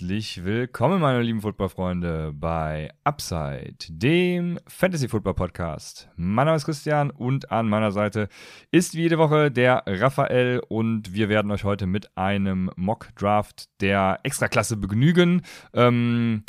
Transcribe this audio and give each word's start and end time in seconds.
Herzlich 0.00 0.46
willkommen, 0.46 0.98
meine 1.02 1.20
lieben 1.20 1.42
Footballfreunde, 1.42 2.32
bei 2.34 2.90
Upside, 3.04 3.76
dem 3.90 4.58
Fantasy 4.66 5.08
Football 5.08 5.34
Podcast. 5.34 6.08
Mein 6.16 6.46
Name 6.46 6.56
ist 6.56 6.64
Christian 6.64 7.10
und 7.10 7.52
an 7.52 7.68
meiner 7.68 7.92
Seite 7.92 8.30
ist 8.70 8.94
wie 8.94 9.02
jede 9.02 9.18
Woche 9.18 9.50
der 9.50 9.82
Raphael 9.86 10.62
und 10.70 11.12
wir 11.12 11.28
werden 11.28 11.50
euch 11.50 11.64
heute 11.64 11.86
mit 11.86 12.16
einem 12.16 12.70
Mock 12.76 13.14
Draft 13.14 13.68
der 13.82 14.20
Extraklasse 14.22 14.78
begnügen. 14.78 15.42
Ähm, 15.74 16.44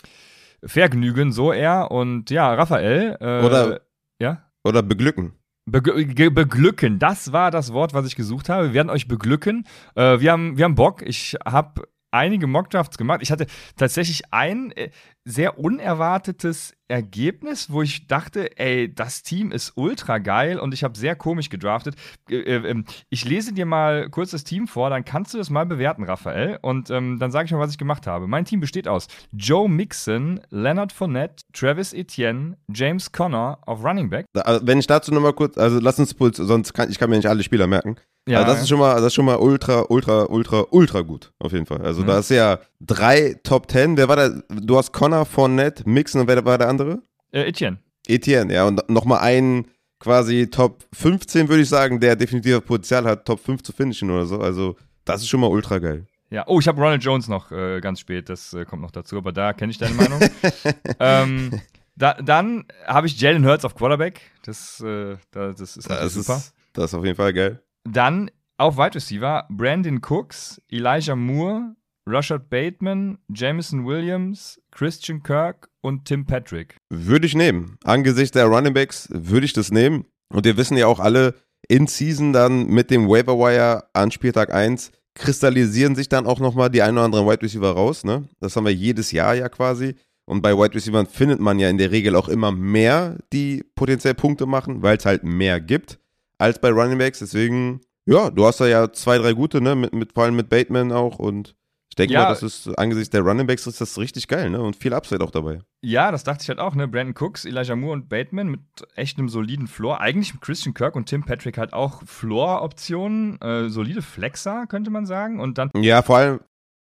vergnügen, 0.63 1.33
so 1.33 1.51
eher. 1.51 1.91
Und 1.91 2.29
ja, 2.29 2.53
Raphael. 2.53 3.17
Äh, 3.19 3.45
oder, 3.45 3.81
ja? 4.21 4.49
oder 4.63 4.81
beglücken. 4.81 5.33
beglücken, 5.65 6.99
das 6.99 7.33
war 7.33 7.51
das 7.51 7.73
Wort, 7.73 7.93
was 7.93 8.07
ich 8.07 8.15
gesucht 8.15 8.47
habe. 8.47 8.67
Wir 8.67 8.73
werden 8.75 8.89
euch 8.89 9.09
beglücken. 9.09 9.65
Äh, 9.95 10.21
wir, 10.21 10.31
haben, 10.31 10.57
wir 10.57 10.63
haben 10.63 10.75
Bock. 10.75 11.01
Ich 11.01 11.35
habe 11.45 11.81
einige 12.11 12.47
Mockdrafts 12.47 12.97
gemacht. 12.97 13.21
Ich 13.23 13.31
hatte 13.31 13.47
tatsächlich 13.77 14.31
ein 14.31 14.71
äh, 14.73 14.91
sehr 15.23 15.59
unerwartetes 15.59 16.75
Ergebnis, 16.87 17.71
wo 17.71 17.81
ich 17.81 18.07
dachte, 18.07 18.57
ey, 18.57 18.93
das 18.93 19.23
Team 19.23 19.51
ist 19.51 19.73
ultra 19.75 20.17
geil 20.17 20.59
und 20.59 20.73
ich 20.73 20.83
habe 20.83 20.97
sehr 20.97 21.15
komisch 21.15 21.49
gedraftet. 21.49 21.95
Äh, 22.29 22.35
äh, 22.35 22.69
ähm, 22.69 22.85
ich 23.09 23.25
lese 23.25 23.53
dir 23.53 23.65
mal 23.65 24.09
kurz 24.09 24.31
das 24.31 24.43
Team 24.43 24.67
vor, 24.67 24.89
dann 24.89 25.05
kannst 25.05 25.33
du 25.33 25.37
das 25.37 25.49
mal 25.49 25.65
bewerten, 25.65 26.03
Raphael. 26.03 26.59
Und 26.61 26.89
ähm, 26.89 27.17
dann 27.19 27.31
sage 27.31 27.45
ich 27.45 27.51
mal, 27.51 27.59
was 27.59 27.71
ich 27.71 27.77
gemacht 27.77 28.07
habe. 28.07 28.27
Mein 28.27 28.45
Team 28.45 28.59
besteht 28.59 28.87
aus 28.87 29.07
Joe 29.31 29.69
Mixon, 29.69 30.41
Leonard 30.49 30.91
Fournette, 30.91 31.43
Travis 31.53 31.93
Etienne, 31.93 32.57
James 32.73 33.11
Conner 33.11 33.59
auf 33.65 33.83
Running 33.83 34.09
Back. 34.09 34.25
Also, 34.33 34.65
wenn 34.65 34.79
ich 34.79 34.87
dazu 34.87 35.13
nochmal 35.13 35.33
kurz, 35.33 35.57
also 35.57 35.79
lass 35.79 35.99
uns 35.99 36.15
sonst 36.17 36.73
kann 36.73 36.89
ich 36.89 36.99
kann 36.99 37.09
mir 37.09 37.15
nicht 37.15 37.27
alle 37.27 37.43
Spieler 37.43 37.67
merken. 37.67 37.95
Ja, 38.27 38.39
also 38.39 38.53
das 38.53 38.61
ist 38.61 38.69
schon 38.69 38.79
mal, 38.79 38.95
das 38.95 39.07
ist 39.07 39.13
schon 39.15 39.25
mal 39.25 39.37
ultra, 39.37 39.85
ultra, 39.89 40.25
ultra, 40.25 40.65
ultra 40.69 41.01
gut, 41.01 41.31
auf 41.39 41.53
jeden 41.53 41.65
Fall. 41.65 41.81
Also 41.81 42.03
mhm. 42.03 42.07
da 42.07 42.19
ist 42.19 42.29
ja 42.29 42.59
drei 42.79 43.35
Top 43.43 43.67
Ten. 43.67 43.97
Wer 43.97 44.07
war 44.07 44.15
der? 44.15 44.43
Du 44.49 44.77
hast 44.77 44.91
Connor, 44.91 45.25
Fournette, 45.25 45.89
Mixon 45.89 46.21
und 46.21 46.27
wer 46.27 46.43
war 46.45 46.57
der 46.57 46.69
andere? 46.69 47.01
Äh, 47.31 47.47
Etienne. 47.49 47.79
Etienne, 48.07 48.53
ja. 48.53 48.67
Und 48.67 48.87
nochmal 48.89 49.19
einen 49.19 49.65
quasi 49.99 50.49
Top 50.49 50.83
15, 50.93 51.47
würde 51.47 51.63
ich 51.63 51.69
sagen, 51.69 51.99
der 51.99 52.15
definitiv 52.15 52.63
Potenzial 52.65 53.05
hat, 53.05 53.25
Top 53.25 53.39
5 53.39 53.63
zu 53.63 53.71
finishen 53.71 54.09
oder 54.11 54.25
so. 54.25 54.39
Also 54.39 54.75
das 55.05 55.21
ist 55.21 55.29
schon 55.29 55.39
mal 55.39 55.47
ultra 55.47 55.79
geil. 55.79 56.05
Ja, 56.29 56.45
oh, 56.47 56.59
ich 56.59 56.67
habe 56.67 56.81
Ronald 56.81 57.03
Jones 57.03 57.27
noch 57.27 57.51
äh, 57.51 57.81
ganz 57.81 57.99
spät, 57.99 58.29
das 58.29 58.53
äh, 58.53 58.63
kommt 58.63 58.81
noch 58.81 58.91
dazu, 58.91 59.17
aber 59.17 59.33
da 59.33 59.51
kenne 59.51 59.71
ich 59.71 59.77
deine 59.77 59.95
Meinung. 59.95 60.21
ähm, 60.99 61.61
da, 61.95 62.13
dann 62.13 62.65
habe 62.87 63.07
ich 63.07 63.19
Jalen 63.19 63.45
Hurts 63.45 63.65
auf 63.65 63.75
Quarterback. 63.75 64.21
Das, 64.45 64.79
äh, 64.79 65.17
das 65.31 65.59
ist 65.59 65.89
das 65.89 66.13
super. 66.13 66.37
Ist, 66.37 66.53
das 66.73 66.85
ist 66.85 66.93
auf 66.93 67.03
jeden 67.03 67.17
Fall 67.17 67.33
geil. 67.33 67.61
Dann 67.83 68.29
auf 68.57 68.77
Wide 68.77 68.95
Receiver 68.95 69.47
Brandon 69.49 70.01
Cooks, 70.01 70.61
Elijah 70.69 71.15
Moore, 71.15 71.75
Rashad 72.07 72.49
Bateman, 72.49 73.17
Jameson 73.33 73.85
Williams, 73.85 74.59
Christian 74.71 75.23
Kirk 75.23 75.69
und 75.81 76.05
Tim 76.05 76.25
Patrick. 76.25 76.77
Würde 76.89 77.25
ich 77.25 77.35
nehmen. 77.35 77.77
Angesichts 77.83 78.31
der 78.31 78.45
Running 78.45 78.73
Backs 78.73 79.07
würde 79.11 79.45
ich 79.45 79.53
das 79.53 79.71
nehmen. 79.71 80.05
Und 80.29 80.45
wir 80.45 80.57
wissen 80.57 80.77
ja 80.77 80.87
auch 80.87 80.99
alle, 80.99 81.35
in 81.67 81.87
Season 81.87 82.33
dann 82.33 82.67
mit 82.67 82.91
dem 82.91 83.07
Waiver 83.07 83.37
Wire 83.37 83.83
an 83.93 84.11
Spieltag 84.11 84.53
1 84.53 84.91
kristallisieren 85.13 85.95
sich 85.95 86.09
dann 86.09 86.25
auch 86.25 86.39
nochmal 86.39 86.69
die 86.69 86.81
ein 86.81 86.93
oder 86.93 87.03
anderen 87.03 87.27
Wide 87.27 87.41
Receiver 87.41 87.71
raus. 87.71 88.03
Ne? 88.03 88.27
Das 88.39 88.55
haben 88.55 88.65
wir 88.65 88.73
jedes 88.73 89.11
Jahr 89.11 89.35
ja 89.35 89.49
quasi. 89.49 89.95
Und 90.25 90.41
bei 90.41 90.55
Wide 90.55 90.75
Receivers 90.75 91.11
findet 91.11 91.39
man 91.39 91.59
ja 91.59 91.69
in 91.69 91.77
der 91.77 91.91
Regel 91.91 92.15
auch 92.15 92.29
immer 92.29 92.51
mehr, 92.51 93.17
die 93.33 93.63
potenziell 93.75 94.13
Punkte 94.13 94.45
machen, 94.45 94.81
weil 94.81 94.97
es 94.97 95.05
halt 95.05 95.23
mehr 95.23 95.59
gibt 95.59 96.00
als 96.41 96.59
bei 96.59 96.69
Running 96.69 96.97
Backs. 96.97 97.19
Deswegen, 97.19 97.81
ja, 98.05 98.29
du 98.29 98.45
hast 98.45 98.59
da 98.59 98.67
ja 98.67 98.91
zwei, 98.91 99.17
drei 99.17 99.33
gute, 99.33 99.61
ne? 99.61 99.75
Mit, 99.75 99.93
mit, 99.93 100.13
vor 100.13 100.23
allem 100.23 100.35
mit 100.35 100.49
Bateman 100.49 100.91
auch 100.91 101.19
und 101.19 101.55
ich 101.89 101.95
denke 101.95 102.13
ja, 102.13 102.23
mal, 102.23 102.29
das 102.29 102.41
ist 102.41 102.69
angesichts 102.79 103.09
der 103.09 103.21
Running 103.21 103.47
Backs 103.47 103.67
ist 103.67 103.81
das 103.81 103.97
richtig 103.97 104.29
geil, 104.29 104.49
ne? 104.49 104.61
Und 104.61 104.77
viel 104.77 104.93
Upside 104.93 105.21
auch 105.21 105.29
dabei. 105.29 105.59
Ja, 105.81 106.09
das 106.11 106.23
dachte 106.23 106.41
ich 106.41 106.47
halt 106.47 106.59
auch, 106.59 106.73
ne? 106.73 106.87
Brandon 106.87 107.13
Cooks, 107.19 107.43
Elijah 107.43 107.75
Moore 107.75 107.93
und 107.93 108.07
Bateman 108.07 108.47
mit 108.47 108.61
echt 108.95 109.17
einem 109.17 109.27
soliden 109.27 109.67
Floor. 109.67 109.99
Eigentlich 109.99 110.33
mit 110.33 110.41
Christian 110.41 110.73
Kirk 110.73 110.95
und 110.95 111.07
Tim 111.07 111.23
Patrick 111.23 111.57
halt 111.57 111.73
auch 111.73 112.01
Floor-Optionen, 112.05 113.41
äh, 113.41 113.69
solide 113.69 114.01
Flexer, 114.01 114.67
könnte 114.67 114.89
man 114.89 115.05
sagen. 115.05 115.41
Und 115.41 115.57
dann. 115.57 115.69
Ja, 115.75 116.01
vor 116.01 116.17
allem, 116.17 116.39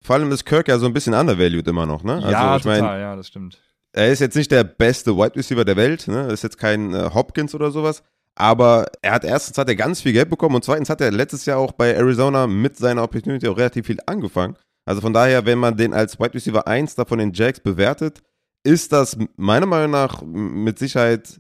vor 0.02 0.16
allem 0.16 0.32
ist 0.32 0.46
Kirk 0.46 0.70
ja 0.70 0.78
so 0.78 0.86
ein 0.86 0.94
bisschen 0.94 1.14
undervalued 1.14 1.68
immer 1.68 1.86
noch, 1.86 2.04
ne? 2.04 2.16
Also, 2.16 2.30
ja, 2.30 2.56
ich 2.56 2.64
total, 2.64 2.82
mein, 2.82 3.00
ja, 3.02 3.16
das 3.18 3.28
stimmt. 3.28 3.62
Er 3.92 4.10
ist 4.10 4.20
jetzt 4.20 4.36
nicht 4.36 4.52
der 4.52 4.64
beste 4.64 5.18
Wide 5.18 5.36
Receiver 5.36 5.66
der 5.66 5.76
Welt, 5.76 6.08
ne? 6.08 6.28
Ist 6.28 6.44
jetzt 6.44 6.58
kein 6.58 6.94
äh, 6.94 7.10
Hopkins 7.14 7.54
oder 7.54 7.72
sowas. 7.72 8.04
Aber 8.36 8.88
er 9.02 9.14
hat 9.14 9.24
erstens 9.24 9.58
hat 9.58 9.70
er 9.70 9.76
ganz 9.76 10.02
viel 10.02 10.14
Geld 10.14 10.30
bekommen 10.30 10.56
und 10.56 10.64
zweitens 10.64 10.90
hat 10.90 11.02
er 11.02 11.12
letztes 11.12 11.46
Jahr 11.46 11.60
auch 11.60 11.72
bei 11.72 11.94
Arizona 11.94 12.48
mit 12.48 12.78
seiner 12.78 13.04
Opportunity 13.04 13.48
auch 13.48 13.58
relativ 13.58 13.86
viel 13.86 14.00
angefangen. 14.06 14.56
Also 14.86 15.02
von 15.02 15.14
daher, 15.14 15.46
wenn 15.46 15.60
man 15.60 15.78
den 15.78 15.94
als 15.94 16.20
Wide 16.20 16.34
Receiver 16.34 16.68
1 16.68 16.96
da 16.96 17.06
von 17.06 17.20
den 17.20 17.32
Jacks 17.32 17.60
bewertet, 17.60 18.22
ist 18.64 18.92
das 18.92 19.18
meiner 19.36 19.66
Meinung 19.66 19.92
nach 19.92 20.22
mit 20.24 20.80
Sicherheit 20.80 21.40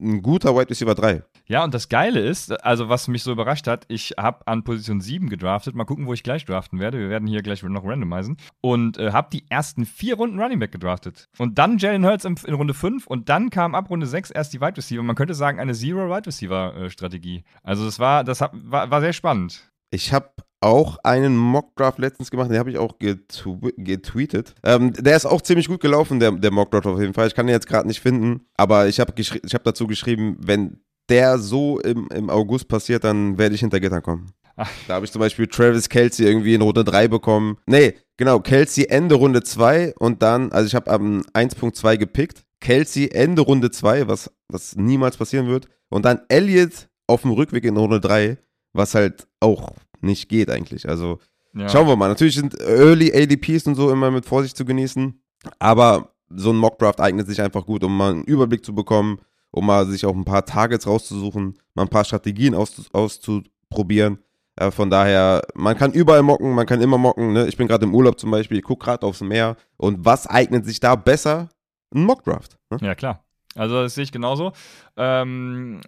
ein 0.00 0.22
guter 0.22 0.56
Wide 0.56 0.70
Receiver 0.70 0.94
3. 0.94 1.22
Ja, 1.52 1.64
und 1.64 1.74
das 1.74 1.90
Geile 1.90 2.18
ist, 2.18 2.64
also 2.64 2.88
was 2.88 3.08
mich 3.08 3.22
so 3.22 3.30
überrascht 3.30 3.66
hat, 3.66 3.84
ich 3.88 4.14
habe 4.18 4.46
an 4.46 4.64
Position 4.64 5.02
7 5.02 5.28
gedraftet. 5.28 5.74
Mal 5.74 5.84
gucken, 5.84 6.06
wo 6.06 6.14
ich 6.14 6.22
gleich 6.22 6.46
draften 6.46 6.80
werde. 6.80 6.98
Wir 6.98 7.10
werden 7.10 7.28
hier 7.28 7.42
gleich 7.42 7.62
noch 7.62 7.84
randomisieren. 7.84 8.38
Und 8.62 8.96
äh, 8.96 9.12
habe 9.12 9.28
die 9.30 9.44
ersten 9.50 9.84
vier 9.84 10.14
Runden 10.14 10.40
Running 10.40 10.60
Back 10.60 10.72
gedraftet. 10.72 11.28
Und 11.36 11.58
dann 11.58 11.76
Jalen 11.76 12.06
Hurts 12.06 12.24
in, 12.24 12.36
in, 12.46 12.54
Runde 12.54 12.72
5 12.72 13.06
und 13.06 13.28
dann 13.28 13.50
kam 13.50 13.74
ab 13.74 13.90
Runde 13.90 14.06
6 14.06 14.30
erst 14.30 14.54
die 14.54 14.62
Wide 14.62 14.78
Receiver. 14.78 15.02
Man 15.02 15.14
könnte 15.14 15.34
sagen, 15.34 15.60
eine 15.60 15.74
Zero-Wide 15.74 16.26
Receiver-Strategie. 16.26 17.36
Äh, 17.36 17.42
also 17.62 17.84
das 17.84 17.98
war, 17.98 18.24
das 18.24 18.40
hab, 18.40 18.54
war, 18.54 18.90
war 18.90 19.02
sehr 19.02 19.12
spannend. 19.12 19.70
Ich 19.90 20.14
habe 20.14 20.30
auch 20.62 20.96
einen 21.04 21.36
Mockdraft 21.36 21.98
letztens 21.98 22.30
gemacht, 22.30 22.50
den 22.50 22.58
habe 22.58 22.70
ich 22.70 22.78
auch 22.78 22.98
getw 22.98 23.58
getweetet. 23.76 24.54
Ähm, 24.62 24.94
der 24.94 25.16
ist 25.16 25.26
auch 25.26 25.42
ziemlich 25.42 25.68
gut 25.68 25.82
gelaufen, 25.82 26.18
der, 26.18 26.32
der 26.32 26.50
Mockdraft 26.50 26.86
auf 26.86 26.98
jeden 26.98 27.12
Fall. 27.12 27.26
Ich 27.26 27.34
kann 27.34 27.46
ihn 27.46 27.52
jetzt 27.52 27.66
gerade 27.66 27.86
nicht 27.86 28.00
finden, 28.00 28.46
aber 28.56 28.88
ich 28.88 29.00
habe 29.00 29.12
hab 29.12 29.64
dazu 29.64 29.86
geschrieben, 29.86 30.38
wenn 30.40 30.80
der 31.12 31.36
so 31.38 31.78
im, 31.80 32.08
im 32.08 32.30
August 32.30 32.68
passiert, 32.68 33.04
dann 33.04 33.36
werde 33.36 33.54
ich 33.54 33.60
hinter 33.60 33.80
Gittern 33.80 34.02
kommen. 34.02 34.32
Ach. 34.56 34.70
Da 34.88 34.94
habe 34.94 35.04
ich 35.04 35.12
zum 35.12 35.20
Beispiel 35.20 35.46
Travis 35.46 35.90
Kelsey 35.90 36.26
irgendwie 36.26 36.54
in 36.54 36.62
Runde 36.62 36.84
3 36.84 37.08
bekommen. 37.08 37.58
Nee, 37.66 37.94
genau, 38.16 38.40
Kelsey 38.40 38.86
Ende 38.88 39.14
Runde 39.14 39.42
2 39.42 39.94
und 39.98 40.22
dann, 40.22 40.50
also 40.52 40.66
ich 40.66 40.74
habe 40.74 40.90
am 40.90 41.20
1.2 41.34 41.98
gepickt. 41.98 42.44
Kelsey 42.60 43.10
Ende 43.12 43.42
Runde 43.42 43.70
2, 43.70 44.08
was, 44.08 44.30
was 44.48 44.74
niemals 44.74 45.18
passieren 45.18 45.48
wird. 45.48 45.68
Und 45.90 46.06
dann 46.06 46.20
Elliott 46.28 46.88
auf 47.06 47.22
dem 47.22 47.32
Rückweg 47.32 47.64
in 47.64 47.76
Runde 47.76 48.00
3, 48.00 48.38
was 48.72 48.94
halt 48.94 49.26
auch 49.40 49.74
nicht 50.00 50.30
geht 50.30 50.48
eigentlich. 50.48 50.88
Also 50.88 51.18
ja. 51.54 51.68
schauen 51.68 51.86
wir 51.86 51.96
mal. 51.96 52.08
Natürlich 52.08 52.36
sind 52.36 52.58
Early 52.58 53.12
ADPs 53.14 53.66
und 53.66 53.74
so 53.74 53.90
immer 53.90 54.10
mit 54.10 54.24
Vorsicht 54.24 54.56
zu 54.56 54.64
genießen, 54.64 55.20
aber 55.58 56.14
so 56.34 56.50
ein 56.50 56.56
Mockdraft 56.56 57.00
eignet 57.00 57.26
sich 57.26 57.42
einfach 57.42 57.66
gut, 57.66 57.84
um 57.84 57.94
mal 57.94 58.12
einen 58.12 58.24
Überblick 58.24 58.64
zu 58.64 58.74
bekommen, 58.74 59.20
um 59.52 59.66
mal 59.66 59.86
sich 59.86 60.04
auch 60.04 60.14
ein 60.14 60.24
paar 60.24 60.44
Targets 60.44 60.86
rauszusuchen, 60.86 61.58
mal 61.74 61.82
ein 61.82 61.88
paar 61.88 62.04
Strategien 62.04 62.54
aus, 62.54 62.90
auszuprobieren. 62.92 64.18
Äh, 64.56 64.70
von 64.70 64.90
daher, 64.90 65.42
man 65.54 65.76
kann 65.76 65.92
überall 65.92 66.22
mocken, 66.22 66.54
man 66.54 66.66
kann 66.66 66.80
immer 66.80 66.98
mocken. 66.98 67.32
Ne? 67.32 67.46
Ich 67.46 67.56
bin 67.56 67.68
gerade 67.68 67.84
im 67.84 67.94
Urlaub 67.94 68.18
zum 68.18 68.30
Beispiel, 68.30 68.58
ich 68.58 68.64
gucke 68.64 68.84
gerade 68.84 69.06
aufs 69.06 69.20
Meer. 69.20 69.56
Und 69.76 70.04
was 70.04 70.26
eignet 70.26 70.66
sich 70.66 70.80
da 70.80 70.96
besser? 70.96 71.48
Ein 71.94 72.04
Mockdraft. 72.04 72.58
Ne? 72.70 72.78
Ja, 72.80 72.94
klar. 72.94 73.24
Also 73.54 73.82
das 73.82 73.94
sehe 73.94 74.04
ich 74.04 74.12
genauso. 74.12 74.52
Ähm, 74.96 75.80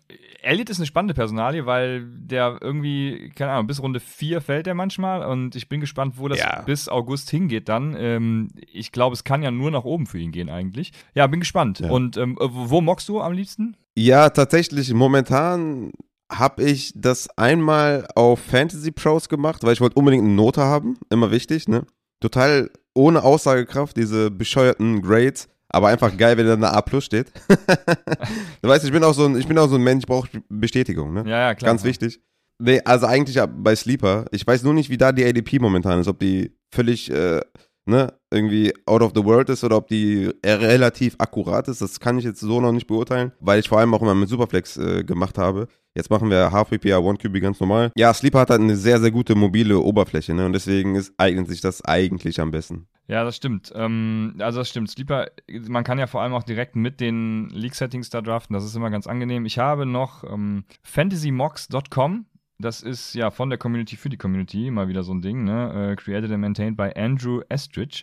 Elliot 0.42 0.70
ist 0.70 0.78
eine 0.78 0.86
spannende 0.86 1.14
Personalie, 1.14 1.66
weil 1.66 2.06
der 2.06 2.58
irgendwie, 2.60 3.30
keine 3.34 3.52
Ahnung, 3.52 3.66
bis 3.66 3.82
Runde 3.82 4.00
4 4.00 4.40
fällt 4.40 4.66
er 4.66 4.74
manchmal 4.74 5.24
und 5.24 5.56
ich 5.56 5.68
bin 5.68 5.80
gespannt, 5.80 6.14
wo 6.18 6.28
das 6.28 6.38
ja. 6.38 6.62
bis 6.62 6.88
August 6.88 7.30
hingeht 7.30 7.68
dann. 7.68 7.94
Ähm, 7.98 8.50
ich 8.70 8.92
glaube, 8.92 9.14
es 9.14 9.24
kann 9.24 9.42
ja 9.42 9.50
nur 9.50 9.70
nach 9.70 9.84
oben 9.84 10.06
für 10.06 10.18
ihn 10.18 10.32
gehen 10.32 10.50
eigentlich. 10.50 10.92
Ja, 11.14 11.26
bin 11.26 11.40
gespannt. 11.40 11.80
Ja. 11.80 11.90
Und 11.90 12.16
ähm, 12.16 12.36
wo 12.40 12.80
mockst 12.80 13.08
du 13.08 13.20
am 13.20 13.32
liebsten? 13.32 13.76
Ja, 13.96 14.30
tatsächlich, 14.30 14.92
momentan 14.92 15.92
habe 16.30 16.64
ich 16.64 16.92
das 16.96 17.28
einmal 17.38 18.06
auf 18.14 18.40
Fantasy 18.40 18.90
Pros 18.90 19.28
gemacht, 19.28 19.62
weil 19.62 19.72
ich 19.72 19.80
wollte 19.80 19.96
unbedingt 19.96 20.24
eine 20.24 20.34
Note 20.34 20.62
haben, 20.62 20.98
immer 21.10 21.30
wichtig, 21.30 21.68
ne? 21.68 21.86
Total 22.20 22.70
ohne 22.94 23.22
Aussagekraft, 23.22 23.96
diese 23.96 24.30
bescheuerten 24.30 25.02
Grades 25.02 25.48
aber 25.74 25.88
einfach 25.88 26.16
geil, 26.16 26.36
wenn 26.36 26.46
da 26.46 26.54
eine 26.54 26.72
A 26.72 26.80
plus 26.80 27.04
steht. 27.04 27.32
du 28.62 28.68
weißt, 28.68 28.84
ich 28.84 28.92
bin 28.92 29.04
auch 29.04 29.14
so 29.14 29.26
ein, 29.26 29.36
ich 29.36 29.46
bin 29.46 29.58
auch 29.58 29.68
so 29.68 29.74
ein 29.74 29.82
Mensch, 29.82 30.04
ich 30.04 30.06
brauche 30.06 30.28
Bestätigung, 30.48 31.12
ne? 31.12 31.24
Ja, 31.26 31.48
ja, 31.48 31.54
klar. 31.54 31.70
Ganz 31.70 31.84
wichtig. 31.84 32.20
Nee, 32.58 32.80
also 32.84 33.06
eigentlich 33.06 33.38
bei 33.56 33.74
Sleeper. 33.74 34.26
Ich 34.30 34.46
weiß 34.46 34.62
nur 34.62 34.74
nicht, 34.74 34.88
wie 34.88 34.96
da 34.96 35.12
die 35.12 35.24
ADP 35.24 35.58
momentan 35.58 36.00
ist, 36.00 36.06
ob 36.06 36.20
die 36.20 36.56
völlig, 36.72 37.10
äh, 37.10 37.40
ne, 37.86 38.12
irgendwie 38.30 38.72
out 38.86 39.02
of 39.02 39.12
the 39.14 39.24
world 39.24 39.48
ist 39.48 39.64
oder 39.64 39.76
ob 39.76 39.88
die 39.88 40.30
relativ 40.44 41.16
akkurat 41.18 41.66
ist. 41.66 41.82
Das 41.82 41.98
kann 41.98 42.18
ich 42.18 42.24
jetzt 42.24 42.40
so 42.40 42.60
noch 42.60 42.72
nicht 42.72 42.86
beurteilen, 42.86 43.32
weil 43.40 43.58
ich 43.58 43.68
vor 43.68 43.80
allem 43.80 43.92
auch 43.94 44.02
immer 44.02 44.14
mit 44.14 44.28
Superflex 44.28 44.76
äh, 44.76 45.02
gemacht 45.02 45.36
habe. 45.38 45.66
Jetzt 45.96 46.10
machen 46.10 46.30
wir 46.30 46.52
Half 46.52 46.70
PPA, 46.70 46.98
One 46.98 47.18
QB 47.18 47.40
ganz 47.40 47.60
normal. 47.60 47.90
Ja, 47.96 48.14
Sleeper 48.14 48.40
hat 48.40 48.50
halt 48.50 48.60
eine 48.60 48.76
sehr, 48.76 49.00
sehr 49.00 49.10
gute 49.10 49.34
mobile 49.34 49.78
Oberfläche, 49.78 50.34
ne? 50.34 50.46
Und 50.46 50.52
deswegen 50.52 50.94
ist, 50.94 51.12
eignet 51.18 51.48
sich 51.48 51.60
das 51.60 51.84
eigentlich 51.84 52.40
am 52.40 52.50
besten. 52.50 52.86
Ja, 53.06 53.22
das 53.22 53.36
stimmt. 53.36 53.72
Ähm, 53.74 54.36
also 54.38 54.60
das 54.60 54.70
stimmt. 54.70 54.90
Sleeper, 54.90 55.26
man 55.68 55.84
kann 55.84 55.98
ja 55.98 56.06
vor 56.06 56.22
allem 56.22 56.32
auch 56.32 56.42
direkt 56.42 56.74
mit 56.74 57.00
den 57.00 57.50
League-Settings 57.50 58.08
da 58.10 58.22
draften. 58.22 58.54
Das 58.54 58.64
ist 58.64 58.74
immer 58.74 58.90
ganz 58.90 59.06
angenehm. 59.06 59.44
Ich 59.44 59.58
habe 59.58 59.84
noch 59.84 60.24
ähm, 60.24 60.64
fantasymox.com 60.82 62.26
Das 62.64 62.80
ist 62.80 63.14
ja 63.14 63.30
von 63.30 63.50
der 63.50 63.58
Community 63.58 63.96
für 63.96 64.08
die 64.08 64.16
Community, 64.16 64.70
mal 64.70 64.88
wieder 64.88 65.02
so 65.02 65.12
ein 65.12 65.20
Ding, 65.20 65.44
ne? 65.44 65.92
Äh, 65.92 65.96
created 65.96 66.30
and 66.30 66.40
maintained 66.40 66.76
by 66.76 66.90
Andrew 66.96 67.42
Estridge. 67.50 68.02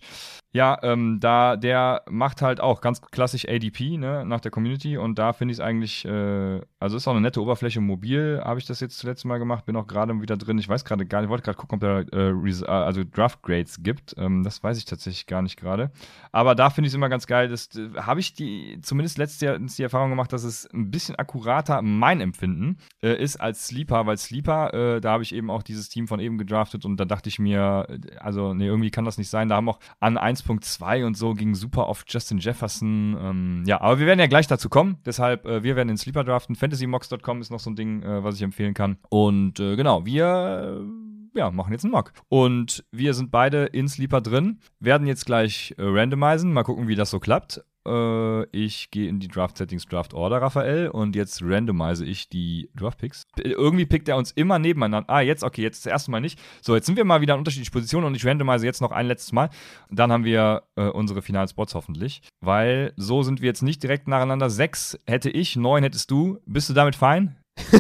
Ja, 0.54 0.78
ähm, 0.84 1.20
da 1.22 1.56
der 1.56 2.04
macht 2.10 2.42
halt 2.42 2.60
auch 2.60 2.82
ganz 2.82 3.02
klassisch 3.02 3.48
ADP, 3.48 3.98
ne, 3.98 4.26
nach 4.26 4.42
der 4.42 4.52
Community 4.52 4.98
und 4.98 5.18
da 5.18 5.32
finde 5.32 5.54
ich 5.54 5.60
es 5.60 5.64
eigentlich, 5.64 6.04
äh, 6.04 6.60
also 6.78 6.98
ist 6.98 7.08
auch 7.08 7.14
eine 7.14 7.22
nette 7.22 7.42
Oberfläche 7.42 7.80
mobil, 7.80 8.42
habe 8.44 8.60
ich 8.60 8.66
das 8.66 8.82
jetzt 8.82 8.98
zuletzt 8.98 9.24
mal 9.24 9.38
gemacht, 9.38 9.66
bin 9.66 9.78
auch 9.78 9.88
gerade 9.88 10.22
wieder 10.22 10.36
drin. 10.36 10.58
Ich 10.58 10.68
weiß 10.68 10.84
gerade 10.84 11.06
gar 11.06 11.20
nicht, 11.20 11.28
ich 11.28 11.30
wollte 11.30 11.44
gerade 11.44 11.58
gucken, 11.58 11.76
ob 11.78 11.82
da 11.82 12.18
äh, 12.18 12.32
äh, 12.32 12.66
also 12.66 13.02
Draft 13.06 13.42
Grades 13.44 13.82
gibt. 13.82 14.14
Ähm, 14.18 14.44
das 14.44 14.62
weiß 14.62 14.78
ich 14.78 14.84
tatsächlich 14.84 15.26
gar 15.26 15.42
nicht 15.42 15.58
gerade. 15.58 15.90
Aber 16.34 16.54
da 16.54 16.70
finde 16.70 16.88
ich 16.88 16.92
es 16.92 16.96
immer 16.96 17.08
ganz 17.08 17.28
geil. 17.28 17.48
Das 17.48 17.70
äh, 17.78 17.90
habe 17.96 18.20
ich 18.20 18.34
die 18.34 18.78
zumindest 18.82 19.18
letztes 19.18 19.40
Jahr 19.40 19.58
die 19.58 19.84
Erfahrung 19.84 20.10
gemacht, 20.10 20.34
dass 20.34 20.44
es 20.44 20.70
ein 20.74 20.92
bisschen 20.92 21.16
akkurater 21.16 21.82
mein 21.82 22.20
Empfinden 22.20 22.78
äh, 23.02 23.16
ist 23.16 23.38
als 23.38 23.68
Sleeper, 23.68 24.06
weil 24.06 24.18
Sleeper, 24.18 24.51
äh, 24.74 25.02
da 25.02 25.12
habe 25.12 25.24
ich 25.24 25.34
eben 25.34 25.50
auch 25.50 25.64
dieses 25.64 25.90
Team 25.90 26.08
von 26.08 26.20
eben 26.20 26.38
gedraftet 26.38 26.86
und 26.86 26.98
da 26.98 27.06
dachte 27.06 27.30
ich 27.30 27.40
mir, 27.40 27.88
also 28.20 28.54
nee, 28.54 28.68
irgendwie 28.68 28.92
kann 28.92 29.06
das 29.06 29.18
nicht 29.18 29.30
sein. 29.30 29.50
Da 29.50 29.56
haben 29.56 29.70
auch 29.70 29.80
an 30.00 30.18
1.2 30.18 31.06
und 31.06 31.18
so 31.18 31.34
ging 31.34 31.56
super 31.56 31.88
oft 31.88 32.12
Justin 32.12 32.38
Jefferson. 32.40 33.18
Ähm, 33.20 33.64
ja, 33.66 33.82
aber 33.82 34.00
wir 34.00 34.06
werden 34.06 34.20
ja 34.20 34.28
gleich 34.28 34.48
dazu 34.48 34.70
kommen. 34.70 34.98
Deshalb, 35.06 35.46
äh, 35.46 35.64
wir 35.64 35.76
werden 35.76 35.88
den 35.88 35.98
Sleeper 35.98 36.24
draften. 36.24 36.56
FantasyMox.com 36.56 37.42
ist 37.42 37.52
noch 37.52 37.60
so 37.60 37.70
ein 37.70 37.76
Ding, 37.76 38.04
äh, 38.04 38.24
was 38.24 38.36
ich 38.36 38.42
empfehlen 38.42 38.74
kann. 38.74 38.98
Und 39.10 39.60
äh, 39.60 39.76
genau, 39.76 40.06
wir 40.06 40.86
ja, 41.34 41.52
machen 41.52 41.72
jetzt 41.72 41.84
einen 41.84 41.92
Mock. 41.92 42.14
Und 42.30 42.84
wir 42.92 43.14
sind 43.14 43.32
beide 43.32 43.66
in 43.66 43.88
Sleeper 43.88 44.22
drin, 44.22 44.60
werden 44.80 45.08
jetzt 45.08 45.26
gleich 45.26 45.74
äh, 45.78 45.84
randomisieren, 45.84 46.54
mal 46.54 46.64
gucken, 46.64 46.88
wie 46.88 46.96
das 46.96 47.10
so 47.10 47.20
klappt. 47.20 47.64
Äh, 47.88 48.44
ich 48.56 48.92
gehe 48.92 49.10
in 49.10 49.20
die 49.20 49.28
Draft 49.28 49.58
Settings 49.58 49.86
Draft 49.86 50.14
Order, 50.14 50.42
Raphael, 50.42 50.90
und 50.90 51.16
jetzt 51.16 51.42
randomise 51.44 52.06
ich 52.06 52.30
die 52.30 52.70
Draft 52.76 53.00
Picks. 53.00 53.24
Irgendwie 53.38 53.86
pickt 53.86 54.08
er 54.08 54.18
uns 54.18 54.32
immer 54.32 54.60
nebeneinander. 54.60 55.10
Ah, 55.10 55.22
jetzt, 55.22 55.44
okay, 55.44 55.62
jetzt 55.62 55.86
das 55.86 55.92
erste 55.92 56.12
Mal 56.12 56.22
nicht. 56.22 56.40
So, 56.62 56.76
jetzt 56.76 56.86
sind 56.86 56.96
wir 56.96 57.06
mal 57.06 57.22
wieder 57.22 57.34
in 57.34 57.40
unterschiedlichen 57.40 57.74
Positionen 57.74 58.06
und 58.06 58.16
ich 58.16 58.26
randomise 58.26 58.66
jetzt 58.66 58.82
noch 58.82 58.92
ein 58.92 59.08
letztes 59.08 59.32
Mal. 59.32 59.50
Dann 59.90 60.12
haben 60.12 60.26
wir 60.26 60.64
äh, 60.76 60.88
unsere 60.88 61.22
finalen 61.22 61.48
Spots 61.48 61.76
hoffentlich, 61.76 62.22
weil 62.42 62.94
so 62.98 63.24
sind 63.24 63.42
wir 63.42 63.48
jetzt 63.48 63.64
nicht 63.64 63.82
direkt 63.82 64.08
nacheinander. 64.08 64.50
Sechs 64.50 64.98
hätte 65.06 65.30
ich, 65.30 65.56
neun 65.56 65.84
hättest 65.84 66.12
du. 66.12 66.40
Bist 66.46 66.70
du 66.70 66.74
damit 66.74 66.96
fein? 66.96 67.38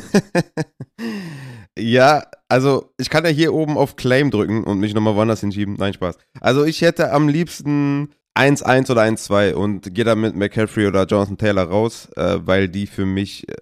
ja, 1.77 2.23
also 2.49 2.91
ich 2.97 3.09
kann 3.09 3.23
ja 3.23 3.29
hier 3.29 3.53
oben 3.53 3.77
auf 3.77 3.95
Claim 3.95 4.31
drücken 4.31 4.63
und 4.63 4.79
mich 4.79 4.93
nochmal 4.93 5.15
woanders 5.15 5.41
hinschieben. 5.41 5.75
Nein, 5.75 5.93
Spaß. 5.93 6.17
Also 6.39 6.65
ich 6.65 6.81
hätte 6.81 7.11
am 7.11 7.29
liebsten 7.29 8.09
1-1 8.35 8.91
oder 8.91 9.01
1-2 9.01 9.53
und 9.53 9.93
gehe 9.93 10.05
dann 10.05 10.21
mit 10.21 10.35
McCaffrey 10.35 10.87
oder 10.87 11.05
Jonathan 11.05 11.37
Taylor 11.37 11.63
raus, 11.63 12.09
äh, 12.15 12.39
weil 12.41 12.69
die 12.69 12.87
für 12.87 13.05
mich 13.05 13.47
äh, 13.49 13.55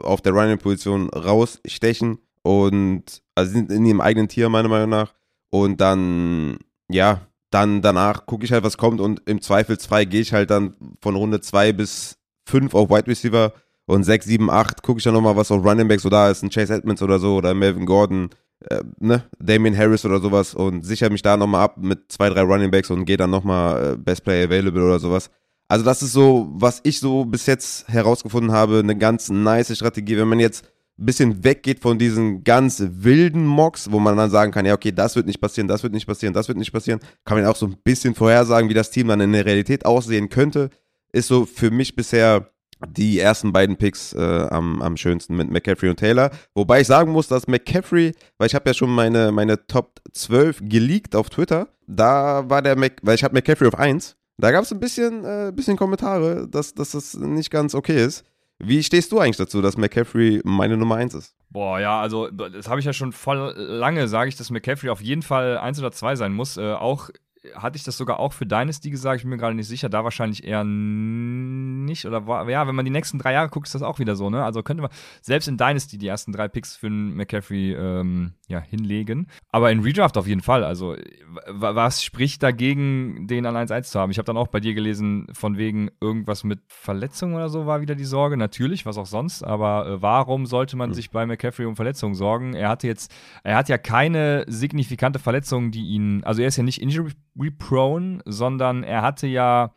auf 0.00 0.20
der 0.20 0.32
Running-Position 0.32 1.10
rausstechen 1.10 2.18
und 2.42 3.22
also 3.34 3.52
sind 3.52 3.70
in 3.70 3.84
ihrem 3.84 4.00
eigenen 4.00 4.28
Tier, 4.28 4.48
meiner 4.48 4.68
Meinung 4.68 4.90
nach. 4.90 5.14
Und 5.50 5.80
dann, 5.80 6.58
ja, 6.88 7.26
dann 7.50 7.82
danach 7.82 8.26
gucke 8.26 8.44
ich 8.44 8.52
halt, 8.52 8.64
was 8.64 8.78
kommt 8.78 9.00
und 9.00 9.22
im 9.26 9.42
Zweifelsfall 9.42 10.06
gehe 10.06 10.22
ich 10.22 10.32
halt 10.32 10.50
dann 10.50 10.74
von 11.00 11.16
Runde 11.16 11.40
2 11.40 11.72
bis 11.72 12.16
5 12.46 12.74
auf 12.74 12.90
Wide 12.90 13.06
Receiver 13.06 13.52
und 13.86 14.04
6, 14.04 14.26
7, 14.26 14.50
8 14.50 14.82
gucke 14.82 14.98
ich 14.98 15.04
dann 15.04 15.14
nochmal, 15.14 15.36
was 15.36 15.50
auf 15.50 15.64
Running 15.64 15.88
Back 15.88 16.00
so 16.00 16.08
da 16.08 16.30
ist, 16.30 16.42
ein 16.42 16.50
Chase 16.50 16.74
Edmonds 16.74 17.02
oder 17.02 17.18
so 17.18 17.36
oder 17.36 17.52
Melvin 17.54 17.86
Gordon 17.86 18.30
äh, 18.70 18.82
ne, 18.98 19.24
Damien 19.38 19.76
Harris 19.76 20.04
oder 20.04 20.20
sowas 20.20 20.54
und 20.54 20.84
sichere 20.84 21.10
mich 21.10 21.22
da 21.22 21.36
nochmal 21.36 21.62
ab 21.62 21.76
mit 21.78 22.10
zwei, 22.10 22.28
drei 22.28 22.42
Running 22.42 22.70
Backs 22.70 22.90
und 22.90 23.04
gehe 23.04 23.16
dann 23.16 23.30
nochmal 23.30 23.92
äh, 23.92 23.96
Best 23.96 24.24
Player 24.24 24.46
Available 24.46 24.84
oder 24.84 24.98
sowas. 24.98 25.30
Also 25.68 25.84
das 25.84 26.02
ist 26.02 26.12
so, 26.12 26.48
was 26.52 26.80
ich 26.82 27.00
so 27.00 27.24
bis 27.24 27.46
jetzt 27.46 27.88
herausgefunden 27.88 28.52
habe, 28.52 28.80
eine 28.80 28.96
ganz 28.96 29.30
nice 29.30 29.74
Strategie, 29.74 30.18
wenn 30.18 30.28
man 30.28 30.40
jetzt 30.40 30.66
ein 30.98 31.06
bisschen 31.06 31.44
weggeht 31.44 31.80
von 31.80 31.98
diesen 31.98 32.44
ganz 32.44 32.82
wilden 32.86 33.46
Mocks, 33.46 33.90
wo 33.90 33.98
man 33.98 34.16
dann 34.16 34.30
sagen 34.30 34.52
kann, 34.52 34.66
ja, 34.66 34.74
okay, 34.74 34.92
das 34.92 35.16
wird 35.16 35.26
nicht 35.26 35.40
passieren, 35.40 35.68
das 35.68 35.82
wird 35.82 35.94
nicht 35.94 36.06
passieren, 36.06 36.34
das 36.34 36.48
wird 36.48 36.58
nicht 36.58 36.72
passieren, 36.72 37.00
kann 37.24 37.38
man 37.38 37.46
auch 37.46 37.56
so 37.56 37.66
ein 37.66 37.76
bisschen 37.82 38.14
vorhersagen, 38.14 38.68
wie 38.68 38.74
das 38.74 38.90
Team 38.90 39.08
dann 39.08 39.20
in 39.20 39.32
der 39.32 39.46
Realität 39.46 39.86
aussehen 39.86 40.28
könnte, 40.28 40.68
ist 41.12 41.28
so 41.28 41.46
für 41.46 41.70
mich 41.70 41.96
bisher 41.96 42.51
die 42.86 43.18
ersten 43.18 43.52
beiden 43.52 43.76
Picks 43.76 44.12
äh, 44.12 44.46
am, 44.50 44.82
am 44.82 44.96
schönsten 44.96 45.36
mit 45.36 45.50
McCaffrey 45.50 45.90
und 45.90 45.98
Taylor. 45.98 46.30
Wobei 46.54 46.80
ich 46.80 46.86
sagen 46.86 47.12
muss, 47.12 47.28
dass 47.28 47.46
McCaffrey, 47.46 48.12
weil 48.38 48.46
ich 48.46 48.54
habe 48.54 48.68
ja 48.70 48.74
schon 48.74 48.90
meine, 48.90 49.32
meine 49.32 49.66
Top 49.66 50.00
12 50.12 50.60
geleakt 50.62 51.14
auf 51.14 51.30
Twitter, 51.30 51.68
da 51.86 52.48
war 52.48 52.62
der 52.62 52.76
Mac, 52.76 52.94
weil 53.02 53.14
ich 53.14 53.24
habe 53.24 53.34
McCaffrey 53.34 53.68
auf 53.68 53.78
1, 53.78 54.16
da 54.38 54.50
gab 54.50 54.64
es 54.64 54.72
ein 54.72 54.80
bisschen, 54.80 55.24
äh, 55.24 55.52
bisschen 55.54 55.76
Kommentare, 55.76 56.48
dass, 56.48 56.74
dass 56.74 56.92
das 56.92 57.14
nicht 57.14 57.50
ganz 57.50 57.74
okay 57.74 58.04
ist. 58.04 58.24
Wie 58.58 58.82
stehst 58.82 59.10
du 59.10 59.18
eigentlich 59.18 59.36
dazu, 59.36 59.60
dass 59.60 59.76
McCaffrey 59.76 60.40
meine 60.44 60.76
Nummer 60.76 60.96
1 60.96 61.14
ist? 61.14 61.34
Boah, 61.50 61.80
ja, 61.80 62.00
also 62.00 62.28
das 62.28 62.68
habe 62.68 62.80
ich 62.80 62.86
ja 62.86 62.92
schon 62.92 63.12
voll 63.12 63.54
lange, 63.56 64.06
sage 64.08 64.28
ich, 64.28 64.36
dass 64.36 64.50
McCaffrey 64.50 64.88
auf 64.88 65.02
jeden 65.02 65.22
Fall 65.22 65.58
1 65.58 65.80
oder 65.80 65.90
2 65.90 66.16
sein 66.16 66.32
muss. 66.32 66.56
Äh, 66.56 66.72
auch 66.72 67.10
hatte 67.54 67.76
ich 67.76 67.82
das 67.82 67.96
sogar 67.96 68.20
auch 68.20 68.32
für 68.32 68.46
Dynasty 68.46 68.90
gesagt, 68.90 69.16
ich 69.16 69.22
bin 69.22 69.30
mir 69.30 69.36
gerade 69.36 69.54
nicht 69.54 69.66
sicher, 69.66 69.88
da 69.88 70.04
wahrscheinlich 70.04 70.44
eher 70.44 70.62
nicht. 70.64 72.06
Oder 72.06 72.26
war, 72.26 72.48
ja, 72.48 72.66
wenn 72.66 72.74
man 72.74 72.84
die 72.84 72.90
nächsten 72.90 73.18
drei 73.18 73.32
Jahre 73.32 73.48
guckt, 73.48 73.66
ist 73.66 73.74
das 73.74 73.82
auch 73.82 73.98
wieder 73.98 74.14
so, 74.14 74.30
ne? 74.30 74.44
Also 74.44 74.62
könnte 74.62 74.82
man 74.82 74.90
selbst 75.20 75.48
in 75.48 75.56
Dynasty 75.56 75.98
die 75.98 76.06
ersten 76.06 76.32
drei 76.32 76.48
Picks 76.48 76.76
für 76.76 76.86
einen 76.86 77.14
McCaffrey 77.16 77.74
ähm, 77.74 78.32
ja, 78.46 78.60
hinlegen. 78.60 79.26
Aber 79.50 79.72
in 79.72 79.80
Redraft 79.80 80.16
auf 80.16 80.26
jeden 80.26 80.40
Fall. 80.40 80.62
Also, 80.62 80.96
was 81.48 82.04
spricht 82.04 82.42
dagegen, 82.42 83.26
den 83.26 83.46
an 83.46 83.56
1-1 83.56 83.82
zu 83.84 83.98
haben? 83.98 84.12
Ich 84.12 84.18
habe 84.18 84.26
dann 84.26 84.36
auch 84.36 84.48
bei 84.48 84.60
dir 84.60 84.74
gelesen, 84.74 85.26
von 85.32 85.56
wegen 85.56 85.90
irgendwas 86.00 86.44
mit 86.44 86.60
Verletzungen 86.68 87.34
oder 87.34 87.48
so 87.48 87.66
war 87.66 87.80
wieder 87.80 87.94
die 87.94 88.04
Sorge. 88.04 88.36
Natürlich, 88.36 88.86
was 88.86 88.98
auch 88.98 89.06
sonst. 89.06 89.42
Aber 89.42 89.86
äh, 89.86 90.02
warum 90.02 90.46
sollte 90.46 90.76
man 90.76 90.90
mhm. 90.90 90.94
sich 90.94 91.10
bei 91.10 91.26
McCaffrey 91.26 91.66
um 91.66 91.74
Verletzungen 91.74 92.14
sorgen? 92.14 92.54
Er 92.54 92.68
hatte 92.68 92.86
jetzt, 92.86 93.12
er 93.42 93.56
hat 93.56 93.68
ja 93.68 93.78
keine 93.78 94.44
signifikante 94.46 95.18
Verletzung, 95.18 95.72
die 95.72 95.88
ihn, 95.88 96.22
also 96.24 96.42
er 96.42 96.48
ist 96.48 96.56
ja 96.56 96.62
nicht 96.62 96.80
injury-prone, 97.34 98.20
sondern 98.24 98.82
er 98.82 99.02
hatte 99.02 99.26
ja 99.26 99.72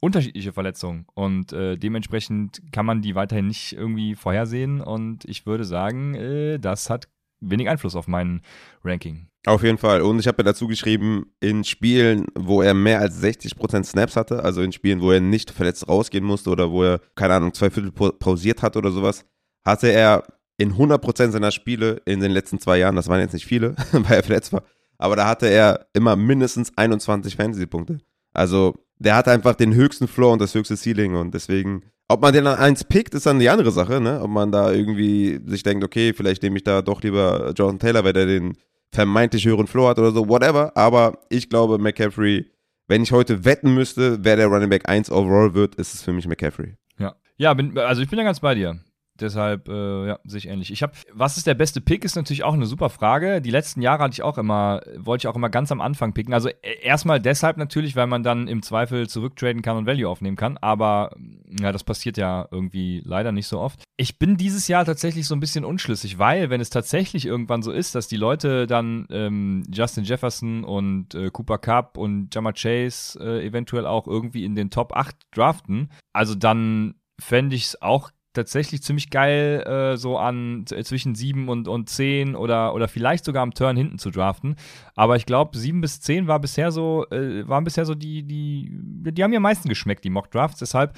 unterschiedliche 0.00 0.52
Verletzungen 0.52 1.06
und 1.14 1.52
äh, 1.52 1.76
dementsprechend 1.76 2.62
kann 2.72 2.86
man 2.86 3.02
die 3.02 3.14
weiterhin 3.14 3.48
nicht 3.48 3.74
irgendwie 3.74 4.14
vorhersehen 4.14 4.80
und 4.80 5.26
ich 5.26 5.44
würde 5.44 5.64
sagen, 5.64 6.14
äh, 6.14 6.58
das 6.58 6.88
hat 6.88 7.08
wenig 7.40 7.68
Einfluss 7.68 7.96
auf 7.96 8.08
mein 8.08 8.40
Ranking. 8.82 9.26
Auf 9.46 9.62
jeden 9.62 9.78
Fall. 9.78 10.02
Und 10.02 10.18
ich 10.18 10.26
habe 10.26 10.38
ja 10.38 10.44
dazu 10.44 10.68
geschrieben, 10.68 11.32
in 11.40 11.64
Spielen, 11.64 12.26
wo 12.34 12.60
er 12.60 12.74
mehr 12.74 13.00
als 13.00 13.22
60% 13.22 13.84
Snaps 13.84 14.16
hatte, 14.16 14.44
also 14.44 14.60
in 14.60 14.72
Spielen, 14.72 15.00
wo 15.00 15.12
er 15.12 15.20
nicht 15.20 15.50
verletzt 15.50 15.88
rausgehen 15.88 16.24
musste 16.24 16.50
oder 16.50 16.70
wo 16.70 16.82
er, 16.82 17.00
keine 17.14 17.34
Ahnung, 17.34 17.54
zwei 17.54 17.70
Viertel 17.70 17.90
pausiert 17.92 18.62
hat 18.62 18.76
oder 18.76 18.90
sowas, 18.90 19.24
hatte 19.64 19.90
er 19.90 20.24
in 20.58 20.74
100% 20.74 21.30
seiner 21.30 21.50
Spiele 21.52 22.02
in 22.04 22.20
den 22.20 22.32
letzten 22.32 22.58
zwei 22.58 22.78
Jahren, 22.78 22.96
das 22.96 23.08
waren 23.08 23.20
jetzt 23.20 23.32
nicht 23.32 23.46
viele, 23.46 23.74
weil 23.92 24.18
er 24.18 24.22
verletzt 24.22 24.52
war, 24.52 24.62
aber 25.00 25.16
da 25.16 25.26
hatte 25.26 25.46
er 25.46 25.86
immer 25.94 26.14
mindestens 26.14 26.76
21 26.76 27.36
Fantasy-Punkte. 27.36 27.98
Also 28.32 28.74
der 28.98 29.16
hat 29.16 29.28
einfach 29.28 29.54
den 29.54 29.74
höchsten 29.74 30.06
Floor 30.06 30.34
und 30.34 30.42
das 30.42 30.54
höchste 30.54 30.76
Ceiling 30.76 31.14
und 31.14 31.32
deswegen, 31.32 31.82
ob 32.06 32.20
man 32.20 32.34
den 32.34 32.46
an 32.46 32.58
eins 32.58 32.84
pickt, 32.84 33.14
ist 33.14 33.24
dann 33.26 33.38
die 33.38 33.48
andere 33.48 33.72
Sache, 33.72 34.00
ne? 34.00 34.20
Ob 34.20 34.30
man 34.30 34.52
da 34.52 34.70
irgendwie 34.70 35.40
sich 35.46 35.62
denkt, 35.62 35.84
okay, 35.84 36.12
vielleicht 36.12 36.42
nehme 36.42 36.58
ich 36.58 36.64
da 36.64 36.82
doch 36.82 37.02
lieber 37.02 37.52
Jonathan 37.56 37.78
Taylor, 37.78 38.04
weil 38.04 38.12
der 38.12 38.26
den 38.26 38.56
vermeintlich 38.92 39.46
höheren 39.46 39.66
Floor 39.66 39.90
hat 39.90 39.98
oder 39.98 40.12
so, 40.12 40.28
whatever. 40.28 40.76
Aber 40.76 41.18
ich 41.30 41.48
glaube, 41.48 41.78
McCaffrey, 41.78 42.50
wenn 42.88 43.02
ich 43.02 43.12
heute 43.12 43.44
wetten 43.44 43.72
müsste, 43.74 44.22
wer 44.22 44.36
der 44.36 44.48
Running 44.48 44.68
Back 44.68 44.88
1 44.88 45.10
overall 45.10 45.54
wird, 45.54 45.76
ist 45.76 45.94
es 45.94 46.02
für 46.02 46.12
mich 46.12 46.26
McCaffrey. 46.26 46.74
Ja. 46.98 47.14
Ja, 47.38 47.54
bin, 47.54 47.78
also 47.78 48.02
ich 48.02 48.10
bin 48.10 48.18
da 48.18 48.24
ganz 48.24 48.40
bei 48.40 48.54
dir. 48.54 48.78
Deshalb, 49.20 49.68
äh, 49.68 50.08
ja, 50.08 50.18
sich 50.24 50.48
ähnlich. 50.48 50.72
Ich 50.72 50.82
habe, 50.82 50.92
was 51.12 51.36
ist 51.36 51.46
der 51.46 51.54
beste 51.54 51.80
Pick, 51.80 52.04
ist 52.04 52.16
natürlich 52.16 52.44
auch 52.44 52.54
eine 52.54 52.66
super 52.66 52.90
Frage. 52.90 53.40
Die 53.40 53.50
letzten 53.50 53.82
Jahre 53.82 54.04
hatte 54.04 54.14
ich 54.14 54.22
auch 54.22 54.38
immer, 54.38 54.80
wollte 54.96 55.22
ich 55.22 55.28
auch 55.28 55.36
immer 55.36 55.50
ganz 55.50 55.70
am 55.72 55.80
Anfang 55.80 56.12
picken. 56.12 56.34
Also 56.34 56.48
äh, 56.48 56.80
erstmal 56.82 57.20
deshalb 57.20 57.56
natürlich, 57.56 57.96
weil 57.96 58.06
man 58.06 58.22
dann 58.22 58.48
im 58.48 58.62
Zweifel 58.62 59.08
zurücktraden 59.08 59.62
kann 59.62 59.76
und 59.76 59.86
Value 59.86 60.08
aufnehmen 60.08 60.36
kann. 60.36 60.56
Aber 60.58 61.14
ja, 61.60 61.72
das 61.72 61.84
passiert 61.84 62.16
ja 62.16 62.48
irgendwie 62.50 63.02
leider 63.04 63.32
nicht 63.32 63.46
so 63.46 63.60
oft. 63.60 63.82
Ich 63.96 64.18
bin 64.18 64.36
dieses 64.36 64.68
Jahr 64.68 64.84
tatsächlich 64.84 65.26
so 65.26 65.34
ein 65.34 65.40
bisschen 65.40 65.64
unschlüssig, 65.64 66.18
weil 66.18 66.50
wenn 66.50 66.60
es 66.60 66.70
tatsächlich 66.70 67.26
irgendwann 67.26 67.62
so 67.62 67.72
ist, 67.72 67.94
dass 67.94 68.08
die 68.08 68.16
Leute 68.16 68.66
dann 68.66 69.06
ähm, 69.10 69.62
Justin 69.70 70.04
Jefferson 70.04 70.64
und 70.64 71.14
äh, 71.14 71.30
Cooper 71.30 71.58
Cup 71.58 71.96
und 71.98 72.34
Jammer 72.34 72.52
Chase 72.52 73.18
äh, 73.20 73.46
eventuell 73.46 73.86
auch 73.86 74.06
irgendwie 74.06 74.44
in 74.44 74.54
den 74.54 74.70
Top 74.70 74.96
8 74.96 75.16
draften, 75.32 75.90
also 76.12 76.34
dann 76.34 76.94
fände 77.20 77.54
ich 77.56 77.66
es 77.66 77.82
auch 77.82 78.10
tatsächlich 78.32 78.82
ziemlich 78.82 79.10
geil, 79.10 79.62
äh, 79.66 79.96
so 79.96 80.18
an 80.18 80.64
zwischen 80.66 81.14
7 81.14 81.48
und, 81.48 81.66
und 81.68 81.88
10 81.88 82.36
oder, 82.36 82.74
oder 82.74 82.88
vielleicht 82.88 83.24
sogar 83.24 83.42
am 83.42 83.54
Turn 83.54 83.76
hinten 83.76 83.98
zu 83.98 84.10
draften. 84.10 84.56
Aber 84.94 85.16
ich 85.16 85.26
glaube, 85.26 85.58
7 85.58 85.80
bis 85.80 86.00
10 86.00 86.26
war 86.28 86.38
bisher 86.38 86.70
so, 86.70 87.06
äh, 87.10 87.48
waren 87.48 87.64
bisher 87.64 87.84
so 87.84 87.94
die, 87.94 88.22
die, 88.22 88.70
die 88.70 89.22
haben 89.22 89.30
mir 89.30 89.38
am 89.38 89.42
meisten 89.42 89.68
geschmeckt, 89.68 90.04
die 90.04 90.10
Mock 90.10 90.30
Drafts. 90.30 90.60
Deshalb 90.60 90.94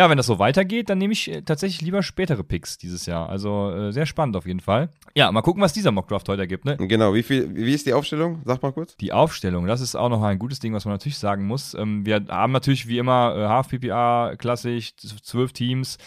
ja, 0.00 0.08
wenn 0.08 0.16
das 0.16 0.28
so 0.28 0.38
weitergeht, 0.38 0.88
dann 0.88 0.96
nehme 0.96 1.12
ich 1.12 1.30
äh, 1.30 1.42
tatsächlich 1.42 1.82
lieber 1.82 2.02
spätere 2.02 2.42
Picks 2.42 2.78
dieses 2.78 3.04
Jahr. 3.04 3.28
Also 3.28 3.70
äh, 3.70 3.92
sehr 3.92 4.06
spannend 4.06 4.34
auf 4.34 4.46
jeden 4.46 4.60
Fall. 4.60 4.88
Ja, 5.14 5.30
mal 5.30 5.42
gucken, 5.42 5.62
was 5.62 5.74
dieser 5.74 5.92
Mockdraft 5.92 6.26
heute 6.30 6.40
ergibt. 6.40 6.64
Ne? 6.64 6.78
Genau, 6.78 7.12
wie, 7.12 7.22
viel, 7.22 7.54
wie 7.54 7.74
ist 7.74 7.84
die 7.84 7.92
Aufstellung? 7.92 8.40
Sag 8.46 8.62
mal 8.62 8.72
kurz. 8.72 8.96
Die 8.96 9.12
Aufstellung, 9.12 9.66
das 9.66 9.82
ist 9.82 9.96
auch 9.96 10.08
noch 10.08 10.22
ein 10.22 10.38
gutes 10.38 10.58
Ding, 10.58 10.72
was 10.72 10.86
man 10.86 10.94
natürlich 10.94 11.18
sagen 11.18 11.46
muss. 11.46 11.74
Ähm, 11.74 12.06
wir 12.06 12.24
haben 12.30 12.50
natürlich 12.50 12.88
wie 12.88 12.96
immer 12.96 13.36
äh, 13.36 13.46
Half-PPA, 13.46 14.36
klassisch, 14.38 14.96
zwölf 14.96 15.52
Teams. 15.52 15.98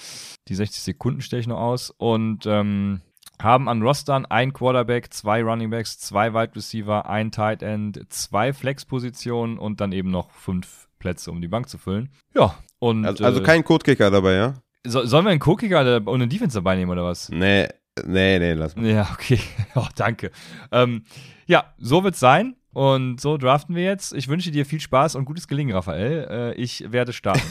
Die 0.47 0.55
60 0.55 0.81
Sekunden 0.81 1.21
stelle 1.21 1.41
ich 1.41 1.47
noch 1.47 1.59
aus. 1.59 1.91
Und 1.95 2.47
ähm, 2.47 3.01
haben 3.39 3.69
an 3.69 3.83
Rostern 3.83 4.25
ein 4.25 4.53
Quarterback, 4.53 5.13
zwei 5.13 5.43
Running 5.43 5.69
Backs, 5.69 5.99
zwei 5.99 6.33
Wide 6.33 6.55
Receiver, 6.55 7.07
ein 7.07 7.31
Tight 7.31 7.61
End, 7.61 8.11
zwei 8.11 8.53
Flex-Positionen 8.53 9.59
und 9.59 9.81
dann 9.81 9.91
eben 9.91 10.09
noch 10.09 10.31
fünf 10.31 10.87
Plätze, 11.03 11.29
um 11.31 11.41
die 11.41 11.49
Bank 11.49 11.67
zu 11.67 11.77
füllen. 11.77 12.09
Ja, 12.33 12.55
und. 12.79 13.05
Also, 13.05 13.25
also 13.25 13.43
kein 13.43 13.63
Codekicker 13.63 14.09
dabei, 14.09 14.35
ja? 14.35 14.53
So, 14.85 15.05
sollen 15.05 15.25
wir 15.25 15.31
einen 15.31 15.39
Co-Kicker 15.39 16.01
und 16.05 16.21
einen 16.21 16.29
Defense 16.29 16.57
dabei 16.57 16.75
nehmen 16.75 16.91
oder 16.91 17.03
was? 17.03 17.29
Nee, 17.29 17.67
nee, 18.05 18.39
nee, 18.39 18.53
lass 18.53 18.75
mal. 18.75 18.85
Ja, 18.85 19.09
okay. 19.13 19.39
Oh, 19.75 19.87
danke. 19.95 20.31
Ähm, 20.71 21.03
ja, 21.45 21.73
so 21.77 22.03
wird's 22.03 22.19
sein. 22.19 22.55
Und 22.73 23.21
so 23.21 23.37
draften 23.37 23.75
wir 23.75 23.83
jetzt. 23.83 24.13
Ich 24.13 24.27
wünsche 24.27 24.49
dir 24.49 24.65
viel 24.65 24.79
Spaß 24.79 25.15
und 25.15 25.25
gutes 25.25 25.47
Gelingen, 25.47 25.75
Raphael. 25.75 26.27
Äh, 26.29 26.53
ich 26.55 26.91
werde 26.91 27.13
starten. 27.13 27.47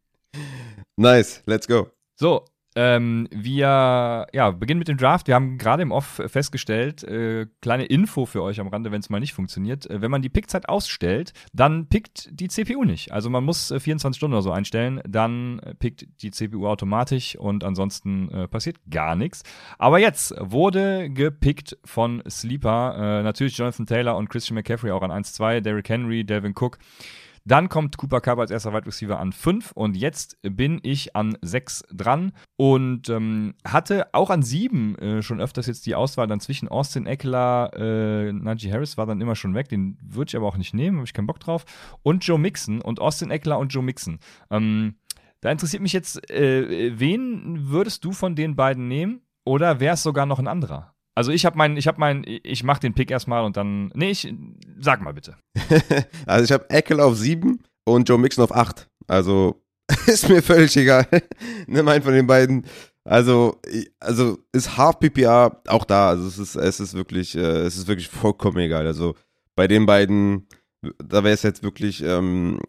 nice, 0.96 1.42
let's 1.46 1.68
go. 1.68 1.90
So, 2.16 2.44
ähm, 2.74 3.28
wir 3.30 4.26
ja, 4.32 4.50
beginnen 4.50 4.78
mit 4.78 4.88
dem 4.88 4.96
Draft. 4.96 5.26
Wir 5.26 5.34
haben 5.34 5.58
gerade 5.58 5.82
im 5.82 5.92
Off 5.92 6.22
festgestellt, 6.26 7.04
äh, 7.04 7.46
kleine 7.60 7.84
Info 7.84 8.26
für 8.26 8.42
euch 8.42 8.60
am 8.60 8.68
Rande, 8.68 8.90
wenn 8.92 9.00
es 9.00 9.10
mal 9.10 9.20
nicht 9.20 9.34
funktioniert. 9.34 9.88
Äh, 9.90 10.00
wenn 10.00 10.10
man 10.10 10.22
die 10.22 10.28
Pickzeit 10.28 10.68
ausstellt, 10.68 11.32
dann 11.52 11.88
pickt 11.88 12.28
die 12.30 12.48
CPU 12.48 12.84
nicht. 12.84 13.12
Also 13.12 13.30
man 13.30 13.44
muss 13.44 13.70
äh, 13.70 13.80
24 13.80 14.16
Stunden 14.16 14.34
oder 14.34 14.42
so 14.42 14.52
einstellen, 14.52 15.00
dann 15.06 15.58
äh, 15.60 15.74
pickt 15.74 16.06
die 16.22 16.30
CPU 16.30 16.66
automatisch 16.66 17.36
und 17.36 17.64
ansonsten 17.64 18.30
äh, 18.30 18.48
passiert 18.48 18.76
gar 18.90 19.16
nichts. 19.16 19.42
Aber 19.78 19.98
jetzt 19.98 20.34
wurde 20.38 21.10
gepickt 21.10 21.76
von 21.84 22.22
Sleeper. 22.28 22.94
Äh, 22.96 23.22
natürlich 23.22 23.56
Jonathan 23.56 23.86
Taylor 23.86 24.16
und 24.16 24.30
Christian 24.30 24.54
McCaffrey 24.54 24.90
auch 24.90 25.02
an 25.02 25.10
1-2, 25.10 25.60
Derrick 25.60 25.88
Henry, 25.88 26.24
Devin 26.24 26.54
Cook. 26.58 26.78
Dann 27.44 27.68
kommt 27.68 27.96
Cooper 27.96 28.20
Cup 28.20 28.38
als 28.38 28.50
erster 28.50 28.72
Wide 28.72 28.86
Receiver 28.86 29.18
an 29.18 29.32
5 29.32 29.72
und 29.72 29.96
jetzt 29.96 30.38
bin 30.42 30.80
ich 30.82 31.16
an 31.16 31.36
6 31.42 31.84
dran 31.92 32.32
und 32.56 33.08
ähm, 33.08 33.54
hatte 33.66 34.12
auch 34.12 34.30
an 34.30 34.42
7 34.42 34.96
äh, 34.98 35.22
schon 35.22 35.40
öfters 35.40 35.66
jetzt 35.66 35.86
die 35.86 35.94
Auswahl 35.94 36.26
dann 36.26 36.40
zwischen 36.40 36.68
Austin 36.68 37.06
Eckler, 37.06 37.70
äh, 37.74 38.32
Najee 38.32 38.72
Harris 38.72 38.96
war 38.96 39.06
dann 39.06 39.20
immer 39.20 39.34
schon 39.34 39.54
weg, 39.54 39.68
den 39.68 39.98
würde 40.02 40.30
ich 40.30 40.36
aber 40.36 40.46
auch 40.46 40.56
nicht 40.56 40.74
nehmen, 40.74 40.98
habe 40.98 41.06
ich 41.06 41.14
keinen 41.14 41.26
Bock 41.26 41.40
drauf 41.40 41.64
und 42.02 42.24
Joe 42.24 42.38
Mixon 42.38 42.80
und 42.80 43.00
Austin 43.00 43.30
Eckler 43.30 43.58
und 43.58 43.72
Joe 43.72 43.82
Mixon. 43.82 44.18
Ähm, 44.50 44.96
da 45.40 45.50
interessiert 45.50 45.82
mich 45.82 45.92
jetzt, 45.92 46.30
äh, 46.30 46.98
wen 46.98 47.68
würdest 47.68 48.04
du 48.04 48.12
von 48.12 48.36
den 48.36 48.54
beiden 48.54 48.86
nehmen 48.86 49.22
oder 49.44 49.80
wäre 49.80 49.94
es 49.94 50.02
sogar 50.02 50.26
noch 50.26 50.38
ein 50.38 50.46
anderer? 50.46 50.91
Also 51.14 51.30
ich 51.30 51.44
habe 51.44 51.58
meinen, 51.58 51.76
ich 51.76 51.86
habe 51.86 52.00
meinen, 52.00 52.24
ich 52.26 52.64
mache 52.64 52.80
den 52.80 52.94
Pick 52.94 53.10
erstmal 53.10 53.44
und 53.44 53.56
dann, 53.56 53.90
nee, 53.94 54.10
ich, 54.10 54.32
sag 54.78 55.02
mal 55.02 55.12
bitte. 55.12 55.36
also 56.26 56.44
ich 56.44 56.52
habe 56.52 56.70
Eckel 56.70 57.00
auf 57.00 57.16
7 57.16 57.60
und 57.84 58.08
Joe 58.08 58.18
Mixon 58.18 58.44
auf 58.44 58.54
8. 58.54 58.88
Also 59.08 59.62
ist 60.06 60.28
mir 60.28 60.42
völlig 60.42 60.76
egal. 60.76 61.06
Nimm 61.66 61.88
einen 61.88 62.02
von 62.02 62.14
den 62.14 62.26
beiden. 62.26 62.64
Also, 63.04 63.60
also 64.00 64.38
ist 64.52 64.76
Half 64.76 65.00
PPR 65.00 65.60
auch 65.66 65.84
da. 65.84 66.10
Also 66.10 66.28
es 66.28 66.38
ist, 66.38 66.54
es 66.54 66.80
ist 66.80 66.94
wirklich, 66.94 67.36
äh, 67.36 67.40
es 67.40 67.76
ist 67.76 67.88
wirklich 67.88 68.08
vollkommen 68.08 68.58
egal. 68.58 68.86
Also 68.86 69.14
bei 69.54 69.68
den 69.68 69.86
beiden, 69.86 70.46
da 70.98 71.24
wäre 71.24 71.34
es 71.34 71.42
jetzt 71.42 71.62
wirklich, 71.62 72.02
ähm, 72.02 72.60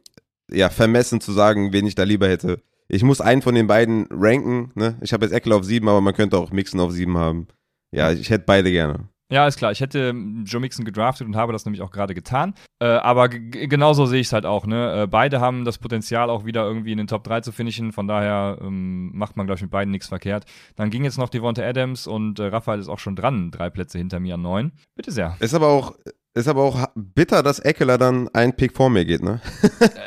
ja, 0.52 0.70
vermessen 0.70 1.22
zu 1.22 1.32
sagen, 1.32 1.72
wen 1.72 1.88
ich 1.88 1.96
da 1.96 2.04
lieber 2.04 2.28
hätte. 2.28 2.62
Ich 2.90 3.04
muss 3.04 3.22
einen 3.22 3.42
von 3.42 3.56
den 3.56 3.68
beiden 3.68 4.08
ranken. 4.12 4.72
Ne? 4.76 4.98
Ich 5.02 5.14
habe 5.14 5.26
jetzt 5.26 5.34
Eckel 5.34 5.54
auf 5.54 5.64
7, 5.64 5.88
aber 5.88 6.02
man 6.02 6.14
könnte 6.14 6.38
auch 6.38 6.52
Mixon 6.52 6.80
auf 6.80 6.92
7 6.92 7.18
haben. 7.18 7.48
Ja, 7.94 8.12
ich 8.12 8.30
hätte 8.30 8.46
beide 8.46 8.72
gerne. 8.72 9.08
Ja, 9.34 9.48
ist 9.48 9.58
klar. 9.58 9.72
Ich 9.72 9.82
hätte 9.82 10.10
ähm, 10.10 10.44
Joe 10.46 10.62
Mixon 10.62 10.86
gedraftet 10.86 11.26
und 11.26 11.36
habe 11.36 11.54
das 11.54 11.66
nämlich 11.66 11.82
auch 11.82 11.90
gerade 11.90 12.14
getan. 12.14 12.54
Äh, 12.80 12.86
aber 12.86 13.30
genauso 13.30 14.06
sehe 14.06 14.20
ich 14.20 14.28
es 14.28 14.34
halt 14.34 14.46
auch. 14.46 14.68
Ne? 14.68 15.04
Äh, 15.04 15.08
beide 15.08 15.40
haben 15.40 15.66
das 15.66 15.80
Potenzial, 15.80 16.30
auch 16.30 16.46
wieder 16.46 16.66
irgendwie 16.66 16.92
in 16.92 17.00
den 17.00 17.08
Top 17.08 17.24
3 17.24 17.42
zu 17.42 17.52
finishen. 17.52 17.94
Von 17.94 18.08
daher 18.08 18.60
ähm, 18.62 19.12
macht 19.16 19.36
man, 19.36 19.48
glaube 19.48 19.58
ich, 19.58 19.64
mit 19.64 19.72
beiden 19.72 19.90
nichts 19.90 20.08
verkehrt. 20.08 20.46
Dann 20.76 20.92
ging 20.92 21.04
jetzt 21.04 21.18
noch 21.18 21.30
Devonta 21.30 21.64
Adams 21.64 22.06
und 22.06 22.38
äh, 22.38 22.46
Raphael 22.46 22.80
ist 22.80 22.90
auch 22.90 23.00
schon 23.00 23.16
dran. 23.16 23.50
Drei 23.50 23.72
Plätze 23.72 23.98
hinter 23.98 24.20
mir 24.20 24.36
an 24.36 24.44
neun. 24.44 24.72
Bitte 24.96 25.12
sehr. 25.12 25.36
Ist 25.40 25.56
aber 25.56 25.70
auch. 25.70 25.96
Ist 26.36 26.48
aber 26.48 26.64
auch 26.64 26.88
bitter, 26.96 27.44
dass 27.44 27.60
Eckler 27.60 28.00
dann 28.00 28.28
ein 28.34 28.56
Pick 28.56 28.76
vor 28.76 28.90
mir 28.90 29.06
geht, 29.06 29.22
ne? 29.22 29.40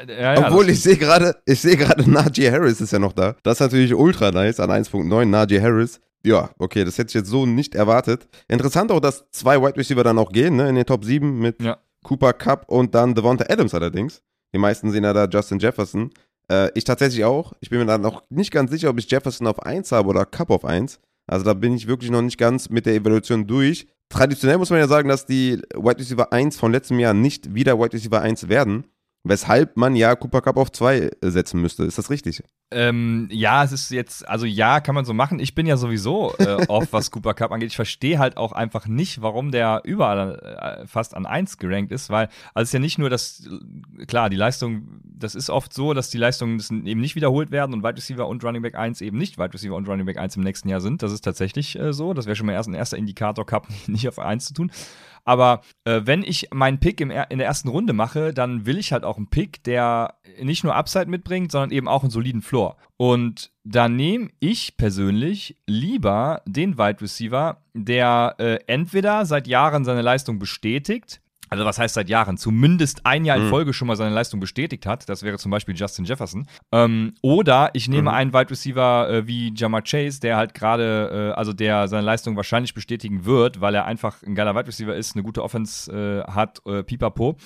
Äh, 0.09 0.21
ja, 0.21 0.35
ja, 0.35 0.47
Obwohl 0.49 0.69
ich 0.71 0.83
sehe 0.83 0.97
gerade, 0.97 1.37
ich 1.47 1.61
sehe 1.61 1.77
gerade 1.77 2.09
Najee 2.11 2.51
Harris 2.51 2.81
ist 2.81 2.93
ja 2.93 2.99
noch 2.99 3.13
da. 3.13 3.37
Das 3.45 3.55
ist 3.55 3.61
natürlich 3.61 3.95
ultra 3.95 4.33
nice 4.33 4.59
an 4.59 4.71
1.9 4.71 5.25
Najee 5.25 5.61
Harris. 5.61 6.01
Ja, 6.27 6.51
okay, 6.59 6.85
das 6.85 6.99
hätte 6.99 7.11
ich 7.11 7.15
jetzt 7.15 7.29
so 7.29 7.47
nicht 7.47 7.77
erwartet. 7.77 8.27
Interessant 8.49 8.91
auch, 8.91 8.99
dass 8.99 9.31
zwei 9.31 9.63
Wide 9.63 9.77
Receiver 9.77 10.03
dann 10.03 10.19
auch 10.19 10.33
gehen, 10.33 10.57
ne, 10.57 10.69
in 10.69 10.75
den 10.75 10.85
Top 10.85 11.05
7 11.05 11.39
mit 11.39 11.63
ja. 11.63 11.79
Cooper 12.03 12.33
Cup 12.33 12.69
und 12.69 12.97
dann 12.97 13.15
Devonta 13.15 13.45
Adams 13.49 13.75
allerdings. 13.75 14.23
Die 14.53 14.59
meisten 14.59 14.91
sehen 14.91 15.05
ja 15.05 15.13
da 15.13 15.27
Justin 15.27 15.61
Jefferson. 15.61 16.11
Äh, 16.51 16.71
ich 16.75 16.83
tatsächlich 16.83 17.25
auch. 17.25 17.53
Ich 17.61 17.71
bin 17.71 17.79
mir 17.79 17.87
da 17.87 17.97
noch 17.97 18.25
nicht 18.29 18.51
ganz 18.51 18.73
sicher, 18.73 18.91
ob 18.91 18.99
ich 18.99 19.09
Jefferson 19.09 19.47
auf 19.47 19.63
1 19.63 19.93
habe 19.93 20.09
oder 20.09 20.27
Cup 20.27 20.51
auf 20.51 20.65
1. 20.65 20.99
Also 21.29 21.45
da 21.45 21.55
bin 21.55 21.75
ich 21.77 21.87
wirklich 21.87 22.11
noch 22.11 22.23
nicht 22.23 22.39
ganz 22.39 22.71
mit 22.71 22.87
der 22.87 22.95
Evaluation 22.95 23.47
durch. 23.47 23.87
Traditionell 24.09 24.59
muss 24.59 24.71
man 24.71 24.81
ja 24.81 24.89
sagen, 24.89 25.09
dass 25.09 25.27
die 25.27 25.63
Wide 25.77 25.99
Receiver 25.99 26.33
1 26.33 26.59
von 26.59 26.73
letztem 26.73 26.99
Jahr 26.99 27.15
nicht 27.15 27.55
wieder 27.55 27.79
Wide 27.79 27.93
Receiver 27.93 28.21
1 28.21 28.49
werden. 28.49 28.87
Weshalb 29.29 29.77
man 29.77 29.97
ja 29.97 30.15
Cooper 30.15 30.41
Cup 30.41 30.57
auf 30.57 30.71
2 30.71 31.11
setzen 31.21 31.61
müsste. 31.61 31.83
Ist 31.83 31.99
das 31.99 32.11
richtig? 32.11 32.45
Ähm, 32.71 33.29
ja, 33.33 33.65
es 33.65 33.73
ist 33.73 33.91
jetzt, 33.91 34.29
also 34.29 34.47
ja, 34.47 34.79
kann 34.79 34.95
man 34.95 35.05
so 35.05 35.15
machen. 35.15 35.41
Ich 35.41 35.57
bin 35.57 35.67
ja 35.67 35.77
sowieso 35.77 36.33
äh, 36.39 36.65
off, 36.69 36.93
was 36.93 37.11
Cooper 37.11 37.35
Cup 37.35 37.51
angeht. 37.51 37.71
Ich 37.71 37.77
verstehe 37.77 38.21
halt 38.21 38.37
auch 38.37 38.53
einfach 38.53 38.87
nicht, 38.87 39.23
warum 39.23 39.51
der 39.51 39.83
überall 39.85 40.39
äh, 40.83 40.87
fast 40.87 41.17
an 41.17 41.27
1 41.27 41.59
gerankt 41.59 41.91
ist, 41.91 42.09
weil, 42.09 42.29
also 42.55 42.63
es 42.63 42.69
ist 42.69 42.73
ja 42.75 42.79
nicht 42.79 42.99
nur, 42.99 43.11
dass, 43.11 43.49
klar, 44.07 44.31
die 44.31 44.37
Leistung, 44.37 45.01
das 45.03 45.35
ist 45.35 45.51
oft 45.51 45.75
so, 45.75 45.93
dass 45.93 46.09
die 46.09 46.19
Leistungen 46.19 46.61
eben 46.87 47.01
nicht 47.01 47.17
wiederholt 47.17 47.51
werden 47.51 47.75
und 47.75 47.83
Wide 47.83 47.97
Receiver 47.97 48.29
und 48.29 48.45
Running 48.45 48.63
Back 48.63 48.77
1 48.77 49.01
eben 49.01 49.19
nicht 49.19 49.39
Wide 49.39 49.55
Receiver 49.55 49.75
und 49.75 49.89
Running 49.89 50.07
Back 50.07 50.19
1 50.19 50.37
im 50.37 50.45
nächsten 50.45 50.69
Jahr 50.69 50.81
sind. 50.81 51.03
Das 51.03 51.11
ist 51.11 51.23
tatsächlich 51.23 51.77
äh, 51.77 51.93
so. 51.93 52.15
Das 52.15 52.27
wäre 52.27 52.37
schon 52.37 52.47
mal 52.47 52.53
erst 52.53 52.69
ein 52.69 52.75
erster 52.75 52.97
Indikator, 52.97 53.45
Cup 53.45 53.67
nicht 53.89 54.07
auf 54.07 54.21
1 54.21 54.45
zu 54.45 54.55
tun. 54.55 54.71
Aber 55.27 55.61
äh, 55.85 56.03
wenn 56.05 56.23
ich 56.23 56.49
meinen 56.55 56.79
Pick 56.79 57.01
im, 57.01 57.11
in 57.11 57.39
der 57.39 57.47
ersten 57.47 57.69
Runde 57.69 57.93
mache, 57.93 58.33
dann 58.33 58.65
will 58.65 58.79
ich 58.79 58.93
halt 58.93 59.05
auch 59.05 59.17
einen 59.17 59.29
Pick, 59.29 59.63
der 59.65 60.15
nicht 60.41 60.65
nur 60.65 60.75
Upside 60.75 61.07
mitbringt, 61.07 61.51
sondern 61.51 61.73
eben 61.73 61.89
auch 61.89 62.03
einen 62.03 62.11
soliden 62.11 62.43
Floor. 62.43 62.77
Und 62.97 63.51
da 63.65 63.89
nehme 63.89 64.31
ich 64.39 64.77
persönlich 64.77 65.57
lieber 65.67 66.43
den 66.47 66.79
Wide 66.79 67.01
Receiver, 67.01 67.61
der 67.75 68.37
äh, 68.39 68.59
entweder 68.69 69.27
seit 69.27 69.49
Jahren 69.49 69.85
seine 69.85 70.03
Leistung 70.03 70.39
bestätigt, 70.39 71.21
also 71.49 71.65
was 71.65 71.79
heißt 71.79 71.95
seit 71.95 72.09
Jahren, 72.09 72.37
zumindest 72.37 73.07
ein 73.07 73.25
Jahr 73.25 73.37
in 73.37 73.45
mhm. 73.45 73.51
Folge 73.51 73.73
schon 73.73 73.89
mal 73.89 73.97
seine 73.97 74.15
Leistung 74.15 74.41
bestätigt 74.41 74.87
hat. 74.87 75.09
Das 75.09 75.23
wäre 75.23 75.39
zum 75.39 75.51
Beispiel 75.51 75.77
Justin 75.77 76.05
Jefferson. 76.05 76.47
Ähm, 76.73 77.15
oder 77.23 77.71
ich 77.73 77.89
nehme 77.89 78.03
mhm. 78.11 78.17
einen 78.17 78.33
Wide 78.33 78.51
Receiver 78.51 79.09
äh, 79.09 79.27
wie 79.27 79.53
Jamar 79.55 79.83
Chase, 79.83 80.21
der 80.21 80.37
halt 80.37 80.55
gerade, 80.55 81.33
äh, 81.35 81.39
also 81.39 81.53
der 81.53 81.89
seine 81.89 82.05
Leistung 82.05 82.37
wahrscheinlich 82.37 82.75
bestätigen 82.75 83.25
wird, 83.25 83.61
weil 83.61 83.75
er 83.75 83.85
einfach 83.85 84.23
ein 84.23 84.35
geiler 84.35 84.55
Wide 84.55 84.69
Receiver 84.69 84.95
ist, 84.95 85.15
eine 85.15 85.23
gute 85.23 85.43
Offense 85.43 85.91
äh, 85.93 86.31
hat, 86.31 86.61
äh, 86.67 86.83
pipapo. 86.83 87.37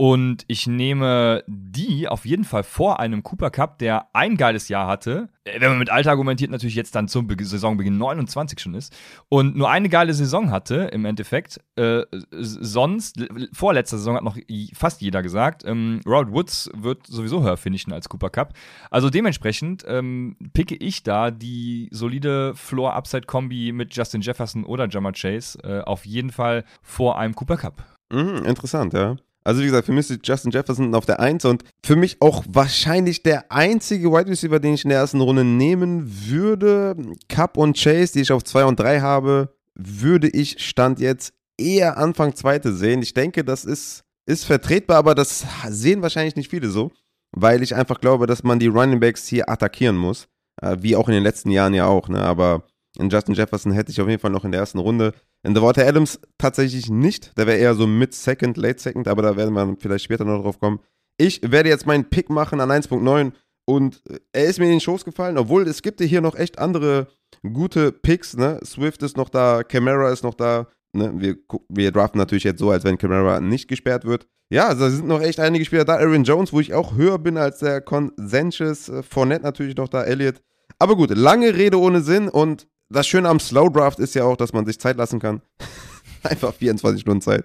Und 0.00 0.44
ich 0.46 0.66
nehme 0.66 1.44
die 1.46 2.08
auf 2.08 2.24
jeden 2.24 2.44
Fall 2.44 2.62
vor 2.62 3.00
einem 3.00 3.22
Cooper 3.22 3.50
Cup, 3.50 3.76
der 3.80 4.06
ein 4.14 4.38
geiles 4.38 4.70
Jahr 4.70 4.86
hatte. 4.86 5.28
Äh, 5.44 5.60
wenn 5.60 5.68
man 5.68 5.78
mit 5.78 5.90
Alter 5.90 6.12
argumentiert, 6.12 6.50
natürlich 6.50 6.74
jetzt 6.74 6.94
dann 6.94 7.06
zum 7.06 7.28
Saisonbeginn 7.38 7.98
29 7.98 8.58
schon 8.58 8.72
ist. 8.72 8.96
Und 9.28 9.56
nur 9.56 9.68
eine 9.68 9.90
geile 9.90 10.14
Saison 10.14 10.50
hatte 10.50 10.88
im 10.90 11.04
Endeffekt. 11.04 11.60
Äh, 11.76 12.04
sonst, 12.30 13.22
vorletzter 13.52 13.98
Saison 13.98 14.16
hat 14.16 14.24
noch 14.24 14.38
fast 14.72 15.02
jeder 15.02 15.22
gesagt, 15.22 15.64
ähm, 15.66 16.00
Rod 16.06 16.32
Woods 16.32 16.70
wird 16.74 17.06
sowieso 17.06 17.42
höher 17.42 17.58
finishen 17.58 17.92
als 17.92 18.08
Cooper 18.08 18.30
Cup. 18.30 18.54
Also 18.90 19.10
dementsprechend 19.10 19.84
ähm, 19.86 20.34
picke 20.54 20.76
ich 20.76 21.02
da 21.02 21.30
die 21.30 21.90
solide 21.92 22.54
Floor-Upside-Kombi 22.54 23.72
mit 23.72 23.94
Justin 23.94 24.22
Jefferson 24.22 24.64
oder 24.64 24.88
Jammer 24.88 25.12
Chase 25.12 25.58
äh, 25.62 25.82
auf 25.82 26.06
jeden 26.06 26.30
Fall 26.30 26.64
vor 26.80 27.18
einem 27.18 27.34
Cooper 27.34 27.58
Cup. 27.58 27.84
Mhm, 28.10 28.46
interessant, 28.46 28.94
ja. 28.94 29.16
Also 29.42 29.62
wie 29.62 29.66
gesagt, 29.66 29.86
für 29.86 29.92
mich 29.92 30.10
ist 30.10 30.26
Justin 30.26 30.50
Jefferson 30.50 30.94
auf 30.94 31.06
der 31.06 31.20
1 31.20 31.44
und 31.46 31.64
für 31.84 31.96
mich 31.96 32.18
auch 32.20 32.44
wahrscheinlich 32.48 33.22
der 33.22 33.50
einzige 33.50 34.10
Wide 34.12 34.30
Receiver, 34.30 34.60
den 34.60 34.74
ich 34.74 34.84
in 34.84 34.90
der 34.90 34.98
ersten 34.98 35.20
Runde 35.20 35.44
nehmen 35.44 36.28
würde. 36.28 36.96
Cup 37.28 37.56
und 37.56 37.76
Chase, 37.76 38.12
die 38.12 38.20
ich 38.20 38.32
auf 38.32 38.44
2 38.44 38.64
und 38.64 38.78
3 38.78 39.00
habe, 39.00 39.54
würde 39.74 40.28
ich 40.28 40.62
Stand 40.64 41.00
jetzt 41.00 41.32
eher 41.58 41.96
Anfang 41.96 42.34
zweite 42.34 42.72
sehen. 42.72 43.02
Ich 43.02 43.14
denke, 43.14 43.44
das 43.44 43.64
ist, 43.64 44.02
ist 44.26 44.44
vertretbar, 44.44 44.98
aber 44.98 45.14
das 45.14 45.46
sehen 45.68 46.02
wahrscheinlich 46.02 46.36
nicht 46.36 46.50
viele 46.50 46.68
so, 46.68 46.90
weil 47.32 47.62
ich 47.62 47.74
einfach 47.74 48.00
glaube, 48.00 48.26
dass 48.26 48.42
man 48.42 48.58
die 48.58 48.66
Running 48.66 49.00
Backs 49.00 49.26
hier 49.26 49.48
attackieren 49.48 49.96
muss. 49.96 50.28
Äh, 50.60 50.76
wie 50.80 50.96
auch 50.96 51.08
in 51.08 51.14
den 51.14 51.22
letzten 51.22 51.50
Jahren 51.50 51.74
ja 51.74 51.86
auch. 51.86 52.08
Ne? 52.08 52.20
Aber 52.20 52.64
in 52.98 53.08
Justin 53.08 53.34
Jefferson 53.34 53.72
hätte 53.72 53.92
ich 53.92 54.00
auf 54.00 54.08
jeden 54.08 54.20
Fall 54.20 54.30
noch 54.30 54.44
in 54.44 54.52
der 54.52 54.60
ersten 54.60 54.78
Runde 54.78 55.12
in 55.42 55.54
The 55.54 55.62
Water 55.62 55.86
Adams 55.86 56.20
tatsächlich 56.38 56.90
nicht. 56.90 57.36
Der 57.38 57.46
wäre 57.46 57.58
eher 57.58 57.74
so 57.74 57.86
Mid-Second, 57.86 58.56
Late-Second, 58.56 59.08
aber 59.08 59.22
da 59.22 59.36
werden 59.36 59.54
wir 59.54 59.76
vielleicht 59.78 60.04
später 60.04 60.24
noch 60.24 60.42
drauf 60.42 60.58
kommen. 60.58 60.80
Ich 61.16 61.40
werde 61.42 61.68
jetzt 61.68 61.86
meinen 61.86 62.08
Pick 62.10 62.30
machen 62.30 62.60
an 62.60 62.70
1.9 62.70 63.32
und 63.66 64.02
er 64.32 64.44
ist 64.44 64.58
mir 64.58 64.66
in 64.66 64.72
den 64.72 64.80
Schoß 64.80 65.04
gefallen, 65.04 65.38
obwohl 65.38 65.68
es 65.68 65.82
gibt 65.82 66.00
hier 66.00 66.20
noch 66.20 66.34
echt 66.34 66.58
andere 66.58 67.08
gute 67.52 67.92
Picks. 67.92 68.36
Ne? 68.36 68.58
Swift 68.64 69.02
ist 69.02 69.16
noch 69.16 69.28
da, 69.28 69.62
Camara 69.62 70.10
ist 70.10 70.24
noch 70.24 70.34
da. 70.34 70.66
Ne? 70.92 71.12
Wir, 71.16 71.36
wir 71.68 71.92
draften 71.92 72.18
natürlich 72.18 72.44
jetzt 72.44 72.58
so, 72.58 72.70
als 72.70 72.84
wenn 72.84 72.98
Camara 72.98 73.40
nicht 73.40 73.68
gesperrt 73.68 74.04
wird. 74.04 74.26
Ja, 74.52 74.66
also 74.66 74.84
da 74.84 74.90
sind 74.90 75.06
noch 75.06 75.20
echt 75.20 75.38
einige 75.38 75.64
Spieler 75.64 75.84
da. 75.84 75.98
Aaron 75.98 76.24
Jones, 76.24 76.52
wo 76.52 76.58
ich 76.58 76.74
auch 76.74 76.96
höher 76.96 77.18
bin 77.18 77.36
als 77.36 77.60
der 77.60 77.80
Consensus. 77.80 78.90
Fournette 79.08 79.44
natürlich 79.44 79.76
noch 79.76 79.88
da, 79.88 80.02
Elliott. 80.02 80.42
Aber 80.80 80.96
gut, 80.96 81.10
lange 81.10 81.54
Rede 81.54 81.78
ohne 81.78 82.00
Sinn 82.00 82.28
und 82.28 82.66
das 82.90 83.06
Schöne 83.06 83.28
am 83.28 83.40
Slow 83.40 83.70
Draft 83.70 83.98
ist 83.98 84.14
ja 84.14 84.24
auch, 84.24 84.36
dass 84.36 84.52
man 84.52 84.66
sich 84.66 84.78
Zeit 84.78 84.96
lassen 84.96 85.20
kann. 85.20 85.40
einfach 86.22 86.54
24 86.54 87.00
Stunden 87.00 87.22
Zeit. 87.22 87.44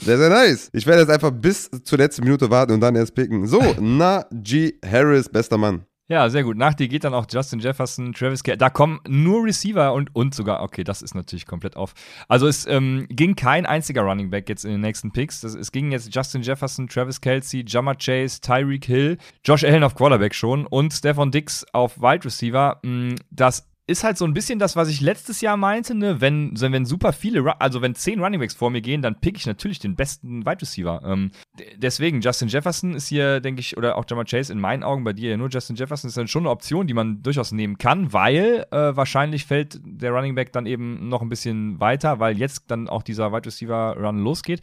Sehr, 0.00 0.18
sehr 0.18 0.30
nice. 0.30 0.70
Ich 0.72 0.86
werde 0.86 1.02
jetzt 1.02 1.10
einfach 1.10 1.30
bis 1.30 1.70
zur 1.82 1.98
letzten 1.98 2.24
Minute 2.24 2.50
warten 2.50 2.72
und 2.72 2.80
dann 2.80 2.96
erst 2.96 3.14
picken. 3.14 3.46
So, 3.46 3.60
Najee 3.80 4.78
Harris, 4.84 5.28
bester 5.28 5.58
Mann. 5.58 5.84
Ja, 6.06 6.28
sehr 6.28 6.44
gut. 6.44 6.58
Nach 6.58 6.74
dir 6.74 6.86
geht 6.86 7.04
dann 7.04 7.14
auch 7.14 7.24
Justin 7.30 7.60
Jefferson, 7.60 8.12
Travis 8.12 8.42
Kelce. 8.42 8.58
Da 8.58 8.68
kommen 8.68 9.00
nur 9.08 9.42
Receiver 9.42 9.94
und, 9.94 10.14
und 10.14 10.34
sogar, 10.34 10.62
okay, 10.62 10.84
das 10.84 11.00
ist 11.00 11.14
natürlich 11.14 11.46
komplett 11.46 11.76
auf. 11.76 11.94
Also 12.28 12.46
es 12.46 12.66
ähm, 12.66 13.06
ging 13.08 13.36
kein 13.36 13.64
einziger 13.64 14.02
Running 14.02 14.28
Back 14.28 14.50
jetzt 14.50 14.66
in 14.66 14.72
den 14.72 14.82
nächsten 14.82 15.12
Picks. 15.12 15.40
Das, 15.40 15.54
es 15.54 15.72
ging 15.72 15.92
jetzt 15.92 16.14
Justin 16.14 16.42
Jefferson, 16.42 16.88
Travis 16.88 17.22
Kelce, 17.22 17.64
Jammer 17.66 17.94
Chase, 17.94 18.42
Tyreek 18.42 18.84
Hill, 18.84 19.16
Josh 19.46 19.64
Allen 19.64 19.82
auf 19.82 19.94
Quarterback 19.94 20.34
schon 20.34 20.66
und 20.66 20.92
Stefan 20.92 21.30
Dix 21.30 21.64
auf 21.72 21.98
Wide 21.98 22.26
Receiver. 22.26 22.80
Mm, 22.82 23.14
das 23.30 23.66
ist 23.86 24.02
halt 24.02 24.16
so 24.16 24.24
ein 24.24 24.32
bisschen 24.32 24.58
das, 24.58 24.76
was 24.76 24.88
ich 24.88 25.02
letztes 25.02 25.42
Jahr 25.42 25.58
meinte, 25.58 25.94
ne? 25.94 26.20
wenn, 26.20 26.58
wenn 26.58 26.86
super 26.86 27.12
viele, 27.12 27.60
also 27.60 27.82
wenn 27.82 27.94
zehn 27.94 28.18
Runningbacks 28.18 28.54
vor 28.54 28.70
mir 28.70 28.80
gehen, 28.80 29.02
dann 29.02 29.20
pick 29.20 29.36
ich 29.36 29.46
natürlich 29.46 29.78
den 29.78 29.94
besten 29.94 30.46
Wide 30.46 30.62
Receiver. 30.62 31.02
Ähm, 31.04 31.32
deswegen, 31.76 32.22
Justin 32.22 32.48
Jefferson 32.48 32.94
ist 32.94 33.08
hier, 33.08 33.40
denke 33.40 33.60
ich, 33.60 33.76
oder 33.76 33.98
auch 33.98 34.04
Jamar 34.08 34.24
Chase 34.24 34.52
in 34.52 34.58
meinen 34.58 34.82
Augen, 34.82 35.04
bei 35.04 35.12
dir 35.12 35.30
ja 35.30 35.36
nur 35.36 35.50
Justin 35.50 35.76
Jefferson, 35.76 36.08
ist 36.08 36.16
dann 36.16 36.28
schon 36.28 36.44
eine 36.44 36.50
Option, 36.50 36.86
die 36.86 36.94
man 36.94 37.22
durchaus 37.22 37.52
nehmen 37.52 37.76
kann, 37.76 38.12
weil 38.14 38.66
äh, 38.70 38.96
wahrscheinlich 38.96 39.44
fällt 39.44 39.80
der 39.84 40.12
Running 40.12 40.34
Back 40.34 40.52
dann 40.52 40.64
eben 40.64 41.10
noch 41.10 41.20
ein 41.20 41.28
bisschen 41.28 41.78
weiter, 41.78 42.20
weil 42.20 42.38
jetzt 42.38 42.70
dann 42.70 42.88
auch 42.88 43.02
dieser 43.02 43.32
Wide 43.32 43.46
Receiver 43.46 43.96
Run 43.98 44.18
losgeht. 44.18 44.62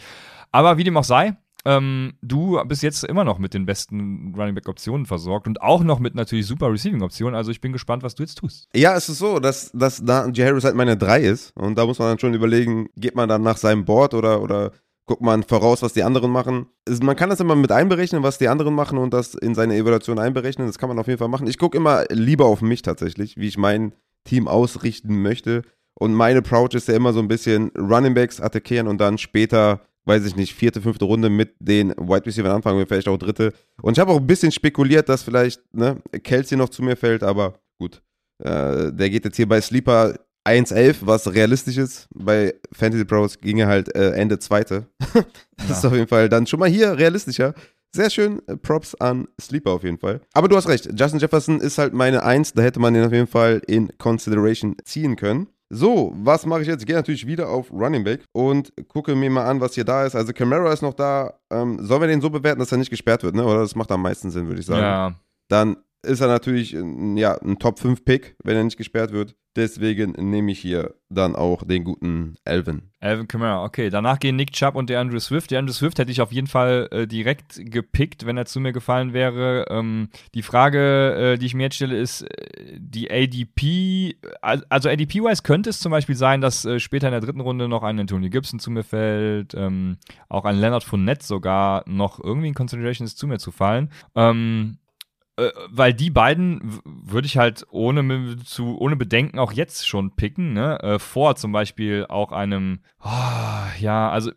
Aber 0.51 0.77
wie 0.77 0.83
dem 0.83 0.97
auch 0.97 1.03
sei, 1.03 1.37
ähm, 1.65 2.13
du 2.21 2.59
bist 2.65 2.83
jetzt 2.83 3.03
immer 3.03 3.23
noch 3.23 3.39
mit 3.39 3.53
den 3.53 3.65
besten 3.65 4.33
Running 4.35 4.55
Back 4.55 4.67
Optionen 4.67 5.05
versorgt 5.05 5.47
und 5.47 5.61
auch 5.61 5.83
noch 5.83 5.99
mit 5.99 6.15
natürlich 6.15 6.47
super 6.47 6.71
Receiving 6.71 7.01
Optionen. 7.01 7.35
Also 7.35 7.51
ich 7.51 7.61
bin 7.61 7.71
gespannt, 7.71 8.03
was 8.03 8.15
du 8.15 8.23
jetzt 8.23 8.35
tust. 8.35 8.67
Ja, 8.75 8.95
es 8.95 9.09
ist 9.09 9.19
so, 9.19 9.39
dass, 9.39 9.71
dass 9.71 10.03
da 10.03 10.27
J. 10.27 10.47
Harris 10.47 10.63
halt 10.63 10.75
meine 10.75 10.97
3 10.97 11.21
ist. 11.21 11.55
Und 11.55 11.77
da 11.77 11.85
muss 11.85 11.99
man 11.99 12.09
dann 12.09 12.19
schon 12.19 12.33
überlegen, 12.33 12.89
geht 12.95 13.15
man 13.15 13.29
dann 13.29 13.43
nach 13.43 13.57
seinem 13.57 13.85
Board 13.85 14.13
oder, 14.13 14.41
oder 14.41 14.71
guckt 15.05 15.21
man 15.21 15.43
voraus, 15.43 15.81
was 15.81 15.93
die 15.93 16.03
anderen 16.03 16.31
machen. 16.31 16.67
Man 17.01 17.15
kann 17.15 17.29
das 17.29 17.39
immer 17.39 17.55
mit 17.55 17.71
einberechnen, 17.71 18.23
was 18.23 18.37
die 18.37 18.47
anderen 18.47 18.73
machen 18.73 18.97
und 18.97 19.13
das 19.13 19.35
in 19.35 19.55
seine 19.55 19.75
Evaluation 19.75 20.19
einberechnen. 20.19 20.67
Das 20.67 20.77
kann 20.77 20.89
man 20.89 20.99
auf 20.99 21.07
jeden 21.07 21.19
Fall 21.19 21.27
machen. 21.27 21.47
Ich 21.47 21.57
gucke 21.57 21.77
immer 21.77 22.05
lieber 22.09 22.45
auf 22.45 22.61
mich 22.61 22.81
tatsächlich, 22.81 23.37
wie 23.37 23.47
ich 23.47 23.57
mein 23.57 23.93
Team 24.23 24.47
ausrichten 24.47 25.21
möchte. 25.21 25.63
Und 25.95 26.13
meine 26.13 26.39
Approach 26.39 26.73
ist 26.73 26.87
ja 26.87 26.95
immer 26.95 27.13
so 27.13 27.19
ein 27.19 27.27
bisschen 27.27 27.71
Running 27.77 28.13
Backs 28.13 28.39
attackieren 28.39 28.87
und 28.87 28.99
dann 28.99 29.17
später 29.17 29.81
weiß 30.05 30.25
ich 30.25 30.35
nicht, 30.35 30.53
vierte, 30.53 30.81
fünfte 30.81 31.05
Runde 31.05 31.29
mit 31.29 31.55
den 31.59 31.89
Wide 31.91 32.25
Receivers 32.25 32.53
anfangen, 32.53 32.85
vielleicht 32.87 33.07
auch 33.07 33.17
dritte. 33.17 33.53
Und 33.81 33.93
ich 33.93 33.99
habe 33.99 34.11
auch 34.11 34.17
ein 34.17 34.27
bisschen 34.27 34.51
spekuliert, 34.51 35.09
dass 35.09 35.23
vielleicht 35.23 35.61
ne, 35.73 36.01
Kelsey 36.23 36.57
noch 36.57 36.69
zu 36.69 36.83
mir 36.83 36.95
fällt, 36.95 37.23
aber 37.23 37.59
gut. 37.79 38.01
Äh, 38.39 38.91
der 38.91 39.09
geht 39.09 39.25
jetzt 39.25 39.35
hier 39.35 39.47
bei 39.47 39.61
Sleeper 39.61 40.15
1-11, 40.45 40.97
was 41.01 41.31
realistisch 41.31 41.77
ist. 41.77 42.07
Bei 42.13 42.55
Fantasy 42.71 43.05
Pros 43.05 43.39
ginge 43.39 43.67
halt 43.67 43.95
äh, 43.95 44.11
Ende 44.11 44.39
zweite. 44.39 44.87
das 45.13 45.69
ja. 45.69 45.75
ist 45.75 45.85
auf 45.85 45.93
jeden 45.93 46.07
Fall 46.07 46.29
dann 46.29 46.47
schon 46.47 46.59
mal 46.59 46.69
hier 46.69 46.97
realistischer. 46.97 47.53
Sehr 47.93 48.09
schön, 48.09 48.41
äh, 48.47 48.55
Props 48.55 48.95
an 48.95 49.27
Sleeper 49.39 49.71
auf 49.71 49.83
jeden 49.83 49.99
Fall. 49.99 50.21
Aber 50.33 50.47
du 50.47 50.55
hast 50.55 50.67
recht, 50.67 50.89
Justin 50.97 51.19
Jefferson 51.19 51.59
ist 51.59 51.77
halt 51.77 51.93
meine 51.93 52.23
Eins, 52.23 52.53
da 52.53 52.61
hätte 52.61 52.79
man 52.79 52.93
den 52.93 53.05
auf 53.05 53.11
jeden 53.11 53.27
Fall 53.27 53.61
in 53.67 53.89
Consideration 53.97 54.77
ziehen 54.85 55.15
können. 55.17 55.47
So, 55.73 56.11
was 56.17 56.45
mache 56.45 56.61
ich 56.61 56.67
jetzt? 56.67 56.81
Ich 56.81 56.85
gehe 56.85 56.95
natürlich 56.97 57.25
wieder 57.25 57.47
auf 57.47 57.71
Running 57.71 58.03
Back 58.03 58.25
und 58.33 58.73
gucke 58.89 59.15
mir 59.15 59.29
mal 59.29 59.45
an, 59.45 59.61
was 59.61 59.73
hier 59.73 59.85
da 59.85 60.05
ist. 60.05 60.15
Also 60.15 60.33
Camara 60.33 60.73
ist 60.73 60.81
noch 60.81 60.93
da. 60.93 61.33
Ähm, 61.49 61.77
sollen 61.81 62.01
wir 62.01 62.07
den 62.09 62.19
so 62.19 62.29
bewerten, 62.29 62.59
dass 62.59 62.73
er 62.73 62.77
nicht 62.77 62.89
gesperrt 62.89 63.23
wird, 63.23 63.35
ne? 63.35 63.45
Oder 63.45 63.61
das 63.61 63.73
macht 63.73 63.89
am 63.91 64.01
meisten 64.01 64.31
Sinn, 64.31 64.47
würde 64.47 64.59
ich 64.59 64.65
sagen. 64.65 64.81
Ja. 64.81 65.15
Dann 65.47 65.77
ist 66.05 66.19
er 66.19 66.27
natürlich 66.27 66.71
ja, 66.71 67.37
ein 67.41 67.57
Top-5-Pick, 67.57 68.35
wenn 68.43 68.57
er 68.57 68.63
nicht 68.65 68.77
gesperrt 68.77 69.13
wird. 69.13 69.35
Deswegen 69.55 70.11
nehme 70.11 70.51
ich 70.51 70.59
hier 70.59 70.95
dann 71.09 71.35
auch 71.35 71.63
den 71.63 71.83
guten 71.83 72.35
Elvin. 72.45 72.83
Elvin 73.01 73.27
Kamara, 73.27 73.65
okay. 73.65 73.89
Danach 73.89 74.19
gehen 74.19 74.35
Nick 74.37 74.53
Chubb 74.53 74.75
und 74.75 74.89
der 74.89 75.01
Andrew 75.01 75.19
Swift. 75.19 75.51
Der 75.51 75.59
Andrew 75.59 75.73
Swift 75.73 75.99
hätte 75.99 76.11
ich 76.11 76.21
auf 76.21 76.31
jeden 76.31 76.47
Fall 76.47 76.87
äh, 76.91 77.07
direkt 77.07 77.59
gepickt, 77.65 78.25
wenn 78.25 78.37
er 78.37 78.45
zu 78.45 78.61
mir 78.61 78.71
gefallen 78.71 79.11
wäre. 79.11 79.65
Ähm, 79.69 80.09
die 80.35 80.41
Frage, 80.41 81.33
äh, 81.33 81.37
die 81.37 81.47
ich 81.47 81.53
mir 81.53 81.63
jetzt 81.63 81.75
stelle, 81.75 81.97
ist 81.97 82.21
äh, 82.21 82.77
die 82.77 83.11
ADP. 83.11 84.15
Also 84.41 84.89
ADP-wise 84.89 85.43
könnte 85.43 85.69
es 85.69 85.79
zum 85.79 85.91
Beispiel 85.91 86.15
sein, 86.15 86.39
dass 86.39 86.63
äh, 86.63 86.79
später 86.79 87.07
in 87.07 87.11
der 87.11 87.21
dritten 87.21 87.41
Runde 87.41 87.67
noch 87.67 87.83
ein 87.83 87.99
Antonio 87.99 88.29
Gibson 88.29 88.59
zu 88.59 88.71
mir 88.71 88.83
fällt, 88.83 89.53
ähm, 89.53 89.97
auch 90.29 90.45
ein 90.45 90.57
Leonard 90.57 90.83
Fournette 90.83 91.25
sogar 91.25 91.83
noch 91.87 92.23
irgendwie 92.23 92.47
in 92.47 92.53
Consideration 92.53 93.05
ist 93.05 93.17
zu 93.17 93.27
mir 93.27 93.39
zu 93.39 93.51
fallen. 93.51 93.91
Ähm, 94.15 94.77
äh, 94.77 94.80
weil 95.69 95.93
die 95.93 96.09
beiden 96.09 96.79
würde 96.83 97.25
ich 97.25 97.37
halt 97.37 97.65
ohne, 97.71 98.37
zu, 98.43 98.77
ohne 98.79 98.95
Bedenken 98.95 99.39
auch 99.39 99.51
jetzt 99.51 99.87
schon 99.87 100.15
picken, 100.15 100.53
ne? 100.53 100.79
Äh, 100.81 100.99
vor 100.99 101.35
zum 101.35 101.51
Beispiel 101.51 102.05
auch 102.07 102.31
einem, 102.31 102.79
oh, 103.03 103.09
ja, 103.79 104.09
also 104.09 104.31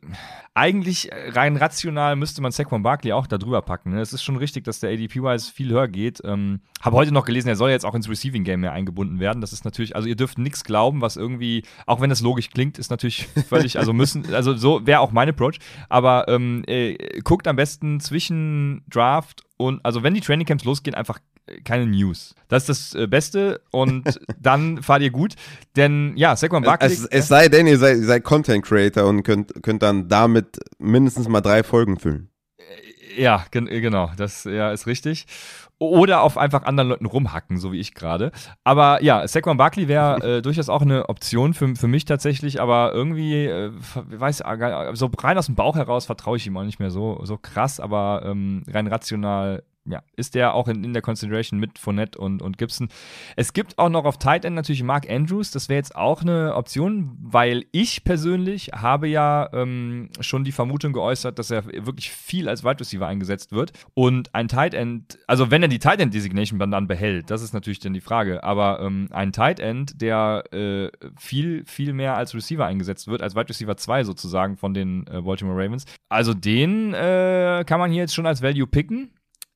eigentlich 0.57 1.11
rein 1.13 1.57
rational 1.57 2.15
müsste 2.15 2.41
man 2.41 2.53
Saquon 2.53 2.85
Barkley 2.85 3.13
auch 3.13 3.27
da 3.27 3.39
drüber 3.39 3.61
packen. 3.61 3.91
Ne? 3.91 4.01
Es 4.01 4.13
ist 4.13 4.23
schon 4.23 4.37
richtig, 4.37 4.63
dass 4.63 4.79
der 4.79 4.91
ADP-wise 4.91 5.53
viel 5.53 5.71
höher 5.71 5.89
geht. 5.89 6.23
Ähm, 6.25 6.61
Habe 6.81 6.95
heute 6.95 7.13
noch 7.13 7.25
gelesen, 7.25 7.49
er 7.49 7.57
soll 7.57 7.71
jetzt 7.71 7.85
auch 7.85 7.95
ins 7.97 8.09
Receiving-Game 8.09 8.61
mehr 8.61 8.73
eingebunden 8.73 9.19
werden. 9.19 9.41
Das 9.41 9.53
ist 9.53 9.65
natürlich, 9.65 9.97
also 9.97 10.07
ihr 10.07 10.15
dürft 10.15 10.39
nichts 10.39 10.63
glauben, 10.63 11.01
was 11.01 11.17
irgendwie, 11.17 11.65
auch 11.87 12.01
wenn 12.01 12.09
das 12.09 12.21
logisch 12.21 12.51
klingt, 12.51 12.79
ist 12.79 12.91
natürlich 12.91 13.27
völlig, 13.49 13.79
also 13.79 13.93
müssen, 13.93 14.33
also 14.33 14.55
so 14.55 14.87
wäre 14.87 15.01
auch 15.01 15.11
mein 15.11 15.29
Approach. 15.29 15.59
Aber 15.89 16.29
ähm, 16.29 16.63
äh, 16.69 17.21
guckt 17.25 17.49
am 17.49 17.57
besten 17.57 17.99
zwischen 17.99 18.85
Draft 18.89 19.43
und 19.57 19.85
also 19.85 20.03
wenn 20.03 20.15
die 20.15 20.21
Trainingcamps 20.21 20.65
losgehen, 20.65 20.95
einfach 20.95 21.19
keine 21.65 21.87
News. 21.87 22.35
Das 22.49 22.69
ist 22.69 22.95
das 22.95 23.03
äh, 23.03 23.07
Beste 23.07 23.61
und 23.71 24.19
dann 24.41 24.83
fahrt 24.83 25.03
ihr 25.03 25.11
gut. 25.11 25.35
Denn 25.77 26.13
ja, 26.17 26.37
Saquon 26.37 26.63
Barkley. 26.63 26.93
Es, 26.93 27.05
es 27.05 27.29
sei 27.29 27.49
denn, 27.49 27.67
ihr 27.67 27.79
seid, 27.79 27.99
seid 27.99 28.25
Content 28.25 28.65
Creator 28.65 29.07
und 29.07 29.23
könnt, 29.23 29.63
könnt 29.63 29.83
dann 29.83 30.09
damit 30.09 30.59
mindestens 30.79 31.29
mal 31.29 31.41
drei 31.41 31.63
Folgen 31.63 31.99
füllen. 31.99 32.31
Äh, 32.59 33.23
ja, 33.23 33.45
gen 33.51 33.67
genau. 33.67 34.11
Das 34.17 34.45
ja, 34.45 34.73
ist 34.73 34.87
richtig. 34.87 35.27
Oder 35.91 36.23
auf 36.23 36.39
einfach 36.39 36.65
anderen 36.65 36.89
Leuten 36.89 37.07
rumhacken, 37.07 37.59
so 37.59 37.73
wie 37.73 37.81
ich 37.81 37.95
gerade. 37.95 38.33
Aber 38.65 39.03
ja, 39.03 39.27
Saquon 39.27 39.57
Barkley 39.57 39.89
wäre 39.89 40.37
äh, 40.39 40.43
durchaus 40.43 40.69
auch 40.69 40.83
eine 40.83 41.09
Option 41.09 41.55
für, 41.55 41.75
für 41.75 41.89
mich 41.89 42.05
tatsächlich, 42.05 42.61
aber 42.61 42.93
irgendwie, 42.93 43.47
äh, 43.47 43.71
weiß 43.95 44.43
so 44.95 45.11
rein 45.19 45.39
aus 45.39 45.47
dem 45.47 45.55
Bauch 45.55 45.77
heraus 45.77 46.07
vertraue 46.07 46.37
ich 46.37 46.47
ihm 46.47 46.57
auch 46.57 46.65
nicht 46.65 46.79
mehr 46.79 46.91
so, 46.91 47.21
so 47.25 47.37
krass, 47.37 47.81
aber 47.81 48.23
ähm, 48.25 48.63
rein 48.69 48.87
rational 48.87 49.63
ja, 49.87 50.03
ist 50.17 50.35
der 50.35 50.55
auch 50.55 50.69
in, 50.69 50.83
in 50.83 50.93
der 50.95 51.03
Consideration 51.03 51.61
mit 51.61 51.79
Fournette 51.79 52.19
und, 52.19 52.41
und 52.41 52.57
Gibson. 52.57 52.89
Es 53.37 53.53
gibt 53.53 53.79
auch 53.79 53.91
noch 53.91 54.05
auf 54.07 54.19
Tight 54.19 54.45
End 54.45 54.57
natürlich 54.57 54.83
Mark 54.83 55.11
Andrews. 55.11 55.51
Das 55.51 55.69
wäre 55.69 55.77
jetzt 55.77 55.95
auch 55.95 56.23
eine 56.23 56.55
Option, 56.55 57.17
weil 57.21 57.67
ich 57.71 58.03
persönlich 58.03 58.71
habe 58.75 59.09
ja 59.09 59.51
ähm, 59.53 60.09
schon 60.21 60.45
die 60.45 60.53
Vermutung 60.53 60.95
geäußert, 60.95 61.39
dass 61.39 61.51
er 61.51 61.67
wirklich 61.67 62.11
viel 62.11 62.49
als 62.49 62.65
Wide 62.65 62.81
Receiver 62.81 63.07
eingesetzt 63.07 63.53
wird. 63.53 63.73
Und 63.93 64.35
ein 64.35 64.49
Tight 64.49 64.73
End, 64.73 65.19
also 65.27 65.51
wenn 65.51 65.63
er 65.63 65.69
die 65.69 65.79
Tight 65.79 66.01
End 66.01 66.15
Designation 66.15 66.59
dann 66.59 66.87
behält, 66.87 67.31
das 67.31 67.43
ist 67.43 67.53
natürlich 67.53 67.81
dann 67.81 67.93
die 67.93 68.01
Frage. 68.01 68.43
Aber 68.43 68.81
ähm, 68.81 69.09
ein 69.11 69.33
Tight 69.33 69.61
End, 69.61 70.01
der 70.01 70.45
äh, 70.53 70.91
viel, 71.19 71.65
viel 71.67 71.93
mehr 71.93 72.17
als 72.17 72.35
Receiver 72.35 72.65
eingesetzt 72.65 73.07
wird, 73.07 73.23
als 73.23 73.37
Wide 73.37 73.51
Receiver 73.51 73.77
2 73.77 74.05
sozusagen 74.05 74.57
von 74.57 74.73
den 74.73 75.07
äh, 75.09 75.21
Baltimore 75.21 75.63
Ravens. 75.63 75.85
Also 76.09 76.33
den 76.33 76.95
äh, 76.95 77.65
kann 77.67 77.81
man 77.81 77.91
hier 77.91 78.01
jetzt 78.01 78.15
schon 78.15 78.27
als 78.27 78.41
Value 78.41 78.67
picken. 78.67 79.11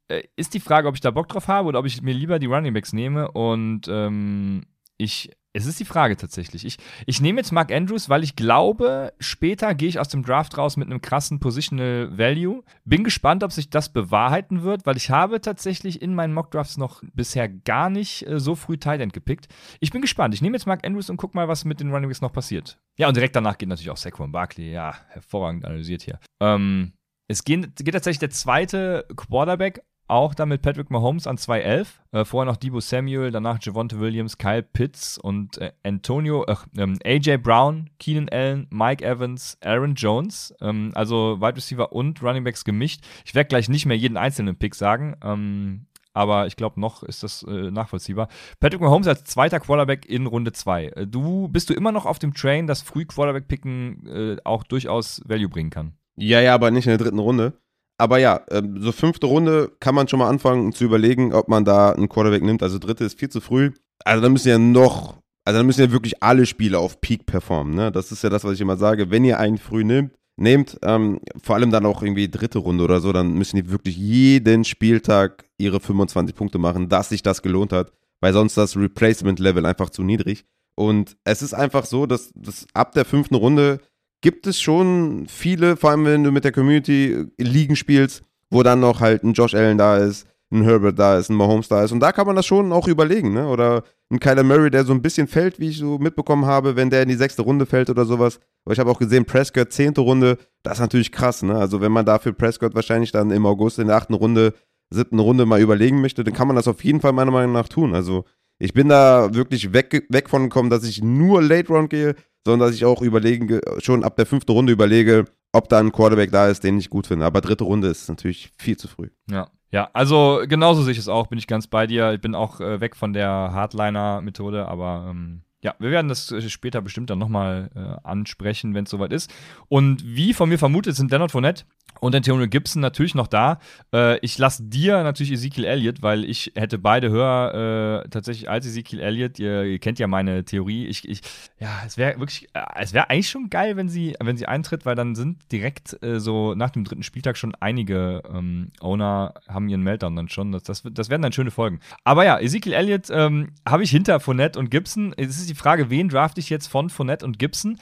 Äh, 0.09 0.23
ist 0.37 0.55
die 0.55 0.61
Frage, 0.61 0.89
ob 0.89 0.95
ich 0.95 1.01
da 1.01 1.11
Bock 1.11 1.29
drauf 1.29 1.49
habe 1.49 1.69
oder 1.69 1.79
ob 1.79 1.87
ich 1.87 2.03
mir 2.03 2.15
lieber 2.15 2.39
die 2.39 2.47
Running 2.47 2.75
Backs 2.75 2.93
nehme. 2.93 3.31
Und 3.31 3.89
ähm, 3.89 4.65
ich, 4.97 5.31
es 5.53 5.67
ist 5.67 5.81
die 5.81 5.85
Frage 5.85 6.17
tatsächlich. 6.17 6.65
Ich, 6.65 6.79
ich 7.07 7.21
nehme 7.21 7.41
jetzt 7.41 7.53
Mark 7.53 7.71
Andrews, 7.73 8.09
weil 8.09 8.25
ich 8.25 8.37
glaube, 8.37 9.13
später 9.19 9.75
gehe 9.75 9.89
ich 9.89 9.99
aus 9.99 10.09
dem 10.09 10.23
Draft 10.23 10.57
raus 10.57 10.77
mit 10.77 10.89
einem 10.89 11.01
krassen 11.01 11.41
Positional 11.41 12.17
Value. 12.17 12.63
Bin 12.85 13.05
gespannt, 13.05 13.45
ob 13.45 13.53
sich 13.53 13.71
das 13.71 13.93
bewahrheiten 13.93 14.63
wird, 14.63 14.87
weil 14.87 14.97
ich 14.97 15.11
habe 15.11 15.41
tatsächlich 15.41 16.01
in 16.01 16.15
meinen 16.15 16.33
Mock 16.33 16.51
Drafts 16.51 16.79
noch 16.79 17.03
bisher 17.13 17.49
gar 17.49 17.91
nicht 17.91 18.27
äh, 18.27 18.41
so 18.41 18.55
früh 18.55 18.79
End 18.83 19.13
gepickt. 19.13 19.49
Ich 19.81 19.91
bin 19.91 20.01
gespannt. 20.01 20.35
Ich 20.35 20.41
nehme 20.41 20.57
jetzt 20.57 20.67
Mark 20.67 20.87
Andrews 20.87 21.11
und 21.11 21.19
guck 21.19 21.35
mal, 21.35 21.49
was 21.49 21.65
mit 21.65 21.81
den 21.81 21.93
Running 21.93 22.09
Backs 22.09 22.23
noch 22.23 22.33
passiert. 22.33 22.79
Ja, 22.97 23.09
und 23.09 23.17
direkt 23.17 23.37
danach 23.37 23.59
geht 23.59 23.69
natürlich 23.69 23.91
auch 23.91 23.97
Saquon 23.97 24.33
Barkley. 24.33 24.73
Ja, 24.73 24.95
hervorragend 25.09 25.65
analysiert 25.65 26.03
hier. 26.03 26.19
Ähm, 26.41 26.93
es 27.31 27.45
geht, 27.45 27.77
geht, 27.77 27.93
tatsächlich 27.93 28.21
der 28.21 28.31
zweite 28.31 29.07
Quarterback 29.15 29.83
auch 30.09 30.35
dann 30.35 30.49
mit 30.49 30.63
Patrick 30.63 30.91
Mahomes 30.91 31.27
an 31.27 31.37
2-11. 31.37 31.87
Äh, 32.13 32.25
vorher 32.25 32.51
noch 32.51 32.57
Debo 32.57 32.81
Samuel, 32.81 33.31
danach 33.31 33.59
Javonte 33.61 34.01
Williams, 34.01 34.39
Kyle 34.39 34.63
Pitts 34.63 35.19
und 35.19 35.59
äh, 35.59 35.73
Antonio, 35.85 36.45
äh, 36.47 36.57
AJ 37.05 37.39
Brown, 37.39 37.91
Keenan 37.99 38.29
Allen, 38.31 38.67
Mike 38.71 39.05
Evans, 39.05 39.59
Aaron 39.63 39.95
Jones. 39.95 40.55
Ähm, 40.61 40.91
also 40.95 41.41
Wide 41.41 41.57
Receiver 41.57 41.93
und 41.93 42.23
Running 42.23 42.45
Backs 42.45 42.65
gemischt. 42.65 43.05
Ich 43.25 43.35
werde 43.35 43.49
gleich 43.49 43.69
nicht 43.69 43.87
mehr 43.87 43.97
jeden 43.97 44.17
einzelnen 44.17 44.57
Pick 44.57 44.75
sagen. 44.75 45.17
Ähm, 45.23 45.87
aber 46.15 46.47
ich 46.49 46.57
glaube, 46.57 46.81
noch 46.81 47.05
ist 47.05 47.23
das 47.23 47.45
äh, 47.45 47.71
nachvollziehbar. 47.71 48.29
Patrick 48.59 48.81
Mahomes 48.81 49.07
als 49.07 49.23
zweiter 49.25 49.61
Quarterback 49.61 50.05
in 50.07 50.27
Runde 50.27 50.53
2. 50.53 50.87
Äh, 50.87 51.07
du 51.07 51.49
bist 51.49 51.71
du 51.71 51.75
immer 51.75 51.93
noch 51.93 52.07
auf 52.07 52.19
dem 52.19 52.35
Train, 52.35 52.67
dass 52.67 52.83
früh 52.83 53.05
Quarterback-Picken 53.05 54.07
äh, 54.07 54.37
auch 54.43 54.65
durchaus 54.65 55.23
Value 55.27 55.49
bringen 55.49 55.71
kann? 55.71 55.93
Ja, 56.17 56.41
ja, 56.41 56.55
aber 56.55 56.73
nicht 56.73 56.87
in 56.87 56.91
der 56.91 56.99
dritten 56.99 57.21
Runde. 57.21 57.53
Aber 57.99 58.19
ja, 58.19 58.41
ähm, 58.51 58.81
so 58.81 58.93
fünfte 58.93 59.27
Runde 59.27 59.73
kann 59.81 59.95
man 59.95 60.07
schon 60.07 60.21
mal 60.21 60.29
anfangen 60.29 60.73
zu 60.73 60.85
überlegen, 60.85 61.35
ob 61.35 61.49
man 61.49 61.65
da 61.65 61.91
einen 61.91 62.09
Quarterback 62.09 62.43
nimmt. 62.43 62.63
Also 62.63 62.79
dritte 62.79 63.05
ist 63.05 63.19
viel 63.19 63.29
zu 63.29 63.41
früh. 63.41 63.73
Also 64.05 64.23
da 64.23 64.29
müssen 64.29 64.49
ja 64.49 64.59
noch, 64.59 65.17
also 65.45 65.59
dann 65.59 65.67
müssen 65.67 65.81
ja 65.81 65.91
wirklich 65.91 66.23
alle 66.23 66.47
Spiele 66.47 66.79
auf 66.79 67.01
Peak 67.01 67.27
performen. 67.27 67.75
Ne? 67.75 67.91
Das 67.91 68.13
ist 68.13 68.23
ja 68.23 68.31
das, 68.31 68.45
was 68.45 68.55
ich 68.55 68.61
immer 68.61 68.77
sage. 68.77 69.11
Wenn 69.11 69.25
ihr 69.25 69.41
einen 69.41 69.59
früh 69.59 69.83
nimmt, 69.83 70.13
nehmt, 70.37 70.79
ähm, 70.83 71.21
vor 71.43 71.57
allem 71.57 71.73
dann 71.73 71.85
auch 71.85 72.03
irgendwie 72.03 72.31
dritte 72.31 72.61
Runde 72.61 72.85
oder 72.85 73.01
so, 73.01 73.13
dann 73.13 73.35
müssen 73.35 73.57
die 73.57 73.71
wirklich 73.71 73.97
jeden 73.97 74.65
Spieltag 74.65 75.45
ihre 75.59 75.81
25 75.81 76.37
Punkte 76.37 76.59
machen, 76.59 76.89
dass 76.89 77.09
sich 77.09 77.23
das 77.23 77.43
gelohnt 77.43 77.73
hat, 77.73 77.93
weil 78.21 78.33
sonst 78.33 78.57
das 78.57 78.77
Replacement-Level 78.77 79.67
einfach 79.67 79.91
zu 79.91 80.05
niedrig. 80.05 80.45
Und 80.77 81.17
es 81.25 81.43
ist 81.43 81.55
einfach 81.55 81.85
so, 81.85 82.07
dass, 82.07 82.31
dass 82.37 82.69
ab 82.73 82.93
der 82.93 83.05
fünften 83.05 83.35
Runde 83.35 83.81
gibt 84.21 84.47
es 84.47 84.61
schon 84.61 85.27
viele, 85.29 85.77
vor 85.77 85.91
allem 85.91 86.05
wenn 86.05 86.25
du 86.25 86.33
mit 86.33 86.45
der 86.45 86.53
Community 86.53 87.27
Ligen 87.39 87.77
spielst, 87.77 88.23
wo 88.51 88.63
dann 88.63 88.81
noch 88.81 89.01
halt 89.01 89.25
ein 89.25 89.33
Josh 89.33 89.55
Allen 89.55 89.79
da 89.79 89.99
ist, 89.99 90.27
ein 90.51 90.63
Herbert 90.63 90.99
da 90.99 91.19
ist, 91.19 91.29
ein 91.29 91.37
Mahomes 91.37 91.69
da 91.69 91.85
ist. 91.85 91.93
Und 91.93 92.01
da 92.01 92.13
kann 92.13 92.27
man 92.27 92.37
das 92.37 92.47
schon 92.47 92.73
auch 92.73 92.89
überlegen, 92.89 93.35
ne? 93.35 93.47
Oder 93.47 93.83
ein 94.11 94.19
Kyler 94.19 94.43
Murray, 94.43 94.71
der 94.71 94.85
so 94.85 94.95
ein 94.95 95.03
bisschen 95.03 95.27
fällt, 95.27 95.61
wie 95.61 95.69
ich 95.69 95.79
so 95.79 95.99
mitbekommen 95.99 96.47
habe, 96.47 96.75
wenn 96.75 96.89
der 96.89 97.03
in 97.03 97.09
die 97.09 97.15
sechste 97.15 97.43
Runde 97.43 97.67
fällt 97.67 97.91
oder 97.91 98.07
sowas. 98.07 98.41
Aber 98.65 98.73
ich 98.73 98.79
habe 98.79 98.91
auch 98.91 98.99
gesehen, 98.99 99.27
Prescott, 99.27 99.73
zehnte 99.73 100.01
Runde, 100.01 100.39
das 100.63 100.75
ist 100.75 100.81
natürlich 100.81 101.13
krass, 101.13 101.43
ne? 101.43 101.55
Also 101.57 101.81
wenn 101.81 101.93
man 101.93 102.07
dafür 102.07 102.33
Prescott 102.33 102.75
wahrscheinlich 102.75 103.13
dann 103.13 103.31
im 103.31 103.45
August 103.45 103.79
in 103.79 103.89
der 103.89 103.97
achten 103.97 104.15
Runde, 104.15 104.55
siebten 104.91 105.19
Runde 105.19 105.45
mal 105.45 105.61
überlegen 105.61 106.01
möchte, 106.01 106.25
dann 106.25 106.33
kann 106.33 106.47
man 106.47 106.57
das 106.57 106.67
auf 106.67 106.83
jeden 106.83 107.01
Fall 107.01 107.13
meiner 107.13 107.31
Meinung 107.31 107.53
nach 107.53 107.69
tun. 107.69 107.95
Also 107.95 108.25
ich 108.59 108.73
bin 108.73 108.89
da 108.89 109.35
wirklich 109.35 109.75
weg, 109.75 110.07
weg 110.09 110.31
von 110.31 110.45
gekommen, 110.45 110.71
dass 110.71 110.85
ich 110.85 111.03
nur 111.03 111.43
Late 111.43 111.73
Round 111.73 111.91
gehe, 111.91 112.15
sondern 112.45 112.69
dass 112.69 112.77
ich 112.77 112.85
auch 112.85 113.03
überlegen, 113.03 113.61
schon 113.79 114.05
ab 114.05 114.17
der 114.17 114.27
fünften 114.27 114.53
Runde 114.53 114.73
überlege, 114.73 115.27
ob 115.53 115.69
da 115.69 115.79
ein 115.79 115.93
Quarterback 115.93 116.31
da 116.31 116.49
ist, 116.49 116.65
den 116.65 116.79
ich 116.79 116.91
gut 116.91 117.07
finde. 117.07 117.27
Aber 117.27 117.41
dritte 117.41 117.65
Runde 117.65 117.89
ist 117.89 118.09
natürlich 118.09 118.51
viel 118.59 118.77
zu 118.77 118.89
früh. 118.89 119.09
Ja. 119.31 119.49
Ja, 119.71 119.91
also 119.93 120.45
genauso 120.49 120.83
sehe 120.83 120.93
ich 120.93 120.99
es 120.99 121.09
auch, 121.09 121.27
bin 121.27 121.39
ich 121.39 121.47
ganz 121.47 121.67
bei 121.67 121.87
dir. 121.87 122.15
Ich 122.15 122.23
bin 122.23 122.35
auch 122.35 122.59
äh, 122.61 122.81
weg 122.81 122.97
von 122.97 123.13
der 123.13 123.29
Hardliner-Methode, 123.29 124.67
aber 124.67 125.09
ähm, 125.11 125.43
ja, 125.61 125.75
wir 125.79 125.91
werden 125.91 126.09
das 126.09 126.31
äh, 126.31 126.49
später 126.49 126.81
bestimmt 126.81 127.11
dann 127.11 127.19
nochmal 127.19 127.71
äh, 127.75 128.07
ansprechen, 128.07 128.75
wenn 128.75 128.85
es 128.85 128.91
soweit 128.91 129.13
ist. 129.13 129.33
Und 129.69 130.05
wie 130.05 130.33
von 130.33 130.49
mir 130.49 130.59
vermutet, 130.59 130.95
sind 130.95 131.11
Leonard 131.11 131.33
Fournette 131.33 131.65
und 132.01 132.15
Antonio 132.15 132.47
Gibson 132.47 132.81
natürlich 132.81 133.15
noch 133.15 133.27
da. 133.27 133.59
Äh, 133.93 134.19
ich 134.21 134.39
lasse 134.39 134.63
dir 134.65 135.03
natürlich 135.03 135.33
Ezekiel 135.33 135.65
Elliott, 135.65 136.03
weil 136.03 136.25
ich 136.25 136.53
hätte 136.55 136.79
beide 136.79 137.11
höher 137.11 138.05
äh, 138.05 138.09
tatsächlich 138.09 138.49
als 138.49 138.67
Ezekiel 138.67 139.01
Elliott. 139.01 139.39
Ihr, 139.39 139.65
ihr, 139.65 139.79
kennt 139.79 139.99
ja 139.99 140.07
meine 140.07 140.45
Theorie. 140.45 140.87
Ich, 140.87 141.09
ich 141.09 141.23
ja, 141.59 141.69
es 141.85 141.99
wäre 141.99 142.19
wirklich, 142.19 142.49
äh, 142.55 142.61
es 142.77 142.93
wäre 142.93 143.11
eigentlich 143.11 143.29
schon 143.29 143.51
geil, 143.51 143.77
wenn 143.77 143.89
sie, 143.89 144.15
wenn 144.21 144.37
sie 144.37 144.47
eintritt, 144.47 144.87
weil 144.87 144.95
dann 144.95 145.15
sind 145.15 145.39
direkt 145.51 146.01
äh, 146.03 146.21
so 146.21 146.55
nach 146.55 146.71
dem 146.71 146.85
dritten 146.85 147.03
Spieltag 147.03 147.37
schon 147.37 147.55
einige 147.57 148.23
ähm, 148.33 148.71
Owner 148.81 149.35
haben 149.49 149.69
ihren 149.69 149.83
Meltdown 149.83 150.15
dann 150.15 150.29
schon. 150.29 150.53
Das, 150.53 150.63
das, 150.63 150.83
das 150.91 151.11
werden 151.11 151.23
dann 151.23 151.33
schöne 151.33 151.51
Folgen. 151.51 151.81
Aber 152.05 152.25
ja, 152.25 152.39
Ezekiel 152.39 152.75
Elliott 152.75 153.09
ähm, 153.11 153.51
habe 153.69 153.83
ich 153.83 153.91
hinter 153.91 154.21
Fournette 154.21 154.59
und 154.59 154.71
Gibson. 154.71 155.15
Es 155.17 155.39
ist 155.39 155.48
die 155.49 155.55
Frage, 155.55 155.91
wen 155.91 156.09
draft 156.09 156.39
ich 156.39 156.51
jetzt 156.51 156.67
von 156.69 156.91
Fournette 156.91 157.25
und 157.25 157.39
Gibson? 157.39 157.79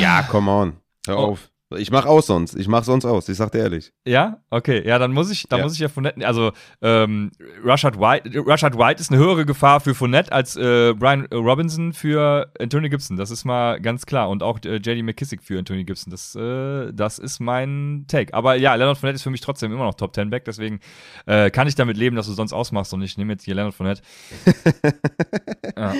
Ja, 0.00 0.22
come 0.22 0.50
on. 0.50 0.76
Hör 1.06 1.18
oh. 1.18 1.22
auf. 1.22 1.52
Ich 1.78 1.90
mach 1.90 2.06
aus 2.06 2.26
sonst. 2.26 2.54
Ich 2.54 2.68
mach 2.68 2.84
sonst 2.84 3.04
aus. 3.04 3.28
Ich 3.28 3.36
sag 3.36 3.52
dir 3.52 3.58
ehrlich. 3.58 3.92
Ja, 4.06 4.42
okay. 4.50 4.86
Ja, 4.86 4.98
dann 4.98 5.12
muss 5.12 5.30
ich, 5.30 5.48
dann 5.48 5.60
ja. 5.60 5.64
muss 5.64 5.74
ich 5.74 5.80
ja 5.80 5.88
Fournette. 5.88 6.26
Also 6.26 6.52
ähm, 6.80 7.30
Rashad 7.62 7.98
White, 7.98 8.30
Rashad 8.46 8.76
White 8.76 9.00
ist 9.00 9.10
eine 9.10 9.20
höhere 9.20 9.44
Gefahr 9.44 9.80
für 9.80 9.94
Fournette 9.94 10.32
als 10.32 10.56
äh, 10.56 10.94
Brian 10.94 11.26
Robinson 11.32 11.92
für 11.92 12.52
Anthony 12.58 12.88
Gibson. 12.88 13.16
Das 13.16 13.30
ist 13.30 13.44
mal 13.44 13.80
ganz 13.80 14.06
klar. 14.06 14.28
Und 14.28 14.42
auch 14.42 14.58
äh, 14.64 14.76
JD 14.76 15.02
McKissick 15.02 15.42
für 15.42 15.58
Anthony 15.58 15.84
Gibson. 15.84 16.10
Das, 16.10 16.34
äh, 16.34 16.92
das 16.92 17.18
ist 17.18 17.40
mein 17.40 18.04
Take. 18.08 18.34
Aber 18.34 18.56
ja, 18.56 18.74
Leonard 18.74 18.98
Fournette 18.98 19.16
ist 19.16 19.22
für 19.22 19.30
mich 19.30 19.40
trotzdem 19.40 19.72
immer 19.72 19.84
noch 19.84 19.94
Top 19.94 20.14
10 20.14 20.30
Back. 20.30 20.44
Deswegen 20.44 20.80
äh, 21.26 21.50
kann 21.50 21.68
ich 21.68 21.74
damit 21.74 21.96
leben, 21.96 22.16
dass 22.16 22.26
du 22.26 22.32
sonst 22.32 22.52
ausmachst. 22.52 22.92
Und 22.94 23.02
ich 23.02 23.16
nehme 23.16 23.32
jetzt 23.32 23.44
hier 23.44 23.54
Leonard 23.54 23.74
Fournette. 23.74 24.02
ja. 25.76 25.94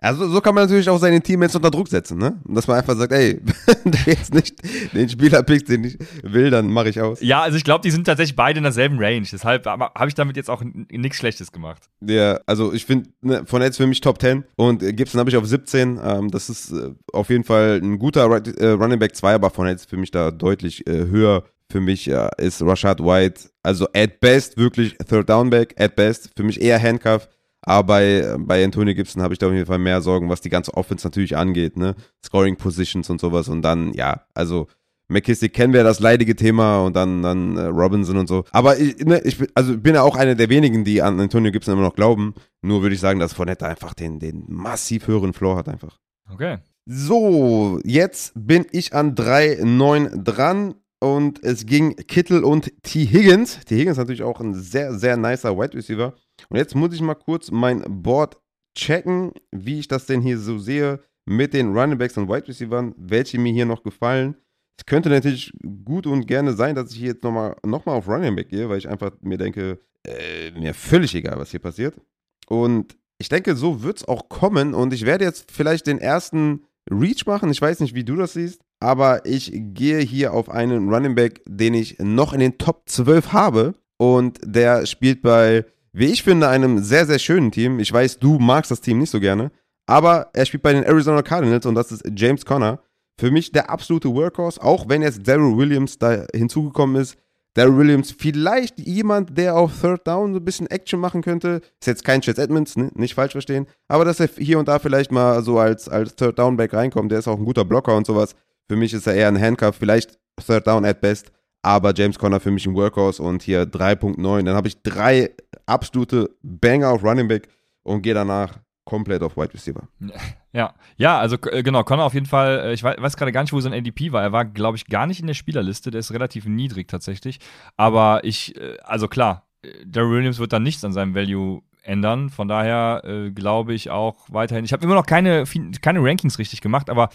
Also 0.00 0.28
so 0.28 0.40
kann 0.40 0.54
man 0.54 0.64
natürlich 0.64 0.88
auch 0.88 0.98
seine 0.98 1.20
Teammates 1.20 1.56
unter 1.56 1.70
Druck 1.70 1.88
setzen, 1.88 2.18
ne? 2.18 2.40
Dass 2.44 2.68
man 2.68 2.78
einfach 2.78 2.96
sagt, 2.96 3.12
ey, 3.12 3.40
wenn 3.66 3.92
der 3.92 4.14
jetzt 4.14 4.32
nicht 4.32 4.54
den 4.94 5.08
Spieler 5.08 5.42
pickt, 5.42 5.68
den 5.68 5.84
ich 5.84 5.98
will, 6.22 6.50
dann 6.50 6.70
mache 6.70 6.88
ich 6.88 7.00
aus. 7.00 7.20
Ja, 7.20 7.42
also 7.42 7.56
ich 7.56 7.64
glaube, 7.64 7.82
die 7.82 7.90
sind 7.90 8.04
tatsächlich 8.04 8.36
beide 8.36 8.58
in 8.58 8.62
derselben 8.62 8.98
Range. 8.98 9.26
Deshalb 9.30 9.66
habe 9.66 10.08
ich 10.08 10.14
damit 10.14 10.36
jetzt 10.36 10.50
auch 10.50 10.62
nichts 10.62 11.16
Schlechtes 11.16 11.50
gemacht. 11.50 11.88
Ja, 12.00 12.38
also 12.46 12.72
ich 12.72 12.84
finde, 12.84 13.10
ne, 13.22 13.42
von 13.44 13.60
jetzt 13.60 13.76
für 13.76 13.88
mich 13.88 14.00
Top 14.00 14.20
10 14.20 14.44
und 14.56 14.80
Gibson 14.96 15.18
habe 15.18 15.30
ich 15.30 15.36
auf 15.36 15.46
17. 15.46 15.98
Ähm, 16.02 16.30
das 16.30 16.48
ist 16.48 16.70
äh, 16.70 16.92
auf 17.12 17.28
jeden 17.30 17.44
Fall 17.44 17.80
ein 17.82 17.98
guter 17.98 18.30
äh, 18.30 18.68
Running 18.68 19.00
Back 19.00 19.16
2, 19.16 19.34
aber 19.34 19.50
von 19.50 19.66
jetzt 19.66 19.90
für 19.90 19.96
mich 19.96 20.12
da 20.12 20.30
deutlich 20.30 20.86
äh, 20.86 21.06
höher. 21.06 21.42
Für 21.70 21.80
mich 21.82 22.08
ist 22.08 22.62
Rashad 22.62 22.98
White, 22.98 23.50
also 23.62 23.86
at 23.94 24.20
best 24.20 24.56
wirklich 24.56 24.96
Third 25.06 25.28
Down 25.28 25.50
Back, 25.50 25.74
at 25.78 25.96
best. 25.96 26.30
Für 26.34 26.42
mich 26.42 26.62
eher 26.62 26.82
Handcuff 26.82 27.28
aber 27.68 27.86
bei, 27.86 28.36
bei 28.38 28.64
Antonio 28.64 28.94
Gibson 28.94 29.22
habe 29.22 29.34
ich 29.34 29.38
da 29.38 29.46
auf 29.46 29.52
jeden 29.52 29.66
Fall 29.66 29.78
mehr 29.78 30.00
Sorgen, 30.00 30.30
was 30.30 30.40
die 30.40 30.48
ganze 30.48 30.72
Offense 30.74 31.06
natürlich 31.06 31.36
angeht, 31.36 31.76
ne? 31.76 31.96
Scoring 32.24 32.56
Positions 32.56 33.10
und 33.10 33.20
sowas. 33.20 33.48
Und 33.48 33.60
dann, 33.60 33.92
ja, 33.92 34.22
also 34.32 34.68
McKissick 35.08 35.52
kennen 35.52 35.74
wir 35.74 35.84
das 35.84 36.00
leidige 36.00 36.34
Thema 36.34 36.82
und 36.84 36.96
dann, 36.96 37.22
dann 37.22 37.58
äh, 37.58 37.64
Robinson 37.64 38.16
und 38.16 38.26
so. 38.26 38.44
Aber 38.52 38.78
ich, 38.78 38.98
ne, 39.04 39.20
ich 39.20 39.36
also 39.54 39.76
bin 39.76 39.94
ja 39.94 40.02
auch 40.02 40.16
einer 40.16 40.34
der 40.34 40.48
wenigen, 40.48 40.84
die 40.84 41.02
an 41.02 41.20
Antonio 41.20 41.52
Gibson 41.52 41.74
immer 41.74 41.82
noch 41.82 41.94
glauben. 41.94 42.34
Nur 42.62 42.80
würde 42.80 42.94
ich 42.94 43.00
sagen, 43.00 43.20
dass 43.20 43.34
Fournette 43.34 43.66
einfach 43.66 43.92
den, 43.92 44.18
den 44.18 44.44
massiv 44.48 45.06
höheren 45.06 45.34
Floor 45.34 45.56
hat 45.56 45.68
einfach. 45.68 45.98
Okay. 46.30 46.58
So, 46.86 47.80
jetzt 47.84 48.32
bin 48.34 48.64
ich 48.70 48.94
an 48.94 49.14
3-9 49.14 50.22
dran 50.22 50.74
und 51.00 51.42
es 51.44 51.66
ging 51.66 51.94
Kittel 51.96 52.42
und 52.42 52.72
T. 52.82 53.06
Higgins. 53.06 53.60
T. 53.64 53.76
Higgins 53.76 53.92
ist 53.92 53.98
natürlich 53.98 54.22
auch 54.22 54.40
ein 54.40 54.54
sehr, 54.54 54.94
sehr 54.94 55.16
nicer 55.16 55.56
Wide 55.56 55.74
Receiver. 55.74 56.14
Und 56.48 56.56
jetzt 56.56 56.74
muss 56.74 56.94
ich 56.94 57.00
mal 57.00 57.14
kurz 57.14 57.50
mein 57.50 57.82
Board 58.02 58.36
checken, 58.76 59.32
wie 59.52 59.78
ich 59.78 59.88
das 59.88 60.06
denn 60.06 60.20
hier 60.20 60.38
so 60.38 60.58
sehe 60.58 61.00
mit 61.26 61.54
den 61.54 61.76
Running 61.76 61.98
Backs 61.98 62.16
und 62.16 62.28
Wide 62.28 62.48
Receivers, 62.48 62.92
welche 62.96 63.38
mir 63.38 63.52
hier 63.52 63.66
noch 63.66 63.82
gefallen. 63.82 64.36
Es 64.78 64.86
könnte 64.86 65.08
natürlich 65.08 65.52
gut 65.84 66.06
und 66.06 66.26
gerne 66.26 66.52
sein, 66.52 66.74
dass 66.74 66.92
ich 66.92 66.98
hier 66.98 67.08
jetzt 67.08 67.24
nochmal 67.24 67.56
noch 67.64 67.84
mal 67.84 67.92
auf 67.92 68.08
Running 68.08 68.34
Back 68.34 68.48
gehe, 68.48 68.68
weil 68.68 68.78
ich 68.78 68.88
einfach 68.88 69.12
mir 69.20 69.38
denke, 69.38 69.80
äh, 70.06 70.50
mir 70.52 70.74
völlig 70.74 71.14
egal, 71.14 71.38
was 71.38 71.50
hier 71.50 71.60
passiert. 71.60 72.00
Und 72.48 72.96
ich 73.18 73.28
denke, 73.28 73.56
so 73.56 73.82
wird 73.82 73.98
es 73.98 74.08
auch 74.08 74.28
kommen. 74.28 74.74
Und 74.74 74.92
ich 74.92 75.04
werde 75.04 75.24
jetzt 75.24 75.50
vielleicht 75.50 75.86
den 75.86 75.98
ersten 75.98 76.64
Reach 76.90 77.26
machen. 77.26 77.50
Ich 77.50 77.60
weiß 77.60 77.80
nicht, 77.80 77.94
wie 77.94 78.04
du 78.04 78.16
das 78.16 78.34
siehst, 78.34 78.62
aber 78.80 79.26
ich 79.26 79.52
gehe 79.54 79.98
hier 79.98 80.32
auf 80.32 80.50
einen 80.50 80.88
Running 80.88 81.14
Back, 81.14 81.42
den 81.46 81.74
ich 81.74 81.98
noch 81.98 82.32
in 82.32 82.40
den 82.40 82.58
Top 82.58 82.82
12 82.86 83.32
habe. 83.32 83.74
Und 83.96 84.38
der 84.44 84.86
spielt 84.86 85.22
bei 85.22 85.64
wie 85.98 86.06
ich 86.06 86.22
finde, 86.22 86.48
einem 86.48 86.78
sehr, 86.82 87.06
sehr 87.06 87.18
schönen 87.18 87.50
Team. 87.50 87.80
Ich 87.80 87.92
weiß, 87.92 88.18
du 88.18 88.38
magst 88.38 88.70
das 88.70 88.80
Team 88.80 88.98
nicht 88.98 89.10
so 89.10 89.20
gerne, 89.20 89.50
aber 89.86 90.30
er 90.32 90.46
spielt 90.46 90.62
bei 90.62 90.72
den 90.72 90.84
Arizona 90.84 91.22
Cardinals 91.22 91.66
und 91.66 91.74
das 91.74 91.92
ist 91.92 92.04
James 92.14 92.44
Conner. 92.44 92.80
Für 93.18 93.32
mich 93.32 93.50
der 93.50 93.68
absolute 93.68 94.14
Workhorse, 94.14 94.62
auch 94.62 94.88
wenn 94.88 95.02
jetzt 95.02 95.26
Daryl 95.26 95.56
Williams 95.56 95.98
da 95.98 96.24
hinzugekommen 96.32 97.02
ist. 97.02 97.16
Daryl 97.54 97.78
Williams 97.78 98.14
vielleicht 98.16 98.78
jemand, 98.78 99.36
der 99.36 99.56
auf 99.56 99.80
Third 99.80 100.06
Down 100.06 100.34
so 100.34 100.38
ein 100.38 100.44
bisschen 100.44 100.68
Action 100.68 101.00
machen 101.00 101.22
könnte. 101.22 101.62
Ist 101.80 101.86
jetzt 101.88 102.04
kein 102.04 102.20
Chase 102.20 102.40
Edmonds, 102.40 102.76
ne? 102.76 102.92
nicht 102.94 103.14
falsch 103.14 103.32
verstehen. 103.32 103.66
Aber 103.88 104.04
dass 104.04 104.20
er 104.20 104.28
hier 104.38 104.60
und 104.60 104.68
da 104.68 104.78
vielleicht 104.78 105.10
mal 105.10 105.42
so 105.42 105.58
als, 105.58 105.88
als 105.88 106.14
Third 106.14 106.38
Down 106.38 106.56
Back 106.56 106.74
reinkommt, 106.74 107.10
der 107.10 107.18
ist 107.18 107.26
auch 107.26 107.38
ein 107.38 107.44
guter 107.44 107.64
Blocker 107.64 107.96
und 107.96 108.06
sowas. 108.06 108.36
Für 108.68 108.76
mich 108.76 108.92
ist 108.92 109.06
er 109.06 109.14
eher 109.14 109.28
ein 109.28 109.40
Handcuff, 109.40 109.76
vielleicht 109.76 110.18
Third 110.44 110.66
Down 110.66 110.84
at 110.84 111.00
best. 111.00 111.32
Aber 111.62 111.92
James 111.94 112.18
Conner 112.18 112.38
für 112.38 112.50
mich 112.50 112.66
ein 112.66 112.74
Workhorse 112.74 113.22
und 113.22 113.42
hier 113.42 113.64
3.9. 113.64 114.44
Dann 114.44 114.54
habe 114.54 114.68
ich 114.68 114.80
drei 114.82 115.30
absolute 115.66 116.30
Banger 116.42 116.90
auf 116.90 117.02
Running 117.02 117.26
Back 117.26 117.48
und 117.82 118.02
gehe 118.02 118.14
danach 118.14 118.58
komplett 118.84 119.22
auf 119.22 119.36
Wide 119.36 119.54
Receiver. 119.54 119.88
Ja, 120.50 120.74
ja, 120.96 121.18
also 121.18 121.36
äh, 121.52 121.62
genau, 121.62 121.84
Connor 121.84 122.06
auf 122.06 122.14
jeden 122.14 122.26
Fall, 122.26 122.60
äh, 122.60 122.72
ich 122.72 122.82
weiß, 122.82 122.96
weiß 122.98 123.18
gerade 123.18 123.32
gar 123.32 123.42
nicht, 123.42 123.52
wo 123.52 123.60
sein 123.60 123.74
ADP 123.74 124.12
war. 124.12 124.22
Er 124.22 124.32
war, 124.32 124.46
glaube 124.46 124.78
ich, 124.78 124.86
gar 124.86 125.06
nicht 125.06 125.20
in 125.20 125.26
der 125.26 125.34
Spielerliste, 125.34 125.90
der 125.90 125.98
ist 126.00 126.10
relativ 126.10 126.46
niedrig 126.46 126.88
tatsächlich. 126.88 127.38
Aber 127.76 128.24
ich, 128.24 128.56
äh, 128.56 128.78
also 128.82 129.08
klar, 129.08 129.46
Darryl 129.84 130.10
Williams 130.10 130.38
wird 130.38 130.54
dann 130.54 130.62
nichts 130.62 130.82
an 130.84 130.94
seinem 130.94 131.14
Value 131.14 131.60
ändern. 131.82 132.30
Von 132.30 132.48
daher 132.48 133.02
äh, 133.04 133.30
glaube 133.30 133.74
ich 133.74 133.90
auch 133.90 134.26
weiterhin. 134.30 134.64
Ich 134.64 134.72
habe 134.72 134.84
immer 134.84 134.94
noch 134.94 135.06
keine, 135.06 135.44
keine 135.82 136.02
Rankings 136.02 136.38
richtig 136.38 136.60
gemacht, 136.60 136.90
aber 136.90 137.10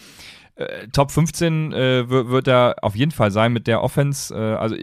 äh, 0.56 0.88
Top 0.88 1.10
15 1.10 1.72
äh, 1.72 2.08
wird 2.08 2.48
er 2.48 2.76
auf 2.82 2.96
jeden 2.96 3.12
Fall 3.12 3.30
sein 3.30 3.52
mit 3.52 3.66
der 3.66 3.82
Offense. 3.82 4.34
Äh, 4.34 4.54
also 4.54 4.76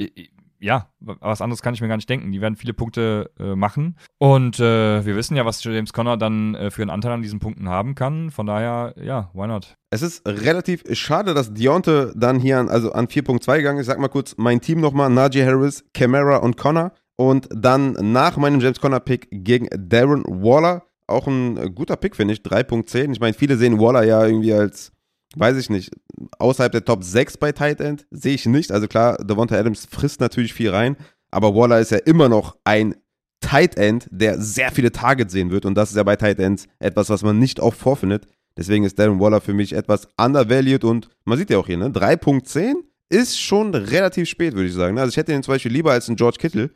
ja, 0.62 0.90
was 1.00 1.42
anderes 1.42 1.64
kann 1.64 1.74
ich 1.74 1.82
mir 1.82 1.88
gar 1.88 1.96
nicht 1.96 2.10
denken. 2.10 2.32
Die 2.32 2.40
werden 2.40 2.56
viele 2.56 2.74
Punkte 2.74 3.32
äh, 3.40 3.56
machen. 3.56 3.98
Und 4.20 4.60
äh, 4.60 5.04
wir 5.04 5.16
wissen 5.16 5.36
ja, 5.36 5.44
was 5.44 5.64
James 5.64 5.92
Conner 5.92 6.18
dann 6.18 6.54
äh, 6.54 6.70
für 6.70 6.84
einen 6.84 6.92
Anteil 6.92 7.14
an 7.14 7.24
diesen 7.24 7.40
Punkten 7.40 7.68
haben 7.68 7.96
kann. 7.96 8.30
Von 8.30 8.46
daher, 8.46 8.94
ja, 9.04 9.32
why 9.34 9.48
not? 9.48 9.76
Es 9.90 10.04
ist 10.04 10.26
relativ 10.28 10.84
schade, 10.94 11.34
dass 11.34 11.54
Deontay 11.54 12.12
dann 12.16 12.40
hier 12.40 12.60
an, 12.60 12.70
also 12.70 12.94
an 12.94 13.08
4.2 13.08 13.58
gegangen 13.58 13.80
ist. 13.80 13.88
Ich 13.88 13.92
sag 13.92 14.00
mal 14.00 14.08
kurz 14.08 14.36
mein 14.38 14.62
Team 14.62 14.80
nochmal: 14.82 15.10
Najee 15.10 15.46
Harris, 15.46 15.84
Camara 15.96 16.38
und 16.38 16.58
Connor. 16.58 16.92
Und 17.16 17.50
dann 17.52 17.94
nach 18.00 18.38
meinem 18.38 18.60
James 18.60 18.80
Conner-Pick 18.80 19.28
gegen 19.32 19.68
Darren 19.76 20.24
Waller. 20.26 20.84
Auch 21.08 21.28
ein 21.28 21.76
guter 21.76 21.96
Pick, 21.96 22.16
finde 22.16 22.36
ich. 22.36 22.42
3.10. 22.42 23.14
Ich 23.14 23.20
meine, 23.20 23.34
viele 23.34 23.58
sehen 23.58 23.80
Waller 23.80 24.04
ja 24.04 24.26
irgendwie 24.26 24.54
als 24.54 24.92
weiß 25.36 25.58
ich 25.58 25.70
nicht, 25.70 25.92
außerhalb 26.40 26.72
der 26.72 26.86
Top 26.86 27.04
6 27.04 27.38
bei 27.38 27.52
Tight 27.52 27.80
End 27.80 28.06
sehe 28.12 28.36
ich 28.36 28.46
nicht. 28.46 28.72
Also 28.72 28.88
klar, 28.88 29.18
Devonta 29.18 29.56
Adams 29.56 29.88
frisst 29.90 30.20
natürlich 30.20 30.54
viel 30.54 30.70
rein, 30.70 30.98
aber 31.32 31.56
Waller 31.56 31.80
ist 31.80 31.92
ja 31.92 31.98
immer 32.00 32.30
noch 32.30 32.58
ein 32.64 32.96
Tight 33.40 33.78
End, 33.78 34.08
der 34.12 34.40
sehr 34.40 34.72
viele 34.72 34.92
Targets 34.92 35.34
sehen 35.34 35.52
wird. 35.52 35.66
Und 35.66 35.76
das 35.76 35.90
ist 35.90 35.96
ja 35.96 36.04
bei 36.04 36.16
Tight 36.16 36.40
Ends 36.40 36.68
etwas, 36.80 37.10
was 37.10 37.24
man 37.24 37.40
nicht 37.40 37.60
oft 37.60 37.78
vorfindet. 37.78 38.28
Deswegen 38.58 38.84
ist 38.84 39.00
Darren 39.00 39.20
Waller 39.20 39.42
für 39.42 39.54
mich 39.54 39.74
etwas 39.74 40.08
undervalued 40.18 40.84
und 40.84 41.10
man 41.26 41.38
sieht 41.38 41.50
ja 41.50 41.58
auch 41.58 41.68
hier, 41.68 41.78
ne? 41.78 41.90
3.10 41.90 42.74
ist 43.10 43.40
schon 43.40 43.74
relativ 43.74 44.30
spät, 44.30 44.54
würde 44.54 44.68
ich 44.68 44.74
sagen. 44.74 44.98
Also 45.00 45.10
ich 45.10 45.18
hätte 45.18 45.34
ihn 45.34 45.44
zum 45.44 45.54
Beispiel 45.54 45.72
lieber 45.72 45.92
als 45.92 46.08
einen 46.08 46.18
George 46.18 46.38
Kittle, 46.40 46.70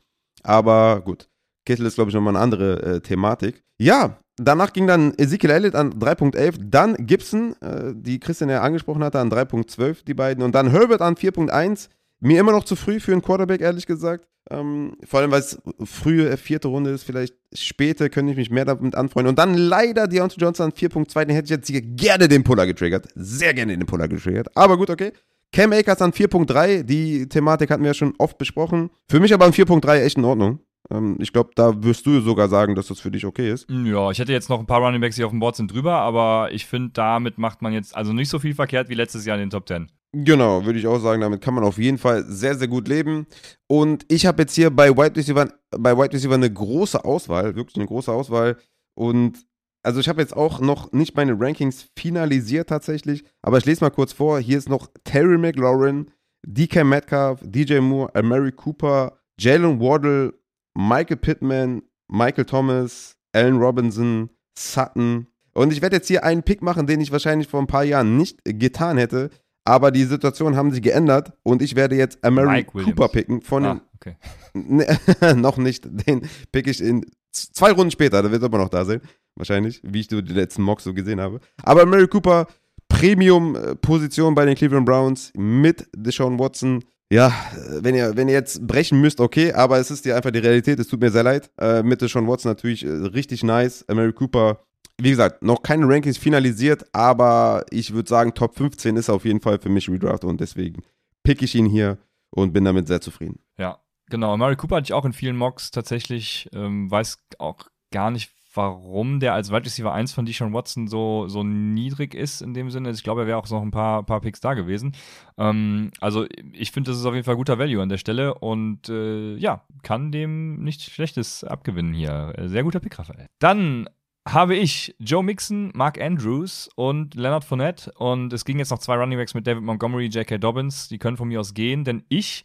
aber 0.43 1.01
gut. 1.01 1.29
Kittle 1.65 1.87
ist, 1.87 1.95
glaube 1.95 2.09
ich, 2.09 2.15
nochmal 2.15 2.35
eine 2.35 2.43
andere 2.43 2.81
äh, 2.81 2.99
Thematik. 3.01 3.63
Ja, 3.77 4.19
danach 4.37 4.73
ging 4.73 4.87
dann 4.87 5.13
Ezekiel 5.17 5.49
Elliott 5.49 5.75
an 5.75 5.93
3.11, 5.93 6.55
dann 6.59 6.95
Gibson, 7.05 7.55
äh, 7.61 7.93
die 7.95 8.19
Christian 8.19 8.49
ja 8.49 8.61
angesprochen 8.61 9.03
hatte, 9.03 9.19
an 9.19 9.31
3.12, 9.31 10.05
die 10.05 10.13
beiden, 10.13 10.43
und 10.43 10.53
dann 10.55 10.71
Herbert 10.71 11.01
an 11.01 11.15
4.1. 11.15 11.89
Mir 12.21 12.39
immer 12.39 12.53
noch 12.53 12.63
zu 12.63 12.75
früh 12.75 12.99
für 12.99 13.11
einen 13.11 13.21
Quarterback, 13.21 13.61
ehrlich 13.61 13.85
gesagt. 13.85 14.27
Ähm, 14.49 14.95
vor 15.03 15.19
allem, 15.19 15.31
weil 15.31 15.39
es 15.39 15.59
frühe 15.83 16.29
äh, 16.29 16.37
vierte 16.37 16.67
Runde 16.67 16.91
ist, 16.91 17.03
vielleicht 17.03 17.35
später 17.53 18.09
könnte 18.09 18.31
ich 18.31 18.37
mich 18.37 18.51
mehr 18.51 18.65
damit 18.65 18.95
anfreunden. 18.95 19.29
Und 19.29 19.39
dann 19.39 19.55
leider 19.55 20.07
Deontay 20.07 20.39
Johnson 20.39 20.67
an 20.67 20.71
4.2, 20.71 21.25
den 21.25 21.35
hätte 21.35 21.45
ich 21.45 21.49
jetzt 21.51 21.67
hier 21.67 21.81
gerne 21.81 22.27
den 22.27 22.43
Puller 22.43 22.65
getriggert. 22.67 23.07
Sehr 23.15 23.53
gerne 23.53 23.75
den 23.75 23.87
Puller 23.87 24.07
getriggert. 24.07 24.55
Aber 24.55 24.77
gut, 24.77 24.89
okay. 24.89 25.13
Cam 25.51 25.71
Akers 25.71 26.01
an 26.01 26.11
4.3, 26.11 26.83
die 26.83 27.27
Thematik 27.27 27.71
hatten 27.71 27.83
wir 27.83 27.91
ja 27.91 27.93
schon 27.93 28.13
oft 28.17 28.37
besprochen. 28.37 28.91
Für 29.09 29.19
mich 29.19 29.33
aber 29.33 29.45
an 29.45 29.51
4.3 29.51 30.01
echt 30.01 30.17
in 30.17 30.25
Ordnung. 30.25 30.59
Ähm, 30.91 31.17
ich 31.19 31.33
glaube, 31.33 31.51
da 31.55 31.83
wirst 31.83 32.05
du 32.05 32.21
sogar 32.21 32.49
sagen, 32.49 32.75
dass 32.75 32.87
das 32.87 32.99
für 32.99 33.11
dich 33.11 33.25
okay 33.25 33.51
ist. 33.51 33.69
Ja, 33.69 34.11
ich 34.11 34.19
hätte 34.19 34.31
jetzt 34.31 34.49
noch 34.49 34.59
ein 34.59 34.65
paar 34.65 34.81
Running 34.81 35.01
Backs, 35.01 35.15
die 35.15 35.23
auf 35.23 35.31
dem 35.31 35.39
Board 35.39 35.55
sind, 35.55 35.71
drüber, 35.71 35.95
aber 35.95 36.49
ich 36.51 36.65
finde, 36.65 36.91
damit 36.93 37.37
macht 37.37 37.61
man 37.61 37.73
jetzt 37.73 37.95
also 37.95 38.13
nicht 38.13 38.29
so 38.29 38.39
viel 38.39 38.53
verkehrt 38.53 38.89
wie 38.89 38.95
letztes 38.95 39.25
Jahr 39.25 39.37
in 39.37 39.43
den 39.43 39.49
Top 39.49 39.67
10. 39.67 39.87
Genau, 40.17 40.63
würde 40.65 40.79
ich 40.79 40.87
auch 40.87 40.99
sagen, 40.99 41.21
damit 41.21 41.41
kann 41.41 41.53
man 41.53 41.65
auf 41.65 41.77
jeden 41.77 41.97
Fall 41.97 42.23
sehr, 42.25 42.55
sehr 42.55 42.69
gut 42.69 42.87
leben. 42.87 43.27
Und 43.67 44.05
ich 44.07 44.25
habe 44.25 44.43
jetzt 44.43 44.55
hier 44.55 44.69
bei 44.69 44.95
Wide 44.95 45.17
Receiver, 45.17 45.49
bei 45.71 45.97
Wide 45.97 46.13
Receiver 46.13 46.35
eine 46.35 46.51
große 46.51 47.03
Auswahl, 47.03 47.55
wirklich 47.55 47.75
eine 47.75 47.85
große 47.85 48.11
Auswahl. 48.11 48.57
Und 48.93 49.45
also 49.83 49.99
ich 49.99 50.07
habe 50.07 50.21
jetzt 50.21 50.35
auch 50.35 50.61
noch 50.61 50.93
nicht 50.93 51.17
meine 51.17 51.37
Rankings 51.37 51.89
finalisiert 51.97 52.69
tatsächlich, 52.69 53.25
aber 53.41 53.57
ich 53.57 53.65
lese 53.65 53.83
mal 53.83 53.91
kurz 53.91 54.13
vor. 54.13 54.39
Hier 54.39 54.57
ist 54.57 54.69
noch 54.69 54.87
Terry 55.03 55.37
McLaurin, 55.37 56.09
DK 56.47 56.85
Metcalf, 56.85 57.41
DJ 57.43 57.79
Moore, 57.79 58.23
Mary 58.23 58.53
Cooper, 58.53 59.19
Jalen 59.37 59.81
Waddle, 59.81 60.33
Michael 60.75 61.17
Pittman, 61.17 61.81
Michael 62.07 62.45
Thomas, 62.45 63.15
Allen 63.33 63.57
Robinson, 63.57 64.29
Sutton. 64.57 65.27
Und 65.53 65.71
ich 65.71 65.81
werde 65.81 65.95
jetzt 65.95 66.07
hier 66.07 66.23
einen 66.23 66.43
Pick 66.43 66.61
machen, 66.61 66.85
den 66.85 67.01
ich 67.01 67.11
wahrscheinlich 67.11 67.47
vor 67.47 67.61
ein 67.61 67.67
paar 67.67 67.83
Jahren 67.83 68.17
nicht 68.17 68.39
getan 68.43 68.97
hätte. 68.97 69.29
Aber 69.63 69.89
die 69.89 70.03
Situationen 70.03 70.55
haben 70.55 70.71
sich 70.71 70.83
geändert 70.83 71.33
und 71.41 71.63
ich 71.63 71.75
werde 71.75 71.95
jetzt 71.95 72.23
Amari 72.23 72.65
Cooper 72.65 73.07
picken 73.07 73.41
von 73.41 73.65
ah, 73.65 73.81
okay. 73.95 74.15
noch 75.35 75.57
nicht. 75.57 75.85
Den 75.85 76.27
pick 76.51 76.67
ich 76.67 76.81
in 76.81 77.03
zwei 77.31 77.71
Runden 77.71 77.89
später, 77.89 78.21
da 78.21 78.31
wird 78.31 78.43
er 78.43 78.45
aber 78.45 78.59
noch 78.59 78.69
da 78.69 78.85
sein. 78.85 79.01
Wahrscheinlich, 79.35 79.81
wie 79.83 80.01
ich 80.01 80.07
die 80.07 80.21
letzten 80.21 80.61
Mocks 80.61 80.83
so 80.83 80.93
gesehen 80.93 81.19
habe. 81.19 81.39
Aber 81.63 81.81
Amari 81.81 82.07
Cooper, 82.07 82.47
Premium-Position 82.89 84.35
bei 84.35 84.45
den 84.45 84.55
Cleveland 84.55 84.85
Browns 84.85 85.31
mit 85.35 85.87
Deshaun 85.95 86.37
Watson. 86.37 86.83
Ja, 87.11 87.33
wenn 87.81 87.93
ihr, 87.93 88.17
wenn 88.17 88.27
ihr 88.27 88.33
jetzt 88.33 88.65
brechen 88.65 88.99
müsst, 88.99 89.19
okay, 89.19 89.53
aber 89.53 89.77
es 89.77 89.91
ist 89.91 90.05
dir 90.05 90.15
einfach 90.15 90.31
die 90.31 90.39
Realität, 90.39 90.79
es 90.79 90.87
tut 90.87 91.01
mir 91.01 91.11
sehr 91.11 91.23
leid. 91.23 91.51
Äh, 91.59 91.83
mit 91.83 92.01
Deshaun 92.01 92.27
Watson 92.27 92.49
natürlich 92.49 92.83
äh, 92.83 92.89
richtig 92.89 93.43
nice. 93.43 93.85
Amari 93.87 94.11
Cooper 94.11 94.65
wie 94.97 95.09
gesagt, 95.09 95.43
noch 95.43 95.61
keine 95.61 95.87
Rankings 95.87 96.17
finalisiert, 96.17 96.85
aber 96.93 97.65
ich 97.69 97.93
würde 97.93 98.07
sagen, 98.07 98.33
Top 98.33 98.55
15 98.55 98.95
ist 98.95 99.09
auf 99.09 99.25
jeden 99.25 99.41
Fall 99.41 99.59
für 99.59 99.69
mich 99.69 99.89
Redraft 99.89 100.23
und 100.23 100.39
deswegen 100.39 100.83
pick 101.23 101.41
ich 101.41 101.55
ihn 101.55 101.65
hier 101.65 101.97
und 102.29 102.53
bin 102.53 102.63
damit 102.63 102.87
sehr 102.87 103.01
zufrieden. 103.01 103.39
Ja, 103.57 103.79
genau. 104.09 104.37
Murray 104.37 104.55
Cooper 104.55 104.77
hatte 104.77 104.85
ich 104.85 104.93
auch 104.93 105.05
in 105.05 105.13
vielen 105.13 105.35
Mocks 105.35 105.71
tatsächlich, 105.71 106.49
ähm, 106.53 106.89
weiß 106.89 107.25
auch 107.39 107.67
gar 107.91 108.11
nicht, 108.11 108.31
warum 108.55 109.19
der 109.19 109.33
als 109.33 109.51
Wide 109.51 109.65
Receiver 109.65 109.93
1 109.93 110.13
von 110.13 110.25
Deshaun 110.25 110.53
Watson 110.53 110.87
so, 110.87 111.27
so 111.27 111.43
niedrig 111.43 112.13
ist 112.13 112.41
in 112.41 112.53
dem 112.53 112.69
Sinne. 112.69 112.91
Ich 112.91 113.03
glaube, 113.03 113.21
er 113.21 113.27
wäre 113.27 113.37
auch 113.37 113.49
noch 113.49 113.61
ein 113.61 113.71
paar, 113.71 114.03
paar 114.03 114.21
Picks 114.21 114.39
da 114.39 114.53
gewesen. 114.53 114.93
Ähm, 115.37 115.91
also 115.99 116.25
ich 116.53 116.71
finde, 116.71 116.91
das 116.91 116.99
ist 116.99 117.05
auf 117.05 117.13
jeden 117.13 117.25
Fall 117.25 117.35
guter 117.35 117.59
Value 117.59 117.81
an 117.81 117.89
der 117.89 117.97
Stelle 117.97 118.35
und 118.35 118.89
äh, 118.89 119.35
ja, 119.35 119.63
kann 119.83 120.11
dem 120.11 120.63
nichts 120.63 120.85
Schlechtes 120.85 121.43
abgewinnen 121.43 121.93
hier. 121.93 122.33
Sehr 122.45 122.63
guter 122.63 122.79
Pick, 122.79 122.97
Raphael. 122.97 123.27
Dann 123.39 123.87
habe 124.27 124.55
ich 124.55 124.95
Joe 124.99 125.23
Mixon, 125.23 125.71
Mark 125.75 126.01
Andrews 126.01 126.69
und 126.75 127.15
Leonard 127.15 127.43
Fournette. 127.43 127.91
Und 127.93 128.33
es 128.33 128.43
ging 128.43 128.57
jetzt 128.57 128.71
noch 128.71 128.79
zwei 128.79 128.95
Running 128.95 129.19
Backs 129.19 129.35
mit 129.35 129.45
David 129.45 129.63
Montgomery, 129.63 130.07
J.K. 130.07 130.39
Dobbins. 130.39 130.87
Die 130.87 130.97
können 130.97 131.17
von 131.17 131.27
mir 131.27 131.39
aus 131.39 131.53
gehen, 131.53 131.83
denn 131.83 132.03
ich, 132.09 132.43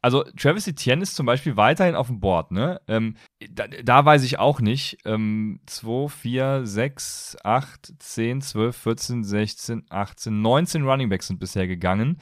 also 0.00 0.24
Travis 0.36 0.66
Etienne 0.66 1.02
ist 1.02 1.14
zum 1.14 1.26
Beispiel 1.26 1.56
weiterhin 1.56 1.94
auf 1.94 2.06
dem 2.06 2.20
Board, 2.20 2.52
ne? 2.52 2.80
Ähm, 2.88 3.16
da, 3.48 3.66
da, 3.68 4.04
weiß 4.04 4.22
ich 4.24 4.38
auch 4.38 4.60
nicht. 4.60 4.98
Ähm, 5.04 5.60
2, 5.66 6.08
4, 6.08 6.66
6, 6.66 7.38
8, 7.42 7.94
10, 7.98 8.42
12, 8.42 8.76
14, 8.76 9.24
16, 9.24 9.86
18, 9.88 10.42
19 10.42 10.84
Running 10.84 11.08
Backs 11.08 11.28
sind 11.28 11.40
bisher 11.40 11.66
gegangen. 11.66 12.18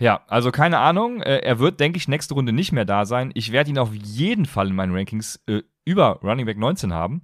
Ja, 0.00 0.22
also 0.26 0.50
keine 0.50 0.78
Ahnung. 0.78 1.22
Äh, 1.22 1.38
er 1.38 1.60
wird, 1.60 1.78
denke 1.80 1.98
ich, 1.98 2.08
nächste 2.08 2.34
Runde 2.34 2.52
nicht 2.52 2.72
mehr 2.72 2.84
da 2.84 3.04
sein. 3.04 3.30
Ich 3.34 3.52
werde 3.52 3.70
ihn 3.70 3.78
auf 3.78 3.94
jeden 3.94 4.44
Fall 4.44 4.68
in 4.68 4.74
meinen 4.74 4.94
Rankings 4.94 5.40
äh, 5.46 5.62
über 5.84 6.20
Running 6.22 6.46
Back 6.46 6.58
19 6.58 6.92
haben. 6.92 7.22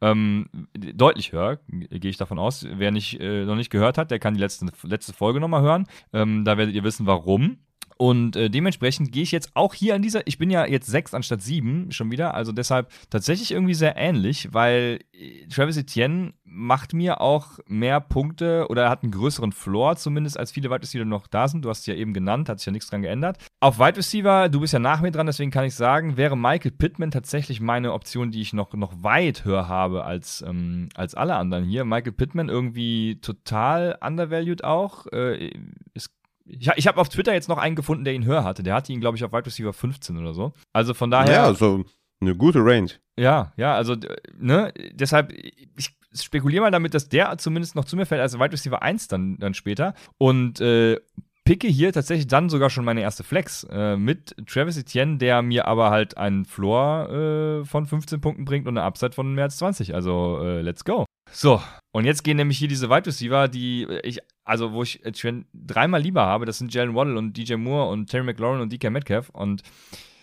Ähm, 0.00 0.48
deutlich 0.74 1.32
höher, 1.32 1.58
gehe 1.68 2.10
ich 2.10 2.16
davon 2.16 2.38
aus. 2.38 2.66
Wer 2.70 2.90
nicht, 2.90 3.20
äh, 3.20 3.44
noch 3.44 3.56
nicht 3.56 3.70
gehört 3.70 3.98
hat, 3.98 4.10
der 4.10 4.18
kann 4.18 4.34
die 4.34 4.40
letzte, 4.40 4.66
letzte 4.82 5.12
Folge 5.12 5.40
nochmal 5.40 5.62
hören. 5.62 5.86
Ähm, 6.12 6.44
da 6.44 6.58
werdet 6.58 6.74
ihr 6.74 6.84
wissen, 6.84 7.06
warum. 7.06 7.58
Und 7.98 8.36
äh, 8.36 8.50
dementsprechend 8.50 9.10
gehe 9.10 9.22
ich 9.22 9.32
jetzt 9.32 9.50
auch 9.54 9.72
hier 9.72 9.94
an 9.94 10.02
dieser, 10.02 10.26
ich 10.26 10.36
bin 10.36 10.50
ja 10.50 10.66
jetzt 10.66 10.86
sechs 10.86 11.14
anstatt 11.14 11.40
sieben 11.40 11.90
schon 11.92 12.10
wieder, 12.10 12.34
also 12.34 12.52
deshalb 12.52 12.90
tatsächlich 13.08 13.52
irgendwie 13.52 13.74
sehr 13.74 13.96
ähnlich, 13.96 14.52
weil 14.52 15.00
äh, 15.12 15.46
Travis 15.48 15.78
Etienne 15.78 16.34
macht 16.44 16.92
mir 16.92 17.20
auch 17.20 17.58
mehr 17.66 18.00
Punkte 18.00 18.66
oder 18.68 18.84
er 18.84 18.90
hat 18.90 19.02
einen 19.02 19.12
größeren 19.12 19.52
Floor 19.52 19.96
zumindest 19.96 20.38
als 20.38 20.52
viele 20.52 20.70
Wide 20.70 20.82
Receiver 20.82 21.04
noch 21.04 21.26
da 21.26 21.48
sind. 21.48 21.64
Du 21.64 21.70
hast 21.70 21.80
es 21.80 21.86
ja 21.86 21.94
eben 21.94 22.12
genannt, 22.12 22.48
hat 22.48 22.58
sich 22.58 22.66
ja 22.66 22.72
nichts 22.72 22.88
dran 22.88 23.02
geändert. 23.02 23.38
Auf 23.60 23.78
Wide 23.78 23.96
Receiver, 23.96 24.48
du 24.48 24.60
bist 24.60 24.72
ja 24.72 24.78
nach 24.78 25.00
mir 25.00 25.10
dran, 25.10 25.26
deswegen 25.26 25.50
kann 25.50 25.64
ich 25.64 25.74
sagen, 25.74 26.16
wäre 26.16 26.36
Michael 26.36 26.72
Pittman 26.72 27.10
tatsächlich 27.10 27.60
meine 27.60 27.92
Option, 27.92 28.30
die 28.30 28.42
ich 28.42 28.52
noch, 28.52 28.72
noch 28.74 29.02
weit 29.02 29.44
höher 29.44 29.68
habe 29.68 30.04
als, 30.04 30.44
ähm, 30.46 30.90
als 30.94 31.14
alle 31.14 31.36
anderen 31.36 31.64
hier. 31.64 31.84
Michael 31.84 32.12
Pittman 32.12 32.48
irgendwie 32.48 33.20
total 33.20 33.98
undervalued 34.00 34.64
auch. 34.64 35.06
Äh, 35.12 35.50
ist 35.94 36.10
ich, 36.46 36.70
ich 36.76 36.86
habe 36.86 37.00
auf 37.00 37.08
Twitter 37.08 37.32
jetzt 37.32 37.48
noch 37.48 37.58
einen 37.58 37.76
gefunden, 37.76 38.04
der 38.04 38.14
ihn 38.14 38.24
höher 38.24 38.44
hatte. 38.44 38.62
Der 38.62 38.74
hatte 38.74 38.92
ihn, 38.92 39.00
glaube 39.00 39.16
ich, 39.16 39.24
auf 39.24 39.32
Wide 39.32 39.46
Receiver 39.46 39.72
15 39.72 40.16
oder 40.16 40.34
so. 40.34 40.52
Also 40.72 40.94
von 40.94 41.10
daher. 41.10 41.32
Ja, 41.32 41.54
so 41.54 41.84
eine 42.20 42.36
gute 42.36 42.60
Range. 42.60 42.90
Ja, 43.18 43.52
ja, 43.56 43.74
also, 43.74 43.96
ne, 44.38 44.72
deshalb, 44.92 45.32
ich 45.32 45.96
spekuliere 46.14 46.62
mal 46.62 46.70
damit, 46.70 46.94
dass 46.94 47.08
der 47.08 47.36
zumindest 47.38 47.74
noch 47.74 47.84
zu 47.84 47.96
mir 47.96 48.06
fällt 48.06 48.20
als 48.20 48.38
Wide 48.38 48.52
Receiver 48.52 48.82
1 48.82 49.08
dann, 49.08 49.38
dann 49.38 49.54
später. 49.54 49.94
Und 50.18 50.60
äh, 50.60 50.98
picke 51.44 51.68
hier 51.68 51.92
tatsächlich 51.92 52.26
dann 52.26 52.48
sogar 52.48 52.70
schon 52.70 52.84
meine 52.84 53.00
erste 53.00 53.22
Flex 53.22 53.64
äh, 53.70 53.96
mit 53.96 54.34
Travis 54.46 54.76
Etienne, 54.76 55.18
der 55.18 55.42
mir 55.42 55.66
aber 55.66 55.90
halt 55.90 56.16
einen 56.16 56.44
Floor 56.44 57.10
äh, 57.10 57.64
von 57.64 57.86
15 57.86 58.20
Punkten 58.20 58.44
bringt 58.44 58.66
und 58.66 58.76
eine 58.76 58.86
Upside 58.86 59.12
von 59.12 59.34
mehr 59.34 59.44
als 59.44 59.58
20. 59.58 59.94
Also, 59.94 60.40
äh, 60.42 60.60
let's 60.60 60.84
go. 60.84 61.04
So, 61.30 61.60
und 61.96 62.04
jetzt 62.04 62.24
gehen 62.24 62.36
nämlich 62.36 62.58
hier 62.58 62.68
diese 62.68 62.90
Wide 62.90 63.06
Receiver, 63.06 63.48
die 63.48 63.86
ich, 64.02 64.18
also 64.44 64.72
wo 64.72 64.82
ich 64.82 65.00
Trent 65.18 65.46
dreimal 65.54 66.02
lieber 66.02 66.26
habe, 66.26 66.44
das 66.44 66.58
sind 66.58 66.74
Jalen 66.74 66.94
Waddle 66.94 67.16
und 67.16 67.34
DJ 67.34 67.54
Moore 67.54 67.88
und 67.88 68.10
Terry 68.10 68.22
McLaurin 68.22 68.60
und 68.60 68.70
DK 68.70 68.90
Metcalf. 68.90 69.30
Und 69.30 69.62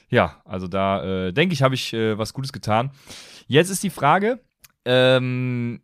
ja, 0.07 0.39
also 0.45 0.67
da 0.67 1.03
äh, 1.03 1.33
denke 1.33 1.53
ich, 1.53 1.63
habe 1.63 1.73
ich 1.73 1.91
äh, 1.91 2.15
was 2.15 2.35
Gutes 2.35 2.53
getan. 2.53 2.91
Jetzt 3.47 3.71
ist 3.71 3.81
die 3.81 3.89
Frage, 3.89 4.39
ähm, 4.85 5.81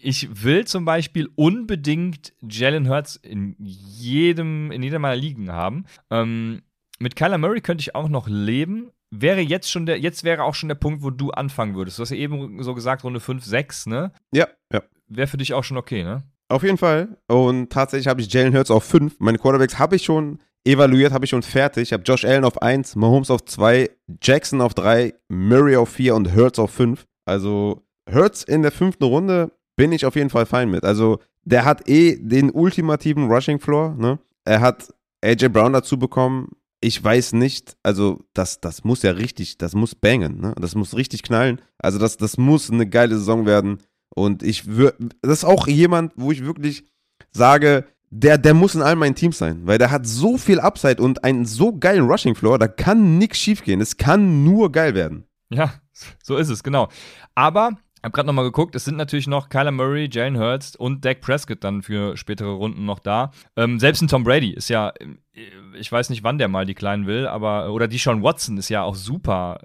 ich 0.00 0.42
will 0.42 0.64
zum 0.64 0.86
Beispiel 0.86 1.28
unbedingt 1.34 2.32
Jalen 2.40 2.88
Hurts 2.88 3.16
in 3.16 3.56
jedem, 3.58 4.72
in 4.72 4.82
jeder 4.82 5.00
meiner 5.00 5.16
Ligen 5.16 5.52
haben. 5.52 5.84
Ähm, 6.10 6.62
mit 6.98 7.14
Kyler 7.14 7.36
Murray 7.36 7.60
könnte 7.60 7.82
ich 7.82 7.94
auch 7.94 8.08
noch 8.08 8.26
leben, 8.26 8.90
wäre 9.10 9.42
jetzt 9.42 9.70
schon 9.70 9.84
der, 9.84 10.00
jetzt 10.00 10.24
wäre 10.24 10.44
auch 10.44 10.54
schon 10.54 10.70
der 10.70 10.76
Punkt, 10.76 11.02
wo 11.02 11.10
du 11.10 11.30
anfangen 11.30 11.74
würdest. 11.74 11.98
Du 11.98 12.02
hast 12.04 12.10
ja 12.10 12.16
eben 12.16 12.62
so 12.62 12.72
gesagt, 12.72 13.04
Runde 13.04 13.20
5, 13.20 13.44
6, 13.44 13.84
ne? 13.84 14.12
Ja, 14.32 14.48
ja. 14.72 14.80
Wäre 15.08 15.26
für 15.26 15.36
dich 15.36 15.54
auch 15.54 15.64
schon 15.64 15.76
okay, 15.76 16.02
ne? 16.02 16.22
Auf 16.48 16.62
jeden 16.62 16.78
Fall. 16.78 17.16
Und 17.26 17.70
tatsächlich 17.70 18.06
habe 18.06 18.20
ich 18.20 18.32
Jalen 18.32 18.54
Hurts 18.54 18.70
auf 18.70 18.84
5. 18.84 19.16
Meine 19.18 19.38
Quarterbacks 19.38 19.78
habe 19.78 19.96
ich 19.96 20.04
schon 20.04 20.38
evaluiert, 20.64 21.12
habe 21.12 21.24
ich 21.24 21.30
schon 21.30 21.42
fertig. 21.42 21.84
Ich 21.84 21.92
habe 21.92 22.04
Josh 22.04 22.24
Allen 22.24 22.44
auf 22.44 22.62
1, 22.62 22.96
Mahomes 22.96 23.30
auf 23.30 23.44
2, 23.44 23.90
Jackson 24.22 24.60
auf 24.60 24.74
3, 24.74 25.14
Murray 25.28 25.76
auf 25.76 25.88
4 25.88 26.14
und 26.14 26.34
Hurts 26.34 26.58
auf 26.58 26.70
5. 26.70 27.04
Also 27.24 27.82
Hurts 28.12 28.44
in 28.44 28.62
der 28.62 28.72
fünften 28.72 29.04
Runde 29.04 29.50
bin 29.76 29.92
ich 29.92 30.06
auf 30.06 30.14
jeden 30.14 30.30
Fall 30.30 30.46
fein 30.46 30.70
mit. 30.70 30.84
Also 30.84 31.18
der 31.44 31.64
hat 31.64 31.88
eh 31.88 32.16
den 32.16 32.50
ultimativen 32.50 33.30
Rushing 33.30 33.58
Floor. 33.58 33.94
Ne? 33.98 34.18
Er 34.44 34.60
hat 34.60 34.92
AJ 35.22 35.48
Brown 35.48 35.72
dazu 35.72 35.98
bekommen 35.98 36.50
ich 36.80 37.02
weiß 37.02 37.32
nicht, 37.32 37.76
also 37.82 38.24
das, 38.34 38.60
das 38.60 38.84
muss 38.84 39.02
ja 39.02 39.12
richtig, 39.12 39.58
das 39.58 39.74
muss 39.74 39.94
bangen, 39.94 40.40
ne? 40.40 40.54
Das 40.60 40.74
muss 40.74 40.96
richtig 40.96 41.22
knallen. 41.22 41.60
Also 41.78 41.98
das, 41.98 42.16
das 42.16 42.36
muss 42.36 42.70
eine 42.70 42.86
geile 42.86 43.16
Saison 43.16 43.46
werden. 43.46 43.82
Und 44.16 44.42
ich 44.42 44.66
würde, 44.66 44.96
das 45.20 45.38
ist 45.38 45.44
auch 45.44 45.66
jemand, 45.66 46.14
wo 46.16 46.32
ich 46.32 46.42
wirklich 46.42 46.86
sage, 47.32 47.84
der, 48.08 48.38
der 48.38 48.54
muss 48.54 48.74
in 48.74 48.80
all 48.80 48.96
meinen 48.96 49.14
Teams 49.14 49.36
sein, 49.36 49.66
weil 49.66 49.76
der 49.76 49.90
hat 49.90 50.06
so 50.06 50.38
viel 50.38 50.58
Upside 50.58 51.02
und 51.02 51.22
einen 51.22 51.44
so 51.44 51.76
geilen 51.76 52.08
Rushing 52.08 52.34
Floor, 52.34 52.58
da 52.58 52.66
kann 52.66 53.18
nichts 53.18 53.38
schief 53.38 53.62
gehen. 53.62 53.82
Es 53.82 53.98
kann 53.98 54.42
nur 54.42 54.72
geil 54.72 54.94
werden. 54.94 55.24
Ja, 55.50 55.74
so 56.22 56.38
ist 56.38 56.48
es, 56.48 56.62
genau. 56.62 56.88
Aber 57.34 57.72
habe 58.02 58.12
gerade 58.12 58.26
nochmal 58.26 58.44
geguckt, 58.44 58.74
es 58.74 58.84
sind 58.84 58.96
natürlich 58.96 59.26
noch 59.26 59.48
Kyler 59.48 59.72
Murray, 59.72 60.08
Jalen 60.10 60.38
Hurts 60.38 60.76
und 60.76 61.04
Dak 61.04 61.20
Prescott 61.20 61.64
dann 61.64 61.82
für 61.82 62.16
spätere 62.16 62.50
Runden 62.50 62.84
noch 62.84 62.98
da. 62.98 63.32
Ähm, 63.56 63.80
selbst 63.80 64.02
ein 64.02 64.08
Tom 64.08 64.24
Brady 64.24 64.50
ist 64.50 64.68
ja, 64.68 64.90
äh, 64.90 65.42
ich 65.78 65.90
weiß 65.90 66.10
nicht, 66.10 66.22
wann 66.22 66.38
der 66.38 66.48
mal 66.48 66.66
die 66.66 66.74
Kleinen 66.74 67.06
will, 67.06 67.26
aber, 67.26 67.72
oder 67.72 67.88
die 67.88 67.98
Sean 67.98 68.22
Watson 68.22 68.58
ist 68.58 68.68
ja 68.68 68.82
auch 68.82 68.94
super 68.94 69.58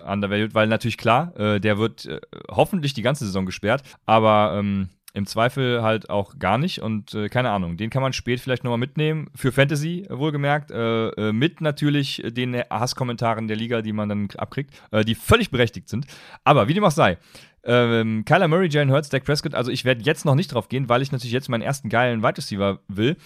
äh, 0.00 0.10
undervalued, 0.10 0.54
weil 0.54 0.68
natürlich 0.68 0.98
klar, 0.98 1.34
äh, 1.38 1.60
der 1.60 1.78
wird 1.78 2.06
äh, 2.06 2.20
hoffentlich 2.50 2.94
die 2.94 3.02
ganze 3.02 3.24
Saison 3.24 3.46
gesperrt, 3.46 3.82
aber 4.06 4.54
ähm, 4.56 4.88
im 5.14 5.26
Zweifel 5.26 5.82
halt 5.82 6.10
auch 6.10 6.38
gar 6.38 6.58
nicht 6.58 6.80
und 6.80 7.14
äh, 7.14 7.28
keine 7.28 7.50
Ahnung, 7.50 7.76
den 7.76 7.90
kann 7.90 8.02
man 8.02 8.12
spät 8.12 8.40
vielleicht 8.40 8.64
nochmal 8.64 8.78
mitnehmen. 8.78 9.30
Für 9.34 9.52
Fantasy 9.52 10.06
wohlgemerkt. 10.08 10.70
Äh, 10.70 11.08
äh, 11.08 11.32
mit 11.32 11.60
natürlich 11.60 12.22
den 12.26 12.54
Hasskommentaren 12.56 13.48
der 13.48 13.56
Liga, 13.56 13.82
die 13.82 13.92
man 13.92 14.08
dann 14.08 14.28
abkriegt, 14.36 14.70
äh, 14.90 15.04
die 15.04 15.14
völlig 15.14 15.50
berechtigt 15.50 15.88
sind. 15.88 16.06
Aber 16.44 16.68
wie 16.68 16.74
dem 16.74 16.84
auch 16.84 16.90
sei. 16.90 17.18
Ähm, 17.64 18.24
Kyler 18.24 18.48
Murray, 18.48 18.68
Jalen 18.68 18.90
Hurts, 18.90 19.08
Dak 19.08 19.24
Prescott, 19.24 19.54
also 19.54 19.70
ich 19.70 19.84
werde 19.84 20.02
jetzt 20.02 20.24
noch 20.24 20.34
nicht 20.34 20.52
drauf 20.52 20.68
gehen, 20.68 20.88
weil 20.88 21.02
ich 21.02 21.12
natürlich 21.12 21.32
jetzt 21.32 21.48
meinen 21.48 21.62
ersten 21.62 21.88
geilen 21.88 22.22
Wide 22.22 22.38
Receiver 22.38 22.80
will. 22.88 23.16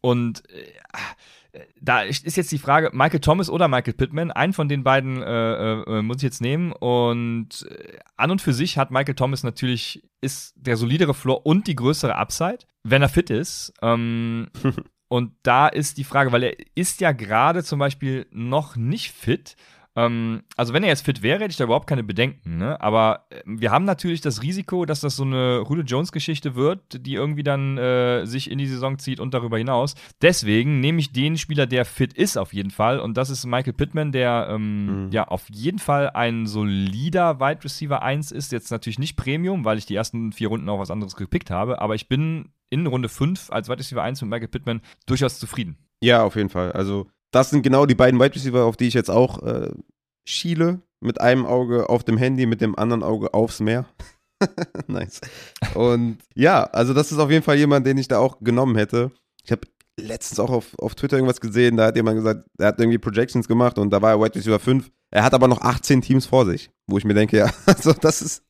Und 0.00 0.48
äh, 0.50 0.72
da 1.80 2.02
ist 2.02 2.36
jetzt 2.36 2.52
die 2.52 2.58
Frage, 2.58 2.90
Michael 2.92 3.20
Thomas 3.20 3.50
oder 3.50 3.68
Michael 3.68 3.94
Pittman. 3.94 4.30
Einen 4.30 4.52
von 4.52 4.68
den 4.68 4.84
beiden 4.84 5.22
äh, 5.22 5.72
äh, 5.72 6.02
muss 6.02 6.18
ich 6.18 6.22
jetzt 6.22 6.40
nehmen. 6.40 6.72
Und 6.72 7.66
äh, 7.68 7.98
an 8.16 8.30
und 8.30 8.40
für 8.40 8.52
sich 8.52 8.78
hat 8.78 8.90
Michael 8.90 9.14
Thomas 9.14 9.42
natürlich, 9.42 10.02
ist 10.20 10.54
der 10.56 10.76
solidere 10.76 11.14
Floor 11.14 11.44
und 11.44 11.66
die 11.66 11.74
größere 11.74 12.14
Upside, 12.14 12.60
wenn 12.84 13.02
er 13.02 13.08
fit 13.08 13.30
ist. 13.30 13.72
Ähm, 13.82 14.48
und 15.08 15.32
da 15.42 15.68
ist 15.68 15.98
die 15.98 16.04
Frage, 16.04 16.30
weil 16.32 16.44
er 16.44 16.56
ist 16.74 17.00
ja 17.00 17.12
gerade 17.12 17.64
zum 17.64 17.78
Beispiel 17.78 18.26
noch 18.30 18.76
nicht 18.76 19.12
fit. 19.12 19.56
Ähm, 20.06 20.42
also 20.56 20.72
wenn 20.72 20.82
er 20.82 20.88
jetzt 20.88 21.04
fit 21.04 21.22
wäre, 21.22 21.40
hätte 21.40 21.50
ich 21.50 21.56
da 21.56 21.64
überhaupt 21.64 21.86
keine 21.86 22.02
Bedenken. 22.02 22.58
Ne? 22.58 22.80
Aber 22.80 23.26
äh, 23.30 23.42
wir 23.44 23.70
haben 23.70 23.84
natürlich 23.84 24.20
das 24.20 24.42
Risiko, 24.42 24.84
dass 24.84 25.00
das 25.00 25.16
so 25.16 25.24
eine 25.24 25.64
Julio 25.68 25.84
Jones-Geschichte 25.84 26.54
wird, 26.54 27.06
die 27.06 27.14
irgendwie 27.14 27.42
dann 27.42 27.78
äh, 27.78 28.26
sich 28.26 28.50
in 28.50 28.58
die 28.58 28.66
Saison 28.66 28.98
zieht 28.98 29.20
und 29.20 29.34
darüber 29.34 29.58
hinaus. 29.58 29.94
Deswegen 30.22 30.80
nehme 30.80 31.00
ich 31.00 31.12
den 31.12 31.36
Spieler, 31.36 31.66
der 31.66 31.84
fit 31.84 32.12
ist 32.12 32.36
auf 32.36 32.52
jeden 32.52 32.70
Fall. 32.70 33.00
Und 33.00 33.16
das 33.16 33.30
ist 33.30 33.46
Michael 33.46 33.72
Pittman, 33.72 34.12
der 34.12 34.48
ähm, 34.50 35.06
mhm. 35.06 35.10
ja 35.10 35.28
auf 35.28 35.46
jeden 35.50 35.78
Fall 35.78 36.10
ein 36.10 36.46
solider 36.46 37.40
Wide 37.40 37.64
Receiver 37.64 38.02
1 38.02 38.32
ist. 38.32 38.52
Jetzt 38.52 38.70
natürlich 38.70 38.98
nicht 38.98 39.16
Premium, 39.16 39.64
weil 39.64 39.78
ich 39.78 39.86
die 39.86 39.94
ersten 39.94 40.32
vier 40.32 40.48
Runden 40.48 40.68
auch 40.68 40.78
was 40.78 40.90
anderes 40.90 41.16
gepickt 41.16 41.50
habe. 41.50 41.80
Aber 41.80 41.94
ich 41.94 42.08
bin 42.08 42.50
in 42.70 42.86
Runde 42.86 43.08
5 43.08 43.50
als 43.50 43.68
Wide 43.68 43.78
Receiver 43.78 44.02
1 44.02 44.22
mit 44.22 44.30
Michael 44.30 44.48
Pittman 44.48 44.80
durchaus 45.06 45.38
zufrieden. 45.38 45.76
Ja, 46.02 46.22
auf 46.22 46.36
jeden 46.36 46.48
Fall. 46.48 46.72
Also 46.72 47.08
das 47.30 47.50
sind 47.50 47.62
genau 47.62 47.86
die 47.86 47.94
beiden 47.94 48.20
Wide 48.20 48.34
Receiver, 48.34 48.64
auf 48.64 48.76
die 48.76 48.86
ich 48.86 48.94
jetzt 48.94 49.10
auch 49.10 49.42
äh, 49.42 49.70
schiele. 50.24 50.80
Mit 51.02 51.20
einem 51.20 51.46
Auge 51.46 51.88
auf 51.88 52.04
dem 52.04 52.18
Handy, 52.18 52.44
mit 52.44 52.60
dem 52.60 52.78
anderen 52.78 53.02
Auge 53.02 53.32
aufs 53.32 53.60
Meer. 53.60 53.86
nice. 54.86 55.20
Und 55.74 56.18
ja, 56.34 56.64
also 56.64 56.92
das 56.92 57.10
ist 57.10 57.18
auf 57.18 57.30
jeden 57.30 57.42
Fall 57.42 57.56
jemand, 57.56 57.86
den 57.86 57.96
ich 57.96 58.08
da 58.08 58.18
auch 58.18 58.40
genommen 58.40 58.76
hätte. 58.76 59.10
Ich 59.44 59.50
habe 59.50 59.62
letztens 59.98 60.40
auch 60.40 60.50
auf, 60.50 60.78
auf 60.78 60.94
Twitter 60.94 61.16
irgendwas 61.16 61.40
gesehen, 61.40 61.76
da 61.76 61.86
hat 61.86 61.96
jemand 61.96 62.16
gesagt, 62.16 62.44
er 62.58 62.68
hat 62.68 62.80
irgendwie 62.80 62.98
Projections 62.98 63.48
gemacht 63.48 63.78
und 63.78 63.90
da 63.90 64.02
war 64.02 64.10
er 64.10 64.20
Wide 64.20 64.34
Receiver 64.34 64.58
5. 64.58 64.90
Er 65.10 65.24
hat 65.24 65.34
aber 65.34 65.48
noch 65.48 65.60
18 65.60 66.02
Teams 66.02 66.26
vor 66.26 66.46
sich, 66.46 66.70
wo 66.86 66.98
ich 66.98 67.04
mir 67.04 67.14
denke, 67.14 67.38
ja, 67.38 67.50
also 67.66 67.92
das 67.92 68.22
ist 68.22 68.42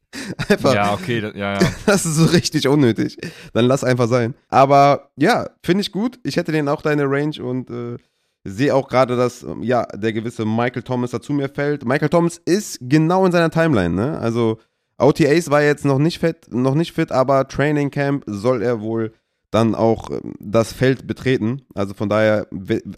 einfach. 0.49 0.75
Ja, 0.75 0.93
okay, 0.93 1.21
ja, 1.21 1.61
ja. 1.61 1.71
Das 1.87 2.05
ist 2.05 2.17
so 2.17 2.27
richtig 2.27 2.69
unnötig. 2.69 3.17
Dann 3.53 3.67
lass 3.67 3.85
einfach 3.85 4.09
sein. 4.09 4.35
Aber 4.49 5.11
ja, 5.17 5.51
finde 5.65 5.83
ich 5.83 5.93
gut. 5.93 6.19
Ich 6.25 6.37
hätte 6.37 6.53
den 6.53 6.69
auch 6.69 6.83
deine 6.83 7.05
Range 7.05 7.43
und 7.43 7.71
äh, 7.71 7.97
sehe 8.45 8.75
auch 8.75 8.89
gerade, 8.89 9.17
dass 9.17 9.43
ähm, 9.43 9.63
ja, 9.63 9.85
der 9.87 10.13
gewisse 10.13 10.45
Michael 10.45 10.83
Thomas 10.83 11.11
dazu 11.11 11.33
mir 11.33 11.49
fällt. 11.49 11.85
Michael 11.85 12.09
Thomas 12.09 12.41
ist 12.45 12.79
genau 12.81 13.27
in 13.27 13.33
seiner 13.33 13.51
Timeline, 13.51 13.95
ne? 13.95 14.19
Also 14.19 14.59
OTAs 14.99 15.51
war 15.51 15.63
jetzt 15.63 15.85
noch 15.85 15.99
nicht 15.99 16.19
fit, 16.19 16.53
noch 16.53 16.75
nicht 16.75 16.93
fit, 16.93 17.13
aber 17.13 17.49
Training 17.49 17.91
Camp 17.91 18.25
soll 18.27 18.63
er 18.63 18.81
wohl 18.81 19.13
dann 19.51 19.75
auch 19.75 20.11
ähm, 20.11 20.35
das 20.39 20.73
Feld 20.73 21.07
betreten. 21.07 21.63
Also 21.75 21.95
von 21.95 22.09
daher, 22.09 22.47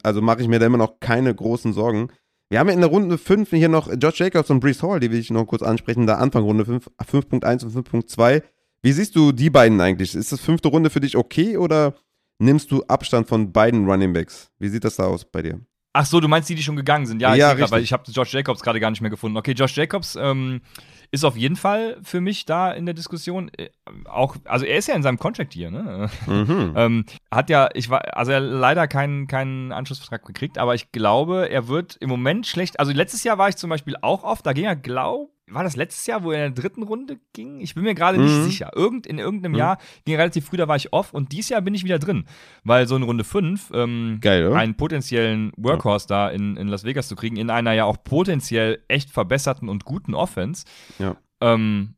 also 0.03 0.21
mache 0.21 0.43
ich 0.43 0.49
mir 0.49 0.59
da 0.59 0.67
immer 0.67 0.79
noch 0.79 1.01
keine 1.01 1.35
großen 1.35 1.73
Sorgen. 1.73 2.09
Wir 2.51 2.59
haben 2.59 2.69
ja 2.69 2.75
in 2.75 2.81
der 2.81 2.91
Runde 2.91 3.17
5 3.17 3.49
hier 3.51 3.71
noch 3.71 3.91
Josh 3.99 4.21
Jacobs 4.21 4.51
und 4.51 4.61
Brees 4.61 4.83
Hall, 4.83 5.01
die 5.01 5.11
will 5.11 5.19
ich 5.19 5.31
noch 5.31 5.47
kurz 5.47 5.63
ansprechen, 5.63 6.07
da 6.07 6.17
Anfang 6.17 6.43
Runde 6.43 6.67
5, 6.67 6.91
5.1 7.11 7.65
und 7.65 7.89
5.2. 7.89 8.43
Wie 8.83 8.93
siehst 8.93 9.17
du 9.17 9.33
die 9.33 9.49
beiden 9.49 9.81
eigentlich? 9.81 10.15
Ist 10.15 10.33
das 10.33 10.41
fünfte 10.41 10.69
Runde 10.69 10.91
für 10.91 11.01
dich 11.01 11.17
okay 11.17 11.57
oder 11.57 11.95
nimmst 12.43 12.71
du 12.71 12.83
Abstand 12.89 13.29
von 13.29 13.53
beiden 13.53 13.89
Running 13.89 14.13
Backs. 14.13 14.51
Wie 14.59 14.69
sieht 14.69 14.85
das 14.85 14.97
da 14.97 15.05
aus 15.05 15.25
bei 15.25 15.43
dir? 15.43 15.61
Ach 15.95 16.07
so, 16.07 16.21
du 16.21 16.29
meinst 16.29 16.49
die, 16.49 16.55
die 16.55 16.63
schon 16.63 16.77
gegangen 16.77 17.05
sind? 17.05 17.21
Ja, 17.21 17.35
ja 17.35 17.53
ich 17.53 17.59
grad, 17.59 17.71
weil 17.71 17.83
ich 17.83 17.93
habe 17.93 18.11
Josh 18.11 18.33
Jacobs 18.33 18.63
gerade 18.63 18.81
gar 18.81 18.91
nicht 18.91 19.03
mehr 19.03 19.11
gefunden. 19.11 19.37
Okay, 19.37 19.53
Josh 19.53 19.77
Jacobs 19.77 20.17
ähm, 20.17 20.63
ist 21.11 21.25
auf 21.25 21.37
jeden 21.37 21.57
Fall 21.57 21.99
für 22.03 22.23
mich 22.23 22.47
da 22.47 22.73
in 22.73 22.87
der 22.87 22.95
Diskussion. 22.95 23.51
Äh, 23.59 23.69
auch, 24.07 24.37
also 24.45 24.65
er 24.65 24.79
ist 24.79 24.89
ja 24.89 24.95
in 24.95 25.03
seinem 25.03 25.19
Contract 25.19 25.53
hier, 25.53 25.71
ne? 25.71 26.09
Mhm. 26.27 26.73
ähm, 26.77 27.05
hat 27.31 27.51
ja, 27.51 27.69
ich 27.75 27.91
war, 27.91 28.17
also 28.17 28.33
er 28.33 28.41
leider 28.41 28.89
keinen 28.89 29.27
keinen 29.27 29.71
Anschlussvertrag 29.73 30.25
gekriegt, 30.25 30.57
aber 30.57 30.75
ich 30.75 30.93
glaube, 30.93 31.51
er 31.51 31.69
wird 31.69 31.97
im 32.01 32.09
Moment 32.09 32.47
schlecht. 32.47 32.81
Also 32.81 32.93
letztes 32.93 33.23
Jahr 33.23 33.37
war 33.37 33.51
ich 33.51 33.57
zum 33.57 33.69
Beispiel 33.69 33.97
auch 34.01 34.25
oft, 34.25 34.47
da 34.47 34.55
ging 34.55 34.65
er, 34.65 34.77
glaube 34.77 35.29
war 35.55 35.65
das 35.65 35.77
letztes 35.77 36.07
Jahr, 36.07 36.23
wo 36.23 36.33
er 36.33 36.47
in 36.47 36.55
der 36.55 36.63
dritten 36.63 36.83
Runde 36.83 37.19
ging? 37.33 37.61
Ich 37.61 37.75
bin 37.75 37.85
mir 37.85 37.95
gerade 37.95 38.19
mhm. 38.19 38.25
nicht 38.25 38.43
sicher. 38.45 38.71
Irgend, 38.75 39.07
in 39.07 39.19
irgendeinem 39.19 39.53
mhm. 39.53 39.59
Jahr 39.59 39.79
ging 40.05 40.17
relativ 40.17 40.47
früh, 40.47 40.57
da 40.57 40.69
war 40.69 40.77
ich 40.77 40.93
off 40.93 41.13
und 41.13 41.33
dieses 41.33 41.51
Jahr 41.51 41.61
bin 41.61 41.75
ich 41.75 41.85
wieder 41.85 41.99
drin. 41.99 42.25
Weil 42.65 42.87
so 42.87 42.97
in 42.97 43.03
Runde 43.03 43.25
5 43.25 43.71
ähm, 43.75 44.21
einen 44.25 44.77
potenziellen 44.77 45.53
Workhorse 45.57 46.07
ja. 46.11 46.29
da 46.29 46.31
in, 46.31 46.57
in 46.57 46.69
Las 46.69 46.85
Vegas 46.85 47.09
zu 47.09 47.17
kriegen, 47.17 47.37
in 47.37 47.51
einer 47.51 47.73
ja 47.73 47.85
auch 47.85 48.03
potenziell 48.03 48.83
echt 48.89 49.11
verbesserten 49.11 49.69
und 49.69 49.85
guten 49.85 50.15
Offense, 50.15 50.65
ja. 50.99 51.17
ähm, 51.41 51.95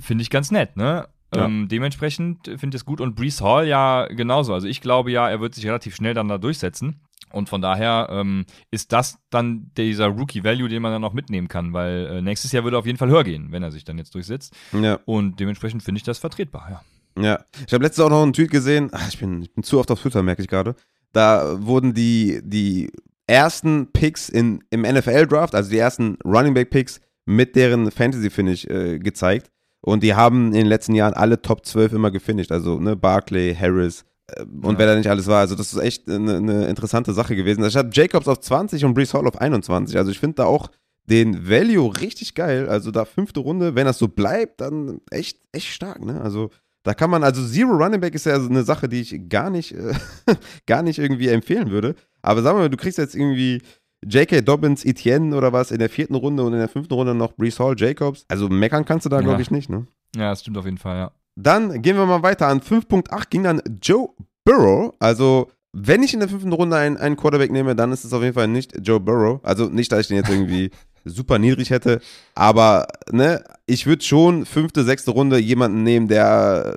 finde 0.00 0.22
ich 0.22 0.30
ganz 0.30 0.50
nett, 0.50 0.76
ne? 0.76 1.08
Ja. 1.34 1.46
Ähm, 1.46 1.66
dementsprechend 1.68 2.46
finde 2.46 2.76
ich 2.76 2.82
es 2.82 2.84
gut 2.84 3.00
und 3.00 3.14
Brees 3.14 3.40
Hall 3.40 3.66
ja 3.66 4.06
genauso. 4.06 4.52
Also 4.52 4.68
ich 4.68 4.82
glaube 4.82 5.10
ja, 5.10 5.30
er 5.30 5.40
wird 5.40 5.54
sich 5.54 5.66
relativ 5.66 5.94
schnell 5.94 6.12
dann 6.12 6.28
da 6.28 6.36
durchsetzen. 6.36 7.00
Und 7.30 7.48
von 7.48 7.62
daher 7.62 8.08
ähm, 8.10 8.44
ist 8.70 8.92
das 8.92 9.18
dann 9.30 9.70
dieser 9.76 10.06
Rookie-Value, 10.06 10.68
den 10.68 10.82
man 10.82 10.92
dann 10.92 11.04
auch 11.04 11.12
mitnehmen 11.12 11.48
kann, 11.48 11.72
weil 11.72 12.06
äh, 12.06 12.22
nächstes 12.22 12.52
Jahr 12.52 12.64
würde 12.64 12.76
er 12.76 12.80
auf 12.80 12.86
jeden 12.86 12.98
Fall 12.98 13.08
höher 13.08 13.24
gehen, 13.24 13.48
wenn 13.50 13.62
er 13.62 13.70
sich 13.70 13.84
dann 13.84 13.98
jetzt 13.98 14.14
durchsetzt. 14.14 14.54
Ja. 14.72 14.98
Und 15.04 15.40
dementsprechend 15.40 15.82
finde 15.82 15.98
ich 15.98 16.04
das 16.04 16.18
vertretbar, 16.18 16.68
ja. 16.70 16.82
Ja, 17.22 17.44
ich 17.66 17.72
habe 17.74 17.84
letztens 17.84 18.06
auch 18.06 18.10
noch 18.10 18.22
einen 18.22 18.32
Tweet 18.32 18.50
gesehen, 18.50 18.88
ach, 18.92 19.06
ich, 19.08 19.18
bin, 19.18 19.42
ich 19.42 19.52
bin 19.52 19.62
zu 19.62 19.78
oft 19.78 19.90
auf 19.90 20.00
Twitter, 20.00 20.22
merke 20.22 20.40
ich 20.40 20.48
gerade. 20.48 20.74
Da 21.12 21.62
wurden 21.62 21.92
die, 21.92 22.40
die 22.42 22.90
ersten 23.26 23.92
Picks 23.92 24.28
in, 24.28 24.64
im 24.70 24.82
NFL-Draft, 24.82 25.54
also 25.54 25.70
die 25.70 25.78
ersten 25.78 26.16
Running 26.24 26.54
Back-Picks 26.54 27.00
mit 27.26 27.54
deren 27.54 27.90
Fantasy-Finish 27.90 28.64
äh, 28.66 28.98
gezeigt. 28.98 29.50
Und 29.80 30.02
die 30.02 30.14
haben 30.14 30.46
in 30.48 30.60
den 30.60 30.66
letzten 30.66 30.94
Jahren 30.94 31.12
alle 31.14 31.42
Top 31.42 31.66
12 31.66 31.92
immer 31.92 32.10
gefinisht. 32.10 32.52
Also 32.52 32.78
ne, 32.78 32.96
Barkley, 32.96 33.54
Harris, 33.54 34.04
und 34.38 34.72
ja. 34.72 34.78
wer 34.78 34.86
da 34.86 34.96
nicht 34.96 35.10
alles 35.10 35.26
war. 35.26 35.40
Also 35.40 35.54
das 35.54 35.72
ist 35.72 35.80
echt 35.80 36.08
eine, 36.08 36.36
eine 36.36 36.66
interessante 36.66 37.12
Sache 37.12 37.36
gewesen. 37.36 37.64
Ich 37.64 37.76
hatte 37.76 37.90
Jacobs 37.92 38.28
auf 38.28 38.40
20 38.40 38.84
und 38.84 38.94
Brees 38.94 39.14
Hall 39.14 39.26
auf 39.26 39.40
21. 39.40 39.96
Also 39.96 40.10
ich 40.10 40.18
finde 40.18 40.36
da 40.36 40.44
auch 40.44 40.70
den 41.06 41.48
Value 41.48 42.00
richtig 42.00 42.34
geil. 42.34 42.68
Also 42.68 42.90
da 42.90 43.04
fünfte 43.04 43.40
Runde, 43.40 43.74
wenn 43.74 43.86
das 43.86 43.98
so 43.98 44.08
bleibt, 44.08 44.60
dann 44.60 45.00
echt, 45.10 45.40
echt 45.52 45.68
stark. 45.68 46.04
Ne? 46.04 46.20
Also 46.20 46.50
da 46.84 46.94
kann 46.94 47.10
man, 47.10 47.22
also 47.22 47.46
Zero 47.46 47.72
Running 47.72 48.00
Back 48.00 48.14
ist 48.14 48.26
ja 48.26 48.34
eine 48.34 48.64
Sache, 48.64 48.88
die 48.88 49.00
ich 49.00 49.28
gar 49.28 49.50
nicht, 49.50 49.72
äh, 49.72 49.94
gar 50.66 50.82
nicht 50.82 50.98
irgendwie 50.98 51.28
empfehlen 51.28 51.70
würde. 51.70 51.94
Aber 52.22 52.42
sagen 52.42 52.56
wir 52.56 52.62
mal, 52.62 52.70
du 52.70 52.76
kriegst 52.76 52.98
jetzt 52.98 53.14
irgendwie 53.14 53.62
J.K. 54.04 54.40
Dobbins, 54.40 54.84
Etienne 54.84 55.36
oder 55.36 55.52
was 55.52 55.70
in 55.70 55.78
der 55.78 55.90
vierten 55.90 56.14
Runde 56.14 56.42
und 56.42 56.52
in 56.52 56.58
der 56.58 56.68
fünften 56.68 56.94
Runde 56.94 57.14
noch 57.14 57.32
Brees 57.34 57.60
Hall, 57.60 57.74
Jacobs. 57.76 58.24
Also 58.28 58.48
meckern 58.48 58.84
kannst 58.84 59.06
du 59.06 59.10
da, 59.10 59.16
ja. 59.16 59.22
glaube 59.22 59.42
ich, 59.42 59.50
nicht, 59.50 59.68
ne? 59.68 59.86
Ja, 60.16 60.30
das 60.30 60.40
stimmt 60.40 60.58
auf 60.58 60.64
jeden 60.64 60.78
Fall, 60.78 60.96
ja. 60.96 61.12
Dann 61.34 61.82
gehen 61.82 61.96
wir 61.96 62.06
mal 62.06 62.22
weiter. 62.22 62.48
An 62.48 62.60
5.8 62.60 63.30
ging 63.30 63.42
dann 63.42 63.62
Joe 63.80 64.10
Burrow. 64.44 64.94
Also, 64.98 65.50
wenn 65.72 66.02
ich 66.02 66.12
in 66.12 66.20
der 66.20 66.28
fünften 66.28 66.52
Runde 66.52 66.76
einen, 66.76 66.96
einen 66.96 67.16
Quarterback 67.16 67.50
nehme, 67.50 67.74
dann 67.74 67.92
ist 67.92 68.04
es 68.04 68.12
auf 68.12 68.22
jeden 68.22 68.34
Fall 68.34 68.48
nicht 68.48 68.76
Joe 68.86 69.00
Burrow. 69.00 69.40
Also 69.42 69.66
nicht, 69.66 69.90
dass 69.90 70.00
ich 70.00 70.08
den 70.08 70.18
jetzt 70.18 70.30
irgendwie 70.30 70.70
super 71.04 71.38
niedrig 71.38 71.70
hätte, 71.70 72.00
aber 72.34 72.86
ne, 73.10 73.42
ich 73.66 73.86
würde 73.86 74.04
schon 74.04 74.46
fünfte, 74.46 74.84
sechste 74.84 75.10
Runde 75.10 75.38
jemanden 75.38 75.82
nehmen, 75.82 76.08
der 76.08 76.76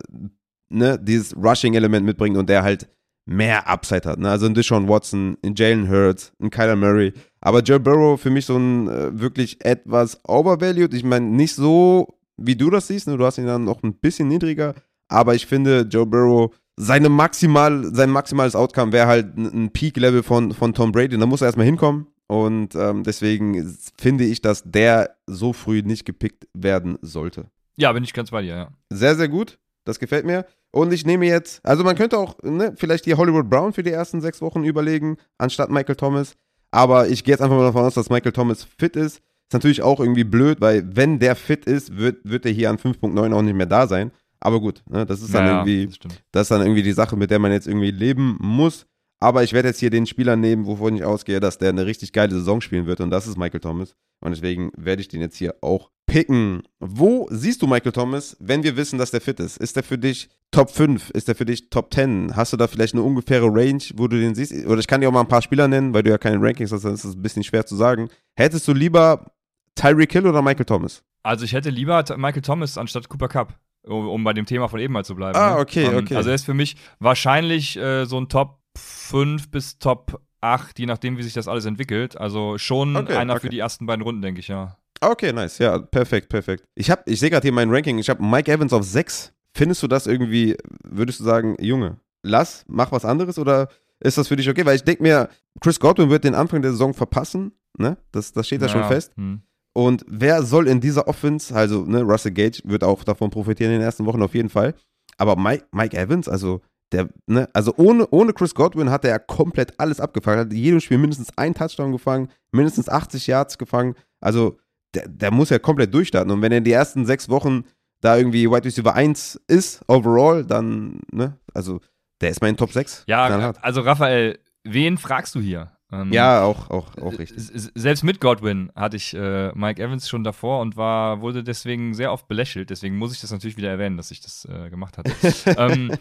ne, 0.69 0.97
dieses 0.99 1.35
Rushing-Element 1.35 2.05
mitbringt 2.05 2.37
und 2.37 2.49
der 2.49 2.63
halt 2.63 2.87
mehr 3.25 3.67
Upside 3.67 4.07
hat. 4.09 4.19
Ne? 4.19 4.29
Also 4.29 4.45
ein 4.45 4.53
Deshaun 4.53 4.87
Watson, 4.87 5.37
ein 5.43 5.55
Jalen 5.55 5.89
Hurts, 5.89 6.31
ein 6.39 6.49
Kyler 6.49 6.75
Murray. 6.75 7.13
Aber 7.41 7.61
Joe 7.61 7.79
Burrow 7.79 8.19
für 8.19 8.29
mich 8.29 8.45
so 8.45 8.57
ein 8.57 8.87
äh, 8.87 9.19
wirklich 9.19 9.63
etwas 9.65 10.19
overvalued. 10.27 10.93
Ich 10.93 11.03
meine, 11.03 11.25
nicht 11.25 11.55
so 11.55 12.15
wie 12.37 12.55
du 12.55 12.69
das 12.69 12.87
siehst, 12.87 13.07
ne? 13.07 13.17
du 13.17 13.25
hast 13.25 13.37
ihn 13.37 13.45
dann 13.45 13.63
noch 13.63 13.83
ein 13.83 13.95
bisschen 13.95 14.27
niedriger, 14.27 14.75
aber 15.07 15.35
ich 15.35 15.45
finde, 15.45 15.81
Joe 15.81 16.05
Burrow, 16.05 16.53
seine 16.77 17.09
maximal, 17.09 17.93
sein 17.93 18.09
maximales 18.09 18.55
Outcome 18.55 18.91
wäre 18.91 19.07
halt 19.07 19.37
ein 19.37 19.71
Peak-Level 19.71 20.23
von, 20.23 20.51
von 20.53 20.73
Tom 20.73 20.91
Brady. 20.91 21.17
Da 21.17 21.25
muss 21.25 21.41
er 21.41 21.47
erstmal 21.47 21.65
hinkommen. 21.65 22.07
Und 22.27 22.75
ähm, 22.75 23.03
deswegen 23.03 23.77
finde 23.97 24.25
ich, 24.25 24.41
dass 24.41 24.63
der 24.65 25.15
so 25.27 25.53
früh 25.53 25.83
nicht 25.83 26.05
gepickt 26.05 26.47
werden 26.53 26.97
sollte. 27.01 27.45
Ja, 27.77 27.91
bin 27.93 28.03
ich 28.03 28.13
ganz 28.13 28.31
bei 28.31 28.41
dir, 28.41 28.55
ja. 28.55 28.69
Sehr, 28.89 29.15
sehr 29.15 29.27
gut. 29.27 29.59
Das 29.85 29.99
gefällt 29.99 30.25
mir. 30.25 30.45
Und 30.71 30.91
ich 30.91 31.05
nehme 31.05 31.27
jetzt, 31.27 31.63
also 31.63 31.83
man 31.83 31.95
könnte 31.95 32.17
auch 32.17 32.41
ne, 32.41 32.73
vielleicht 32.75 33.05
die 33.05 33.13
Hollywood 33.13 33.49
Brown 33.49 33.73
für 33.73 33.83
die 33.83 33.91
ersten 33.91 34.19
sechs 34.21 34.41
Wochen 34.41 34.63
überlegen, 34.63 35.17
anstatt 35.37 35.69
Michael 35.69 35.95
Thomas. 35.95 36.35
Aber 36.71 37.07
ich 37.07 37.23
gehe 37.23 37.33
jetzt 37.33 37.41
einfach 37.41 37.55
mal 37.55 37.63
davon 37.63 37.83
aus, 37.85 37.93
dass 37.93 38.09
Michael 38.09 38.31
Thomas 38.33 38.63
fit 38.63 38.95
ist. 38.95 39.21
Ist 39.47 39.53
natürlich 39.53 39.81
auch 39.81 39.99
irgendwie 39.99 40.23
blöd, 40.23 40.59
weil 40.59 40.83
wenn 40.95 41.19
der 41.19 41.35
fit 41.35 41.65
ist, 41.65 41.97
wird, 41.97 42.17
wird 42.23 42.45
er 42.45 42.51
hier 42.51 42.69
an 42.69 42.77
5.9 42.77 43.33
auch 43.33 43.41
nicht 43.41 43.55
mehr 43.55 43.65
da 43.65 43.87
sein. 43.87 44.11
Aber 44.39 44.59
gut, 44.59 44.83
ne, 44.89 45.05
das 45.05 45.21
ist 45.21 45.33
dann 45.33 45.45
Ja, 45.45 45.51
irgendwie, 45.59 45.87
das 45.87 45.97
das 46.31 46.41
ist 46.43 46.51
dann 46.51 46.61
irgendwie 46.61 46.83
die 46.83 46.93
Sache, 46.93 47.15
mit 47.15 47.31
der 47.31 47.39
man 47.39 47.51
jetzt 47.51 47.67
irgendwie 47.67 47.91
leben 47.91 48.37
muss. 48.39 48.85
Aber 49.19 49.43
ich 49.43 49.53
werde 49.53 49.69
jetzt 49.69 49.79
hier 49.79 49.89
den 49.89 50.05
Spieler 50.05 50.35
nehmen, 50.35 50.65
wovon 50.65 50.95
ich 50.95 51.03
ausgehe, 51.03 51.39
dass 51.39 51.57
der 51.57 51.69
eine 51.69 51.85
richtig 51.85 52.11
geile 52.11 52.33
Saison 52.33 52.61
spielen 52.61 52.85
wird 52.85 53.01
und 53.01 53.09
das 53.09 53.27
ist 53.27 53.37
Michael 53.37 53.61
Thomas. 53.61 53.95
Und 54.19 54.31
deswegen 54.31 54.71
werde 54.77 55.01
ich 55.01 55.07
den 55.07 55.21
jetzt 55.21 55.37
hier 55.37 55.55
auch 55.61 55.89
picken. 56.05 56.63
Wo 56.79 57.27
siehst 57.31 57.61
du 57.61 57.67
Michael 57.67 57.91
Thomas, 57.91 58.37
wenn 58.39 58.63
wir 58.63 58.77
wissen, 58.77 58.99
dass 58.99 59.11
der 59.11 59.21
fit 59.21 59.39
ist? 59.39 59.57
Ist 59.57 59.75
der 59.75 59.83
für 59.83 59.97
dich 59.97 60.29
Top 60.51 60.69
5? 60.69 61.09
Ist 61.11 61.27
der 61.27 61.35
für 61.35 61.45
dich 61.45 61.69
Top 61.69 61.93
10? 61.93 62.35
Hast 62.35 62.53
du 62.53 62.57
da 62.57 62.67
vielleicht 62.67 62.93
eine 62.93 63.03
ungefähre 63.03 63.47
Range, 63.47 63.83
wo 63.95 64.07
du 64.07 64.19
den 64.19 64.35
siehst? 64.35 64.53
Oder 64.65 64.79
ich 64.79 64.87
kann 64.87 65.01
dir 65.01 65.09
auch 65.09 65.13
mal 65.13 65.21
ein 65.21 65.27
paar 65.27 65.41
Spieler 65.41 65.67
nennen, 65.67 65.93
weil 65.93 66.03
du 66.03 66.11
ja 66.11 66.17
keine 66.17 66.41
Rankings 66.41 66.71
hast, 66.71 66.85
dann 66.85 66.93
ist 66.93 67.03
es 67.03 67.15
ein 67.15 67.21
bisschen 67.21 67.43
schwer 67.43 67.65
zu 67.65 67.75
sagen. 67.75 68.09
Hättest 68.35 68.67
du 68.67 68.73
lieber 68.73 69.31
Tyreek 69.75 70.11
Hill 70.11 70.27
oder 70.27 70.41
Michael 70.41 70.65
Thomas? 70.65 71.03
Also 71.23 71.45
ich 71.45 71.53
hätte 71.53 71.69
lieber 71.69 72.03
Michael 72.17 72.41
Thomas 72.41 72.77
anstatt 72.77 73.09
Cooper 73.09 73.27
Cup, 73.27 73.59
um, 73.83 74.07
um 74.07 74.23
bei 74.23 74.33
dem 74.33 74.45
Thema 74.45 74.67
von 74.67 74.79
eben 74.79 74.93
mal 74.93 75.03
zu 75.05 75.15
bleiben. 75.15 75.37
Ah, 75.37 75.55
ne? 75.55 75.59
okay, 75.59 75.85
Ähm, 75.85 75.97
okay. 75.97 76.15
Also 76.15 76.29
er 76.29 76.35
ist 76.35 76.45
für 76.45 76.53
mich 76.53 76.75
wahrscheinlich 76.99 77.77
äh, 77.77 78.05
so 78.05 78.19
ein 78.19 78.29
Top 78.29 78.59
5 78.77 79.49
bis 79.51 79.79
Top 79.79 80.21
8, 80.41 80.77
je 80.79 80.85
nachdem, 80.85 81.17
wie 81.17 81.23
sich 81.23 81.33
das 81.33 81.47
alles 81.47 81.65
entwickelt. 81.65 82.17
Also 82.19 82.57
schon 82.57 82.95
Okay, 82.95 83.15
einer 83.15 83.33
okay. 83.33 83.41
für 83.41 83.49
die 83.49 83.59
ersten 83.59 83.85
beiden 83.85 84.03
Runden, 84.03 84.21
denke 84.21 84.39
ich, 84.39 84.47
ja. 84.47 84.77
Okay, 85.01 85.33
nice. 85.33 85.57
Ja, 85.57 85.77
perfekt, 85.79 86.29
perfekt. 86.29 86.63
Ich, 86.75 86.89
hab, 86.91 87.07
ich 87.09 87.19
sehe 87.19 87.29
gerade 87.29 87.43
hier 87.43 87.51
mein 87.51 87.69
Ranking. 87.69 87.97
Ich 87.97 88.09
habe 88.09 88.23
Mike 88.23 88.51
Evans 88.51 88.71
auf 88.73 88.83
6. 88.83 89.33
Findest 89.53 89.81
du 89.83 89.87
das 89.87 90.07
irgendwie, 90.07 90.55
würdest 90.83 91.19
du 91.19 91.23
sagen, 91.23 91.55
Junge, 91.59 91.97
lass, 92.23 92.65
mach 92.67 92.91
was 92.91 93.05
anderes 93.05 93.39
oder 93.39 93.69
ist 93.99 94.17
das 94.17 94.27
für 94.27 94.35
dich 94.35 94.49
okay? 94.49 94.65
Weil 94.65 94.75
ich 94.75 94.83
denke 94.83 95.01
mir, 95.03 95.29
Chris 95.61 95.79
Godwin 95.79 96.09
wird 96.09 96.23
den 96.23 96.35
Anfang 96.35 96.61
der 96.61 96.71
Saison 96.71 96.93
verpassen. 96.93 97.53
Ne? 97.77 97.97
Das, 98.11 98.31
das 98.33 98.45
steht 98.47 98.61
da 98.61 98.69
schon 98.69 98.81
Ja, 98.81 98.87
fest. 98.87 99.13
hm. 99.15 99.41
Und 99.77 100.05
wer 100.07 100.43
soll 100.43 100.69
in 100.69 100.79
dieser 100.79 101.07
Offense, 101.07 101.53
also 101.53 101.83
ne, 101.83 102.01
Russell 102.01 102.31
Gage 102.31 102.61
wird 102.63 102.83
auch 102.83 103.03
davon 103.03 103.29
profitieren 103.29 103.73
in 103.73 103.79
den 103.79 103.85
ersten 103.85 104.05
Wochen 104.05 104.21
auf 104.21 104.33
jeden 104.33 104.49
Fall. 104.49 104.73
Aber 105.17 105.35
Mike, 105.35 105.65
Mike 105.73 105.97
Evans, 105.97 106.29
also 106.29 106.61
der, 106.93 107.09
ne, 107.27 107.49
also 107.51 107.73
ohne, 107.75 108.07
ohne 108.11 108.31
Chris 108.31 108.55
Godwin 108.55 108.89
hat 108.89 109.03
er 109.03 109.11
ja 109.11 109.19
komplett 109.19 109.77
alles 109.77 109.99
abgefangen. 109.99 110.39
Hat 110.39 110.51
in 110.51 110.57
jedem 110.57 110.79
Spiel 110.79 110.97
mindestens 110.97 111.37
einen 111.37 111.55
Touchdown 111.55 111.91
gefangen, 111.91 112.29
mindestens 112.53 112.87
80 112.87 113.27
Yards 113.27 113.57
gefangen. 113.57 113.95
Also 114.21 114.57
der, 114.93 115.09
der 115.09 115.31
muss 115.31 115.49
ja 115.49 115.59
komplett 115.59 115.93
durchstarten. 115.93 116.31
Und 116.31 116.41
wenn 116.41 116.53
er 116.53 116.59
in 116.59 116.63
die 116.63 116.71
ersten 116.71 117.05
sechs 117.05 117.27
Wochen 117.27 117.65
da 117.99 118.15
irgendwie 118.15 118.49
Wide 118.49 118.63
Receiver 118.63 118.93
1 118.93 119.41
ist, 119.47 119.81
overall, 119.89 120.45
dann, 120.45 121.01
ne, 121.11 121.37
also 121.53 121.81
der 122.21 122.29
ist 122.29 122.41
mein 122.41 122.55
Top 122.55 122.71
6. 122.71 123.03
Ja, 123.07 123.51
also 123.61 123.81
Raphael, 123.81 124.39
wen 124.63 124.97
fragst 124.97 125.35
du 125.35 125.41
hier? 125.41 125.74
Ähm, 126.01 126.11
ja 126.11 126.43
auch, 126.43 126.69
auch, 126.69 126.97
auch 126.97 127.17
richtig. 127.17 127.37
Selbst 127.75 128.03
mit 128.03 128.19
Godwin 128.19 128.71
hatte 128.75 128.97
ich 128.97 129.13
äh, 129.13 129.51
Mike 129.53 129.81
Evans 129.81 130.09
schon 130.09 130.23
davor 130.23 130.61
und 130.61 130.77
war, 130.77 131.21
wurde 131.21 131.43
deswegen 131.43 131.93
sehr 131.93 132.11
oft 132.11 132.27
belächelt. 132.27 132.69
Deswegen 132.69 132.97
muss 132.97 133.13
ich 133.13 133.21
das 133.21 133.31
natürlich 133.31 133.57
wieder 133.57 133.69
erwähnen, 133.69 133.97
dass 133.97 134.11
ich 134.11 134.21
das 134.21 134.45
äh, 134.45 134.69
gemacht 134.69 134.97
hatte. 134.97 135.13
ähm, 135.57 135.91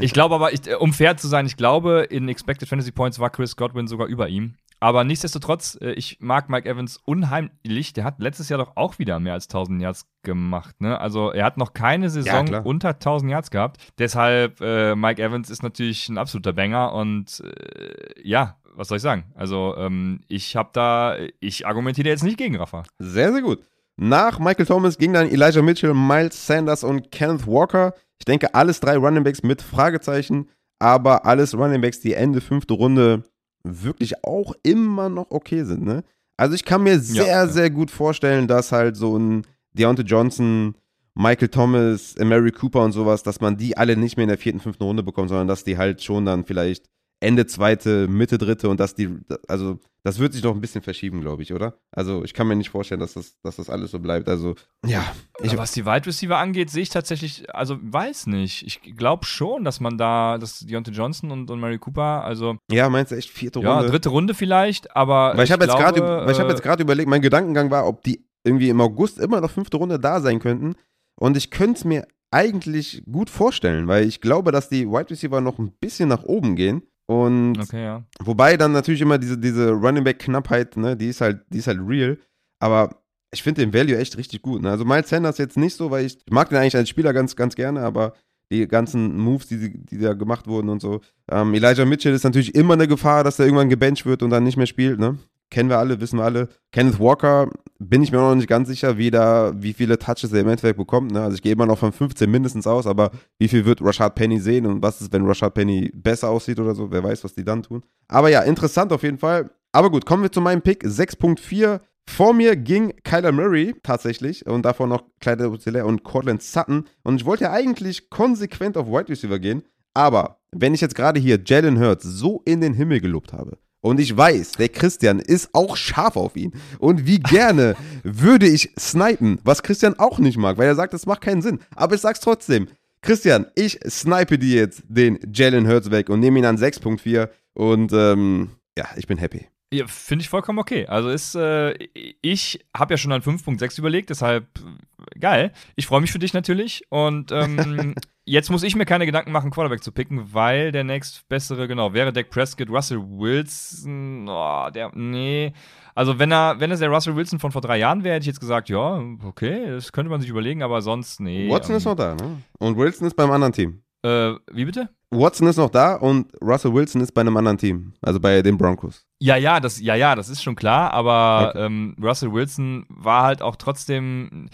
ich 0.00 0.12
glaube 0.12 0.34
aber, 0.34 0.52
ich, 0.52 0.60
um 0.78 0.92
fair 0.92 1.16
zu 1.16 1.28
sein, 1.28 1.46
ich 1.46 1.56
glaube, 1.56 2.06
in 2.10 2.28
Expected 2.28 2.68
Fantasy 2.68 2.92
Points 2.92 3.18
war 3.18 3.30
Chris 3.30 3.56
Godwin 3.56 3.86
sogar 3.86 4.06
über 4.06 4.28
ihm. 4.28 4.54
Aber 4.78 5.04
nichtsdestotrotz, 5.04 5.78
äh, 5.80 5.92
ich 5.92 6.18
mag 6.20 6.50
Mike 6.50 6.68
Evans 6.68 6.98
unheimlich. 6.98 7.92
Der 7.94 8.04
hat 8.04 8.20
letztes 8.20 8.48
Jahr 8.48 8.58
doch 8.58 8.76
auch 8.76 8.98
wieder 8.98 9.18
mehr 9.20 9.32
als 9.32 9.46
1000 9.46 9.80
Yards 9.80 10.06
gemacht. 10.22 10.80
Ne? 10.80 11.00
Also 11.00 11.30
er 11.30 11.44
hat 11.44 11.56
noch 11.56 11.72
keine 11.72 12.10
Saison 12.10 12.46
klar. 12.46 12.66
unter 12.66 12.90
1000 12.90 13.30
Yards 13.30 13.50
gehabt. 13.50 13.78
Deshalb, 13.98 14.60
äh, 14.60 14.94
Mike 14.94 15.22
Evans 15.22 15.48
ist 15.48 15.62
natürlich 15.62 16.08
ein 16.08 16.18
absoluter 16.18 16.52
Banger 16.52 16.92
und 16.92 17.40
äh, 17.40 18.20
ja, 18.22 18.58
was 18.76 18.88
soll 18.88 18.96
ich 18.96 19.02
sagen? 19.02 19.24
Also 19.34 19.74
ähm, 19.76 20.20
ich 20.28 20.56
habe 20.56 20.70
da, 20.72 21.16
ich 21.40 21.66
argumentiere 21.66 22.08
jetzt 22.08 22.22
nicht 22.22 22.38
gegen 22.38 22.56
Rafa. 22.56 22.84
Sehr, 22.98 23.32
sehr 23.32 23.42
gut. 23.42 23.60
Nach 23.96 24.38
Michael 24.38 24.66
Thomas 24.66 24.98
ging 24.98 25.14
dann 25.14 25.28
Elijah 25.28 25.62
Mitchell, 25.62 25.94
Miles 25.94 26.46
Sanders 26.46 26.84
und 26.84 27.10
Kenneth 27.10 27.46
Walker. 27.46 27.94
Ich 28.18 28.26
denke, 28.26 28.54
alles 28.54 28.80
drei 28.80 28.96
Running 28.96 29.24
Backs 29.24 29.42
mit 29.42 29.62
Fragezeichen, 29.62 30.48
aber 30.78 31.24
alles 31.24 31.56
Running 31.56 31.80
Backs, 31.80 32.00
die 32.00 32.14
Ende 32.14 32.40
fünfte 32.40 32.74
Runde 32.74 33.24
wirklich 33.64 34.24
auch 34.24 34.54
immer 34.62 35.08
noch 35.08 35.30
okay 35.30 35.64
sind. 35.64 35.84
Ne? 35.84 36.04
Also 36.36 36.54
ich 36.54 36.64
kann 36.64 36.82
mir 36.82 37.00
sehr, 37.00 37.26
ja. 37.26 37.46
sehr 37.46 37.70
gut 37.70 37.90
vorstellen, 37.90 38.46
dass 38.46 38.72
halt 38.72 38.96
so 38.96 39.18
ein 39.18 39.46
Deontay 39.72 40.02
Johnson, 40.02 40.74
Michael 41.14 41.48
Thomas, 41.48 42.14
Mary 42.18 42.52
Cooper 42.52 42.84
und 42.84 42.92
sowas, 42.92 43.22
dass 43.22 43.40
man 43.40 43.56
die 43.56 43.76
alle 43.76 43.96
nicht 43.96 44.16
mehr 44.18 44.24
in 44.24 44.28
der 44.28 44.38
vierten, 44.38 44.60
fünften 44.60 44.84
Runde 44.84 45.02
bekommt, 45.02 45.30
sondern 45.30 45.48
dass 45.48 45.64
die 45.64 45.78
halt 45.78 46.02
schon 46.02 46.26
dann 46.26 46.44
vielleicht 46.44 46.90
Ende 47.20 47.46
zweite, 47.46 48.08
Mitte 48.08 48.36
dritte 48.36 48.68
und 48.68 48.78
dass 48.78 48.94
die, 48.94 49.08
also 49.48 49.78
das 50.02 50.18
wird 50.18 50.34
sich 50.34 50.42
noch 50.42 50.54
ein 50.54 50.60
bisschen 50.60 50.82
verschieben, 50.82 51.22
glaube 51.22 51.42
ich, 51.42 51.52
oder? 51.52 51.78
Also 51.90 52.22
ich 52.24 52.34
kann 52.34 52.46
mir 52.46 52.56
nicht 52.56 52.70
vorstellen, 52.70 53.00
dass 53.00 53.14
das, 53.14 53.40
dass 53.42 53.56
das 53.56 53.70
alles 53.70 53.90
so 53.90 53.98
bleibt. 53.98 54.28
Also 54.28 54.54
ja, 54.84 55.02
ich, 55.42 55.56
was 55.56 55.72
die 55.72 55.86
Wide 55.86 56.06
Receiver 56.06 56.36
angeht, 56.36 56.70
sehe 56.70 56.82
ich 56.82 56.90
tatsächlich, 56.90 57.52
also 57.54 57.78
weiß 57.80 58.26
nicht. 58.26 58.66
Ich 58.66 58.82
glaube 58.96 59.24
schon, 59.24 59.64
dass 59.64 59.80
man 59.80 59.96
da, 59.96 60.36
dass 60.38 60.60
Deontay 60.60 60.92
Johnson 60.92 61.30
und, 61.30 61.50
und 61.50 61.58
Mary 61.58 61.78
Cooper, 61.78 62.22
also 62.22 62.58
ja, 62.70 62.88
meinst 62.90 63.12
du 63.12 63.16
echt 63.16 63.30
vierte 63.30 63.60
ja, 63.60 63.74
Runde? 63.74 63.90
dritte 63.90 64.10
Runde 64.10 64.34
vielleicht, 64.34 64.94
aber 64.94 65.32
Weil 65.36 65.44
ich 65.44 65.52
habe 65.52 65.64
jetzt 65.64 65.76
gerade, 65.76 66.02
weil 66.02 66.30
ich 66.30 66.38
habe 66.38 66.50
jetzt 66.50 66.62
gerade 66.62 66.82
überlegt, 66.82 67.08
mein 67.08 67.22
Gedankengang 67.22 67.70
war, 67.70 67.86
ob 67.86 68.02
die 68.02 68.26
irgendwie 68.44 68.68
im 68.68 68.80
August 68.80 69.18
immer 69.18 69.40
noch 69.40 69.50
fünfte 69.50 69.78
Runde 69.78 69.98
da 69.98 70.20
sein 70.20 70.38
könnten. 70.38 70.74
Und 71.18 71.36
ich 71.36 71.50
könnte 71.50 71.78
es 71.78 71.84
mir 71.84 72.06
eigentlich 72.30 73.02
gut 73.10 73.30
vorstellen, 73.30 73.88
weil 73.88 74.06
ich 74.06 74.20
glaube, 74.20 74.52
dass 74.52 74.68
die 74.68 74.86
Wide 74.86 75.10
Receiver 75.10 75.40
noch 75.40 75.58
ein 75.58 75.72
bisschen 75.72 76.08
nach 76.08 76.22
oben 76.22 76.54
gehen. 76.54 76.82
Und 77.06 77.58
Okay, 77.60 77.84
ja. 77.84 78.04
wobei 78.20 78.56
dann 78.56 78.72
natürlich 78.72 79.00
immer 79.00 79.18
diese, 79.18 79.38
diese 79.38 79.70
Running 79.70 80.04
Back 80.04 80.18
Knappheit, 80.18 80.76
ne, 80.76 80.96
die 80.96 81.08
ist 81.08 81.20
halt, 81.20 81.40
die 81.50 81.58
ist 81.58 81.68
halt 81.68 81.78
real. 81.86 82.18
Aber 82.58 83.02
ich 83.32 83.42
finde 83.42 83.64
den 83.64 83.72
Value 83.72 83.96
echt 83.96 84.16
richtig 84.16 84.42
gut. 84.42 84.62
Ne? 84.62 84.70
Also 84.70 84.84
Miles 84.84 85.08
Sanders 85.08 85.38
jetzt 85.38 85.56
nicht 85.56 85.76
so, 85.76 85.90
weil 85.90 86.04
ich, 86.04 86.18
ich 86.24 86.32
mag 86.32 86.48
den 86.48 86.58
eigentlich 86.58 86.76
als 86.76 86.88
Spieler 86.88 87.12
ganz, 87.12 87.36
ganz 87.36 87.54
gerne, 87.54 87.80
aber 87.80 88.14
die 88.50 88.66
ganzen 88.68 89.16
Moves, 89.18 89.48
die, 89.48 89.84
die 89.84 89.98
da 89.98 90.14
gemacht 90.14 90.46
wurden 90.46 90.68
und 90.68 90.80
so. 90.80 91.00
Ähm, 91.30 91.52
Elijah 91.54 91.84
Mitchell 91.84 92.14
ist 92.14 92.24
natürlich 92.24 92.54
immer 92.54 92.74
eine 92.74 92.86
Gefahr, 92.88 93.24
dass 93.24 93.38
er 93.38 93.46
irgendwann 93.46 93.68
gebencht 93.68 94.06
wird 94.06 94.22
und 94.22 94.30
dann 94.30 94.44
nicht 94.44 94.56
mehr 94.56 94.66
spielt, 94.66 94.98
ne? 95.00 95.18
Kennen 95.50 95.68
wir 95.68 95.78
alle, 95.78 96.00
wissen 96.00 96.18
wir 96.18 96.24
alle. 96.24 96.48
Kenneth 96.72 96.98
Walker 96.98 97.48
bin 97.78 98.02
ich 98.02 98.10
mir 98.10 98.18
noch 98.18 98.34
nicht 98.34 98.48
ganz 98.48 98.68
sicher, 98.68 98.98
wie, 98.98 99.10
da, 99.10 99.52
wie 99.56 99.72
viele 99.72 99.98
Touches 99.98 100.32
er 100.32 100.40
im 100.40 100.48
Endeffekt 100.48 100.78
bekommt. 100.78 101.12
Ne? 101.12 101.22
Also 101.22 101.36
ich 101.36 101.42
gehe 101.42 101.52
immer 101.52 101.66
noch 101.66 101.78
von 101.78 101.92
15 101.92 102.30
mindestens 102.30 102.66
aus, 102.66 102.86
aber 102.86 103.10
wie 103.38 103.48
viel 103.48 103.64
wird 103.64 103.82
Rashad 103.82 104.14
Penny 104.14 104.40
sehen 104.40 104.66
und 104.66 104.82
was 104.82 105.00
ist, 105.00 105.12
wenn 105.12 105.24
Rashad 105.26 105.54
Penny 105.54 105.90
besser 105.94 106.30
aussieht 106.30 106.58
oder 106.58 106.74
so? 106.74 106.90
Wer 106.90 107.04
weiß, 107.04 107.22
was 107.22 107.34
die 107.34 107.44
dann 107.44 107.62
tun. 107.62 107.82
Aber 108.08 108.28
ja, 108.28 108.42
interessant 108.42 108.92
auf 108.92 109.02
jeden 109.02 109.18
Fall. 109.18 109.50
Aber 109.72 109.90
gut, 109.90 110.06
kommen 110.06 110.22
wir 110.22 110.32
zu 110.32 110.40
meinem 110.40 110.62
Pick. 110.62 110.84
6.4. 110.84 111.80
Vor 112.08 112.32
mir 112.32 112.56
ging 112.56 112.94
Kyler 113.04 113.32
Murray 113.32 113.74
tatsächlich 113.82 114.46
und 114.46 114.62
davor 114.62 114.86
noch 114.86 115.04
Edwards-Helaire 115.24 115.86
und 115.86 116.02
Cortland 116.02 116.42
Sutton. 116.42 116.84
Und 117.02 117.20
ich 117.20 117.26
wollte 117.26 117.44
ja 117.44 117.52
eigentlich 117.52 118.10
konsequent 118.10 118.76
auf 118.76 118.86
Wide 118.86 119.08
Receiver 119.08 119.38
gehen. 119.38 119.62
Aber 119.92 120.40
wenn 120.52 120.74
ich 120.74 120.80
jetzt 120.80 120.94
gerade 120.94 121.18
hier 121.20 121.40
Jalen 121.44 121.80
Hurts 121.80 122.04
so 122.04 122.42
in 122.44 122.60
den 122.60 122.74
Himmel 122.74 123.00
gelobt 123.00 123.32
habe, 123.32 123.58
und 123.86 124.00
ich 124.00 124.16
weiß, 124.16 124.52
der 124.52 124.68
Christian 124.68 125.20
ist 125.20 125.50
auch 125.52 125.76
scharf 125.76 126.16
auf 126.16 126.34
ihn. 126.34 126.52
Und 126.80 127.06
wie 127.06 127.20
gerne 127.20 127.76
würde 128.02 128.46
ich 128.48 128.70
snipen, 128.76 129.38
was 129.44 129.62
Christian 129.62 129.96
auch 129.98 130.18
nicht 130.18 130.38
mag, 130.38 130.58
weil 130.58 130.66
er 130.66 130.74
sagt, 130.74 130.92
das 130.92 131.06
macht 131.06 131.20
keinen 131.20 131.40
Sinn. 131.40 131.60
Aber 131.76 131.94
ich 131.94 132.00
sag's 132.00 132.18
trotzdem. 132.20 132.66
Christian, 133.00 133.46
ich 133.54 133.78
snipe 133.88 134.38
dir 134.38 134.56
jetzt 134.56 134.82
den 134.88 135.20
Jalen 135.32 135.68
Hurts 135.68 135.92
weg 135.92 136.08
und 136.08 136.18
nehme 136.18 136.40
ihn 136.40 136.44
an 136.44 136.58
6.4 136.58 137.28
und 137.54 137.92
ähm, 137.92 138.50
ja, 138.76 138.86
ich 138.96 139.06
bin 139.06 139.18
happy. 139.18 139.46
Ja, 139.72 139.84
finde 139.88 140.22
ich 140.22 140.28
vollkommen 140.28 140.60
okay. 140.60 140.86
Also 140.86 141.08
ist, 141.08 141.34
äh, 141.34 141.74
ich 142.22 142.64
habe 142.76 142.94
ja 142.94 142.98
schon 142.98 143.10
an 143.10 143.22
5.6 143.22 143.78
überlegt, 143.80 144.10
deshalb 144.10 144.46
äh, 144.60 145.18
geil. 145.18 145.52
Ich 145.74 145.86
freue 145.86 146.00
mich 146.00 146.12
für 146.12 146.20
dich 146.20 146.32
natürlich. 146.32 146.84
Und 146.88 147.32
ähm, 147.32 147.96
jetzt 148.24 148.50
muss 148.50 148.62
ich 148.62 148.76
mir 148.76 148.84
keine 148.84 149.06
Gedanken 149.06 149.32
machen, 149.32 149.50
Quarterback 149.50 149.82
zu 149.82 149.90
picken, 149.90 150.32
weil 150.32 150.70
der 150.70 150.84
nächstbessere, 150.84 151.66
genau, 151.66 151.92
wäre 151.94 152.12
Dak 152.12 152.30
Prescott, 152.30 152.70
Russell 152.70 153.00
Wilson. 153.00 154.28
Oh, 154.28 154.70
der, 154.72 154.92
nee. 154.94 155.52
Also 155.96 156.20
wenn 156.20 156.30
er, 156.30 156.60
wenn 156.60 156.70
es 156.70 156.78
der 156.78 156.90
Russell 156.90 157.16
Wilson 157.16 157.40
von 157.40 157.50
vor 157.50 157.62
drei 157.62 157.78
Jahren 157.78 158.04
wäre, 158.04 158.14
hätte 158.14 158.24
ich 158.24 158.28
jetzt 158.28 158.40
gesagt, 158.40 158.68
ja, 158.68 159.02
okay, 159.24 159.66
das 159.68 159.90
könnte 159.90 160.10
man 160.10 160.20
sich 160.20 160.30
überlegen, 160.30 160.62
aber 160.62 160.80
sonst, 160.80 161.18
nee. 161.18 161.50
Watson 161.50 161.72
ähm, 161.72 161.78
ist 161.78 161.84
noch 161.86 161.96
da, 161.96 162.14
ne? 162.14 162.42
Und 162.58 162.76
Wilson 162.76 163.08
ist 163.08 163.16
beim 163.16 163.32
anderen 163.32 163.52
Team. 163.52 163.82
Äh, 164.02 164.34
wie 164.52 164.64
bitte? 164.64 164.88
Watson 165.10 165.46
ist 165.46 165.56
noch 165.56 165.70
da 165.70 165.94
und 165.94 166.32
Russell 166.42 166.74
Wilson 166.74 167.00
ist 167.00 167.12
bei 167.12 167.20
einem 167.20 167.36
anderen 167.36 167.56
Team, 167.58 167.92
also 168.02 168.18
bei 168.18 168.42
den 168.42 168.58
Broncos. 168.58 169.06
Ja, 169.20 169.36
ja, 169.36 169.60
das, 169.60 169.80
ja, 169.80 169.94
ja, 169.94 170.16
das 170.16 170.28
ist 170.28 170.42
schon 170.42 170.56
klar, 170.56 170.92
aber 170.92 171.50
Okay. 171.50 171.64
ähm, 171.64 171.96
Russell 172.02 172.32
Wilson 172.32 172.84
war 172.88 173.22
halt 173.22 173.40
auch 173.40 173.54
trotzdem, 173.54 174.48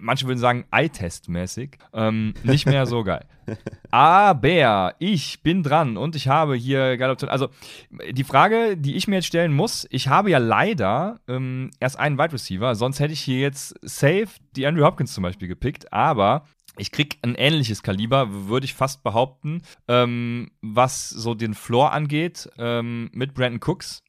manche 0.00 0.26
würden 0.26 0.40
sagen, 0.40 0.64
Eye-Test-mäßig, 0.72 1.78
ähm, 1.94 2.34
nicht 2.42 2.66
mehr 2.66 2.86
so 2.86 3.04
geil. 3.04 3.24
Aber 3.90 4.94
ich 5.00 5.42
bin 5.42 5.62
dran 5.62 5.96
und 5.96 6.14
ich 6.16 6.28
habe 6.28 6.54
hier 6.54 6.96
geile 6.96 7.12
Optionen. 7.12 7.32
Also, 7.32 7.48
die 8.10 8.24
Frage, 8.24 8.76
die 8.76 8.94
ich 8.96 9.08
mir 9.08 9.16
jetzt 9.16 9.26
stellen 9.26 9.52
muss, 9.52 9.86
ich 9.90 10.08
habe 10.08 10.30
ja 10.30 10.38
leider 10.38 11.20
ähm, 11.28 11.70
erst 11.80 11.98
einen 11.98 12.18
Wide 12.18 12.32
Receiver, 12.32 12.74
sonst 12.74 13.00
hätte 13.00 13.12
ich 13.12 13.20
hier 13.20 13.40
jetzt 13.40 13.74
safe 13.82 14.28
die 14.56 14.66
Andrew 14.66 14.84
Hopkins 14.84 15.12
zum 15.12 15.22
Beispiel 15.22 15.48
gepickt, 15.48 15.92
aber 15.92 16.44
ich 16.78 16.90
krieg 16.90 17.18
ein 17.22 17.34
ähnliches 17.34 17.82
Kaliber, 17.82 18.48
würde 18.48 18.64
ich 18.64 18.74
fast 18.74 19.02
behaupten, 19.02 19.62
ähm, 19.88 20.50
was 20.62 21.10
so 21.10 21.34
den 21.34 21.54
Floor 21.54 21.92
angeht, 21.92 22.48
ähm, 22.58 23.10
mit 23.12 23.34
Brandon 23.34 23.60
Cooks. 23.62 24.02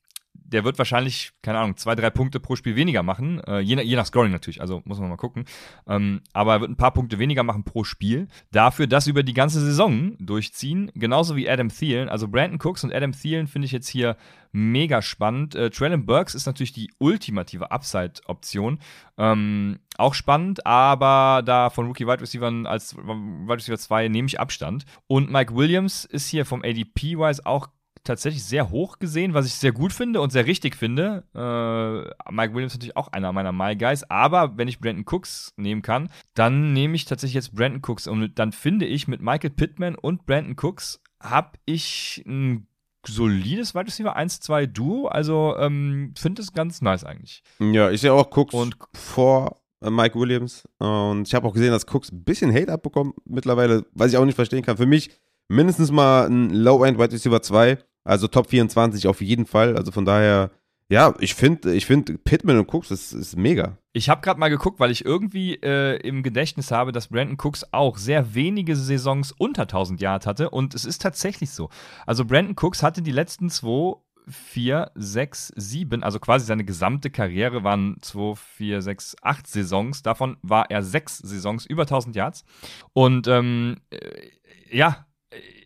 Der 0.54 0.64
wird 0.64 0.78
wahrscheinlich, 0.78 1.32
keine 1.42 1.60
Ahnung, 1.60 1.78
zwei, 1.78 1.96
drei 1.96 2.10
Punkte 2.10 2.40
pro 2.40 2.56
Spiel 2.56 2.76
weniger 2.76 3.04
machen. 3.04 3.42
Äh, 3.46 3.60
je, 3.60 3.82
je, 3.82 3.96
nach 3.96 4.06
Scoring 4.06 4.32
natürlich, 4.32 4.62
also 4.62 4.82
muss 4.86 5.00
man 5.00 5.10
mal 5.10 5.18
gucken. 5.18 5.46
Ähm, 5.88 6.22
aber 6.32 6.54
er 6.54 6.62
wird 6.62 6.72
ein 6.72 6.78
paar 6.78 6.94
Punkte 6.94 7.20
weniger 7.20 7.44
machen 7.44 7.64
pro 7.64 7.84
Spiel. 7.84 8.28
Dafür 8.52 8.88
das 8.88 9.08
über 9.08 9.24
die 9.24 9.34
ganze 9.34 9.60
Saison 9.60 10.16
durchziehen. 10.20 10.92
Genauso 10.94 11.36
wie 11.36 11.50
Adam 11.50 11.70
Thielen. 11.70 12.08
Also 12.08 12.28
Brandon 12.28 12.60
Cooks 12.62 12.84
und 12.84 12.94
Adam 12.94 13.12
Thielen 13.12 13.48
finde 13.48 13.66
ich 13.66 13.72
jetzt 13.72 13.90
hier 13.90 14.16
mega 14.52 15.02
spannend. 15.02 15.56
Äh, 15.56 15.72
Traylon 15.72 16.06
Burks 16.06 16.36
ist 16.36 16.46
natürlich 16.46 16.74
die 16.74 16.92
ultimative 17.00 17.72
Upside-Option. 17.72 18.80
Ähm, 19.18 19.80
auch 19.98 20.14
spannend, 20.14 20.66
aber 20.66 21.42
da 21.44 21.70
von 21.70 21.88
Rookie 21.88 22.08
Wide 22.08 22.22
Receiver 22.22 22.52
als 22.66 22.96
Wide 22.96 23.56
Receiver 23.56 23.78
2 23.78 24.08
nehme 24.08 24.28
ich 24.28 24.40
Abstand. 24.40 24.86
Und 25.08 25.32
Mike 25.32 25.56
Williams 25.56 26.06
ist 26.06 26.30
hier 26.30 26.46
vom 26.46 26.64
ADP-wise 26.64 27.46
auch 27.46 27.70
tatsächlich 28.04 28.44
sehr 28.44 28.70
hoch 28.70 29.00
gesehen, 29.00 29.34
was 29.34 29.46
ich 29.46 29.54
sehr 29.54 29.72
gut 29.72 29.94
finde 29.94 30.22
und 30.22 30.32
sehr 30.32 30.46
richtig 30.46 30.76
finde. 30.76 31.24
Äh, 31.34 32.32
Mike 32.32 32.54
Williams 32.54 32.74
ist 32.74 32.80
natürlich 32.80 32.98
auch 32.98 33.08
einer 33.10 33.32
meiner 33.32 33.52
My 33.52 33.76
Guys, 33.76 34.10
aber 34.10 34.58
wenn 34.58 34.68
ich 34.68 34.80
Brandon 34.80 35.06
Cooks 35.08 35.54
nehmen 35.58 35.82
kann, 35.82 36.10
dann 36.34 36.74
nehme 36.74 36.96
ich 36.96 37.06
tatsächlich 37.06 37.36
jetzt 37.36 37.56
Brandon 37.56 37.82
Cooks 37.86 38.08
und 38.08 38.38
dann 38.38 38.52
finde 38.52 38.86
ich 38.86 39.08
mit 39.08 39.22
Michael 39.22 39.52
Pittman 39.52 39.96
und 39.96 40.26
Brandon 40.26 40.56
Cooks 40.62 41.02
habe 41.22 41.58
ich 41.66 42.24
ein 42.28 42.68
solides 43.06 43.76
Wide 43.76 43.88
Receiver 43.88 44.18
1-2 44.18 44.68
Duo, 44.68 45.08
also 45.08 45.56
ähm, 45.58 46.14
finde 46.18 46.42
es 46.42 46.54
ganz 46.54 46.82
nice 46.82 47.04
eigentlich. 47.04 47.44
Ja, 47.60 47.90
ich 47.92 48.02
sehe 48.02 48.14
auch 48.14 48.36
Cooks 48.36 48.54
und 48.54 48.78
vor 48.94 49.62
äh, 49.82 49.90
Mike 49.90 50.20
Williams 50.20 50.68
und 50.78 51.28
ich 51.28 51.34
habe 51.34 51.48
auch 51.48 51.54
gesehen, 51.54 51.72
dass 51.72 51.88
Cooks 51.88 52.12
ein 52.12 52.24
bisschen 52.24 52.54
Hate 52.54 52.72
abbekommt 52.72 53.16
mittlerweile, 53.26 53.86
was 53.94 54.12
ich 54.12 54.18
auch 54.18 54.26
nicht 54.26 54.36
verstehen 54.36 54.64
kann. 54.64 54.78
Für 54.78 54.86
mich 54.86 55.12
mindestens 55.48 55.92
mal 55.92 56.28
ein 56.28 56.50
Low-End 56.50 56.98
Wide 56.98 57.12
Receiver 57.12 57.42
2 57.42 57.78
also 58.04 58.28
Top 58.28 58.50
24 58.50 59.08
auf 59.08 59.22
jeden 59.22 59.46
Fall. 59.46 59.78
Also 59.78 59.92
von 59.92 60.06
daher, 60.06 60.52
ja, 60.90 61.14
ich 61.20 61.36
finde, 61.36 61.74
ich 61.74 61.86
finde 61.86 62.18
Pittman 62.18 62.60
und 62.60 62.74
Cooks 62.74 62.92
ist, 62.92 63.14
ist 63.14 63.38
mega. 63.38 63.78
Ich 63.94 64.10
habe 64.10 64.22
gerade 64.22 64.40
mal 64.40 64.50
geguckt, 64.50 64.80
weil 64.80 64.92
ich 64.92 65.06
irgendwie 65.06 65.56
äh, 65.56 65.98
im 65.98 66.24
Gedächtnis 66.24 66.72
habe, 66.72 66.92
dass 66.92 67.08
Brandon 67.08 67.38
Cooks 67.40 67.66
auch 67.72 67.98
sehr 67.98 68.34
wenige 68.36 68.76
Saisons 68.76 69.32
unter 69.32 69.64
1000 69.64 70.02
Yards 70.02 70.26
hatte. 70.26 70.50
Und 70.50 70.74
es 70.74 70.86
ist 70.86 71.02
tatsächlich 71.02 71.52
so. 71.52 71.70
Also 72.06 72.26
Brandon 72.26 72.56
Cooks 72.60 72.84
hatte 72.84 73.02
die 73.02 73.12
letzten 73.12 73.50
zwei 73.50 73.96
vier, 74.28 74.92
sechs, 74.96 75.52
sieben, 75.56 76.04
also 76.04 76.20
quasi 76.20 76.46
seine 76.46 76.64
gesamte 76.64 77.10
Karriere 77.10 77.64
waren 77.64 77.98
zwei, 78.02 78.36
vier, 78.36 78.82
sechs, 78.82 79.16
acht 79.22 79.48
Saisons. 79.48 80.02
Davon 80.02 80.38
war 80.42 80.70
er 80.72 80.84
sechs 80.84 81.18
Saisons 81.18 81.66
über 81.66 81.84
1000 81.84 82.16
Yards. 82.16 82.46
Und 82.94 83.28
ähm, 83.28 83.78
äh, 83.90 84.30
ja, 84.72 85.06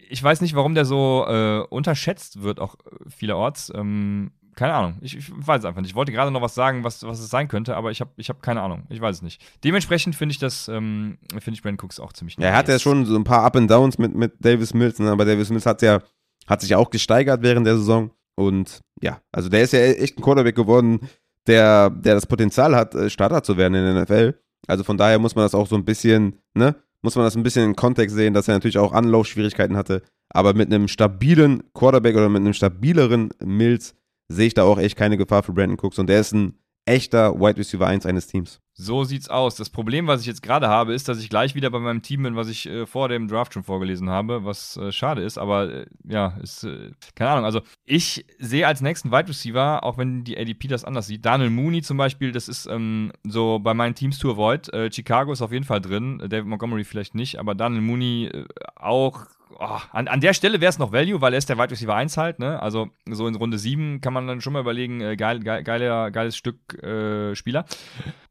ich 0.10 0.24
weiß 0.24 0.42
nicht, 0.42 0.56
warum 0.56 0.76
der 0.76 0.86
so 0.86 1.26
äh, 1.28 1.60
unterschätzt 1.70 2.42
wird, 2.42 2.60
auch 2.60 2.76
vielerorts. 3.08 3.72
Ähm, 3.76 4.32
keine 4.56 4.74
Ahnung. 4.74 4.98
Ich, 5.02 5.16
ich, 5.16 5.32
weiß 5.32 5.60
es 5.60 5.66
einfach 5.66 5.82
nicht. 5.82 5.92
Ich 5.92 5.96
wollte 5.96 6.12
gerade 6.12 6.32
noch 6.32 6.42
was 6.42 6.56
sagen, 6.56 6.84
was, 6.84 7.04
was 7.04 7.20
es 7.20 7.30
sein 7.30 7.48
könnte, 7.48 7.78
aber 7.78 7.92
ich 7.92 8.02
habe 8.02 8.12
ich 8.18 8.30
hab 8.30 8.42
keine 8.42 8.62
Ahnung. 8.62 8.86
Ich 8.90 9.00
weiß 9.00 9.18
es 9.18 9.22
nicht. 9.22 9.42
Dementsprechend 9.64 10.16
finde 10.16 10.34
ich 10.34 10.40
das, 10.40 10.68
ähm, 10.68 11.20
finde 11.30 11.52
ich 11.52 11.62
Brandon 11.62 11.86
Cooks 11.86 12.00
auch 12.00 12.12
ziemlich 12.12 12.38
Ja, 12.38 12.48
er 12.48 12.56
hat 12.58 12.68
ja 12.68 12.80
schon 12.80 13.06
so 13.06 13.16
ein 13.16 13.24
paar 13.24 13.44
Up 13.44 13.56
and 13.56 13.70
Downs 13.70 14.00
mit, 14.00 14.16
mit 14.16 14.34
Davis 14.40 14.74
Mills, 14.74 15.00
ne? 15.00 15.12
aber 15.12 15.26
Davis 15.26 15.52
Mills 15.52 15.68
hat 15.68 15.82
ja, 15.84 16.02
hat 16.48 16.62
sich 16.62 16.76
auch 16.76 16.90
gesteigert 16.90 17.44
während 17.44 17.68
der 17.68 17.78
Saison. 17.78 18.12
Und 18.36 18.82
ja, 19.02 19.22
also 19.32 19.48
der 19.48 19.62
ist 19.62 19.74
ja 19.74 19.80
echt 19.80 20.18
ein 20.18 20.24
Quarterback 20.24 20.56
geworden, 20.56 21.08
der, 21.46 21.92
der 21.92 22.16
das 22.16 22.26
Potenzial 22.26 22.76
hat, 22.76 22.96
äh, 22.96 23.10
Starter 23.10 23.44
zu 23.44 23.58
werden 23.58 23.76
in 23.76 23.96
der 23.96 24.04
NFL. 24.04 24.40
Also 24.68 24.84
von 24.84 24.98
daher 24.98 25.20
muss 25.20 25.36
man 25.36 25.46
das 25.46 25.56
auch 25.56 25.68
so 25.68 25.76
ein 25.76 25.86
bisschen, 25.86 26.42
ne, 26.56 26.76
muss 27.08 27.16
man 27.16 27.24
das 27.24 27.38
ein 27.38 27.44
bisschen 27.44 27.64
in 27.64 27.76
Kontext 27.78 28.18
sehen, 28.18 28.34
dass 28.34 28.50
er 28.50 28.56
natürlich 28.56 28.78
auch 28.78 28.92
Anlaufschwierigkeiten 28.92 29.78
hatte. 29.78 30.02
Aber 30.28 30.54
mit 30.54 30.68
einem 30.68 30.90
stabilen 30.90 31.64
Quarterback 31.74 32.18
oder 32.18 32.28
mit 32.28 32.42
einem 32.42 32.52
stabileren 32.52 33.30
Mills 33.42 33.96
sehe 34.28 34.48
ich 34.48 34.54
da 34.54 34.64
auch 34.64 34.78
echt 34.78 34.98
keine 34.98 35.16
Gefahr 35.16 35.42
für 35.42 35.54
Brandon 35.54 35.80
Cooks. 35.80 36.00
Und 36.00 36.10
der 36.10 36.20
ist 36.20 36.34
ein 36.34 36.60
echter 36.86 37.40
Wide 37.40 37.60
Receiver 37.60 37.88
1 37.88 38.06
eines 38.06 38.28
Teams. 38.28 38.60
So 38.80 39.04
sieht's 39.04 39.28
aus. 39.28 39.56
Das 39.56 39.72
Problem, 39.72 40.06
was 40.06 40.22
ich 40.22 40.28
jetzt 40.28 40.44
gerade 40.44 40.68
habe, 40.68 40.94
ist, 40.94 41.10
dass 41.10 41.20
ich 41.20 41.32
gleich 41.32 41.56
wieder 41.56 41.72
bei 41.72 41.80
meinem 41.80 42.04
Team 42.04 42.22
bin, 42.22 42.36
was 42.36 42.48
ich 42.48 42.68
äh, 42.68 42.86
vor 42.86 43.10
dem 43.10 43.28
Draft 43.28 43.56
schon 43.56 43.64
vorgelesen 43.64 44.08
habe, 44.08 44.46
was 44.46 44.78
äh, 44.78 44.92
schade 44.92 45.24
ist, 45.24 45.40
aber 45.40 45.74
äh, 45.74 45.86
ja, 46.08 46.38
ist 46.44 46.64
äh, 46.64 46.92
keine 47.16 47.32
Ahnung. 47.32 47.46
Also 47.46 47.62
ich 47.86 48.24
sehe 48.38 48.68
als 48.68 48.82
nächsten 48.82 49.12
Wide 49.12 49.30
Receiver, 49.30 49.84
auch 49.84 49.98
wenn 49.98 50.24
die 50.24 50.38
ADP 50.38 50.68
das 50.68 50.86
anders 50.86 51.08
sieht, 51.08 51.26
Daniel 51.26 51.50
Mooney 51.50 51.82
zum 51.82 51.98
Beispiel, 51.98 52.32
das 52.32 52.48
ist 52.48 52.68
ähm, 52.68 53.12
so 53.24 53.58
bei 53.58 53.74
meinen 53.74 53.96
Teams 53.96 54.20
to 54.20 54.34
avoid. 54.34 54.72
Äh, 54.72 54.92
Chicago 54.92 55.32
ist 55.32 55.42
auf 55.42 55.52
jeden 55.52 55.66
Fall 55.66 55.82
drin, 55.82 56.20
David 56.20 56.46
Montgomery 56.46 56.84
vielleicht 56.84 57.16
nicht, 57.16 57.40
aber 57.40 57.56
Daniel 57.56 57.82
Mooney 57.82 58.30
äh, 58.32 58.46
auch 58.76 59.26
oh, 59.58 59.80
an, 59.92 60.08
an 60.08 60.22
der 60.22 60.34
Stelle 60.34 60.62
wäre 60.62 60.70
es 60.70 60.78
noch 60.78 60.92
Value, 60.92 61.20
weil 61.20 61.34
er 61.34 61.40
ist 61.40 61.50
der 61.50 61.58
Wide 61.58 61.72
Receiver 61.72 61.96
1 61.96 62.16
halt, 62.18 62.38
ne? 62.38 62.62
Also 62.62 62.90
so 63.10 63.28
in 63.28 63.34
Runde 63.34 63.58
7 63.58 64.02
kann 64.02 64.14
man 64.14 64.28
dann 64.28 64.40
schon 64.40 64.54
mal 64.54 64.60
überlegen, 64.60 65.02
äh, 65.02 65.16
geil, 65.16 65.40
geil, 65.40 65.64
geiler, 65.64 66.12
geiles 66.12 66.38
Stück 66.38 66.76
äh, 66.84 67.34
Spieler. 67.36 67.66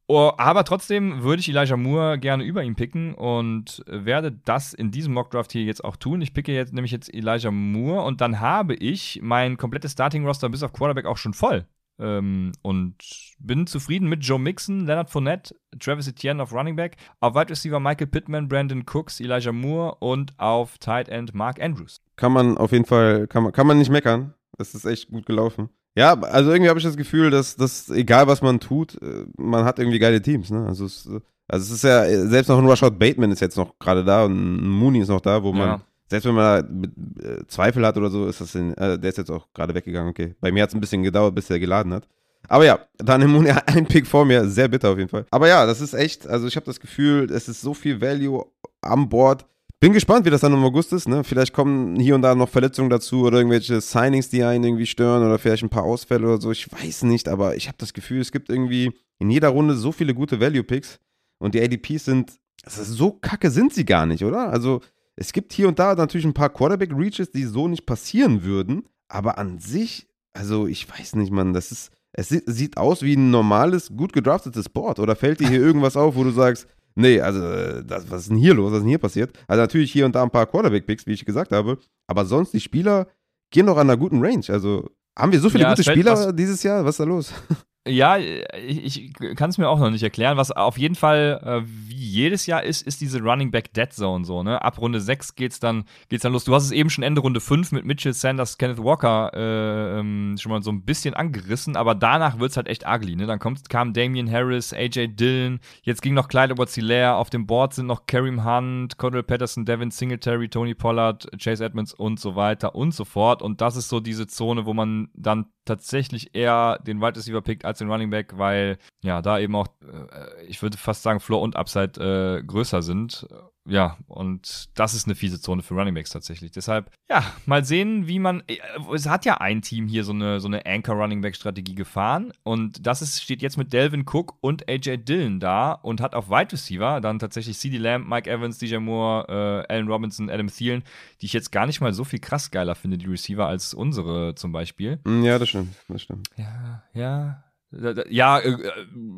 Oh, 0.09 0.31
aber 0.37 0.63
trotzdem 0.63 1.23
würde 1.23 1.41
ich 1.41 1.49
Elijah 1.49 1.77
Moore 1.77 2.19
gerne 2.19 2.45
über 2.45 2.63
ihn 2.63 2.77
picken 2.77 3.15
und 3.15 3.83
werde 3.87 4.31
das 4.31 4.73
in 4.73 4.93
diesem 4.93 5.15
Mockdraft 5.15 5.51
hier 5.51 5.65
jetzt 5.65 5.83
auch 5.83 5.97
tun. 5.97 6.23
Ich 6.23 6.33
picke 6.33 6.53
jetzt 6.53 6.73
nämlich 6.73 6.93
jetzt 6.93 7.13
Elijah 7.13 7.51
Moore 7.51 8.05
und 8.05 8.21
dann 8.21 8.39
habe 8.39 8.75
ich 8.75 9.19
mein 9.23 9.57
komplettes 9.57 9.93
Starting-Roster 9.93 10.49
bis 10.49 10.63
auf 10.63 10.73
Quarterback 10.73 11.07
auch 11.07 11.17
schon 11.17 11.35
voll. 11.35 11.67
Ähm, 11.99 12.53
und 12.63 12.95
bin 13.39 13.67
zufrieden 13.67 14.09
mit 14.09 14.23
Joe 14.23 14.39
Mixon, 14.39 14.87
Leonard 14.87 15.11
Fournette, 15.11 15.57
Travis 15.81 16.07
Etienne 16.07 16.43
auf 16.43 16.53
Running 16.53 16.77
Back, 16.77 16.97
auf 17.21 17.35
Wide 17.35 17.51
Receiver 17.51 17.81
Michael 17.81 18.07
Pittman, 18.07 18.49
Brandon 18.49 18.85
Cooks, 18.87 19.19
Elijah 19.19 19.53
Moore 19.53 19.97
und 20.01 20.39
auf 20.39 20.79
Tight 20.79 21.09
End 21.09 21.35
Mark 21.35 21.61
Andrews. 21.61 22.01
Kann 22.17 22.33
man 22.33 22.59
auf 22.59 22.71
jeden 22.71 22.85
Fall, 22.85 23.27
kann 23.27 23.43
man, 23.43 23.53
kann 23.53 23.67
man 23.67 23.79
nicht 23.79 23.91
meckern. 23.91 24.35
Das 24.59 24.75
ist 24.75 24.85
echt 24.85 25.11
gut 25.11 25.27
gelaufen. 25.27 25.71
Ja, 25.97 26.13
also 26.21 26.51
irgendwie 26.51 26.69
habe 26.69 26.79
ich 26.79 26.85
das 26.85 26.97
Gefühl, 26.97 27.31
dass, 27.31 27.57
dass 27.57 27.89
egal 27.91 28.27
was 28.27 28.43
man 28.43 28.61
tut, 28.61 29.01
äh, 29.03 29.25
man 29.37 29.65
hat 29.65 29.79
irgendwie 29.79 29.99
geile 29.99 30.21
Teams. 30.21 30.51
Ne? 30.51 30.67
Also, 30.67 30.85
es, 30.85 31.09
also 31.49 31.65
es 31.65 31.71
ist 31.71 31.85
ja, 31.85 32.07
selbst 32.29 32.49
noch 32.49 32.59
ein 32.59 32.69
Rashad 32.69 32.99
Bateman 32.99 33.33
ist 33.33 33.41
jetzt 33.41 33.57
noch 33.57 33.79
gerade 33.79 34.05
da 34.05 34.25
und 34.25 34.35
ein 34.35 34.69
Mooney 34.69 35.01
ist 35.01 35.09
noch 35.09 35.21
da, 35.21 35.43
wo 35.43 35.53
man 35.53 35.69
ja 35.69 35.81
selbst 36.09 36.27
wenn 36.27 36.35
man 36.35 36.93
äh, 37.21 37.47
Zweifel 37.49 37.85
hat 37.85 37.97
oder 37.97 38.11
so, 38.11 38.27
ist 38.29 38.41
das 38.41 38.55
in, 38.55 38.75
äh, 38.75 38.99
der 38.99 39.11
ist 39.11 39.19
jetzt 39.19 39.31
auch 39.31 39.49
gerade 39.53 39.75
weggegangen, 39.75 40.11
okay. 40.11 40.35
Bei 40.41 40.53
mir 40.53 40.63
hat 40.63 40.71
es 40.71 40.75
ein 40.75 40.81
bisschen 40.81 41.03
gedauert, 41.03 41.35
bis 41.35 41.51
er 41.51 41.59
geladen 41.59 41.93
hat. 41.93 42.09
Aber 42.49 42.65
ja, 42.65 42.79
dann 42.99 43.23
im 43.23 43.33
Moon 43.33 43.47
ein 43.67 43.87
Pick 43.87 44.07
vor 44.07 44.25
mir, 44.25 44.49
sehr 44.49 44.69
bitter 44.69 44.91
auf 44.91 44.99
jeden 44.99 45.11
Fall. 45.11 45.27
Aber 45.31 45.49
ja, 45.49 45.67
das 45.67 45.81
ist 45.81 45.95
echt, 45.95 46.27
also 46.27 46.47
ich 46.47 46.57
habe 46.57 46.67
das 46.67 46.79
Gefühl, 46.79 47.31
es 47.31 47.49
ist 47.49 47.61
so 47.61 47.75
viel 47.75 48.01
Value 48.01 48.47
am 48.83 49.09
Board. 49.09 49.47
Bin 49.79 49.93
gespannt, 49.93 50.25
wie 50.25 50.31
das 50.31 50.41
dann 50.41 50.55
im 50.55 50.65
August 50.65 50.93
ist. 50.95 51.07
Ne? 51.07 51.23
Vielleicht 51.23 51.53
kommen 51.53 51.97
hier 51.97 52.15
und 52.15 52.23
da 52.23 52.35
noch 52.35 52.49
Verletzungen 52.49 52.89
dazu 52.89 53.25
oder 53.25 53.39
irgendwelche 53.39 53.81
Signings, 53.83 54.31
die 54.31 54.43
einen 54.43 54.65
irgendwie 54.65 54.87
stören 54.87 55.23
oder 55.23 55.39
vielleicht 55.39 55.63
ein 55.63 55.69
paar 55.69 55.85
Ausfälle 55.85 56.27
oder 56.27 56.41
so. 56.41 56.51
Ich 56.51 56.73
weiß 56.73 57.03
nicht, 57.03 57.29
aber 57.29 57.57
ich 57.57 57.69
habe 57.69 57.77
das 57.79 57.93
Gefühl, 57.93 58.21
es 58.21 58.33
gibt 58.33 58.49
irgendwie 58.49 58.93
in 59.19 59.31
jeder 59.31 59.49
Runde 59.51 59.75
so 59.75 59.93
viele 59.93 60.15
gute 60.15 60.41
Value-Picks 60.41 60.99
und 61.39 61.55
die 61.55 61.63
ADPs 61.63 62.07
sind, 62.07 62.33
also 62.65 62.85
so 62.85 63.11
kacke 63.13 63.51
sind 63.51 63.75
sie 63.75 63.85
gar 63.85 64.07
nicht, 64.07 64.25
oder? 64.25 64.49
Also 64.49 64.81
es 65.15 65.33
gibt 65.33 65.53
hier 65.53 65.69
und 65.69 65.79
da 65.79 65.95
natürlich 65.95 66.27
ein 66.27 66.35
paar 66.35 66.51
Quarterback-Reaches, 66.51 67.31
die 67.31 67.45
so 67.45 67.69
nicht 67.69 67.85
passieren 67.85 68.45
würden, 68.45 68.89
aber 69.09 69.37
an 69.37 69.59
sich, 69.59 70.09
also 70.33 70.67
ich 70.67 70.89
weiß 70.89 71.17
nicht, 71.17 71.33
Mann, 71.33 71.53
das 71.53 71.71
ist, 71.71 71.91
es 72.13 72.29
sieht 72.29 72.79
aus 72.79 73.03
wie 73.03 73.15
ein 73.15 73.31
normales, 73.31 73.95
gut 73.95 74.15
gedraftetes 74.15 74.71
Board. 74.71 74.99
Oder 75.01 75.17
fällt 75.17 75.41
dir 75.41 75.49
hier 75.49 75.61
irgendwas 75.61 75.99
auf, 75.99 76.17
wo 76.17 76.25
du 76.25 76.31
sagst, 76.31 76.67
nee, 76.97 77.21
also 77.21 77.83
das, 77.83 78.11
was 78.11 78.23
ist 78.23 78.31
denn 78.31 78.37
hier 78.37 78.55
los, 78.55 78.73
was 78.73 78.79
ist 78.79 78.83
denn 78.83 78.89
hier 78.89 78.99
passiert? 78.99 79.39
Also 79.47 79.63
natürlich 79.63 79.93
hier 79.93 80.05
und 80.05 80.15
da 80.15 80.23
ein 80.23 80.31
paar 80.31 80.47
Quarterback-Picks, 80.47 81.07
wie 81.07 81.13
ich 81.13 81.25
gesagt 81.25 81.53
habe, 81.53 81.79
aber 82.09 82.25
sonst 82.25 82.53
die 82.53 82.61
Spieler 82.61 83.07
gehen 83.51 83.67
doch 83.67 83.77
an 83.77 83.89
einer 83.89 83.97
guten 83.97 84.21
Range. 84.21 84.45
Also 84.49 84.91
haben 85.17 85.33
wir 85.33 85.41
so 85.41 85.49
viele 85.49 85.63
ja, 85.65 85.71
gute 85.71 85.85
Spieler 85.85 86.33
dieses 86.33 86.63
Jahr? 86.63 86.85
Was 86.85 86.95
ist 86.95 87.01
da 87.01 87.05
los? 87.05 87.33
Ja, 87.87 88.17
ich, 88.19 88.85
ich 88.85 89.37
kann 89.37 89.51
es 89.51 89.59
mir 89.59 89.69
auch 89.69 89.79
noch 89.79 89.91
nicht 89.91 90.03
erklären. 90.03 90.37
Was 90.37 90.51
auf 90.51 90.77
jeden 90.77 90.97
Fall 90.97 91.41
äh, 91.45 91.63
wie 91.65 91.95
jedes 91.95 92.47
Jahr 92.47 92.63
ist, 92.63 92.83
ist 92.83 93.01
diese 93.01 93.21
Running 93.21 93.51
Back 93.51 93.73
Dead 93.73 93.93
Zone 93.93 94.25
so, 94.25 94.43
ne? 94.43 94.61
Ab 94.61 94.81
Runde 94.81 95.01
6 95.01 95.37
geht's 95.37 95.61
dann, 95.61 95.85
geht's 96.09 96.23
dann 96.23 96.33
los. 96.33 96.45
Du 96.45 96.55
hast 96.55 96.65
es 96.65 96.73
eben 96.73 96.91
schon 96.91 97.05
Ende 97.05 97.21
Runde 97.21 97.41
5 97.41 97.73
mit 97.73 97.85
Mitchell 97.85 98.13
Sanders, 98.13 98.59
Kenneth 98.59 98.83
Walker 98.83 99.31
äh, 99.35 100.01
ähm, 100.01 100.37
schon 100.39 100.51
mal 100.51 100.63
so 100.63 100.73
ein 100.73 100.83
bisschen 100.83 101.15
angerissen, 101.15 101.77
aber 101.77 101.95
danach 101.95 102.39
wird's 102.41 102.57
halt 102.57 102.67
echt 102.67 102.85
ugly, 102.89 103.15
ne? 103.15 103.27
Dann 103.27 103.39
kommt, 103.39 103.69
kam 103.69 103.93
Damian 103.93 104.31
Harris, 104.31 104.73
AJ 104.73 105.09
Dillon, 105.15 105.61
jetzt 105.83 106.03
ging 106.03 106.15
noch 106.15 106.29
Clyde 106.29 106.57
edwards 106.57 106.79
auf 106.79 107.31
dem 107.31 107.47
Board 107.47 107.75
sind 107.75 107.87
noch 107.87 108.07
Kareem 108.07 108.45
Hunt, 108.45 108.99
Cordell 108.99 109.23
Patterson, 109.23 109.65
Devin 109.65 109.91
Singletary, 109.91 110.49
Tony 110.49 110.75
Pollard, 110.75 111.29
Chase 111.39 111.65
Edmonds 111.65 111.93
und 111.93 112.19
so 112.19 112.37
weiter 112.37 112.75
und 112.75 112.93
so 112.93 113.05
fort. 113.05 113.43
Und 113.43 113.61
das 113.61 113.77
ist 113.77 113.89
so 113.89 114.01
diese 114.01 114.27
Zone, 114.27 114.67
wo 114.67 114.75
man 114.75 115.09
dann 115.15 115.47
tatsächlich 115.65 116.35
eher 116.35 116.79
den 116.87 117.01
Wide 117.01 117.17
Receiver 117.17 117.43
pickt 117.43 117.65
als 117.65 117.76
den 117.77 117.91
Running 117.91 118.11
Back, 118.11 118.39
weil 118.39 118.79
ja, 119.03 119.23
da 119.23 119.39
eben 119.39 119.55
auch, 119.55 119.69
äh, 119.83 120.45
ich 120.47 120.63
würde 120.63 120.77
fast 120.77 121.03
sagen, 121.03 121.21
Floor 121.21 121.43
und 121.43 121.57
Upside 121.57 122.01
äh, 122.01 122.43
größer 122.43 122.83
sind. 122.83 123.27
ja, 123.69 123.97
und 124.07 124.69
das 124.75 124.95
ist 124.95 125.07
eine 125.07 125.15
fiese 125.17 125.41
Zone 125.41 125.63
für 125.63 125.75
Running 125.75 125.95
Backs 125.95 126.11
tatsächlich. 126.11 126.53
Deshalb, 126.53 126.91
ja, 127.11 127.25
mal 127.47 127.65
sehen, 127.65 128.07
wie 128.07 128.19
man. 128.19 128.43
Äh, 128.47 128.59
es 128.95 129.09
hat 129.09 129.25
ja 129.25 129.39
ein 129.39 129.63
Team 129.63 129.87
hier 129.89 130.05
so 130.05 130.13
eine, 130.13 130.41
so 130.41 130.49
eine 130.49 130.65
Anchor-Running 130.67 131.21
Back-Strategie 131.21 131.75
gefahren. 131.75 132.33
Und 132.43 132.87
das 132.87 133.03
ist, 133.03 133.23
steht 133.23 133.43
jetzt 133.43 133.57
mit 133.59 133.73
Delvin 133.73 134.05
Cook 134.07 134.35
und 134.41 134.69
AJ 134.69 134.99
Dillon 134.99 135.41
da 135.41 135.73
und 135.73 136.01
hat 136.01 136.15
auf 136.15 136.31
Wide 136.31 136.53
Receiver 136.53 137.01
dann 137.01 137.19
tatsächlich 137.19 137.59
CD 137.59 137.79
Lamb, 137.79 138.09
Mike 138.09 138.31
Evans, 138.31 138.59
DJ 138.59 138.77
Moore, 138.77 139.65
äh, 139.69 139.73
Allen 139.73 139.89
Robinson, 139.89 140.31
Adam 140.31 140.49
Thielen, 140.49 140.85
die 141.21 141.27
ich 141.27 141.33
jetzt 141.33 141.51
gar 141.53 141.67
nicht 141.67 141.81
mal 141.81 141.93
so 141.93 142.05
viel 142.05 142.21
krass 142.21 142.51
geiler 142.51 142.75
finde, 142.75 142.99
die 142.99 143.07
Receiver, 143.07 143.47
als 143.47 143.75
unsere 143.75 144.35
zum 144.37 144.53
Beispiel. 144.53 145.01
Ja, 145.07 145.39
das 145.39 145.49
stimmt. 145.49 145.75
Das 145.89 146.03
stimmt. 146.03 146.29
Ja, 146.37 146.83
ja. 146.95 147.43
Ja, 147.71 148.39
äh, 148.39 148.57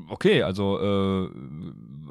okay, 0.09 0.43
also 0.43 0.79
äh, 0.81 1.31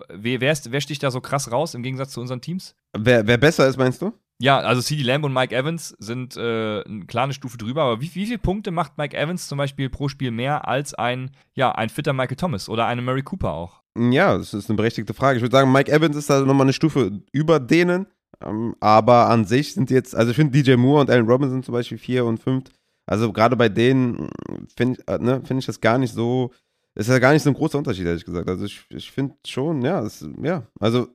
wer, 0.09 0.41
wer, 0.41 0.51
ist, 0.51 0.71
wer 0.71 0.81
sticht 0.81 1.03
da 1.03 1.11
so 1.11 1.19
krass 1.19 1.51
raus 1.51 1.73
im 1.73 1.83
Gegensatz 1.83 2.11
zu 2.11 2.21
unseren 2.21 2.41
Teams? 2.41 2.75
Wer, 2.97 3.25
wer 3.25 3.37
besser 3.37 3.67
ist, 3.67 3.77
meinst 3.77 4.01
du? 4.01 4.13
Ja, 4.39 4.59
also 4.59 4.81
CD 4.81 5.01
Lamb 5.01 5.25
und 5.25 5.33
Mike 5.33 5.55
Evans 5.55 5.95
sind 5.97 6.37
äh, 6.37 6.83
eine 6.83 7.05
kleine 7.07 7.33
Stufe 7.33 7.57
drüber, 7.57 7.83
aber 7.83 8.01
wie, 8.01 8.13
wie 8.13 8.25
viele 8.27 8.37
Punkte 8.37 8.69
macht 8.69 8.97
Mike 8.97 9.17
Evans 9.17 9.47
zum 9.47 9.57
Beispiel 9.57 9.89
pro 9.89 10.09
Spiel 10.09 10.29
mehr 10.29 10.67
als 10.67 10.93
ein, 10.93 11.31
ja, 11.55 11.71
ein 11.71 11.89
fitter 11.89 12.13
Michael 12.13 12.37
Thomas 12.37 12.69
oder 12.69 12.85
eine 12.85 13.01
Murray 13.01 13.23
Cooper 13.23 13.51
auch? 13.51 13.81
Ja, 13.97 14.37
das 14.37 14.53
ist 14.53 14.69
eine 14.69 14.77
berechtigte 14.77 15.15
Frage. 15.15 15.37
Ich 15.37 15.41
würde 15.41 15.55
sagen, 15.55 15.71
Mike 15.71 15.91
Evans 15.91 16.15
ist 16.15 16.29
da 16.29 16.41
nochmal 16.41 16.65
eine 16.65 16.73
Stufe 16.73 17.19
über 17.31 17.59
denen, 17.59 18.05
ähm, 18.45 18.75
aber 18.79 19.27
an 19.29 19.45
sich 19.45 19.73
sind 19.73 19.89
jetzt, 19.89 20.15
also 20.15 20.29
ich 20.29 20.35
finde 20.35 20.61
DJ 20.61 20.75
Moore 20.75 21.01
und 21.01 21.09
Allen 21.09 21.25
Robinson 21.25 21.63
zum 21.63 21.73
Beispiel 21.73 21.97
vier 21.97 22.23
und 22.25 22.37
fünf 22.37 22.65
also 23.07 23.31
gerade 23.33 23.55
bei 23.55 23.69
denen 23.69 24.29
finde 24.75 25.01
äh, 25.07 25.17
ne, 25.17 25.41
find 25.43 25.59
ich 25.59 25.65
das 25.65 25.81
gar 25.81 25.97
nicht 25.97 26.13
so, 26.13 26.51
ist 26.93 27.09
ja 27.09 27.19
gar 27.19 27.33
nicht 27.33 27.43
so 27.43 27.49
ein 27.49 27.55
großer 27.55 27.77
Unterschied, 27.77 28.05
ehrlich 28.05 28.25
gesagt. 28.25 28.49
Also 28.49 28.65
ich, 28.65 28.85
ich 28.89 29.11
finde 29.11 29.35
schon, 29.45 29.81
ja, 29.81 30.01
es, 30.03 30.27
ja, 30.41 30.67
also 30.79 31.07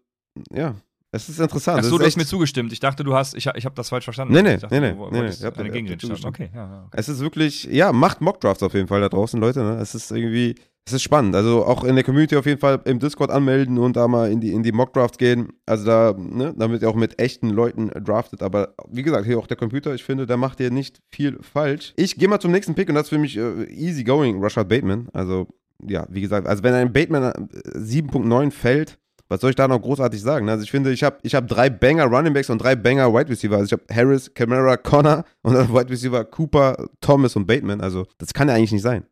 ja, 0.51 0.75
es 1.15 1.29
ist 1.29 1.39
interessant. 1.39 1.81
Achso, 1.81 1.99
du 1.99 2.05
hast 2.07 2.17
mir 2.17 2.25
zugestimmt. 2.25 2.73
Ich 2.73 2.81
dachte, 2.81 3.05
du 3.05 3.15
hast, 3.15 3.35
ich, 3.35 3.47
ich 3.47 3.65
habe 3.67 3.75
das 3.75 3.91
falsch 3.91 4.05
verstanden. 4.05 4.33
Nee, 4.33 4.43
nee, 4.43 4.57
dachte, 4.57 4.81
nee, 4.81 4.93
nee. 4.93 5.09
nee, 5.11 5.29
nee. 5.29 5.47
Eine 5.47 5.71
Gegenrede 5.71 6.07
Okay, 6.25 6.51
ja, 6.55 6.85
okay. 6.87 6.97
Es 6.97 7.09
ist 7.11 7.21
wirklich, 7.21 7.65
ja, 7.65 7.93
macht 7.93 8.23
Mockdrafts 8.23 8.63
auf 8.63 8.73
jeden 8.73 8.89
Fall 8.89 9.03
da 9.03 9.11
draußen, 9.11 9.39
Leute. 9.39 9.61
Ne? 9.61 9.79
Es 9.79 9.95
ist 9.95 10.11
irgendwie, 10.11 10.55
es 10.87 10.95
ist 10.95 11.03
spannend. 11.03 11.37
Also 11.37 11.67
auch 11.67 11.85
in 11.85 11.97
der 11.97 12.05
Community 12.05 12.35
auf 12.35 12.47
jeden 12.47 12.59
Fall 12.59 12.81
im 12.87 12.99
Discord 12.99 13.31
anmelden 13.31 13.77
und 13.77 13.95
da 13.95 14.09
mal 14.09 14.33
in 14.33 14.41
die, 14.41 14.53
in 14.53 14.63
die 14.63 14.73
Mockdrafts 14.73 15.19
gehen. 15.19 15.53
Also 15.67 15.85
da, 15.85 16.15
ne, 16.17 16.55
damit 16.57 16.81
ihr 16.81 16.89
auch 16.89 16.95
mit 16.97 17.21
echten 17.21 17.51
Leuten 17.51 17.91
draftet. 17.91 18.43
Aber 18.43 18.75
wie 18.89 19.03
gesagt, 19.03 19.27
hier 19.27 19.39
auch 19.39 19.47
der 19.47 19.59
Computer, 19.59 19.95
ich 19.95 20.05
finde, 20.05 20.27
der 20.27 20.39
macht 20.39 20.59
hier 20.59 20.71
nicht 20.71 21.03
viel 21.11 21.39
falsch. 21.43 21.93
Ich 21.97 22.17
gehe 22.17 22.29
mal 22.29 22.41
zum 22.41 22.53
nächsten 22.53 22.75
Pick 22.75 22.89
und 22.89 22.95
das 22.95 23.05
ist 23.05 23.11
für 23.11 23.19
mich 23.19 23.37
äh, 23.37 23.65
easy 23.65 24.03
going, 24.03 24.43
Rashad 24.43 24.71
Bateman. 24.71 25.09
Also 25.13 25.47
ja, 25.87 26.07
wie 26.09 26.23
gesagt, 26.23 26.47
also 26.47 26.63
wenn 26.63 26.73
ein 26.73 26.93
Bateman 26.93 27.33
7.9 27.75 28.51
fällt, 28.51 28.99
was 29.33 29.41
soll 29.41 29.51
ich 29.51 29.57
da 29.57 29.67
noch 29.67 29.81
großartig 29.81 30.21
sagen? 30.21 30.49
Also 30.49 30.63
ich 30.63 30.71
finde, 30.71 30.93
ich 30.93 31.03
habe 31.03 31.17
ich 31.23 31.35
hab 31.35 31.49
drei 31.49 31.71
Banger 31.71 32.05
Running 32.05 32.35
Backs 32.35 32.51
und 32.51 32.59
drei 32.59 32.77
Banger 32.77 33.13
Wide 33.13 33.31
Receiver. 33.31 33.57
Also 33.57 33.65
ich 33.65 33.73
habe 33.73 33.83
Harris, 33.93 34.33
Camara, 34.35 34.77
Connor 34.77 35.25
und 35.43 35.55
dann 35.55 35.73
Wide 35.73 35.89
Receiver 35.89 36.25
Cooper, 36.25 36.89
Thomas 37.01 37.35
und 37.35 37.47
Bateman. 37.47 37.81
Also 37.81 38.07
das 38.19 38.35
kann 38.35 38.49
ja 38.49 38.55
eigentlich 38.55 38.73
nicht 38.73 38.83
sein. 38.83 39.05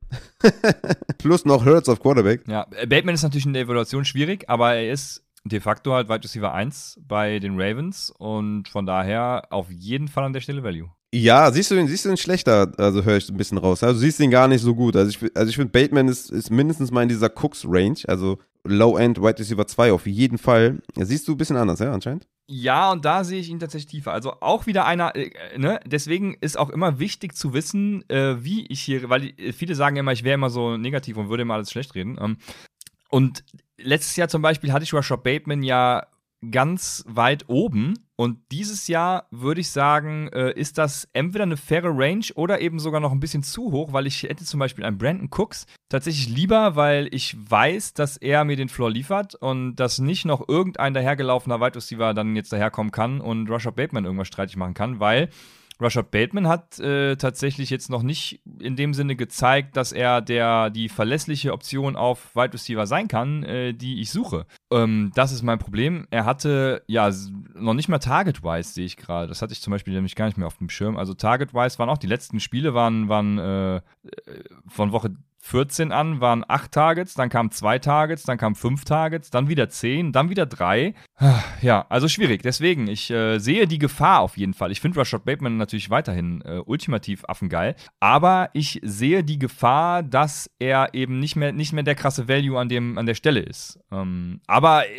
Plus 1.18 1.44
noch 1.46 1.64
Hurts 1.64 1.88
auf 1.88 2.00
Quarterback. 2.00 2.46
Ja, 2.46 2.66
Bateman 2.86 3.14
ist 3.14 3.22
natürlich 3.22 3.46
in 3.46 3.54
der 3.54 3.62
Evaluation 3.62 4.04
schwierig, 4.04 4.48
aber 4.48 4.74
er 4.74 4.92
ist 4.92 5.24
de 5.44 5.60
facto 5.60 5.94
halt 5.94 6.08
Wide 6.10 6.22
Receiver 6.22 6.52
1 6.52 7.00
bei 7.08 7.38
den 7.38 7.58
Ravens 7.58 8.12
und 8.18 8.68
von 8.68 8.84
daher 8.84 9.44
auf 9.50 9.70
jeden 9.70 10.08
Fall 10.08 10.24
an 10.24 10.34
der 10.34 10.40
Stelle 10.40 10.62
Value. 10.62 10.90
Ja, 11.12 11.50
siehst 11.50 11.70
du 11.70 11.74
ihn, 11.74 11.88
siehst 11.88 12.04
du 12.04 12.10
ihn 12.10 12.16
schlechter, 12.16 12.70
also 12.76 13.02
höre 13.02 13.16
ich 13.16 13.28
ein 13.28 13.36
bisschen 13.36 13.58
raus. 13.58 13.82
Also 13.82 13.98
siehst 13.98 14.20
du 14.20 14.24
ihn 14.24 14.30
gar 14.30 14.46
nicht 14.46 14.62
so 14.62 14.76
gut. 14.76 14.94
Also 14.94 15.10
ich, 15.10 15.36
also 15.36 15.48
ich 15.48 15.56
finde, 15.56 15.72
Bateman 15.72 16.06
ist, 16.06 16.30
ist 16.30 16.50
mindestens 16.50 16.92
mal 16.92 17.02
in 17.02 17.08
dieser 17.08 17.30
Cooks-Range, 17.34 17.98
also 18.06 18.38
Low-End 18.64 19.18
Wide 19.18 19.38
Receiver 19.38 19.66
2 19.66 19.92
auf 19.92 20.06
jeden 20.06 20.38
Fall. 20.38 20.80
Ja, 20.96 21.04
siehst 21.04 21.26
du 21.28 21.32
ein 21.32 21.38
bisschen 21.38 21.56
anders, 21.56 21.80
ja, 21.80 21.92
anscheinend? 21.92 22.26
Ja, 22.46 22.90
und 22.90 23.04
da 23.04 23.22
sehe 23.22 23.38
ich 23.38 23.48
ihn 23.48 23.60
tatsächlich 23.60 23.90
tiefer. 23.90 24.12
Also 24.12 24.34
auch 24.40 24.66
wieder 24.66 24.84
einer, 24.84 25.14
äh, 25.14 25.30
ne, 25.56 25.78
deswegen 25.86 26.34
ist 26.40 26.58
auch 26.58 26.70
immer 26.70 26.98
wichtig 26.98 27.36
zu 27.36 27.54
wissen, 27.54 28.08
äh, 28.10 28.42
wie 28.42 28.66
ich 28.66 28.80
hier, 28.80 29.08
weil 29.08 29.34
viele 29.52 29.76
sagen 29.76 29.96
immer, 29.96 30.12
ich 30.12 30.24
wäre 30.24 30.34
immer 30.34 30.50
so 30.50 30.76
negativ 30.76 31.16
und 31.16 31.28
würde 31.28 31.42
immer 31.42 31.54
alles 31.54 31.70
schlecht 31.70 31.94
reden. 31.94 32.18
Ähm, 32.20 32.38
und 33.08 33.44
letztes 33.78 34.16
Jahr 34.16 34.28
zum 34.28 34.42
Beispiel 34.42 34.72
hatte 34.72 34.82
ich 34.82 34.92
Rashad 34.92 35.22
Bateman 35.22 35.62
ja 35.62 36.06
ganz 36.50 37.04
weit 37.06 37.48
oben. 37.48 37.94
Und 38.20 38.52
dieses 38.52 38.86
Jahr 38.86 39.28
würde 39.30 39.62
ich 39.62 39.70
sagen, 39.70 40.28
äh, 40.34 40.52
ist 40.52 40.76
das 40.76 41.08
entweder 41.14 41.44
eine 41.44 41.56
faire 41.56 41.88
Range 41.88 42.26
oder 42.34 42.60
eben 42.60 42.78
sogar 42.78 43.00
noch 43.00 43.12
ein 43.12 43.18
bisschen 43.20 43.42
zu 43.42 43.72
hoch, 43.72 43.94
weil 43.94 44.06
ich 44.06 44.24
hätte 44.24 44.44
zum 44.44 44.60
Beispiel 44.60 44.84
einen 44.84 44.98
Brandon 44.98 45.30
Cooks 45.30 45.64
tatsächlich 45.88 46.28
lieber, 46.28 46.76
weil 46.76 47.08
ich 47.12 47.34
weiß, 47.38 47.94
dass 47.94 48.18
er 48.18 48.44
mir 48.44 48.56
den 48.56 48.68
Floor 48.68 48.90
liefert 48.90 49.36
und 49.36 49.76
dass 49.76 50.00
nicht 50.00 50.26
noch 50.26 50.46
irgendein 50.50 50.92
dahergelaufener 50.92 51.62
Wide 51.62 51.76
Receiver 51.76 52.12
dann 52.12 52.36
jetzt 52.36 52.52
daherkommen 52.52 52.92
kann 52.92 53.22
und 53.22 53.48
Rusher 53.48 53.72
Bateman 53.72 54.04
irgendwas 54.04 54.28
streitig 54.28 54.58
machen 54.58 54.74
kann, 54.74 55.00
weil 55.00 55.30
Rashad 55.80 56.10
Bateman 56.10 56.48
hat 56.48 56.78
äh, 56.78 57.16
tatsächlich 57.16 57.70
jetzt 57.70 57.90
noch 57.90 58.02
nicht 58.02 58.42
in 58.60 58.76
dem 58.76 58.94
Sinne 58.94 59.16
gezeigt, 59.16 59.76
dass 59.76 59.92
er 59.92 60.20
der 60.20 60.70
die 60.70 60.88
verlässliche 60.88 61.52
Option 61.52 61.96
auf 61.96 62.34
Wide 62.34 62.52
Receiver 62.52 62.86
sein 62.86 63.08
kann, 63.08 63.42
äh, 63.42 63.72
die 63.72 64.00
ich 64.00 64.10
suche. 64.10 64.46
Ähm, 64.72 65.12
das 65.14 65.32
ist 65.32 65.42
mein 65.42 65.58
Problem. 65.58 66.06
Er 66.10 66.24
hatte 66.24 66.82
ja 66.86 67.10
noch 67.54 67.74
nicht 67.74 67.88
mal 67.88 67.98
Target-wise, 67.98 68.72
sehe 68.72 68.86
ich 68.86 68.96
gerade. 68.96 69.28
Das 69.28 69.42
hatte 69.42 69.52
ich 69.52 69.60
zum 69.60 69.70
Beispiel 69.70 69.94
nämlich 69.94 70.14
gar 70.14 70.26
nicht 70.26 70.38
mehr 70.38 70.46
auf 70.46 70.58
dem 70.58 70.68
Schirm. 70.68 70.96
Also 70.96 71.14
Target-wise 71.14 71.78
waren 71.78 71.88
auch 71.88 71.98
die 71.98 72.06
letzten 72.06 72.40
Spiele 72.40 72.74
waren, 72.74 73.08
waren 73.08 73.38
äh, 73.38 73.80
von 74.68 74.92
Woche 74.92 75.10
14 75.42 75.90
an 75.90 76.20
waren 76.20 76.44
8 76.46 76.70
Targets, 76.70 77.14
dann 77.14 77.28
kamen 77.28 77.50
2 77.50 77.78
Targets, 77.78 78.24
dann 78.24 78.38
kamen 78.38 78.54
5 78.54 78.84
Targets, 78.84 79.30
dann 79.30 79.48
wieder 79.48 79.68
10, 79.68 80.12
dann 80.12 80.30
wieder 80.30 80.46
3. 80.46 80.94
Ja, 81.62 81.84
also 81.88 82.08
schwierig. 82.08 82.42
Deswegen, 82.42 82.88
ich 82.88 83.10
äh, 83.10 83.38
sehe 83.38 83.66
die 83.66 83.78
Gefahr 83.78 84.20
auf 84.20 84.36
jeden 84.38 84.54
Fall. 84.54 84.72
Ich 84.72 84.80
finde 84.80 84.98
Rashad 84.98 85.24
Bateman 85.24 85.58
natürlich 85.58 85.90
weiterhin 85.90 86.42
äh, 86.42 86.62
ultimativ 86.64 87.24
affengeil, 87.26 87.76
aber 88.00 88.48
ich 88.54 88.80
sehe 88.82 89.22
die 89.22 89.38
Gefahr, 89.38 90.02
dass 90.02 90.50
er 90.58 90.94
eben 90.94 91.18
nicht 91.18 91.36
mehr, 91.36 91.52
nicht 91.52 91.72
mehr 91.72 91.82
der 91.82 91.94
krasse 91.94 92.28
Value 92.28 92.58
an, 92.58 92.68
dem, 92.68 92.96
an 92.96 93.06
der 93.06 93.14
Stelle 93.14 93.40
ist. 93.40 93.78
Ähm, 93.92 94.40
aber, 94.46 94.86
äh, 94.86 94.90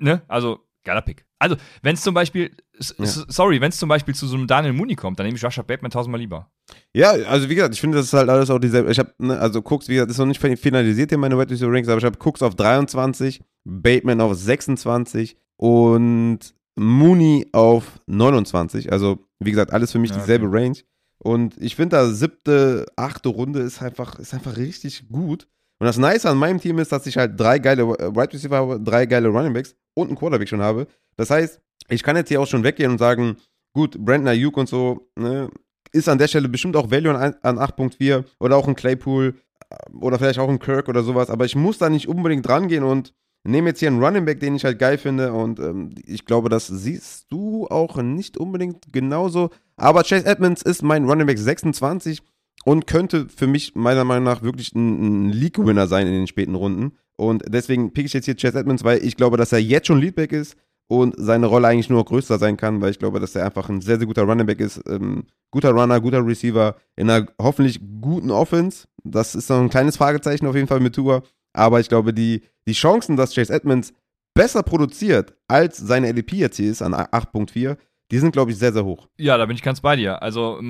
ne, 0.00 0.22
also 0.28 0.60
geiler 0.84 1.02
Pick. 1.02 1.26
Also, 1.38 1.56
wenn 1.82 1.94
es 1.94 2.02
zum 2.02 2.14
Beispiel, 2.14 2.50
ja. 2.78 3.06
sorry, 3.06 3.60
wenn 3.60 3.70
es 3.70 3.78
zum 3.78 3.88
Beispiel 3.88 4.14
zu 4.14 4.26
so 4.26 4.36
einem 4.36 4.46
Daniel 4.46 4.72
Mooney 4.72 4.94
kommt, 4.94 5.18
dann 5.18 5.26
nehme 5.26 5.36
ich 5.36 5.44
Rashad 5.44 5.66
Bateman 5.66 5.90
tausendmal 5.90 6.20
lieber. 6.20 6.50
Ja, 6.94 7.10
also 7.10 7.48
wie 7.48 7.54
gesagt, 7.54 7.74
ich 7.74 7.80
finde, 7.80 7.98
das 7.98 8.06
ist 8.06 8.12
halt 8.12 8.28
alles 8.28 8.50
auch 8.50 8.58
dieselbe. 8.58 8.90
Ich 8.90 8.98
habe, 8.98 9.12
ne, 9.18 9.38
also 9.38 9.60
Cooks, 9.60 9.88
wie 9.88 9.94
gesagt, 9.94 10.10
ist 10.10 10.18
noch 10.18 10.26
nicht 10.26 10.40
finalisiert 10.40 11.10
hier 11.10 11.18
meine 11.18 11.36
Receiver 11.36 11.72
Ranks, 11.72 11.88
aber 11.88 11.98
ich 11.98 12.04
habe 12.04 12.18
Cooks 12.18 12.42
auf 12.42 12.54
23, 12.54 13.42
Bateman 13.64 14.20
auf 14.20 14.34
26 14.34 15.36
und 15.56 16.38
Mooney 16.76 17.48
auf 17.52 18.00
29. 18.06 18.92
Also, 18.92 19.18
wie 19.40 19.50
gesagt, 19.50 19.72
alles 19.72 19.92
für 19.92 19.98
mich 19.98 20.10
ja, 20.10 20.18
dieselbe 20.18 20.46
okay. 20.46 20.58
Range. 20.58 20.78
Und 21.18 21.56
ich 21.60 21.76
finde, 21.76 21.96
da 21.96 22.08
siebte, 22.08 22.86
achte 22.96 23.28
Runde 23.28 23.60
ist 23.60 23.80
einfach, 23.80 24.18
ist 24.18 24.34
einfach 24.34 24.56
richtig 24.56 25.08
gut. 25.08 25.46
Und 25.82 25.86
das 25.86 25.98
Nice 25.98 26.26
an 26.26 26.38
meinem 26.38 26.60
Team 26.60 26.78
ist, 26.78 26.92
dass 26.92 27.08
ich 27.08 27.16
halt 27.16 27.32
drei 27.40 27.58
geile 27.58 27.88
Wide 27.88 28.32
Receiver 28.32 28.56
habe, 28.56 28.78
drei 28.78 29.04
geile 29.04 29.26
Running 29.26 29.52
Backs 29.52 29.74
und 29.94 30.06
einen 30.06 30.16
Quarterback 30.16 30.48
schon 30.48 30.62
habe. 30.62 30.86
Das 31.16 31.28
heißt, 31.28 31.60
ich 31.88 32.04
kann 32.04 32.14
jetzt 32.14 32.28
hier 32.28 32.40
auch 32.40 32.46
schon 32.46 32.62
weggehen 32.62 32.92
und 32.92 32.98
sagen, 32.98 33.36
gut, 33.74 33.98
Brandon 33.98 34.28
Ayuk 34.28 34.56
und 34.58 34.68
so, 34.68 35.10
ne, 35.16 35.50
ist 35.90 36.08
an 36.08 36.18
der 36.18 36.28
Stelle 36.28 36.48
bestimmt 36.48 36.76
auch 36.76 36.92
Value 36.92 37.18
an, 37.18 37.34
an 37.42 37.58
8.4 37.58 38.22
oder 38.38 38.56
auch 38.58 38.68
ein 38.68 38.76
Claypool 38.76 39.34
äh, 39.70 39.96
oder 39.96 40.20
vielleicht 40.20 40.38
auch 40.38 40.48
ein 40.48 40.60
Kirk 40.60 40.88
oder 40.88 41.02
sowas, 41.02 41.30
aber 41.30 41.46
ich 41.46 41.56
muss 41.56 41.78
da 41.78 41.90
nicht 41.90 42.06
unbedingt 42.06 42.48
rangehen 42.48 42.84
und 42.84 43.12
nehme 43.42 43.70
jetzt 43.70 43.80
hier 43.80 43.88
einen 43.88 44.00
Running 44.00 44.24
Back, 44.24 44.38
den 44.38 44.54
ich 44.54 44.64
halt 44.64 44.78
geil 44.78 44.98
finde 44.98 45.32
und 45.32 45.58
ähm, 45.58 45.96
ich 46.06 46.26
glaube, 46.26 46.48
das 46.48 46.68
siehst 46.68 47.26
du 47.28 47.66
auch 47.66 47.96
nicht 48.00 48.38
unbedingt 48.38 48.92
genauso. 48.92 49.50
Aber 49.74 50.04
Chase 50.04 50.26
Edmonds 50.26 50.62
ist 50.62 50.84
mein 50.84 51.06
Running 51.06 51.26
Back 51.26 51.38
26 51.38 52.22
und 52.64 52.86
könnte 52.86 53.28
für 53.28 53.46
mich 53.46 53.74
meiner 53.74 54.04
Meinung 54.04 54.24
nach 54.24 54.42
wirklich 54.42 54.74
ein, 54.74 55.26
ein 55.26 55.30
League-Winner 55.30 55.86
sein 55.86 56.06
in 56.06 56.12
den 56.12 56.26
späten 56.26 56.54
Runden. 56.54 56.96
Und 57.16 57.42
deswegen 57.48 57.92
pick 57.92 58.06
ich 58.06 58.12
jetzt 58.12 58.24
hier 58.24 58.36
Chase 58.36 58.58
Edmonds, 58.58 58.84
weil 58.84 59.04
ich 59.04 59.16
glaube, 59.16 59.36
dass 59.36 59.52
er 59.52 59.60
jetzt 59.60 59.86
schon 59.86 60.00
Leadback 60.00 60.32
ist 60.32 60.56
und 60.88 61.14
seine 61.16 61.46
Rolle 61.46 61.68
eigentlich 61.68 61.90
nur 61.90 62.04
größer 62.04 62.38
sein 62.38 62.56
kann, 62.56 62.80
weil 62.80 62.90
ich 62.90 62.98
glaube, 62.98 63.20
dass 63.20 63.34
er 63.34 63.46
einfach 63.46 63.68
ein 63.68 63.80
sehr, 63.80 63.98
sehr 63.98 64.06
guter 64.06 64.22
Running 64.22 64.46
Back 64.46 64.60
ist. 64.60 64.82
Ähm, 64.88 65.24
guter 65.50 65.70
Runner, 65.70 66.00
guter 66.00 66.26
Receiver 66.26 66.76
in 66.96 67.08
einer 67.08 67.26
hoffentlich 67.40 67.80
guten 68.00 68.30
Offense. 68.30 68.86
Das 69.04 69.34
ist 69.34 69.48
noch 69.48 69.60
ein 69.60 69.70
kleines 69.70 69.96
Fragezeichen 69.96 70.46
auf 70.46 70.54
jeden 70.54 70.68
Fall 70.68 70.80
mit 70.80 70.94
Tour. 70.94 71.22
Aber 71.52 71.80
ich 71.80 71.88
glaube, 71.88 72.12
die, 72.14 72.42
die 72.66 72.72
Chancen, 72.72 73.16
dass 73.16 73.34
Chase 73.34 73.52
Edmonds 73.52 73.92
besser 74.34 74.62
produziert 74.62 75.34
als 75.48 75.76
seine 75.76 76.12
LEP 76.12 76.32
jetzt 76.32 76.56
hier 76.56 76.70
ist 76.70 76.82
an 76.82 76.94
8.4, 76.94 77.76
die 78.10 78.18
sind, 78.18 78.32
glaube 78.32 78.50
ich, 78.50 78.58
sehr, 78.58 78.72
sehr 78.72 78.84
hoch. 78.84 79.08
Ja, 79.18 79.38
da 79.38 79.46
bin 79.46 79.56
ich 79.56 79.62
ganz 79.62 79.80
bei 79.80 79.96
dir. 79.96 80.22
Also 80.22 80.60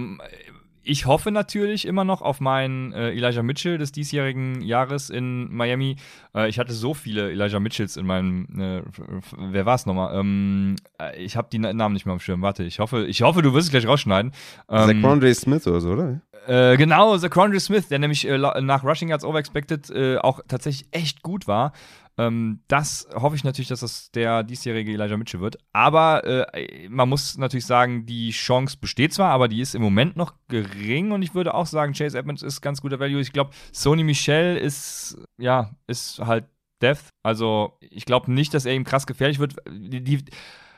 ich 0.82 1.06
hoffe 1.06 1.30
natürlich 1.30 1.86
immer 1.86 2.04
noch 2.04 2.22
auf 2.22 2.40
meinen 2.40 2.92
äh, 2.92 3.10
Elijah 3.10 3.42
Mitchell 3.42 3.78
des 3.78 3.92
diesjährigen 3.92 4.60
Jahres 4.62 5.10
in 5.10 5.52
Miami. 5.54 5.96
Äh, 6.34 6.48
ich 6.48 6.58
hatte 6.58 6.72
so 6.72 6.94
viele 6.94 7.30
Elijah 7.30 7.60
Mitchells 7.60 7.96
in 7.96 8.06
meinem. 8.06 8.46
Äh, 8.58 8.82
wer 9.36 9.66
war 9.66 9.74
es 9.74 9.86
nochmal? 9.86 10.18
Ähm, 10.18 10.76
äh, 11.00 11.22
ich 11.22 11.36
habe 11.36 11.48
die 11.50 11.58
Namen 11.58 11.92
nicht 11.94 12.06
mehr 12.06 12.12
am 12.12 12.20
Schirm. 12.20 12.42
Warte, 12.42 12.64
ich 12.64 12.78
hoffe, 12.78 13.06
ich 13.06 13.22
hoffe, 13.22 13.42
du 13.42 13.54
wirst 13.54 13.66
es 13.66 13.70
gleich 13.70 13.86
rausschneiden. 13.86 14.32
Ähm, 14.68 15.02
Zach 15.02 15.34
Smith 15.34 15.66
oder 15.66 15.80
so, 15.80 15.90
oder? 15.90 16.20
Äh, 16.46 16.76
genau, 16.76 17.16
Zach 17.18 17.32
Smith, 17.58 17.88
der 17.88 17.98
nämlich 18.00 18.26
äh, 18.26 18.38
nach 18.38 18.82
Rushing 18.82 19.08
Yards 19.08 19.24
Overexpected 19.24 19.90
äh, 19.90 20.16
auch 20.18 20.40
tatsächlich 20.48 20.88
echt 20.90 21.22
gut 21.22 21.46
war. 21.46 21.72
Ähm, 22.18 22.60
das 22.68 23.08
hoffe 23.14 23.36
ich 23.36 23.44
natürlich, 23.44 23.68
dass 23.68 23.80
das 23.80 24.10
der 24.10 24.42
diesjährige 24.42 24.92
Elijah 24.92 25.16
Mitchell 25.16 25.40
wird. 25.40 25.56
Aber 25.72 26.24
äh, 26.24 26.88
man 26.88 27.08
muss 27.08 27.38
natürlich 27.38 27.66
sagen, 27.66 28.06
die 28.06 28.30
Chance 28.30 28.76
besteht 28.80 29.14
zwar, 29.14 29.30
aber 29.30 29.48
die 29.48 29.60
ist 29.60 29.74
im 29.74 29.82
Moment 29.82 30.16
noch 30.16 30.34
gering 30.48 31.12
und 31.12 31.22
ich 31.22 31.34
würde 31.34 31.54
auch 31.54 31.66
sagen, 31.66 31.94
Chase 31.94 32.18
Edmonds 32.18 32.42
ist 32.42 32.60
ganz 32.60 32.80
guter 32.80 33.00
Value. 33.00 33.20
Ich 33.20 33.32
glaube, 33.32 33.50
Sony 33.72 34.04
Michel 34.04 34.56
ist, 34.56 35.16
ja, 35.38 35.70
ist 35.86 36.18
halt 36.18 36.44
Death. 36.82 37.08
Also 37.22 37.78
ich 37.80 38.04
glaube 38.04 38.30
nicht, 38.32 38.52
dass 38.52 38.66
er 38.66 38.74
ihm 38.74 38.84
krass 38.84 39.06
gefährlich 39.06 39.38
wird. 39.38 39.56
Die, 39.70 40.02
die 40.02 40.24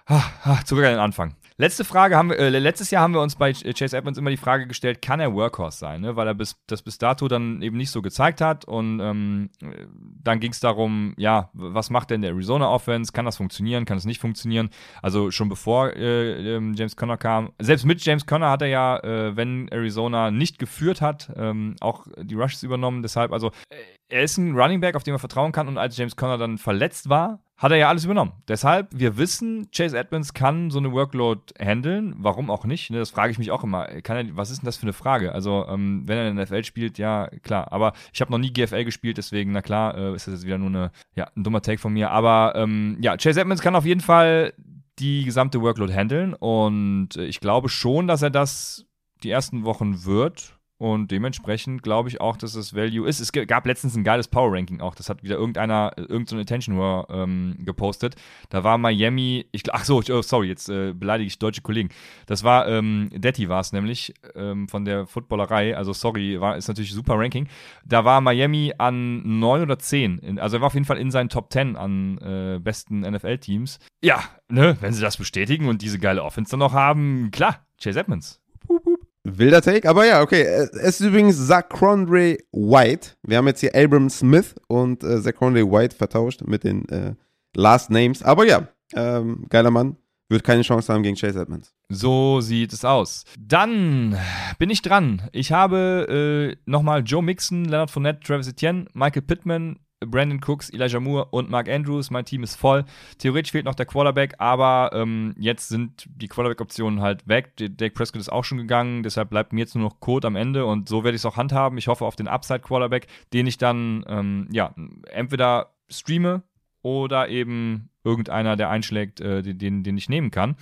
ah, 0.06 0.22
ah, 0.44 0.64
zurück 0.64 0.84
an 0.84 0.92
den 0.92 1.00
Anfang. 1.00 1.34
Letzte 1.56 1.84
Frage 1.84 2.16
haben 2.16 2.30
wir, 2.30 2.38
äh, 2.40 2.48
letztes 2.48 2.90
Jahr 2.90 3.02
haben 3.04 3.14
wir 3.14 3.20
uns 3.20 3.36
bei 3.36 3.52
Chase 3.52 3.96
Edmonds 3.96 4.18
immer 4.18 4.30
die 4.30 4.36
Frage 4.36 4.66
gestellt, 4.66 5.00
kann 5.00 5.20
er 5.20 5.34
Workhorse 5.34 5.78
sein, 5.78 6.00
ne? 6.00 6.16
weil 6.16 6.26
er 6.26 6.34
bis, 6.34 6.56
das 6.66 6.82
bis 6.82 6.98
dato 6.98 7.28
dann 7.28 7.62
eben 7.62 7.76
nicht 7.76 7.92
so 7.92 8.02
gezeigt 8.02 8.40
hat 8.40 8.64
und 8.64 8.98
ähm, 8.98 9.50
dann 9.60 10.40
ging 10.40 10.50
es 10.50 10.58
darum, 10.58 11.14
ja, 11.16 11.50
was 11.52 11.90
macht 11.90 12.10
denn 12.10 12.22
der 12.22 12.32
Arizona 12.32 12.68
Offense, 12.68 13.12
kann 13.12 13.24
das 13.24 13.36
funktionieren, 13.36 13.84
kann 13.84 13.96
es 13.96 14.04
nicht 14.04 14.20
funktionieren, 14.20 14.70
also 15.00 15.30
schon 15.30 15.48
bevor 15.48 15.94
äh, 15.94 16.56
äh, 16.56 16.72
James 16.74 16.96
Conner 16.96 17.18
kam, 17.18 17.52
selbst 17.60 17.84
mit 17.84 18.04
James 18.04 18.26
Conner 18.26 18.50
hat 18.50 18.62
er 18.62 18.68
ja, 18.68 18.98
äh, 18.98 19.36
wenn 19.36 19.68
Arizona 19.68 20.32
nicht 20.32 20.58
geführt 20.58 21.00
hat, 21.00 21.32
ähm, 21.36 21.76
auch 21.80 22.08
die 22.20 22.34
Rushes 22.34 22.64
übernommen, 22.64 23.02
deshalb, 23.02 23.32
also 23.32 23.52
äh, 23.68 23.76
er 24.08 24.22
ist 24.22 24.36
ein 24.36 24.54
Running 24.54 24.80
Back, 24.80 24.96
auf 24.96 25.02
den 25.02 25.12
man 25.12 25.18
vertrauen 25.18 25.50
kann. 25.50 25.66
Und 25.66 25.78
als 25.78 25.96
James 25.96 26.14
Conner 26.14 26.38
dann 26.38 26.58
verletzt 26.58 27.08
war, 27.08 27.40
hat 27.56 27.70
er 27.70 27.78
ja 27.78 27.88
alles 27.88 28.04
übernommen. 28.04 28.32
Deshalb, 28.48 28.88
wir 28.92 29.16
wissen, 29.16 29.68
Chase 29.70 29.96
Edmonds 29.96 30.34
kann 30.34 30.70
so 30.70 30.78
eine 30.78 30.92
Workload 30.92 31.40
handeln. 31.58 32.14
Warum 32.18 32.50
auch 32.50 32.64
nicht? 32.64 32.90
Ne, 32.90 32.98
das 32.98 33.10
frage 33.10 33.30
ich 33.30 33.38
mich 33.38 33.52
auch 33.52 33.62
immer. 33.62 33.86
Kann 34.02 34.16
er, 34.16 34.36
was 34.36 34.50
ist 34.50 34.62
denn 34.62 34.66
das 34.66 34.76
für 34.76 34.84
eine 34.84 34.92
Frage? 34.92 35.32
Also, 35.32 35.66
ähm, 35.68 36.02
wenn 36.06 36.18
er 36.18 36.28
in 36.28 36.36
der 36.36 36.46
NFL 36.46 36.64
spielt, 36.64 36.98
ja, 36.98 37.28
klar. 37.42 37.72
Aber 37.72 37.92
ich 38.12 38.20
habe 38.20 38.32
noch 38.32 38.38
nie 38.38 38.52
GFL 38.52 38.84
gespielt, 38.84 39.18
deswegen, 39.18 39.52
na 39.52 39.62
klar, 39.62 39.96
äh, 39.96 40.14
ist 40.14 40.26
das 40.26 40.34
jetzt 40.34 40.46
wieder 40.46 40.58
nur 40.58 40.68
eine, 40.68 40.90
ja, 41.14 41.30
ein 41.36 41.44
dummer 41.44 41.62
Take 41.62 41.78
von 41.78 41.92
mir. 41.92 42.10
Aber 42.10 42.54
ähm, 42.56 42.98
ja, 43.00 43.16
Chase 43.16 43.40
Edmonds 43.40 43.62
kann 43.62 43.76
auf 43.76 43.86
jeden 43.86 44.00
Fall 44.00 44.52
die 44.98 45.24
gesamte 45.24 45.60
Workload 45.60 45.92
handeln 45.92 46.34
und 46.34 47.16
ich 47.16 47.40
glaube 47.40 47.68
schon, 47.68 48.06
dass 48.06 48.22
er 48.22 48.30
das 48.30 48.86
die 49.22 49.30
ersten 49.30 49.64
Wochen 49.64 50.04
wird. 50.04 50.53
Und 50.76 51.12
dementsprechend 51.12 51.82
glaube 51.82 52.08
ich 52.08 52.20
auch, 52.20 52.36
dass 52.36 52.56
es 52.56 52.74
Value 52.74 53.08
ist. 53.08 53.20
Es 53.20 53.30
gab 53.30 53.64
letztens 53.64 53.96
ein 53.96 54.02
geiles 54.02 54.26
Power 54.26 54.52
Ranking 54.52 54.80
auch. 54.80 54.94
Das 54.96 55.08
hat 55.08 55.22
wieder 55.22 55.36
irgendeiner, 55.36 55.92
irgendein 55.96 56.40
Attention 56.40 56.78
War 56.78 57.08
ähm, 57.10 57.56
gepostet. 57.60 58.16
Da 58.48 58.64
war 58.64 58.76
Miami, 58.76 59.46
ich, 59.52 59.62
ach 59.72 59.84
so, 59.84 60.02
oh, 60.10 60.22
sorry, 60.22 60.48
jetzt 60.48 60.68
äh, 60.68 60.92
beleidige 60.92 61.28
ich 61.28 61.38
deutsche 61.38 61.62
Kollegen. 61.62 61.90
Das 62.26 62.42
war, 62.42 62.66
ähm, 62.66 63.08
Detti 63.12 63.48
war 63.48 63.60
es 63.60 63.72
nämlich, 63.72 64.14
ähm, 64.34 64.68
von 64.68 64.84
der 64.84 65.06
Footballerei. 65.06 65.76
Also 65.76 65.92
sorry, 65.92 66.40
war, 66.40 66.56
ist 66.56 66.66
natürlich 66.66 66.92
super 66.92 67.14
Ranking. 67.16 67.48
Da 67.84 68.04
war 68.04 68.20
Miami 68.20 68.72
an 68.76 69.38
9 69.38 69.62
oder 69.62 69.78
10. 69.78 70.40
Also 70.40 70.56
er 70.56 70.60
war 70.60 70.66
auf 70.66 70.74
jeden 70.74 70.86
Fall 70.86 70.98
in 70.98 71.12
seinen 71.12 71.28
Top 71.28 71.52
10 71.52 71.76
an 71.76 72.18
äh, 72.18 72.58
besten 72.58 73.00
NFL-Teams. 73.00 73.78
Ja, 74.02 74.24
ne, 74.48 74.76
wenn 74.80 74.92
sie 74.92 75.02
das 75.02 75.16
bestätigen 75.16 75.68
und 75.68 75.82
diese 75.82 76.00
geile 76.00 76.24
Offense 76.24 76.50
dann 76.50 76.60
noch 76.60 76.72
haben, 76.72 77.30
klar, 77.30 77.64
Chase 77.80 78.00
Edmonds. 78.00 78.40
Boop, 78.66 78.82
boop. 78.82 78.93
Wilder 79.24 79.62
Take, 79.62 79.88
aber 79.88 80.06
ja, 80.06 80.20
okay. 80.20 80.42
Es 80.42 81.00
ist 81.00 81.00
übrigens 81.00 81.46
Zachrondre 81.46 82.36
White. 82.52 83.12
Wir 83.22 83.38
haben 83.38 83.46
jetzt 83.46 83.60
hier 83.60 83.74
Abram 83.74 84.10
Smith 84.10 84.54
und 84.68 85.02
äh, 85.02 85.20
Zachrondre 85.22 85.70
White 85.70 85.96
vertauscht 85.96 86.42
mit 86.42 86.62
den 86.62 86.86
äh, 86.90 87.14
Last 87.56 87.90
Names. 87.90 88.22
Aber 88.22 88.46
ja, 88.46 88.68
ähm, 88.94 89.46
geiler 89.48 89.70
Mann. 89.70 89.96
Wird 90.30 90.42
keine 90.42 90.62
Chance 90.62 90.90
haben 90.92 91.02
gegen 91.02 91.16
Chase 91.16 91.38
Edmonds. 91.38 91.74
So 91.90 92.40
sieht 92.40 92.72
es 92.72 92.84
aus. 92.84 93.24
Dann 93.38 94.16
bin 94.58 94.70
ich 94.70 94.80
dran. 94.80 95.28
Ich 95.32 95.52
habe 95.52 96.54
äh, 96.56 96.56
nochmal 96.64 97.02
Joe 97.04 97.22
Mixon, 97.22 97.66
Leonard 97.66 97.90
Fournette, 97.90 98.20
Travis 98.20 98.48
Etienne, 98.48 98.86
Michael 98.94 99.22
Pittman, 99.22 99.78
Brandon 100.06 100.40
Cooks, 100.44 100.70
Elijah 100.70 101.00
Moore 101.00 101.26
und 101.30 101.50
Mark 101.50 101.68
Andrews. 101.68 102.10
Mein 102.10 102.24
Team 102.24 102.42
ist 102.42 102.56
voll. 102.56 102.84
Theoretisch 103.18 103.52
fehlt 103.52 103.64
noch 103.64 103.74
der 103.74 103.86
Quarterback, 103.86 104.34
aber 104.38 104.90
ähm, 104.92 105.34
jetzt 105.38 105.68
sind 105.68 106.06
die 106.08 106.28
Quarterback-Optionen 106.28 107.00
halt 107.00 107.26
weg. 107.28 107.52
Dake 107.56 107.94
Prescott 107.94 108.20
ist 108.20 108.32
auch 108.32 108.44
schon 108.44 108.58
gegangen, 108.58 109.02
deshalb 109.02 109.30
bleibt 109.30 109.52
mir 109.52 109.60
jetzt 109.60 109.74
nur 109.74 109.84
noch 109.84 110.00
Code 110.00 110.26
am 110.26 110.36
Ende 110.36 110.66
und 110.66 110.88
so 110.88 111.04
werde 111.04 111.16
ich 111.16 111.22
es 111.22 111.26
auch 111.26 111.36
handhaben. 111.36 111.78
Ich 111.78 111.88
hoffe 111.88 112.04
auf 112.04 112.16
den 112.16 112.28
Upside-Quarterback, 112.28 113.06
den 113.32 113.46
ich 113.46 113.58
dann 113.58 114.04
ähm, 114.08 114.48
ja 114.50 114.74
entweder 115.10 115.74
streame 115.88 116.42
oder 116.82 117.28
eben 117.28 117.88
irgendeiner, 118.04 118.56
der 118.56 118.68
einschlägt, 118.70 119.20
äh, 119.20 119.42
den, 119.42 119.82
den 119.82 119.96
ich 119.96 120.08
nehmen 120.08 120.30
kann. 120.30 120.56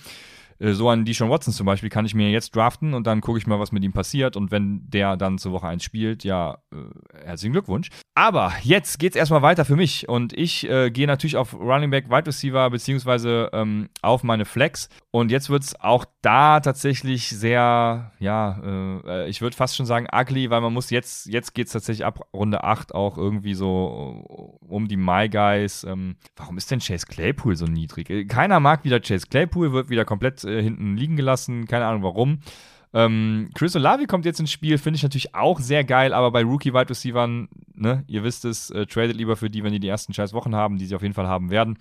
Äh, 0.59 0.73
so 0.73 0.89
einen 0.89 1.05
Deshaun 1.05 1.29
Watson 1.29 1.53
zum 1.53 1.65
Beispiel 1.65 1.89
kann 1.89 2.05
ich 2.05 2.15
mir 2.15 2.29
jetzt 2.29 2.55
draften 2.55 2.93
und 2.93 3.07
dann 3.07 3.21
gucke 3.21 3.37
ich 3.37 3.47
mal, 3.47 3.59
was 3.59 3.71
mit 3.71 3.83
ihm 3.83 3.93
passiert. 3.93 4.35
Und 4.35 4.51
wenn 4.51 4.89
der 4.89 5.17
dann 5.17 5.37
zur 5.37 5.51
Woche 5.51 5.67
1 5.67 5.83
spielt, 5.83 6.23
ja, 6.23 6.57
äh, 6.71 7.25
herzlichen 7.25 7.53
Glückwunsch. 7.53 7.89
Aber 8.15 8.53
jetzt 8.61 8.99
geht 8.99 9.13
es 9.13 9.15
erstmal 9.15 9.41
weiter 9.41 9.65
für 9.65 9.75
mich 9.75 10.07
und 10.07 10.33
ich 10.33 10.69
äh, 10.69 10.91
gehe 10.91 11.07
natürlich 11.07 11.35
auf 11.35 11.55
Running 11.55 11.89
Back, 11.89 12.11
Wide 12.11 12.27
Receiver 12.27 12.69
beziehungsweise 12.69 13.49
ähm, 13.53 13.89
auf 14.03 14.23
meine 14.23 14.45
Flex. 14.45 14.87
Und 15.09 15.31
jetzt 15.31 15.49
wird 15.49 15.63
es 15.63 15.79
auch 15.79 16.05
da 16.21 16.59
tatsächlich 16.59 17.29
sehr, 17.29 18.11
ja, 18.19 18.61
äh, 19.05 19.29
ich 19.29 19.41
würde 19.41 19.55
fast 19.55 19.75
schon 19.75 19.87
sagen 19.87 20.07
ugly, 20.13 20.51
weil 20.51 20.61
man 20.61 20.73
muss 20.73 20.91
jetzt, 20.91 21.25
jetzt 21.25 21.53
geht 21.55 21.67
es 21.67 21.73
tatsächlich 21.73 22.05
ab 22.05 22.27
Runde 22.33 22.63
8 22.63 22.93
auch 22.93 23.17
irgendwie 23.17 23.55
so 23.55 24.59
um 24.67 24.87
die 24.87 24.97
My 24.97 25.27
Guys. 25.27 25.83
Ähm, 25.83 26.15
warum 26.35 26.57
ist 26.57 26.69
denn 26.69 26.79
Chase 26.79 27.07
Claypool 27.07 27.55
so 27.55 27.65
niedrig? 27.65 28.09
Äh, 28.09 28.25
keiner 28.25 28.59
mag 28.59 28.83
wieder 28.83 28.99
Chase 28.99 29.25
Claypool, 29.27 29.73
wird 29.73 29.89
wieder 29.89 30.05
komplett 30.05 30.42
äh, 30.45 30.61
hinten 30.61 30.95
liegen 30.97 31.15
gelassen, 31.15 31.65
keine 31.65 31.85
Ahnung 31.85 32.03
warum. 32.03 32.39
Ähm, 32.93 33.49
Chris 33.55 33.75
Olavi 33.75 34.05
kommt 34.05 34.25
jetzt 34.25 34.39
ins 34.39 34.51
Spiel, 34.51 34.77
finde 34.77 34.97
ich 34.97 35.03
natürlich 35.03 35.33
auch 35.33 35.59
sehr 35.59 35.83
geil, 35.83 36.13
aber 36.13 36.31
bei 36.31 36.43
Rookie-Wide 36.43 36.89
Receivern, 36.91 37.49
ne, 37.73 38.03
ihr 38.07 38.23
wisst 38.23 38.45
es, 38.45 38.69
äh, 38.69 38.85
tradet 38.85 39.17
lieber 39.17 39.35
für 39.35 39.49
die, 39.49 39.63
wenn 39.63 39.73
die 39.73 39.79
die 39.79 39.87
ersten 39.87 40.13
scheiß 40.13 40.33
Wochen 40.33 40.55
haben, 40.55 40.77
die 40.77 40.85
sie 40.85 40.95
auf 40.95 41.01
jeden 41.01 41.15
Fall 41.15 41.27
haben 41.27 41.49
werden. 41.49 41.79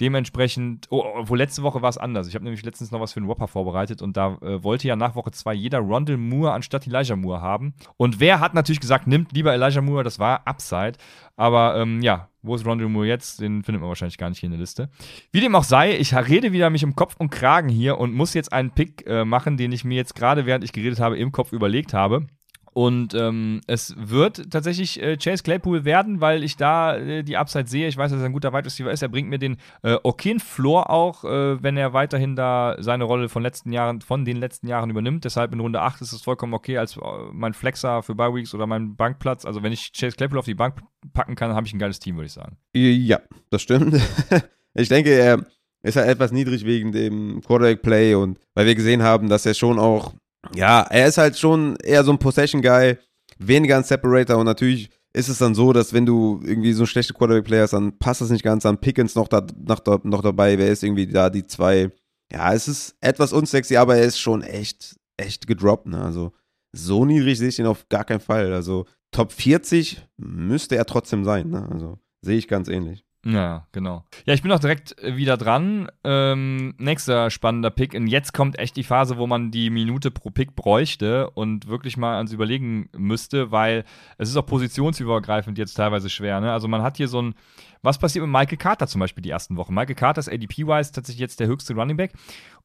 Dementsprechend, 0.00 0.86
oh, 0.90 1.04
obwohl 1.16 1.36
letzte 1.38 1.62
Woche 1.62 1.82
war 1.82 1.90
es 1.90 1.98
anders. 1.98 2.26
Ich 2.26 2.34
habe 2.34 2.44
nämlich 2.44 2.64
letztens 2.64 2.90
noch 2.90 3.00
was 3.00 3.12
für 3.12 3.20
einen 3.20 3.28
Whopper 3.28 3.48
vorbereitet 3.48 4.00
und 4.00 4.16
da 4.16 4.38
äh, 4.40 4.62
wollte 4.64 4.88
ja 4.88 4.96
nach 4.96 5.14
Woche 5.14 5.30
2 5.30 5.52
jeder 5.52 5.78
Rondell 5.80 6.16
Moore 6.16 6.52
anstatt 6.52 6.86
Elijah 6.86 7.16
Moore 7.16 7.42
haben. 7.42 7.74
Und 7.98 8.18
wer 8.18 8.40
hat 8.40 8.54
natürlich 8.54 8.80
gesagt, 8.80 9.06
nimmt 9.06 9.32
lieber 9.32 9.52
Elijah 9.52 9.82
Moore, 9.82 10.02
das 10.02 10.18
war 10.18 10.46
Upside. 10.46 10.94
Aber 11.36 11.76
ähm, 11.76 12.00
ja, 12.00 12.28
wo 12.42 12.54
ist 12.54 12.64
Rondell 12.64 12.88
Moore 12.88 13.06
jetzt? 13.06 13.40
Den 13.40 13.62
findet 13.62 13.82
man 13.82 13.88
wahrscheinlich 13.88 14.16
gar 14.16 14.30
nicht 14.30 14.40
hier 14.40 14.46
in 14.46 14.52
der 14.52 14.60
Liste. 14.60 14.88
Wie 15.32 15.40
dem 15.40 15.54
auch 15.54 15.64
sei, 15.64 15.96
ich 15.96 16.14
rede 16.14 16.52
wieder 16.52 16.70
mich 16.70 16.84
um 16.84 16.96
Kopf 16.96 17.16
und 17.18 17.30
Kragen 17.30 17.68
hier 17.68 17.98
und 17.98 18.14
muss 18.14 18.32
jetzt 18.32 18.52
einen 18.52 18.70
Pick 18.70 19.06
äh, 19.06 19.26
machen, 19.26 19.58
den 19.58 19.72
ich 19.72 19.84
mir 19.84 19.96
jetzt 19.96 20.14
gerade, 20.14 20.46
während 20.46 20.64
ich 20.64 20.72
geredet 20.72 21.00
habe, 21.00 21.18
im 21.18 21.32
Kopf 21.32 21.52
überlegt 21.52 21.92
habe. 21.92 22.26
Und 22.72 23.14
ähm, 23.14 23.60
es 23.66 23.94
wird 23.98 24.50
tatsächlich 24.50 25.02
äh, 25.02 25.16
Chase 25.16 25.42
Claypool 25.42 25.84
werden, 25.84 26.20
weil 26.20 26.44
ich 26.44 26.56
da 26.56 26.96
äh, 26.96 27.22
die 27.24 27.36
Upside 27.36 27.66
sehe. 27.66 27.88
Ich 27.88 27.96
weiß, 27.96 28.12
dass 28.12 28.20
er 28.20 28.26
ein 28.26 28.32
guter 28.32 28.52
Wide 28.52 28.64
Receiver 28.64 28.90
ist. 28.90 29.02
Er 29.02 29.08
bringt 29.08 29.28
mir 29.28 29.38
den 29.38 29.56
äh, 29.82 29.96
okayen 30.02 30.38
Floor 30.38 30.90
auch, 30.90 31.24
äh, 31.24 31.62
wenn 31.62 31.76
er 31.76 31.92
weiterhin 31.92 32.36
da 32.36 32.76
seine 32.78 33.04
Rolle 33.04 33.28
von 33.28 33.42
letzten 33.42 33.72
Jahren, 33.72 34.00
von 34.00 34.24
den 34.24 34.36
letzten 34.36 34.68
Jahren 34.68 34.90
übernimmt. 34.90 35.24
Deshalb 35.24 35.52
in 35.52 35.60
Runde 35.60 35.80
8 35.80 36.00
ist 36.00 36.12
es 36.12 36.22
vollkommen 36.22 36.54
okay 36.54 36.78
als 36.78 36.96
äh, 36.96 37.00
mein 37.32 37.54
Flexer 37.54 38.02
für 38.02 38.14
Bye 38.14 38.34
Weeks 38.34 38.54
oder 38.54 38.66
mein 38.66 38.94
Bankplatz. 38.94 39.44
Also 39.44 39.62
wenn 39.62 39.72
ich 39.72 39.92
Chase 39.92 40.16
Claypool 40.16 40.38
auf 40.38 40.44
die 40.44 40.54
Bank 40.54 40.76
packen 41.12 41.34
kann, 41.34 41.54
habe 41.54 41.66
ich 41.66 41.72
ein 41.72 41.78
geiles 41.78 41.98
Team, 41.98 42.16
würde 42.16 42.26
ich 42.26 42.32
sagen. 42.32 42.56
Ja, 42.74 43.20
das 43.50 43.62
stimmt. 43.62 44.00
ich 44.74 44.88
denke, 44.88 45.10
er 45.10 45.44
ist 45.82 45.96
halt 45.96 46.08
etwas 46.08 46.30
niedrig 46.30 46.64
wegen 46.64 46.92
dem 46.92 47.40
Quarterback 47.40 47.82
Play 47.82 48.14
und 48.14 48.38
weil 48.54 48.66
wir 48.66 48.74
gesehen 48.74 49.02
haben, 49.02 49.28
dass 49.28 49.46
er 49.46 49.54
schon 49.54 49.78
auch 49.78 50.12
ja, 50.54 50.82
er 50.82 51.06
ist 51.06 51.18
halt 51.18 51.38
schon 51.38 51.76
eher 51.76 52.04
so 52.04 52.12
ein 52.12 52.18
Possession-Guy, 52.18 52.98
weniger 53.38 53.76
ein 53.76 53.84
Separator 53.84 54.36
und 54.36 54.46
natürlich 54.46 54.90
ist 55.12 55.28
es 55.28 55.38
dann 55.38 55.54
so, 55.54 55.72
dass 55.72 55.92
wenn 55.92 56.06
du 56.06 56.40
irgendwie 56.44 56.72
so 56.72 56.86
schlechte 56.86 57.14
Quarterback-Player 57.14 57.62
hast, 57.62 57.72
dann 57.72 57.98
passt 57.98 58.20
das 58.20 58.30
nicht 58.30 58.44
ganz, 58.44 58.62
dann 58.62 58.78
Pickens 58.78 59.14
noch, 59.14 59.28
da, 59.28 59.44
noch, 59.66 59.82
noch 60.04 60.22
dabei, 60.22 60.56
wer 60.58 60.68
ist 60.68 60.84
irgendwie 60.84 61.06
da 61.06 61.30
die 61.30 61.46
zwei. 61.46 61.90
Ja, 62.32 62.54
es 62.54 62.68
ist 62.68 62.94
etwas 63.00 63.32
unsexy, 63.32 63.76
aber 63.76 63.96
er 63.96 64.04
ist 64.04 64.20
schon 64.20 64.42
echt, 64.42 64.96
echt 65.16 65.46
gedroppt, 65.48 65.86
ne? 65.86 66.00
Also 66.00 66.32
so 66.72 67.04
niedrig 67.04 67.38
sehe 67.38 67.48
ich 67.48 67.58
ihn 67.58 67.66
auf 67.66 67.88
gar 67.88 68.04
keinen 68.04 68.20
Fall. 68.20 68.52
Also 68.52 68.86
Top 69.10 69.32
40 69.32 70.06
müsste 70.16 70.76
er 70.76 70.86
trotzdem 70.86 71.24
sein, 71.24 71.50
ne? 71.50 71.68
Also 71.68 71.98
sehe 72.22 72.38
ich 72.38 72.46
ganz 72.46 72.68
ähnlich. 72.68 73.04
Ja, 73.24 73.66
genau. 73.72 74.04
Ja, 74.24 74.32
ich 74.32 74.42
bin 74.42 74.50
auch 74.50 74.60
direkt 74.60 74.98
äh, 74.98 75.16
wieder 75.16 75.36
dran. 75.36 75.90
Ähm, 76.04 76.74
nächster 76.78 77.28
spannender 77.30 77.70
Pick. 77.70 77.92
Und 77.92 78.06
jetzt 78.06 78.32
kommt 78.32 78.58
echt 78.58 78.76
die 78.76 78.82
Phase, 78.82 79.18
wo 79.18 79.26
man 79.26 79.50
die 79.50 79.68
Minute 79.68 80.10
pro 80.10 80.30
Pick 80.30 80.56
bräuchte 80.56 81.28
und 81.30 81.68
wirklich 81.68 81.98
mal 81.98 82.16
ans 82.16 82.32
Überlegen 82.32 82.88
müsste, 82.96 83.50
weil 83.50 83.84
es 84.16 84.30
ist 84.30 84.36
auch 84.36 84.46
positionsübergreifend 84.46 85.58
jetzt 85.58 85.74
teilweise 85.74 86.08
schwer. 86.08 86.40
Ne? 86.40 86.50
Also 86.50 86.66
man 86.66 86.82
hat 86.82 86.96
hier 86.96 87.08
so 87.08 87.20
ein, 87.20 87.34
was 87.82 87.98
passiert 87.98 88.24
mit 88.24 88.32
Michael 88.32 88.56
Carter 88.56 88.86
zum 88.86 89.00
Beispiel 89.00 89.22
die 89.22 89.30
ersten 89.30 89.58
Wochen? 89.58 89.74
Michael 89.74 89.96
Carter 89.96 90.20
ist 90.20 90.32
ADP-wise 90.32 90.92
tatsächlich 90.92 91.20
jetzt 91.20 91.40
der 91.40 91.46
höchste 91.46 91.74
Running 91.74 91.98
Back. 91.98 92.12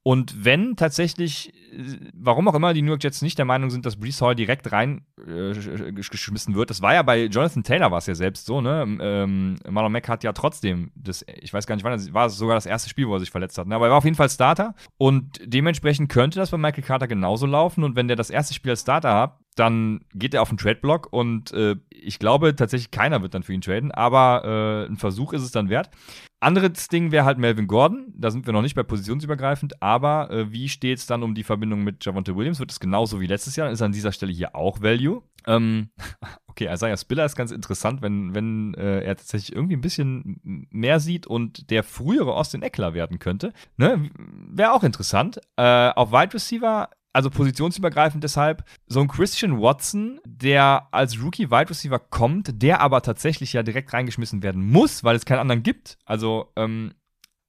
Und 0.07 0.45
wenn 0.45 0.75
tatsächlich, 0.75 1.51
warum 2.13 2.47
auch 2.47 2.53
immer 2.53 2.75
die 2.75 2.83
New 2.83 2.89
York 2.89 3.03
Jets 3.03 3.23
nicht 3.23 3.39
der 3.39 3.45
Meinung 3.45 3.71
sind, 3.71 3.87
dass 3.87 3.95
Brees 3.95 4.21
Hall 4.21 4.35
direkt 4.35 4.71
reingeschmissen 4.71 6.53
äh, 6.53 6.55
wird, 6.55 6.69
das 6.69 6.83
war 6.83 6.93
ja 6.93 7.01
bei 7.01 7.25
Jonathan 7.25 7.63
Taylor 7.63 7.89
war 7.89 7.97
es 7.97 8.05
ja 8.05 8.13
selbst 8.13 8.45
so, 8.45 8.61
ne? 8.61 8.85
Ähm, 9.01 9.55
Marlon 9.67 9.91
Mack 9.91 10.07
hat 10.07 10.23
ja 10.23 10.31
trotzdem, 10.31 10.91
das, 10.93 11.25
ich 11.41 11.51
weiß 11.51 11.65
gar 11.65 11.73
nicht 11.73 11.83
wann, 11.83 11.93
das 11.93 12.13
war 12.13 12.29
sogar 12.29 12.55
das 12.55 12.67
erste 12.67 12.87
Spiel, 12.87 13.07
wo 13.07 13.15
er 13.15 13.19
sich 13.19 13.31
verletzt 13.31 13.57
hat, 13.57 13.65
ne? 13.65 13.73
aber 13.73 13.87
er 13.87 13.89
war 13.89 13.97
auf 13.97 14.03
jeden 14.03 14.15
Fall 14.15 14.29
Starter 14.29 14.75
und 14.99 15.41
dementsprechend 15.43 16.11
könnte 16.11 16.37
das 16.37 16.51
bei 16.51 16.57
Michael 16.57 16.83
Carter 16.83 17.07
genauso 17.07 17.47
laufen 17.47 17.83
und 17.83 17.95
wenn 17.95 18.07
der 18.07 18.15
das 18.15 18.29
erste 18.29 18.53
Spiel 18.53 18.73
als 18.73 18.81
Starter 18.81 19.15
hat, 19.15 19.39
dann 19.55 20.01
geht 20.13 20.33
er 20.33 20.41
auf 20.41 20.49
den 20.49 20.57
Trade-Block 20.57 21.11
und 21.11 21.51
äh, 21.53 21.75
ich 21.89 22.19
glaube 22.19 22.55
tatsächlich 22.55 22.91
keiner 22.91 23.21
wird 23.21 23.33
dann 23.33 23.43
für 23.43 23.53
ihn 23.53 23.61
traden, 23.61 23.91
aber 23.91 24.43
äh, 24.87 24.91
ein 24.91 24.97
Versuch 24.97 25.33
ist 25.33 25.41
es 25.41 25.51
dann 25.51 25.69
wert. 25.69 25.89
Anderes 26.41 26.89
Ding 26.89 27.11
wäre 27.11 27.25
halt 27.25 27.37
Melvin 27.37 27.67
Gordon, 27.67 28.13
da 28.15 28.29
sind 28.29 28.45
wir 28.45 28.53
noch 28.53 28.61
nicht 28.61 28.75
bei 28.75 28.83
positionsübergreifend, 28.83 29.81
aber 29.81 30.29
äh, 30.29 30.51
wie 30.51 30.69
steht 30.69 30.99
es 30.99 31.07
dann 31.07 31.23
um 31.23 31.33
die 31.33 31.43
Verbindung 31.43 31.83
mit 31.83 32.03
Javonte 32.05 32.35
Williams? 32.35 32.59
Wird 32.59 32.71
es 32.71 32.79
genauso 32.79 33.19
wie 33.21 33.27
letztes 33.27 33.55
Jahr? 33.55 33.71
Ist 33.71 33.81
an 33.81 33.93
dieser 33.93 34.11
Stelle 34.11 34.33
hier 34.33 34.55
auch 34.55 34.81
Value? 34.81 35.23
Ähm, 35.47 35.89
okay, 36.47 36.71
Isaiah 36.71 36.97
Spiller 36.97 37.25
ist 37.25 37.35
ganz 37.35 37.51
interessant, 37.51 38.01
wenn, 38.01 38.35
wenn 38.35 38.73
äh, 38.75 39.01
er 39.01 39.15
tatsächlich 39.15 39.55
irgendwie 39.55 39.75
ein 39.75 39.81
bisschen 39.81 40.67
mehr 40.69 40.99
sieht 40.99 41.25
und 41.25 41.69
der 41.71 41.83
frühere 41.83 42.33
Austin 42.33 42.61
Eckler 42.61 42.93
werden 42.93 43.19
könnte. 43.19 43.53
Ne? 43.77 44.09
Wäre 44.49 44.73
auch 44.73 44.83
interessant. 44.83 45.39
Äh, 45.55 45.89
auf 45.89 46.11
Wide 46.11 46.33
Receiver 46.33 46.89
also 47.15 47.29
positionsübergreifend 47.29 48.25
deshalb, 48.25 48.65
so 48.87 48.99
ein 48.99 49.07
Christian 49.07 49.61
Watson, 49.61 50.19
der 50.25 50.89
als 50.91 51.23
Rookie 51.23 51.49
Wide 51.49 51.69
Receiver 51.69 51.97
kommt, 51.97 52.61
der 52.61 52.81
aber 52.81 53.01
tatsächlich 53.01 53.53
ja 53.53 53.63
direkt 53.63 53.93
reingeschmissen 53.93 54.43
werden 54.43 54.69
muss, 54.69 55.05
weil 55.05 55.15
es 55.15 55.23
keinen 55.23 55.39
anderen 55.39 55.63
gibt. 55.63 55.97
Also 56.03 56.51
ähm, 56.57 56.93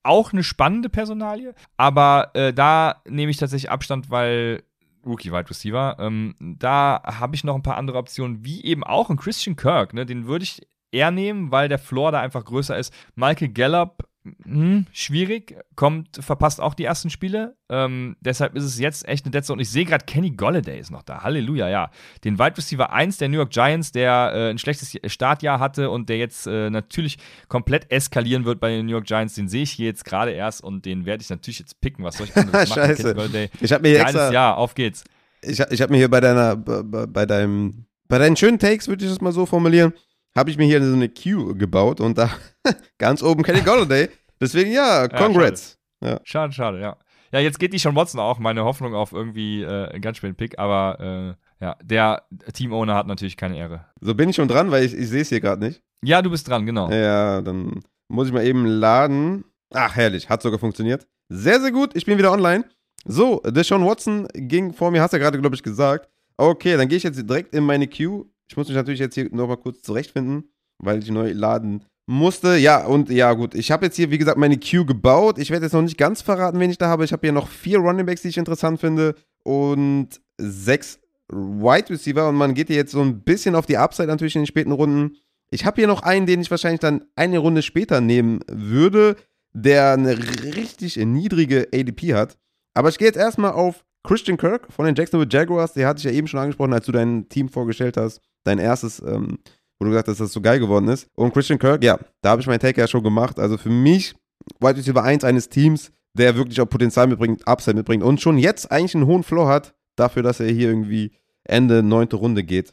auch 0.05 0.33
eine 0.33 0.45
spannende 0.45 0.89
Personalie, 0.89 1.53
aber 1.77 2.31
äh, 2.35 2.53
da 2.53 3.03
nehme 3.09 3.33
ich 3.33 3.39
tatsächlich 3.39 3.69
Abstand, 3.69 4.09
weil 4.09 4.63
Rookie 5.05 5.33
Wide 5.33 5.51
Receiver, 5.51 5.97
ähm, 5.99 6.37
da 6.39 7.03
habe 7.05 7.35
ich 7.35 7.43
noch 7.43 7.57
ein 7.57 7.65
paar 7.65 7.77
andere 7.77 7.99
Optionen, 7.99 8.45
wie 8.45 8.63
eben 8.65 8.85
auch 8.85 9.11
ein 9.11 9.17
Christian 9.17 9.57
Kirk, 9.57 9.95
ne? 9.95 10.07
den 10.07 10.29
würde 10.29 10.45
ich 10.45 10.65
eher 10.93 11.11
nehmen, 11.11 11.51
weil 11.51 11.69
der 11.69 11.81
Floor 11.81 12.13
da 12.13 12.21
einfach 12.21 12.45
größer 12.45 12.79
ist. 12.79 12.95
Michael 13.17 13.49
Gallup 13.49 14.09
hm, 14.43 14.87
schwierig, 14.93 15.57
kommt, 15.75 16.19
verpasst 16.21 16.61
auch 16.61 16.75
die 16.75 16.85
ersten 16.85 17.11
Spiele. 17.11 17.57
Ähm, 17.69 18.17
deshalb 18.21 18.55
ist 18.55 18.65
es 18.65 18.79
jetzt 18.79 19.07
echt 19.09 19.25
eine 19.25 19.33
Dead 19.33 19.45
Zone. 19.45 19.63
Ich 19.63 19.71
sehe 19.71 19.85
gerade, 19.85 20.05
Kenny 20.05 20.31
Golladay 20.31 20.79
ist 20.79 20.91
noch 20.91 21.03
da. 21.03 21.23
Halleluja, 21.23 21.69
ja. 21.69 21.91
Den 22.25 22.39
Wide 22.39 22.57
Receiver 22.57 22.93
1 22.93 23.19
der 23.19 23.29
New 23.29 23.37
York 23.37 23.51
Giants, 23.51 23.93
der 23.93 24.33
äh, 24.35 24.51
ein 24.51 24.59
schlechtes 24.59 24.97
Startjahr 25.07 25.61
hatte 25.61 25.91
und 25.91 26.09
der 26.09 26.19
jetzt 26.19 26.47
äh, 26.47 26.71
natürlich 26.71 27.19
komplett 27.49 27.91
eskalieren 27.91 28.45
wird 28.45 28.61
bei 28.61 28.71
den 28.71 28.87
New 28.87 28.93
York 28.93 29.07
Giants, 29.07 29.35
den 29.35 29.49
sehe 29.49 29.63
ich 29.63 29.73
hier 29.73 29.87
jetzt 29.87 30.05
gerade 30.05 30.33
erst 30.33 30.63
und 30.63 30.85
den 30.85 31.07
werde 31.07 31.23
ich 31.23 31.31
natürlich 31.31 31.59
jetzt 31.59 31.81
picken. 31.81 32.05
Was 32.05 32.19
soll 32.19 32.27
ich 32.27 32.37
anderes 32.37 32.69
machen? 32.69 32.81
Scheiße. 32.83 33.03
Kenny 33.03 33.15
Golladay. 33.15 33.51
Ich 33.61 33.73
habe 33.73 33.83
mir 33.83 33.89
hier 33.89 34.01
extra, 34.01 34.33
Jahr, 34.33 34.57
auf 34.57 34.75
geht's. 34.75 35.05
Ich, 35.43 35.61
ich 35.61 35.83
habe 35.83 35.93
mir 35.93 35.99
hier 35.99 36.11
bei 36.11 36.21
deiner, 36.21 36.57
bei, 36.57 37.07
bei 37.07 37.27
deinem, 37.27 37.87
bei 38.09 38.19
deinen 38.19 38.37
schönen 38.37 38.59
Takes, 38.59 38.89
würde 38.89 39.05
ich 39.05 39.11
das 39.11 39.21
mal 39.21 39.33
so 39.33 39.47
formulieren, 39.47 39.93
habe 40.37 40.51
ich 40.51 40.59
mir 40.59 40.67
hier 40.67 40.85
so 40.85 40.93
eine 40.93 41.09
Queue 41.09 41.55
gebaut 41.57 42.01
und 42.01 42.19
da 42.19 42.31
ganz 42.99 43.23
oben 43.23 43.43
Kenny 43.43 43.63
Golladay. 43.63 44.09
Deswegen 44.41 44.71
ja, 44.71 45.09
congrats. 45.09 45.79
Ja, 46.03 46.09
schade. 46.09 46.23
schade, 46.25 46.53
schade, 46.53 46.81
ja. 46.81 46.97
Ja, 47.33 47.41
jetzt 47.41 47.59
geht 47.59 47.73
die 47.73 47.81
schon 47.81 47.97
Watson 47.97 48.21
auch, 48.21 48.39
meine 48.39 48.65
Hoffnung 48.65 48.95
auf 48.95 49.13
irgendwie 49.13 49.63
äh, 49.63 49.89
einen 49.89 50.01
ganz 50.01 50.19
späten 50.19 50.37
Pick, 50.37 50.59
aber 50.59 51.37
äh, 51.61 51.65
ja, 51.65 51.77
der 51.83 52.23
Team-Owner 52.53 52.95
hat 52.95 53.07
natürlich 53.07 53.37
keine 53.37 53.57
Ehre. 53.57 53.87
So 54.01 54.15
bin 54.15 54.29
ich 54.29 54.37
schon 54.37 54.49
dran, 54.49 54.71
weil 54.71 54.85
ich, 54.85 54.95
ich 54.95 55.09
sehe 55.09 55.23
es 55.23 55.31
hier 55.31 55.41
gerade 55.41 55.65
nicht. 55.65 55.83
Ja, 56.05 56.23
du 56.23 56.31
bist 56.31 56.49
dran, 56.49 56.67
genau. 56.67 56.91
Ja, 56.91 57.41
dann 57.41 57.83
muss 58.09 58.29
ich 58.29 58.33
mal 58.33 58.45
eben 58.45 58.67
laden. 58.67 59.45
Ach, 59.75 59.97
herrlich, 59.97 60.29
hat 60.29 60.43
sogar 60.43 60.59
funktioniert. 60.59 61.07
Sehr, 61.29 61.61
sehr 61.61 61.73
gut, 61.73 61.97
ich 61.97 62.07
bin 62.07 62.19
wieder 62.19 62.33
online. 62.33 62.65
So, 63.05 63.41
Deshaun 63.45 63.85
Watson 63.85 64.29
ging 64.35 64.73
vor 64.73 64.91
mir, 64.91 65.03
hast 65.03 65.13
du 65.13 65.17
ja 65.17 65.23
gerade, 65.23 65.41
glaube 65.41 65.57
ich, 65.57 65.63
gesagt. 65.63 66.09
Okay, 66.37 66.77
dann 66.77 66.89
gehe 66.89 66.99
ich 66.99 67.05
jetzt 67.05 67.29
direkt 67.29 67.55
in 67.55 67.65
meine 67.65 67.87
Queue. 67.87 68.27
Ich 68.49 68.57
muss 68.57 68.69
mich 68.69 68.77
natürlich 68.77 69.01
jetzt 69.01 69.15
hier 69.15 69.29
nochmal 69.33 69.57
kurz 69.57 69.83
zurechtfinden, 69.83 70.51
weil 70.79 71.03
ich 71.03 71.11
neu 71.11 71.33
laden 71.33 71.85
musste. 72.07 72.57
Ja, 72.57 72.87
und 72.87 73.11
ja, 73.11 73.33
gut. 73.33 73.55
Ich 73.55 73.71
habe 73.71 73.87
jetzt 73.87 73.97
hier, 73.97 74.11
wie 74.11 74.19
gesagt, 74.19 74.39
meine 74.39 74.59
Queue 74.59 74.87
gebaut. 74.87 75.39
Ich 75.39 75.51
werde 75.51 75.67
jetzt 75.67 75.73
noch 75.73 75.83
nicht 75.83 75.99
ganz 75.99 76.23
verraten, 76.23 76.61
wen 76.61 76.71
ich 76.71 76.79
da 76.79 76.89
habe. 76.89 77.05
Ich 77.05 77.13
habe 77.13 77.27
hier 77.27 77.33
noch 77.33 77.49
vier 77.49 77.79
Running 77.79 78.07
Backs, 78.07 78.23
die 78.23 78.29
ich 78.29 78.39
interessant 78.39 78.81
finde. 78.81 79.15
Und 79.43 80.21
sechs 80.39 81.01
Wide 81.29 81.91
Receiver. 81.91 82.29
Und 82.29 82.37
man 82.37 82.55
geht 82.55 82.69
hier 82.69 82.77
jetzt 82.77 82.93
so 82.93 83.03
ein 83.03 83.23
bisschen 83.23 83.55
auf 83.55 83.67
die 83.67 83.77
Upside 83.77 84.09
natürlich 84.09 84.37
in 84.37 84.43
den 84.43 84.47
späten 84.47 84.73
Runden. 84.73 85.17
Ich 85.51 85.65
habe 85.65 85.77
hier 85.77 85.87
noch 85.87 86.03
einen, 86.03 86.27
den 86.27 86.41
ich 86.41 86.51
wahrscheinlich 86.51 86.81
dann 86.81 87.05
eine 87.15 87.39
Runde 87.39 87.63
später 87.63 88.01
nehmen 88.01 88.41
würde, 88.49 89.17
der 89.53 89.93
eine 89.93 90.19
richtig 90.19 90.97
niedrige 90.97 91.69
ADP 91.73 92.15
hat. 92.15 92.37
Aber 92.75 92.89
ich 92.89 92.99
gehe 92.99 93.07
jetzt 93.07 93.17
erstmal 93.17 93.53
auf 93.53 93.85
Christian 94.07 94.39
Kirk 94.39 94.73
von 94.73 94.87
den 94.87 94.95
Jacksonville 94.95 95.31
Jaguars. 95.31 95.75
Der 95.75 95.87
hatte 95.87 95.99
ich 95.99 96.05
ja 96.05 96.13
eben 96.13 96.27
schon 96.27 96.41
angesprochen, 96.41 96.73
als 96.73 96.87
du 96.87 96.93
dein 96.93 97.29
Team 97.29 97.49
vorgestellt 97.49 97.97
hast. 97.97 98.21
Dein 98.45 98.59
erstes 98.59 99.01
ähm, 99.01 99.39
wo 99.79 99.85
du 99.85 99.91
gesagt 99.91 100.09
hast, 100.09 100.21
dass 100.21 100.29
das 100.29 100.33
so 100.33 100.41
geil 100.41 100.59
geworden 100.59 100.89
ist. 100.89 101.09
Und 101.15 101.33
Christian 101.33 101.59
Kirk, 101.59 101.85
ja, 101.85 101.99
da 102.23 102.31
habe 102.31 102.41
ich 102.41 102.47
meinen 102.47 102.61
Take 102.61 102.81
ja 102.81 102.87
schon 102.87 103.03
gemacht. 103.03 103.39
Also 103.39 103.59
für 103.59 103.71
mich, 103.71 104.15
White 104.61 104.79
Receiver 104.79 105.03
1 105.03 105.25
eines 105.25 105.49
Teams, 105.49 105.93
der 106.15 106.37
wirklich 106.37 106.61
auch 106.61 106.69
Potenzial 106.69 107.07
mitbringt, 107.07 107.47
Upside 107.47 107.77
mitbringt 107.77 108.03
und 108.03 108.21
schon 108.21 108.39
jetzt 108.39 108.71
eigentlich 108.71 108.95
einen 108.95 109.07
hohen 109.07 109.23
Floor 109.23 109.49
hat, 109.49 109.75
dafür, 109.97 110.23
dass 110.23 110.41
er 110.41 110.49
hier 110.49 110.69
irgendwie 110.69 111.13
Ende 111.45 111.83
neunte 111.83 112.17
Runde 112.17 112.43
geht. 112.43 112.73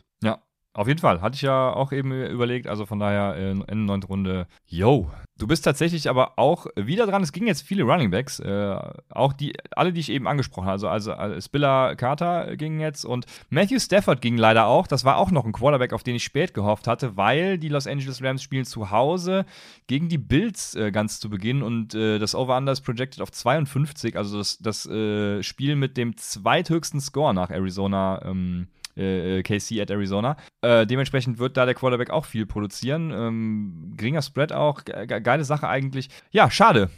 Auf 0.75 0.87
jeden 0.87 0.99
Fall. 0.99 1.21
Hatte 1.21 1.35
ich 1.35 1.43
ja 1.43 1.71
auch 1.71 1.91
eben 1.91 2.11
überlegt. 2.11 2.65
Also 2.65 2.87
von 2.87 2.97
daher 2.97 3.35
äh, 3.35 3.51
Ende 3.51 3.75
neunte 3.75 4.07
Runde. 4.07 4.47
Yo. 4.65 5.11
Du 5.37 5.45
bist 5.45 5.63
tatsächlich 5.63 6.09
aber 6.09 6.39
auch 6.39 6.65
wieder 6.75 7.05
dran. 7.05 7.21
Es 7.21 7.31
gingen 7.31 7.45
jetzt 7.45 7.61
viele 7.61 7.83
Running 7.83 8.09
Backs. 8.09 8.39
Äh, 8.39 8.75
auch 9.09 9.33
die, 9.33 9.53
alle, 9.75 9.93
die 9.93 9.99
ich 9.99 10.09
eben 10.09 10.27
angesprochen 10.27 10.65
habe. 10.65 10.73
Also, 10.73 10.89
also, 10.89 11.13
also 11.13 11.39
Spiller 11.39 11.95
Carter 11.95 12.55
ging 12.55 12.79
jetzt 12.79 13.05
und 13.05 13.27
Matthew 13.49 13.79
Stafford 13.79 14.19
ging 14.21 14.35
leider 14.35 14.65
auch. 14.65 14.87
Das 14.87 15.05
war 15.05 15.17
auch 15.17 15.29
noch 15.29 15.45
ein 15.45 15.51
Quarterback, 15.51 15.93
auf 15.93 16.01
den 16.01 16.15
ich 16.15 16.23
spät 16.23 16.55
gehofft 16.55 16.87
hatte, 16.87 17.17
weil 17.17 17.59
die 17.59 17.69
Los 17.69 17.85
Angeles 17.85 18.23
Rams 18.23 18.41
spielen 18.41 18.65
zu 18.65 18.89
Hause 18.89 19.45
gegen 19.85 20.09
die 20.09 20.17
Bills 20.17 20.73
äh, 20.73 20.91
ganz 20.91 21.19
zu 21.19 21.29
Beginn 21.29 21.61
und 21.61 21.93
äh, 21.93 22.17
das 22.17 22.33
Over-Under 22.33 22.71
ist 22.71 22.81
projected 22.81 23.21
auf 23.21 23.31
52. 23.31 24.17
Also 24.17 24.39
das, 24.39 24.57
das 24.57 24.87
äh, 24.87 25.43
Spiel 25.43 25.75
mit 25.75 25.97
dem 25.97 26.17
zweithöchsten 26.17 26.99
Score 26.99 27.33
nach 27.33 27.51
Arizona. 27.51 28.23
Ähm, 28.25 28.69
äh, 28.97 29.39
äh 29.39 29.43
KC 29.43 29.81
at 29.81 29.89
Arizona. 29.89 30.37
Äh, 30.61 30.85
dementsprechend 30.85 31.39
wird 31.39 31.57
da 31.57 31.65
der 31.65 31.75
Quarterback 31.75 32.09
auch 32.09 32.25
viel 32.25 32.45
produzieren. 32.45 33.11
Ähm, 33.11 33.93
geringer 33.95 34.21
Spread 34.21 34.53
auch, 34.53 34.83
ge 34.83 35.21
geile 35.21 35.43
Sache 35.43 35.67
eigentlich. 35.67 36.09
Ja, 36.31 36.49
schade. 36.49 36.89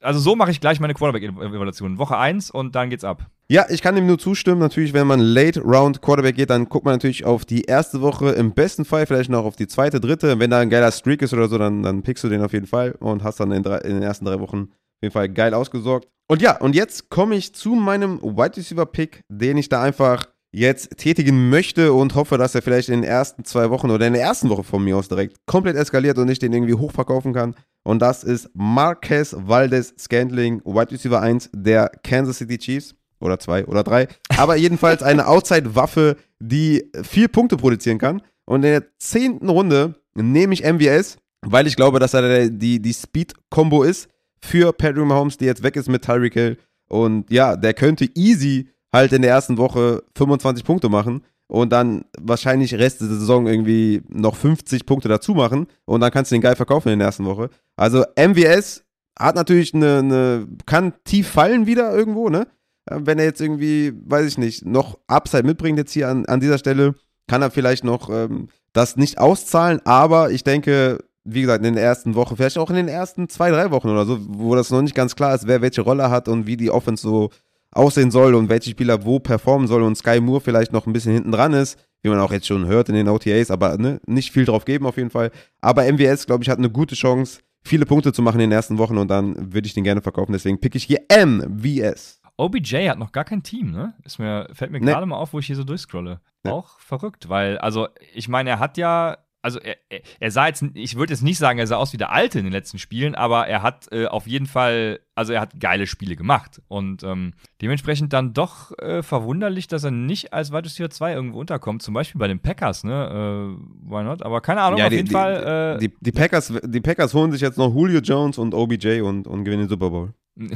Also 0.00 0.20
so 0.20 0.36
mache 0.36 0.50
ich 0.50 0.60
gleich 0.60 0.80
meine 0.80 0.94
Quarterback-Evaluation. 0.94 1.98
Woche 1.98 2.18
1 2.18 2.50
und 2.50 2.74
dann 2.74 2.90
geht's 2.90 3.04
ab. 3.04 3.26
Ja, 3.48 3.66
ich 3.68 3.82
kann 3.82 3.94
dem 3.94 4.06
nur 4.06 4.18
zustimmen. 4.18 4.60
Natürlich, 4.60 4.94
wenn 4.94 5.06
man 5.06 5.20
Late 5.20 5.60
Round 5.60 6.00
Quarterback 6.00 6.36
geht, 6.36 6.48
dann 6.50 6.68
guckt 6.68 6.86
man 6.86 6.94
natürlich 6.94 7.24
auf 7.24 7.44
die 7.44 7.62
erste 7.62 8.00
Woche, 8.00 8.30
im 8.30 8.52
besten 8.52 8.84
Fall 8.84 9.04
vielleicht 9.06 9.28
noch 9.28 9.44
auf 9.44 9.56
die 9.56 9.66
zweite, 9.66 10.00
dritte. 10.00 10.38
Wenn 10.38 10.50
da 10.50 10.60
ein 10.60 10.70
geiler 10.70 10.90
Streak 10.90 11.20
ist 11.20 11.34
oder 11.34 11.48
so, 11.48 11.58
dann, 11.58 11.82
dann 11.82 12.02
pickst 12.02 12.24
du 12.24 12.28
den 12.28 12.42
auf 12.42 12.54
jeden 12.54 12.66
Fall 12.66 12.92
und 12.92 13.22
hast 13.22 13.40
dann 13.40 13.52
in, 13.52 13.62
drei, 13.62 13.78
in 13.78 13.94
den 13.94 14.02
ersten 14.02 14.24
drei 14.24 14.40
Wochen 14.40 14.70
auf 14.70 15.02
jeden 15.02 15.12
Fall 15.12 15.28
geil 15.28 15.52
ausgesorgt. 15.52 16.08
Und 16.28 16.40
ja, 16.40 16.56
und 16.56 16.74
jetzt 16.74 17.10
komme 17.10 17.34
ich 17.34 17.54
zu 17.54 17.74
meinem 17.74 18.22
Wide 18.22 18.56
Receiver 18.56 18.86
Pick, 18.86 19.20
den 19.28 19.58
ich 19.58 19.68
da 19.68 19.82
einfach 19.82 20.24
jetzt 20.52 20.98
tätigen 20.98 21.48
möchte 21.48 21.92
und 21.92 22.14
hoffe, 22.14 22.36
dass 22.38 22.54
er 22.54 22.62
vielleicht 22.62 22.90
in 22.90 23.00
den 23.00 23.04
ersten 23.04 23.44
zwei 23.44 23.70
Wochen 23.70 23.90
oder 23.90 24.06
in 24.06 24.12
der 24.12 24.22
ersten 24.22 24.50
Woche 24.50 24.62
von 24.62 24.84
mir 24.84 24.96
aus 24.96 25.08
direkt 25.08 25.36
komplett 25.46 25.76
eskaliert 25.76 26.18
und 26.18 26.28
ich 26.28 26.38
den 26.38 26.52
irgendwie 26.52 26.74
hochverkaufen 26.74 27.32
kann. 27.32 27.54
Und 27.84 28.00
das 28.00 28.22
ist 28.22 28.50
Marquez 28.54 29.34
Valdez 29.36 29.94
Scantling, 29.98 30.60
Wide 30.64 30.92
Receiver 30.92 31.20
1 31.20 31.50
der 31.54 31.90
Kansas 32.04 32.38
City 32.38 32.58
Chiefs. 32.58 32.94
Oder 33.22 33.38
zwei 33.38 33.64
oder 33.66 33.84
drei. 33.84 34.08
Aber 34.36 34.56
jedenfalls 34.56 35.00
eine 35.00 35.28
Outside-Waffe, 35.28 36.16
die 36.40 36.90
vier 37.04 37.28
Punkte 37.28 37.56
produzieren 37.56 37.98
kann. 37.98 38.20
Und 38.46 38.64
in 38.64 38.72
der 38.72 38.98
zehnten 38.98 39.48
Runde 39.48 39.94
nehme 40.14 40.52
ich 40.52 40.64
MVS, 40.64 41.18
weil 41.40 41.68
ich 41.68 41.76
glaube, 41.76 42.00
dass 42.00 42.14
er 42.14 42.50
die, 42.50 42.82
die 42.82 42.92
Speed-Kombo 42.92 43.84
ist 43.84 44.08
für 44.40 44.72
Patrick 44.72 45.06
Mahomes, 45.06 45.36
die 45.36 45.44
jetzt 45.44 45.62
weg 45.62 45.76
ist 45.76 45.88
mit 45.88 46.02
Tyreek 46.02 46.34
Hill. 46.34 46.58
Und 46.88 47.30
ja, 47.30 47.56
der 47.56 47.74
könnte 47.74 48.10
easy 48.16 48.68
halt 48.92 49.12
in 49.12 49.22
der 49.22 49.30
ersten 49.30 49.58
Woche 49.58 50.02
25 50.16 50.64
Punkte 50.64 50.88
machen 50.88 51.22
und 51.46 51.70
dann 51.70 52.04
wahrscheinlich 52.18 52.74
Rest 52.74 53.00
der 53.00 53.08
Saison 53.08 53.46
irgendwie 53.46 54.02
noch 54.08 54.36
50 54.36 54.86
Punkte 54.86 55.08
dazu 55.08 55.34
machen 55.34 55.66
und 55.84 56.00
dann 56.00 56.10
kannst 56.10 56.30
du 56.30 56.34
den 56.34 56.42
geil 56.42 56.56
verkaufen 56.56 56.88
in 56.88 56.98
der 56.98 57.06
ersten 57.06 57.24
Woche. 57.24 57.50
Also 57.76 58.04
MWS 58.16 58.84
hat 59.18 59.34
natürlich 59.34 59.74
eine, 59.74 59.98
eine 59.98 60.46
kann 60.66 60.94
tief 61.04 61.28
fallen 61.28 61.66
wieder 61.66 61.94
irgendwo, 61.94 62.28
ne? 62.28 62.46
Äh, 62.86 63.00
wenn 63.02 63.18
er 63.18 63.24
jetzt 63.24 63.40
irgendwie, 63.40 63.92
weiß 64.06 64.26
ich 64.26 64.38
nicht, 64.38 64.64
noch 64.64 64.98
Upside 65.06 65.44
mitbringt 65.44 65.78
jetzt 65.78 65.92
hier 65.92 66.08
an, 66.08 66.26
an 66.26 66.40
dieser 66.40 66.58
Stelle, 66.58 66.94
kann 67.28 67.42
er 67.42 67.50
vielleicht 67.50 67.84
noch 67.84 68.10
ähm, 68.10 68.48
das 68.72 68.96
nicht 68.96 69.18
auszahlen, 69.18 69.80
aber 69.84 70.30
ich 70.30 70.44
denke, 70.44 71.04
wie 71.24 71.42
gesagt, 71.42 71.64
in 71.64 71.74
der 71.74 71.84
ersten 71.84 72.14
Woche, 72.14 72.34
vielleicht 72.36 72.58
auch 72.58 72.70
in 72.70 72.76
den 72.76 72.88
ersten 72.88 73.28
zwei, 73.28 73.50
drei 73.50 73.70
Wochen 73.70 73.88
oder 73.88 74.06
so, 74.06 74.18
wo 74.26 74.56
das 74.56 74.70
noch 74.70 74.82
nicht 74.82 74.94
ganz 74.94 75.14
klar 75.14 75.34
ist, 75.34 75.46
wer 75.46 75.62
welche 75.62 75.82
Rolle 75.82 76.10
hat 76.10 76.28
und 76.28 76.46
wie 76.46 76.56
die 76.56 76.70
Offense 76.70 77.02
so 77.02 77.30
aussehen 77.72 78.10
soll 78.10 78.34
und 78.34 78.48
welche 78.48 78.70
Spieler 78.70 79.04
wo 79.04 79.18
performen 79.18 79.66
soll 79.66 79.82
und 79.82 79.96
Sky 79.96 80.20
Moore 80.20 80.40
vielleicht 80.40 80.72
noch 80.72 80.86
ein 80.86 80.92
bisschen 80.92 81.12
hinten 81.12 81.32
dran 81.32 81.52
ist, 81.52 81.78
wie 82.02 82.08
man 82.08 82.20
auch 82.20 82.32
jetzt 82.32 82.46
schon 82.46 82.66
hört 82.66 82.88
in 82.88 82.94
den 82.94 83.08
OTAs, 83.08 83.50
aber 83.50 83.76
ne, 83.78 84.00
nicht 84.06 84.32
viel 84.32 84.44
drauf 84.44 84.64
geben 84.64 84.86
auf 84.86 84.96
jeden 84.96 85.10
Fall. 85.10 85.30
Aber 85.60 85.90
MWS, 85.90 86.26
glaube 86.26 86.44
ich, 86.44 86.50
hat 86.50 86.58
eine 86.58 86.70
gute 86.70 86.94
Chance, 86.94 87.40
viele 87.64 87.86
Punkte 87.86 88.12
zu 88.12 88.22
machen 88.22 88.40
in 88.40 88.50
den 88.50 88.52
ersten 88.52 88.78
Wochen 88.78 88.98
und 88.98 89.08
dann 89.08 89.52
würde 89.52 89.66
ich 89.66 89.74
den 89.74 89.84
gerne 89.84 90.02
verkaufen. 90.02 90.32
Deswegen 90.32 90.60
pick 90.60 90.74
ich 90.74 90.84
hier 90.84 91.00
MWS. 91.10 92.20
OBJ 92.36 92.88
hat 92.88 92.98
noch 92.98 93.12
gar 93.12 93.24
kein 93.24 93.42
Team, 93.42 93.70
ne? 93.70 93.94
Ist 94.04 94.18
mir, 94.18 94.48
fällt 94.52 94.72
mir 94.72 94.80
nee. 94.80 94.86
gerade 94.86 95.06
mal 95.06 95.16
auf, 95.16 95.32
wo 95.32 95.38
ich 95.38 95.46
hier 95.46 95.56
so 95.56 95.64
durchscrolle. 95.64 96.20
Nee. 96.44 96.50
Auch 96.50 96.80
verrückt, 96.80 97.28
weil, 97.28 97.58
also, 97.58 97.88
ich 98.14 98.28
meine, 98.28 98.50
er 98.50 98.58
hat 98.58 98.78
ja 98.78 99.18
also 99.42 99.58
er, 99.58 99.76
er, 100.20 100.30
sah 100.30 100.46
jetzt, 100.46 100.64
ich 100.74 100.96
würde 100.96 101.12
jetzt 101.12 101.22
nicht 101.22 101.38
sagen, 101.38 101.58
er 101.58 101.66
sah 101.66 101.76
aus 101.76 101.92
wie 101.92 101.96
der 101.96 102.12
Alte 102.12 102.38
in 102.38 102.44
den 102.44 102.52
letzten 102.52 102.78
Spielen, 102.78 103.16
aber 103.16 103.48
er 103.48 103.62
hat 103.62 103.88
äh, 103.90 104.06
auf 104.06 104.28
jeden 104.28 104.46
Fall, 104.46 105.00
also 105.16 105.32
er 105.32 105.40
hat 105.40 105.58
geile 105.58 105.88
Spiele 105.88 106.14
gemacht. 106.14 106.62
Und 106.68 107.02
ähm, 107.02 107.34
dementsprechend 107.60 108.12
dann 108.12 108.34
doch 108.34 108.70
äh, 108.78 109.02
verwunderlich, 109.02 109.66
dass 109.66 109.82
er 109.82 109.90
nicht 109.90 110.32
als 110.32 110.52
Wide 110.52 110.64
Receiver 110.64 110.90
2 110.90 111.12
irgendwo 111.12 111.40
unterkommt, 111.40 111.82
zum 111.82 111.92
Beispiel 111.92 112.20
bei 112.20 112.28
den 112.28 112.38
Packers, 112.38 112.84
ne? 112.84 113.56
Äh, 113.58 113.90
why 113.90 114.04
not? 114.04 114.22
Aber 114.22 114.40
keine 114.40 114.62
Ahnung, 114.62 114.78
ja, 114.78 114.84
auf 114.84 114.90
die, 114.90 114.96
jeden 114.96 115.08
die, 115.08 115.14
Fall. 115.14 115.76
Äh, 115.76 115.80
die, 115.80 115.92
die, 116.00 116.12
Packers, 116.12 116.52
die 116.62 116.80
Packers 116.80 117.12
holen 117.12 117.32
sich 117.32 117.40
jetzt 117.40 117.58
noch 117.58 117.74
Julio 117.74 118.00
Jones 118.00 118.38
und 118.38 118.54
OBJ 118.54 119.00
und, 119.00 119.26
und 119.26 119.44
gewinnen 119.44 119.64
den 119.64 119.68
Super 119.68 119.90
Bowl. 119.90 120.14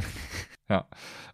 Ja. 0.69 0.85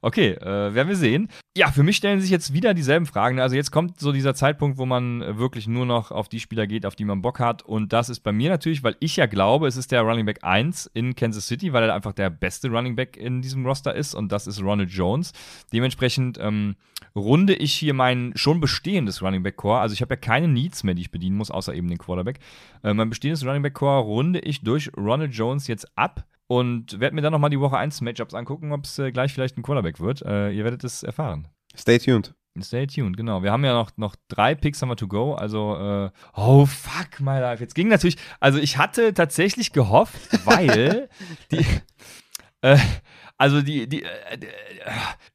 Okay, 0.06 0.32
äh, 0.32 0.76
werden 0.76 0.90
wir 0.90 0.98
sehen. 0.98 1.30
Ja, 1.56 1.72
für 1.72 1.82
mich 1.82 1.96
stellen 1.96 2.20
sich 2.20 2.30
jetzt 2.30 2.52
wieder 2.52 2.74
dieselben 2.74 3.06
Fragen. 3.06 3.40
Also 3.40 3.56
jetzt 3.56 3.72
kommt 3.72 4.02
so 4.02 4.12
dieser 4.12 4.36
Zeitpunkt, 4.36 4.78
wo 4.78 4.86
man 4.86 5.22
wirklich 5.38 5.66
nur 5.66 5.86
noch 5.86 6.12
auf 6.12 6.28
die 6.28 6.42
Spieler 6.42 6.68
geht, 6.68 6.86
auf 6.86 6.98
die 6.98 7.06
man 7.06 7.22
Bock 7.22 7.40
hat. 7.40 7.62
Und 7.62 7.94
das 7.94 8.10
ist 8.10 8.20
bei 8.20 8.34
mir 8.34 8.50
natürlich, 8.50 8.84
weil 8.84 8.98
ich 9.00 9.16
ja 9.16 9.28
glaube, 9.28 9.66
es 9.66 9.78
ist 9.78 9.94
der 9.94 10.02
Running 10.02 10.26
Back 10.26 10.40
1 10.42 10.88
in 10.94 11.16
Kansas 11.16 11.48
City, 11.48 11.72
weil 11.72 11.84
er 11.84 11.96
einfach 11.96 12.12
der 12.12 12.30
beste 12.30 12.68
Running 12.68 12.98
Back 12.98 13.16
in 13.16 13.42
diesem 13.42 13.66
Roster 13.66 13.96
ist. 13.96 14.14
Und 14.14 14.34
das 14.34 14.46
ist 14.46 14.62
Ronald 14.62 14.90
Jones. 14.90 15.32
Dementsprechend 15.72 16.38
ähm, 16.38 16.76
runde 17.16 17.54
ich 17.54 17.72
hier 17.74 17.94
mein 17.94 18.34
schon 18.36 18.60
bestehendes 18.60 19.22
Running 19.22 19.44
Back 19.44 19.56
Core. 19.56 19.80
Also 19.80 19.94
ich 19.94 20.02
habe 20.02 20.16
ja 20.16 20.18
keine 20.18 20.50
Needs 20.50 20.84
mehr, 20.84 20.96
die 20.96 21.04
ich 21.04 21.12
bedienen 21.12 21.38
muss, 21.38 21.50
außer 21.50 21.74
eben 21.74 21.88
den 21.88 21.98
Quarterback. 21.98 22.40
Äh, 22.84 22.94
mein 22.94 23.10
bestehendes 23.10 23.46
Running 23.46 23.62
Back 23.62 23.76
Core 23.76 24.02
runde 24.02 24.40
ich 24.40 24.64
durch 24.64 24.92
Ronald 24.98 25.34
Jones 25.34 25.68
jetzt 25.68 25.98
ab 25.98 26.26
und 26.48 27.00
werde 27.00 27.16
mir 27.16 27.22
dann 27.22 27.34
nochmal 27.34 27.50
die 27.50 27.60
Woche 27.60 27.78
1 27.78 28.02
Matchups 28.02 28.34
angucken, 28.34 28.72
ob 28.72 28.86
es 28.86 29.00
äh, 29.00 29.12
gleich 29.12 29.34
vielleicht 29.34 29.58
ein 29.58 29.64
Quarterback 29.64 30.00
wird. 30.00 30.22
Äh, 30.22 30.52
ihr 30.52 30.64
werdet 30.64 30.84
es 30.84 31.04
erfahren. 31.04 31.48
Stay 31.76 31.98
tuned. 31.98 32.34
Stay 32.62 32.86
tuned, 32.86 33.18
genau. 33.18 33.42
Wir 33.42 33.52
haben 33.52 33.66
ja 33.66 33.74
noch, 33.74 33.92
noch 33.98 34.16
drei 34.28 34.54
Picks 34.54 34.82
haben 34.82 34.90
wir 34.90 34.96
to 34.96 35.08
go. 35.08 35.34
Also, 35.34 35.76
äh, 35.76 36.12
oh 36.36 36.68
fuck 36.68 37.20
my 37.20 37.40
life. 37.40 37.64
Jetzt 37.64 37.74
ging 37.74 37.88
natürlich, 37.88 38.18
also 38.40 38.60
ich 38.60 38.78
hatte 38.78 39.14
tatsächlich 39.14 39.74
gehofft, 39.74 40.46
weil 40.46 41.10
die, 41.52 41.66
äh, 42.62 42.78
also 43.38 43.62
die, 43.62 43.90
die, 43.90 44.04
äh, 44.04 44.38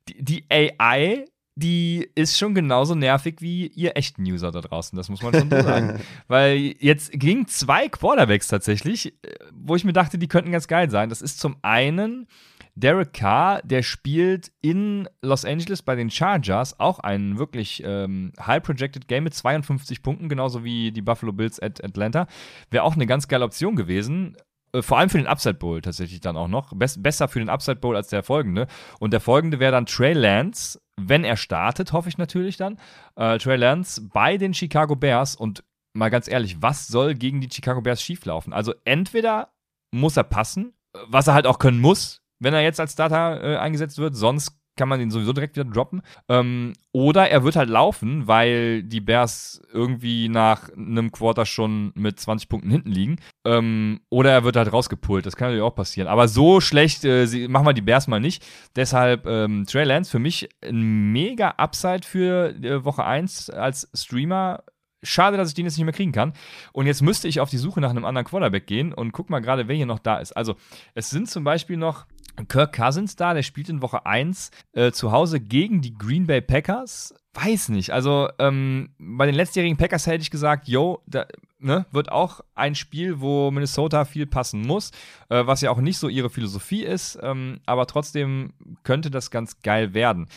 die, 0.09 0.23
die 0.23 0.45
AI 0.49 1.25
die 1.59 2.09
ist 2.15 2.39
schon 2.39 2.55
genauso 2.55 2.95
nervig 2.95 3.37
wie 3.41 3.67
ihr 3.67 3.97
echten 3.97 4.23
User 4.23 4.53
da 4.53 4.61
draußen. 4.61 4.97
Das 4.97 5.09
muss 5.09 5.23
man 5.23 5.35
schon 5.35 5.51
so 5.51 5.61
sagen. 5.61 6.01
Weil 6.29 6.75
jetzt 6.79 7.11
gingen 7.13 7.49
zwei 7.49 7.89
Quarterbacks 7.89 8.47
tatsächlich, 8.47 9.15
äh, 9.25 9.35
wo 9.53 9.75
ich 9.75 9.85
mir 9.85 9.93
dachte, 9.93 10.19
die 10.19 10.29
könnten 10.29 10.53
ganz 10.53 10.69
geil 10.69 10.89
sein. 10.89 11.09
Das 11.09 11.21
ist 11.21 11.41
zum 11.41 11.57
einen 11.63 12.29
Derek 12.77 13.13
Carr, 13.13 13.61
der 13.65 13.83
spielt 13.83 14.53
in 14.61 15.09
Los 15.21 15.45
Angeles 15.45 15.83
bei 15.83 15.97
den 15.97 16.11
Chargers 16.11 16.79
auch 16.79 17.01
ein 17.01 17.37
wirklich 17.37 17.83
ähm, 17.85 18.33
high-projected 18.39 19.09
Game 19.09 19.25
mit 19.25 19.35
52 19.35 20.01
Punkten, 20.01 20.29
genauso 20.29 20.63
wie 20.63 20.93
die 20.93 21.03
Buffalo 21.03 21.33
Bills 21.33 21.61
at 21.61 21.83
Atlanta. 21.83 22.29
Wäre 22.71 22.85
auch 22.85 22.95
eine 22.95 23.07
ganz 23.07 23.27
geile 23.27 23.45
Option 23.45 23.75
gewesen. 23.75 24.37
Äh, 24.73 24.83
vor 24.83 24.99
allem 24.99 25.11
für 25.11 25.19
den 25.19 25.27
Upside 25.27 25.55
Bowl 25.55 25.81
tatsächlich 25.81 26.21
dann 26.21 26.37
auch 26.37 26.49
noch. 26.49 26.73
Bess 26.75 27.03
besser 27.03 27.29
für 27.29 27.39
den 27.39 27.49
Upside 27.49 27.77
Bowl 27.77 27.97
als 27.97 28.09
der 28.09 28.23
folgende. 28.23 28.67
Und 28.99 29.13
der 29.13 29.21
folgende 29.21 29.61
wäre 29.61 29.73
dann 29.73 29.87
Trey 29.87 30.13
Lance 30.13 30.79
wenn 30.99 31.25
er 31.25 31.37
startet, 31.37 31.93
hoffe 31.93 32.09
ich 32.09 32.19
natürlich 32.19 32.57
dann, 32.57 32.79
äh, 33.17 33.39
Trey 33.39 33.57
Lance 33.57 34.03
bei 34.13 34.37
den 34.37 34.53
Chicago 34.53 34.97
Bears 34.97 35.37
und 35.37 35.65
mal 35.95 36.11
ganz 36.11 36.29
ehrlich, 36.29 36.61
was 36.61 36.89
soll 36.89 37.15
gegen 37.15 37.41
die 37.41 37.51
Chicago 37.51 37.81
Bears 37.81 38.03
schieflaufen? 38.03 38.53
Also 38.53 38.75
entweder 38.85 39.53
muss 39.93 40.17
er 40.17 40.25
passen, 40.25 40.75
was 41.07 41.29
er 41.29 41.35
halt 41.35 41.47
auch 41.47 41.59
können 41.59 41.81
muss, 41.81 42.21
wenn 42.41 42.55
er 42.55 42.63
jetzt 42.63 42.81
als 42.81 42.93
Starter 42.93 43.43
äh, 43.43 43.57
eingesetzt 43.57 43.99
wird, 43.99 44.17
sonst 44.17 44.59
kann 44.77 44.89
man 44.89 45.01
ihn 45.01 45.11
sowieso 45.11 45.33
direkt 45.33 45.57
wieder 45.57 45.69
droppen. 45.69 46.03
Ähm, 46.29 46.73
oder 46.93 47.29
er 47.29 47.43
wird 47.43 47.57
halt 47.57 47.69
laufen, 47.69 48.29
weil 48.29 48.85
die 48.85 49.01
Bears 49.01 49.61
irgendwie 49.73 50.29
nach 50.29 50.71
einem 50.71 51.11
Quarter 51.11 51.47
schon 51.47 51.91
mit 51.97 52.21
20 52.21 52.49
Punkten 52.49 52.71
hinten 52.71 52.91
liegen. 52.91 53.17
Ähm, 53.49 54.01
oder 54.11 54.31
er 54.31 54.45
wird 54.45 54.57
halt 54.57 54.71
rausgepult. 54.71 55.25
Das 55.25 55.35
kann 55.35 55.49
natürlich 55.49 55.65
auch 55.65 55.75
passieren. 55.75 56.07
Aber 56.07 56.29
so 56.29 56.61
schlecht 56.61 57.05
äh, 57.05 57.49
machen 57.49 57.67
wir 57.67 57.73
die 57.73 57.81
Bears 57.81 58.07
mal 58.07 58.21
nicht. 58.21 58.45
Deshalb 58.77 59.27
ähm, 59.27 59.65
Trey 59.67 59.85
Lance 59.85 60.11
für 60.11 60.19
mich 60.19 60.51
ein 60.63 61.13
mega 61.13 61.55
Upside 61.57 62.07
für 62.07 62.55
äh, 62.63 62.85
Woche 62.85 63.05
1 63.05 63.49
als 63.49 63.89
Streamer. 63.95 64.65
Schade, 65.03 65.39
dass 65.39 65.49
ich 65.49 65.55
den 65.55 65.65
jetzt 65.65 65.79
nicht 65.79 65.85
mehr 65.87 65.95
kriegen 65.95 66.13
kann. 66.13 66.35
Und 66.73 66.87
jetzt 66.87 67.01
müsste 67.01 67.27
ich 67.27 67.41
auf 67.41 67.49
die 67.49 67.57
Suche 67.57 67.81
nach 67.81 67.91
einem 67.91 68.05
anderen 68.05 68.27
Quarterback 68.27 68.67
gehen 68.67 68.93
und 68.93 69.13
guck 69.13 69.31
mal 69.31 69.41
gerade, 69.41 69.67
wer 69.67 69.77
hier 69.77 69.87
noch 69.87 70.01
da 70.01 70.19
ist. 70.19 70.33
Also, 70.33 70.57
es 70.95 71.09
sind 71.09 71.31
zum 71.31 71.45
Beispiel 71.45 71.77
noch 71.77 72.05
Kirk 72.47 72.75
Cousins 72.77 73.17
da, 73.17 73.35
der 73.35 73.43
spielt 73.43 73.69
in 73.69 73.83
Woche 73.83 74.07
1 74.07 74.51
äh, 74.73 74.93
zu 74.93 75.13
Hause 75.13 75.41
gegen 75.41 75.81
die 75.81 75.95
Green 75.95 76.27
Bay 76.27 76.41
Packers. 76.41 77.15
Weiß 77.35 77.69
nicht. 77.69 77.91
Also 77.91 78.29
ähm, 78.39 78.91
bei 78.99 79.27
den 79.27 79.35
letztjährigen 79.35 79.77
Packers 79.77 80.07
hätte 80.07 80.23
ich 80.23 80.31
gesagt, 80.31 80.69
yo, 80.69 81.03
da 81.07 81.27
ne, 81.59 81.87
wird 81.91 82.11
auch 82.11 82.41
ein 82.55 82.75
Spiel, 82.75 83.21
wo 83.21 83.51
Minnesota 83.51 84.05
viel 84.05 84.27
passen 84.27 84.63
muss, 84.63 84.91
äh, 85.29 85.47
was 85.47 85.61
ja 85.61 85.71
auch 85.71 85.81
nicht 85.81 85.99
so 85.99 86.09
ihre 86.09 86.31
Philosophie 86.31 86.83
ist, 86.83 87.19
ähm, 87.23 87.61
aber 87.67 87.87
trotzdem 87.87 88.53
könnte 88.83 89.11
das 89.11 89.31
ganz 89.31 89.61
geil 89.61 89.95
werden 89.95 90.29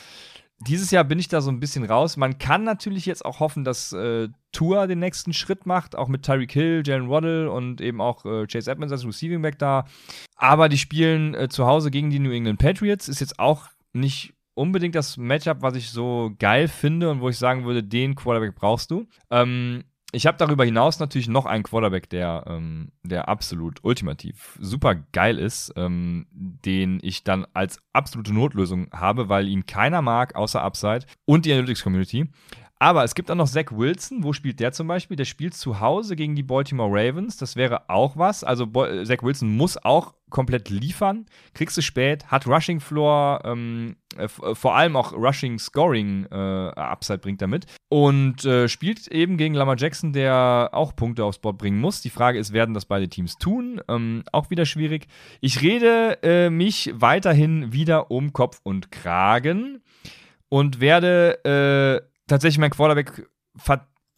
dieses 0.67 0.91
Jahr 0.91 1.03
bin 1.03 1.19
ich 1.19 1.27
da 1.27 1.41
so 1.41 1.49
ein 1.49 1.59
bisschen 1.59 1.83
raus. 1.83 2.17
Man 2.17 2.37
kann 2.37 2.63
natürlich 2.63 3.05
jetzt 3.05 3.25
auch 3.25 3.39
hoffen, 3.39 3.63
dass 3.63 3.93
äh, 3.93 4.29
Tour 4.51 4.87
den 4.87 4.99
nächsten 4.99 5.33
Schritt 5.33 5.65
macht, 5.65 5.95
auch 5.95 6.07
mit 6.07 6.23
Tyreek 6.23 6.51
Hill, 6.51 6.83
Jalen 6.85 7.09
Waddle 7.09 7.51
und 7.51 7.81
eben 7.81 7.99
auch 7.99 8.25
äh, 8.25 8.45
Chase 8.45 8.69
Edmonds 8.69 8.91
als 8.91 9.05
Receiving 9.05 9.41
Back 9.41 9.57
da. 9.59 9.85
Aber 10.35 10.69
die 10.69 10.77
spielen 10.77 11.33
äh, 11.33 11.49
zu 11.49 11.65
Hause 11.65 11.89
gegen 11.89 12.09
die 12.09 12.19
New 12.19 12.31
England 12.31 12.59
Patriots. 12.59 13.09
Ist 13.09 13.21
jetzt 13.21 13.39
auch 13.39 13.67
nicht 13.93 14.33
unbedingt 14.53 14.95
das 14.95 15.17
Matchup, 15.17 15.61
was 15.61 15.75
ich 15.75 15.89
so 15.89 16.31
geil 16.37 16.67
finde 16.67 17.09
und 17.09 17.21
wo 17.21 17.29
ich 17.29 17.37
sagen 17.37 17.65
würde, 17.65 17.83
den 17.83 18.15
Quarterback 18.15 18.55
brauchst 18.55 18.91
du. 18.91 19.07
Ähm, 19.29 19.83
ich 20.11 20.25
habe 20.25 20.37
darüber 20.37 20.65
hinaus 20.65 20.99
natürlich 20.99 21.27
noch 21.27 21.45
einen 21.45 21.63
Quarterback, 21.63 22.09
der, 22.09 22.43
ähm, 22.47 22.91
der 23.03 23.29
absolut 23.29 23.83
ultimativ 23.83 24.57
super 24.59 24.95
geil 24.95 25.37
ist, 25.37 25.73
ähm, 25.77 26.27
den 26.31 26.99
ich 27.01 27.23
dann 27.23 27.45
als 27.53 27.79
absolute 27.93 28.33
Notlösung 28.33 28.89
habe, 28.91 29.29
weil 29.29 29.47
ihn 29.47 29.65
keiner 29.65 30.01
mag, 30.01 30.35
außer 30.35 30.61
Upside 30.61 31.05
und 31.25 31.45
die 31.45 31.53
Analytics 31.53 31.83
Community. 31.83 32.29
Aber 32.81 33.03
es 33.03 33.13
gibt 33.13 33.29
auch 33.29 33.35
noch 33.35 33.47
Zach 33.47 33.65
Wilson. 33.69 34.23
Wo 34.23 34.33
spielt 34.33 34.59
der 34.59 34.71
zum 34.71 34.87
Beispiel? 34.87 35.15
Der 35.15 35.25
spielt 35.25 35.53
zu 35.53 35.81
Hause 35.81 36.15
gegen 36.15 36.35
die 36.35 36.41
Baltimore 36.41 36.89
Ravens. 36.91 37.37
Das 37.37 37.55
wäre 37.55 37.87
auch 37.91 38.17
was. 38.17 38.43
Also 38.43 38.65
Bo 38.65 39.03
Zach 39.03 39.21
Wilson 39.21 39.55
muss 39.55 39.77
auch 39.77 40.15
komplett 40.31 40.69
liefern. 40.71 41.27
Kriegst 41.53 41.77
du 41.77 41.83
spät, 41.83 42.25
hat 42.31 42.47
Rushing 42.47 42.79
Floor, 42.79 43.41
ähm, 43.45 43.97
äh, 44.17 44.23
äh, 44.23 44.55
vor 44.55 44.75
allem 44.75 44.95
auch 44.95 45.13
Rushing 45.13 45.59
Scoring 45.59 46.25
äh, 46.31 46.35
Upside 46.35 47.19
bringt 47.19 47.43
damit. 47.43 47.67
Und 47.87 48.45
äh, 48.45 48.67
spielt 48.67 49.07
eben 49.09 49.37
gegen 49.37 49.53
Lamar 49.53 49.77
Jackson, 49.77 50.11
der 50.11 50.69
auch 50.71 50.95
Punkte 50.95 51.23
aufs 51.23 51.37
Board 51.37 51.59
bringen 51.59 51.79
muss. 51.79 52.01
Die 52.01 52.09
Frage 52.09 52.39
ist, 52.39 52.51
werden 52.51 52.73
das 52.73 52.85
beide 52.85 53.07
Teams 53.07 53.35
tun? 53.35 53.79
Ähm, 53.89 54.23
auch 54.31 54.49
wieder 54.49 54.65
schwierig. 54.65 55.05
Ich 55.39 55.61
rede 55.61 56.17
äh, 56.23 56.49
mich 56.49 56.91
weiterhin 56.95 57.73
wieder 57.73 58.09
um 58.09 58.33
Kopf 58.33 58.59
und 58.63 58.91
Kragen 58.91 59.83
und 60.49 60.81
werde 60.81 62.01
äh, 62.03 62.10
tatsächlich 62.31 62.59
mein 62.59 62.71
Quarterback 62.71 63.27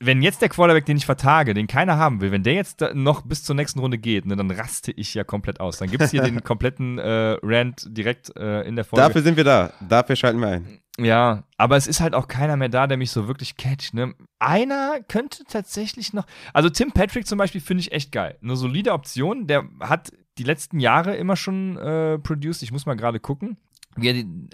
wenn 0.05 0.22
jetzt 0.22 0.41
der 0.41 0.49
Quarterback, 0.49 0.86
den 0.86 0.97
ich 0.97 1.05
vertage, 1.05 1.53
den 1.53 1.68
keiner 1.68 1.97
haben 1.97 2.22
will, 2.22 2.32
wenn 2.32 2.43
der 2.43 2.53
jetzt 2.53 2.84
noch 2.93 3.22
bis 3.22 3.43
zur 3.43 3.55
nächsten 3.55 3.80
Runde 3.80 3.97
geht, 3.97 4.26
ne, 4.26 4.36
dann 4.36 4.51
raste 4.51 4.91
ich 4.91 5.14
ja 5.14 5.24
komplett 5.24 5.59
aus. 5.59 5.78
Dann 5.78 5.89
gibt 5.89 6.03
es 6.03 6.11
hier 6.11 6.22
den 6.22 6.43
kompletten 6.43 6.97
äh, 6.97 7.38
Rant 7.41 7.88
direkt 7.89 8.36
äh, 8.36 8.61
in 8.64 8.76
der 8.76 8.86
Folge. 8.86 9.05
Dafür 9.05 9.22
sind 9.22 9.38
wir 9.38 9.43
da. 9.43 9.72
Dafür 9.88 10.16
schalten 10.16 10.39
wir 10.39 10.47
ein. 10.47 10.80
Ja, 10.99 11.43
aber 11.57 11.76
es 11.76 11.88
ist 11.88 12.01
halt 12.01 12.14
auch 12.14 12.28
keiner 12.28 12.55
mehr 12.55 12.70
da, 12.70 12.86
der 12.86 12.97
mich 12.97 13.11
so 13.11 13.28
wirklich 13.28 13.57
catcht. 13.57 13.93
Ne? 13.93 14.14
Einer 14.39 14.99
könnte 15.07 15.43
tatsächlich 15.45 16.14
noch. 16.14 16.26
Also 16.53 16.70
Tim 16.70 16.91
Patrick 16.91 17.26
zum 17.26 17.38
Beispiel 17.38 17.61
finde 17.61 17.82
ich 17.82 17.91
echt 17.91 18.11
geil. 18.11 18.38
Eine 18.43 18.55
solide 18.55 18.93
Option. 18.93 19.47
Der 19.47 19.64
hat 19.80 20.11
die 20.38 20.43
letzten 20.43 20.80
Jahre 20.80 21.16
immer 21.16 21.36
schon 21.36 21.78
äh, 21.78 22.20
produced. 22.20 22.61
Ich 22.61 22.72
muss 22.72 22.86
mal 22.86 22.95
gerade 22.95 23.20
gucken 23.20 23.57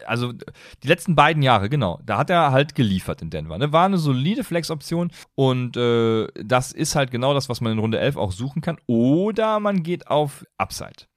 also 0.05 0.33
die 0.33 0.87
letzten 0.87 1.15
beiden 1.15 1.43
Jahre, 1.43 1.69
genau, 1.69 1.99
da 2.05 2.17
hat 2.17 2.29
er 2.29 2.51
halt 2.51 2.75
geliefert 2.75 3.21
in 3.21 3.29
Denver. 3.29 3.57
Ne? 3.57 3.71
War 3.71 3.85
eine 3.85 3.97
solide 3.97 4.43
Flex-Option 4.43 5.11
und 5.35 5.77
äh, 5.77 6.27
das 6.43 6.71
ist 6.71 6.95
halt 6.95 7.11
genau 7.11 7.33
das, 7.33 7.49
was 7.49 7.61
man 7.61 7.73
in 7.73 7.79
Runde 7.79 7.99
11 7.99 8.17
auch 8.17 8.31
suchen 8.31 8.61
kann. 8.61 8.77
Oder 8.87 9.59
man 9.59 9.83
geht 9.83 10.07
auf 10.07 10.45
Upside. 10.57 11.07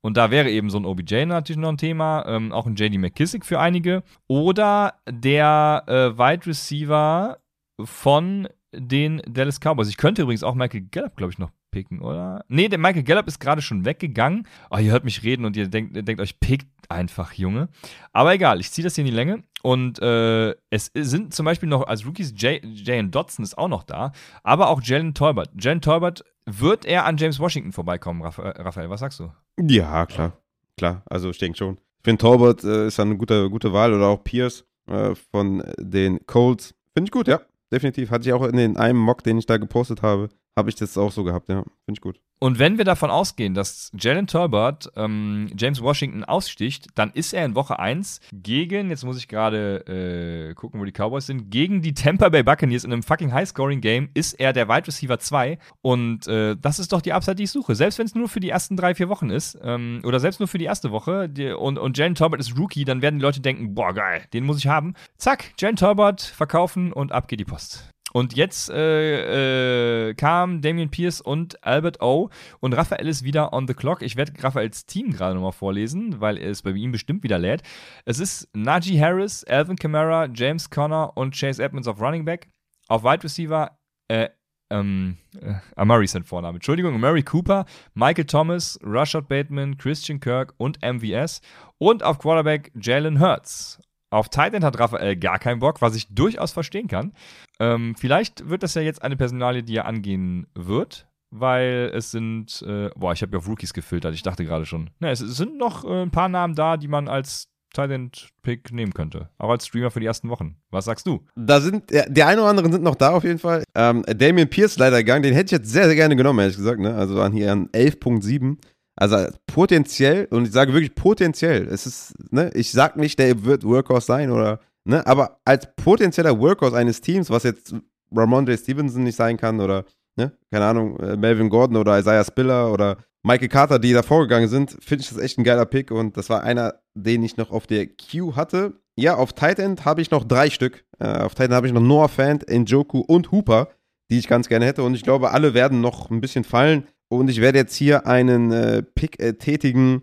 Und 0.00 0.16
da 0.16 0.30
wäre 0.30 0.50
eben 0.50 0.70
so 0.70 0.78
ein 0.78 0.84
OBJ 0.84 1.26
natürlich 1.26 1.60
noch 1.60 1.70
ein 1.70 1.76
Thema, 1.76 2.24
ähm, 2.26 2.52
auch 2.52 2.66
ein 2.66 2.76
JD 2.76 2.98
McKissick 2.98 3.44
für 3.44 3.58
einige. 3.58 4.02
Oder 4.28 4.94
der 5.08 5.84
äh, 5.86 6.18
Wide 6.18 6.46
Receiver 6.46 7.38
von 7.82 8.48
den 8.72 9.22
Dallas 9.28 9.60
Cowboys. 9.60 9.88
Ich 9.88 9.96
könnte 9.96 10.22
übrigens 10.22 10.42
auch 10.42 10.54
Michael 10.54 10.86
Gallup, 10.90 11.16
glaube 11.16 11.32
ich, 11.32 11.38
noch 11.38 11.50
picken, 11.78 12.00
oder? 12.00 12.44
Nee, 12.48 12.68
der 12.68 12.78
Michael 12.78 13.04
Gallup 13.04 13.28
ist 13.28 13.38
gerade 13.38 13.62
schon 13.62 13.84
weggegangen. 13.84 14.46
Oh, 14.70 14.78
ihr 14.78 14.90
hört 14.90 15.04
mich 15.04 15.22
reden 15.22 15.44
und 15.44 15.56
ihr 15.56 15.68
denkt, 15.68 15.96
ihr 15.96 16.02
denkt 16.02 16.20
euch, 16.20 16.40
pickt 16.40 16.66
einfach, 16.88 17.34
Junge. 17.34 17.68
Aber 18.12 18.34
egal, 18.34 18.58
ich 18.58 18.72
ziehe 18.72 18.82
das 18.82 18.96
hier 18.96 19.02
in 19.02 19.10
die 19.10 19.16
Länge. 19.16 19.44
Und 19.62 20.00
äh, 20.00 20.50
es 20.70 20.90
sind 20.94 21.34
zum 21.34 21.44
Beispiel 21.44 21.68
noch 21.68 21.86
als 21.86 22.04
Rookies 22.04 22.34
Jalen 22.36 23.10
Dodson 23.10 23.44
ist 23.44 23.56
auch 23.56 23.68
noch 23.68 23.84
da, 23.84 24.12
aber 24.42 24.70
auch 24.70 24.82
Jalen 24.82 25.14
Tolbert. 25.14 25.50
Jalen 25.56 25.80
Tolbert, 25.80 26.24
wird 26.50 26.86
er 26.86 27.04
an 27.04 27.16
James 27.16 27.38
Washington 27.38 27.72
vorbeikommen, 27.72 28.22
Raphael? 28.22 28.90
Was 28.90 29.00
sagst 29.00 29.20
du? 29.20 29.30
Ja, 29.60 30.06
klar. 30.06 30.32
Klar, 30.76 31.02
also 31.06 31.30
ich 31.30 31.38
denke 31.38 31.58
schon. 31.58 31.74
Ich 31.74 32.04
finde, 32.04 32.20
Tolbert 32.20 32.64
äh, 32.64 32.86
ist 32.86 32.98
eine 33.00 33.16
gute, 33.16 33.50
gute 33.50 33.72
Wahl 33.72 33.92
oder 33.92 34.06
auch 34.06 34.24
Pierce 34.24 34.64
äh, 34.86 35.14
von 35.14 35.62
den 35.78 36.24
Colts. 36.26 36.74
Finde 36.94 37.08
ich 37.08 37.12
gut, 37.12 37.28
ja. 37.28 37.40
Definitiv. 37.70 38.10
Hatte 38.10 38.26
ich 38.26 38.32
auch 38.32 38.44
in 38.44 38.56
den 38.56 38.76
einem 38.76 38.98
Mock, 38.98 39.22
den 39.22 39.38
ich 39.38 39.46
da 39.46 39.58
gepostet 39.58 40.00
habe, 40.02 40.30
habe 40.58 40.68
ich 40.68 40.76
das 40.76 40.98
auch 40.98 41.12
so 41.12 41.24
gehabt, 41.24 41.48
ja. 41.48 41.62
Finde 41.62 41.96
ich 41.96 42.00
gut. 42.00 42.20
Und 42.40 42.58
wenn 42.60 42.78
wir 42.78 42.84
davon 42.84 43.10
ausgehen, 43.10 43.54
dass 43.54 43.90
Jalen 43.98 44.28
Turbot 44.28 44.90
ähm, 44.94 45.48
James 45.56 45.82
Washington 45.82 46.22
aussticht, 46.22 46.86
dann 46.94 47.10
ist 47.10 47.32
er 47.32 47.44
in 47.44 47.56
Woche 47.56 47.78
1 47.78 48.20
gegen, 48.32 48.90
jetzt 48.90 49.04
muss 49.04 49.18
ich 49.18 49.26
gerade 49.26 50.50
äh, 50.50 50.54
gucken, 50.54 50.80
wo 50.80 50.84
die 50.84 50.92
Cowboys 50.92 51.26
sind, 51.26 51.50
gegen 51.50 51.82
die 51.82 51.94
Tampa 51.94 52.28
Bay 52.28 52.44
Buccaneers 52.44 52.84
in 52.84 52.92
einem 52.92 53.02
fucking 53.02 53.32
High-Scoring-Game 53.32 54.10
ist 54.14 54.34
er 54.34 54.52
der 54.52 54.68
Wide 54.68 54.86
Receiver 54.86 55.18
2. 55.18 55.58
Und 55.80 56.28
äh, 56.28 56.56
das 56.56 56.78
ist 56.78 56.92
doch 56.92 57.00
die 57.00 57.12
Upside, 57.12 57.36
die 57.36 57.44
ich 57.44 57.50
suche. 57.50 57.74
Selbst 57.74 57.98
wenn 57.98 58.06
es 58.06 58.14
nur 58.14 58.28
für 58.28 58.40
die 58.40 58.50
ersten 58.50 58.76
drei, 58.76 58.94
vier 58.94 59.08
Wochen 59.08 59.30
ist, 59.30 59.58
ähm, 59.62 60.00
oder 60.04 60.20
selbst 60.20 60.38
nur 60.38 60.48
für 60.48 60.58
die 60.58 60.66
erste 60.66 60.92
Woche, 60.92 61.28
die, 61.28 61.50
und, 61.50 61.78
und 61.78 61.98
Jalen 61.98 62.14
Turbot 62.14 62.38
ist 62.38 62.56
Rookie, 62.56 62.84
dann 62.84 63.02
werden 63.02 63.18
die 63.18 63.24
Leute 63.24 63.40
denken, 63.40 63.74
boah, 63.74 63.92
geil, 63.92 64.22
den 64.32 64.44
muss 64.44 64.58
ich 64.58 64.68
haben. 64.68 64.94
Zack, 65.16 65.54
Jalen 65.58 65.76
Turbot 65.76 66.20
verkaufen 66.20 66.92
und 66.92 67.10
ab 67.10 67.26
geht 67.26 67.40
die 67.40 67.44
Post. 67.44 67.90
Und 68.12 68.34
jetzt 68.34 68.70
äh, 68.70 70.08
äh, 70.08 70.14
kam 70.14 70.62
Damian 70.62 70.90
Pierce 70.90 71.20
und 71.20 71.62
Albert 71.64 72.00
O. 72.00 72.30
Und 72.60 72.74
Raphael 72.74 73.06
ist 73.06 73.22
wieder 73.24 73.52
on 73.52 73.66
the 73.66 73.74
clock. 73.74 74.02
Ich 74.02 74.16
werde 74.16 74.32
Raphaels 74.42 74.86
Team 74.86 75.12
gerade 75.12 75.34
nochmal 75.34 75.52
vorlesen, 75.52 76.20
weil 76.20 76.38
es 76.38 76.62
bei 76.62 76.70
ihm 76.70 76.92
bestimmt 76.92 77.22
wieder 77.22 77.38
lädt. 77.38 77.62
Es 78.04 78.18
ist 78.18 78.48
Najee 78.54 79.00
Harris, 79.00 79.44
Alvin 79.44 79.76
Kamara, 79.76 80.28
James 80.32 80.70
Conner 80.70 81.16
und 81.16 81.38
Chase 81.38 81.62
Edmonds 81.62 81.88
auf 81.88 82.00
Running 82.00 82.24
Back. 82.24 82.48
Auf 82.88 83.04
Wide 83.04 83.22
Receiver, 83.22 83.78
äh, 84.08 84.30
ähm, 84.70 85.16
äh, 85.40 85.54
Amari 85.76 86.04
ist 86.04 86.12
sein 86.12 86.24
Vorname. 86.24 86.56
Entschuldigung, 86.56 86.94
Amari 86.94 87.22
Cooper, 87.22 87.64
Michael 87.94 88.24
Thomas, 88.24 88.78
Rashad 88.82 89.28
Bateman, 89.28 89.76
Christian 89.78 90.20
Kirk 90.20 90.54
und 90.56 90.78
MVS. 90.82 91.40
Und 91.78 92.02
auf 92.02 92.18
Quarterback 92.18 92.72
Jalen 92.74 93.20
Hurts. 93.20 93.80
Auf 94.10 94.28
Titan 94.28 94.64
hat 94.64 94.78
Raphael 94.78 95.16
gar 95.16 95.38
keinen 95.38 95.60
Bock, 95.60 95.82
was 95.82 95.94
ich 95.94 96.14
durchaus 96.14 96.52
verstehen 96.52 96.88
kann. 96.88 97.12
Ähm, 97.60 97.94
vielleicht 97.98 98.48
wird 98.48 98.62
das 98.62 98.74
ja 98.74 98.82
jetzt 98.82 99.02
eine 99.02 99.16
Personalie, 99.16 99.62
die 99.62 99.76
er 99.76 99.86
angehen 99.86 100.46
wird, 100.54 101.08
weil 101.30 101.90
es 101.94 102.10
sind, 102.10 102.62
äh, 102.66 102.90
boah, 102.96 103.12
ich 103.12 103.22
habe 103.22 103.32
ja 103.32 103.38
auf 103.38 103.48
Rookies 103.48 103.74
gefiltert, 103.74 104.14
ich 104.14 104.22
dachte 104.22 104.44
gerade 104.44 104.64
schon. 104.64 104.90
Ne, 105.00 105.10
es, 105.10 105.18
sind 105.18 105.58
noch 105.58 105.84
äh, 105.84 106.02
ein 106.02 106.10
paar 106.10 106.28
Namen 106.28 106.54
da, 106.54 106.76
die 106.76 106.88
man 106.88 107.08
als 107.08 107.48
Titan-Pick 107.74 108.72
nehmen 108.72 108.94
könnte. 108.94 109.28
Auch 109.36 109.50
als 109.50 109.66
Streamer 109.66 109.90
für 109.90 110.00
die 110.00 110.06
ersten 110.06 110.30
Wochen. 110.30 110.56
Was 110.70 110.86
sagst 110.86 111.06
du? 111.06 111.26
Da 111.36 111.60
sind, 111.60 111.90
ja, 111.90 112.08
die 112.08 112.22
ein 112.22 112.38
oder 112.38 112.48
anderen 112.48 112.72
sind 112.72 112.82
noch 112.82 112.94
da 112.94 113.10
auf 113.10 113.24
jeden 113.24 113.38
Fall. 113.38 113.62
Ähm, 113.74 114.04
Damien 114.06 114.48
Pierce 114.48 114.78
leider 114.78 114.98
gegangen, 114.98 115.22
den 115.22 115.34
hätte 115.34 115.46
ich 115.46 115.60
jetzt 115.60 115.70
sehr, 115.70 115.84
sehr 115.84 115.94
gerne 115.94 116.16
genommen, 116.16 116.38
ehrlich 116.38 116.56
gesagt. 116.56 116.80
Ne? 116.80 116.94
Also 116.94 117.20
an 117.20 117.32
hier 117.32 117.52
an 117.52 117.68
11.7. 117.68 118.56
Also 119.00 119.28
potenziell, 119.46 120.26
und 120.30 120.46
ich 120.46 120.52
sage 120.52 120.72
wirklich 120.72 120.96
potenziell, 120.96 121.68
es 121.68 121.86
ist, 121.86 122.14
ne, 122.32 122.50
ich 122.54 122.72
sag 122.72 122.96
nicht, 122.96 123.18
der 123.20 123.44
wird 123.44 123.62
Workhorse 123.62 124.06
sein 124.06 124.32
oder, 124.32 124.58
ne, 124.84 125.06
aber 125.06 125.38
als 125.44 125.68
potenzieller 125.76 126.36
Workhorse 126.40 126.76
eines 126.76 127.00
Teams, 127.00 127.30
was 127.30 127.44
jetzt 127.44 127.76
Ramondre 128.10 128.58
Stevenson 128.58 129.04
nicht 129.04 129.14
sein 129.14 129.36
kann 129.36 129.60
oder, 129.60 129.84
ne, 130.16 130.32
keine 130.50 130.64
Ahnung, 130.64 130.98
äh, 130.98 131.16
Melvin 131.16 131.48
Gordon 131.48 131.76
oder 131.76 131.96
Isaiah 131.96 132.24
Spiller 132.24 132.72
oder 132.72 132.96
Michael 133.22 133.48
Carter, 133.48 133.78
die 133.78 133.92
da 133.92 134.02
vorgegangen 134.02 134.48
sind, 134.48 134.76
finde 134.80 135.02
ich 135.02 135.10
das 135.10 135.18
echt 135.18 135.38
ein 135.38 135.44
geiler 135.44 135.66
Pick 135.66 135.92
und 135.92 136.16
das 136.16 136.28
war 136.28 136.42
einer, 136.42 136.74
den 136.94 137.22
ich 137.22 137.36
noch 137.36 137.52
auf 137.52 137.68
der 137.68 137.86
Queue 137.86 138.34
hatte. 138.34 138.80
Ja, 138.96 139.14
auf 139.14 139.32
Tight 139.32 139.60
End 139.60 139.84
habe 139.84 140.00
ich 140.00 140.10
noch 140.10 140.24
drei 140.24 140.50
Stück. 140.50 140.84
Äh, 140.98 141.18
auf 141.18 141.36
Tight 141.36 141.46
End 141.46 141.54
habe 141.54 141.68
ich 141.68 141.72
noch 141.72 141.80
Noah 141.80 142.08
Fant, 142.08 142.48
Njoku 142.48 142.98
und 142.98 143.30
Hooper, 143.30 143.68
die 144.10 144.18
ich 144.18 144.26
ganz 144.26 144.48
gerne 144.48 144.66
hätte 144.66 144.82
und 144.82 144.94
ich 144.94 145.04
glaube, 145.04 145.30
alle 145.30 145.54
werden 145.54 145.80
noch 145.80 146.10
ein 146.10 146.20
bisschen 146.20 146.42
fallen. 146.42 146.88
Und 147.08 147.30
ich 147.30 147.40
werde 147.40 147.58
jetzt 147.58 147.74
hier 147.74 148.06
einen 148.06 148.52
äh, 148.52 148.82
Pick 148.82 149.20
äh, 149.20 149.34
tätigen, 149.34 150.02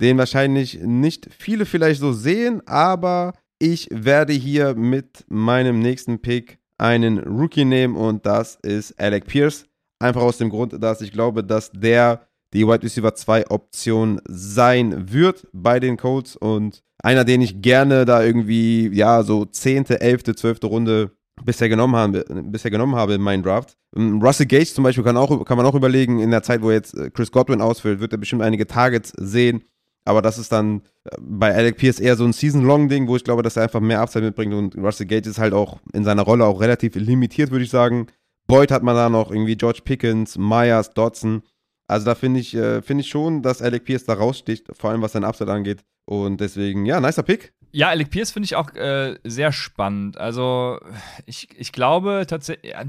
den 0.00 0.18
wahrscheinlich 0.18 0.80
nicht 0.82 1.28
viele 1.36 1.66
vielleicht 1.66 2.00
so 2.00 2.12
sehen, 2.12 2.62
aber 2.66 3.34
ich 3.58 3.88
werde 3.92 4.32
hier 4.32 4.74
mit 4.74 5.24
meinem 5.28 5.80
nächsten 5.80 6.20
Pick 6.20 6.58
einen 6.78 7.18
Rookie 7.18 7.64
nehmen 7.64 7.94
und 7.94 8.24
das 8.24 8.56
ist 8.56 8.98
Alec 8.98 9.26
Pierce. 9.26 9.66
Einfach 9.98 10.22
aus 10.22 10.38
dem 10.38 10.48
Grund, 10.48 10.82
dass 10.82 11.02
ich 11.02 11.12
glaube, 11.12 11.44
dass 11.44 11.70
der 11.70 12.26
die 12.54 12.66
Wide 12.66 12.82
Receiver 12.82 13.14
2 13.14 13.50
Option 13.50 14.20
sein 14.26 15.12
wird 15.12 15.46
bei 15.52 15.78
den 15.78 15.96
Colts 15.96 16.36
und 16.36 16.82
einer, 17.02 17.24
den 17.24 17.42
ich 17.42 17.62
gerne 17.62 18.04
da 18.04 18.22
irgendwie, 18.22 18.88
ja, 18.92 19.22
so 19.22 19.44
10., 19.44 19.86
11., 19.86 20.34
12. 20.34 20.58
Runde 20.64 21.12
bisher 21.44 21.68
genommen 21.68 21.96
habe, 21.96 22.24
bisher 22.44 22.70
genommen 22.70 22.94
habe 22.94 23.14
in 23.14 23.20
meinen 23.20 23.42
Draft. 23.42 23.76
Ähm, 23.96 24.20
Russell 24.22 24.46
Gage 24.46 24.72
zum 24.72 24.84
Beispiel 24.84 25.04
kann, 25.04 25.16
auch, 25.16 25.44
kann 25.44 25.56
man 25.56 25.66
auch 25.66 25.74
überlegen, 25.74 26.20
in 26.20 26.30
der 26.30 26.42
Zeit, 26.42 26.62
wo 26.62 26.70
jetzt 26.70 26.94
äh, 26.94 27.10
Chris 27.10 27.32
Godwin 27.32 27.60
ausfällt, 27.60 28.00
wird 28.00 28.12
er 28.12 28.18
bestimmt 28.18 28.42
einige 28.42 28.66
Targets 28.66 29.12
sehen. 29.16 29.64
Aber 30.04 30.22
das 30.22 30.38
ist 30.38 30.50
dann 30.52 30.82
äh, 31.04 31.16
bei 31.20 31.54
Alec 31.54 31.76
Pierce 31.76 32.00
eher 32.00 32.16
so 32.16 32.24
ein 32.24 32.32
Season-Long-Ding, 32.32 33.08
wo 33.08 33.16
ich 33.16 33.24
glaube, 33.24 33.42
dass 33.42 33.56
er 33.56 33.64
einfach 33.64 33.80
mehr 33.80 34.00
Upside 34.00 34.24
mitbringt. 34.24 34.54
Und 34.54 34.76
Russell 34.76 35.06
Gage 35.06 35.28
ist 35.28 35.38
halt 35.38 35.52
auch 35.52 35.78
in 35.92 36.04
seiner 36.04 36.22
Rolle 36.22 36.44
auch 36.44 36.60
relativ 36.60 36.94
limitiert, 36.94 37.50
würde 37.50 37.64
ich 37.64 37.70
sagen. 37.70 38.06
Boyd 38.46 38.70
hat 38.70 38.82
man 38.82 38.96
da 38.96 39.08
noch 39.08 39.30
irgendwie 39.30 39.56
George 39.56 39.80
Pickens, 39.84 40.36
Myers, 40.36 40.90
Dodson. 40.90 41.42
Also 41.86 42.06
da 42.06 42.14
finde 42.14 42.40
ich, 42.40 42.54
äh, 42.54 42.82
find 42.82 43.00
ich 43.00 43.08
schon, 43.08 43.42
dass 43.42 43.62
Alec 43.62 43.84
Pierce 43.84 44.04
da 44.04 44.14
raussticht, 44.14 44.66
vor 44.76 44.90
allem 44.90 45.02
was 45.02 45.12
sein 45.12 45.24
Upside 45.24 45.52
angeht. 45.52 45.84
Und 46.04 46.40
deswegen, 46.40 46.86
ja, 46.86 47.00
nicer 47.00 47.22
Pick. 47.22 47.52
Ja, 47.72 47.88
Alec 47.88 48.10
Pierce 48.10 48.32
finde 48.32 48.46
ich 48.46 48.56
auch 48.56 48.74
äh, 48.74 49.18
sehr 49.22 49.52
spannend. 49.52 50.18
Also, 50.18 50.80
ich, 51.26 51.48
ich 51.56 51.70
glaube 51.70 52.24
tatsächlich, 52.26 52.72
ja, 52.72 52.82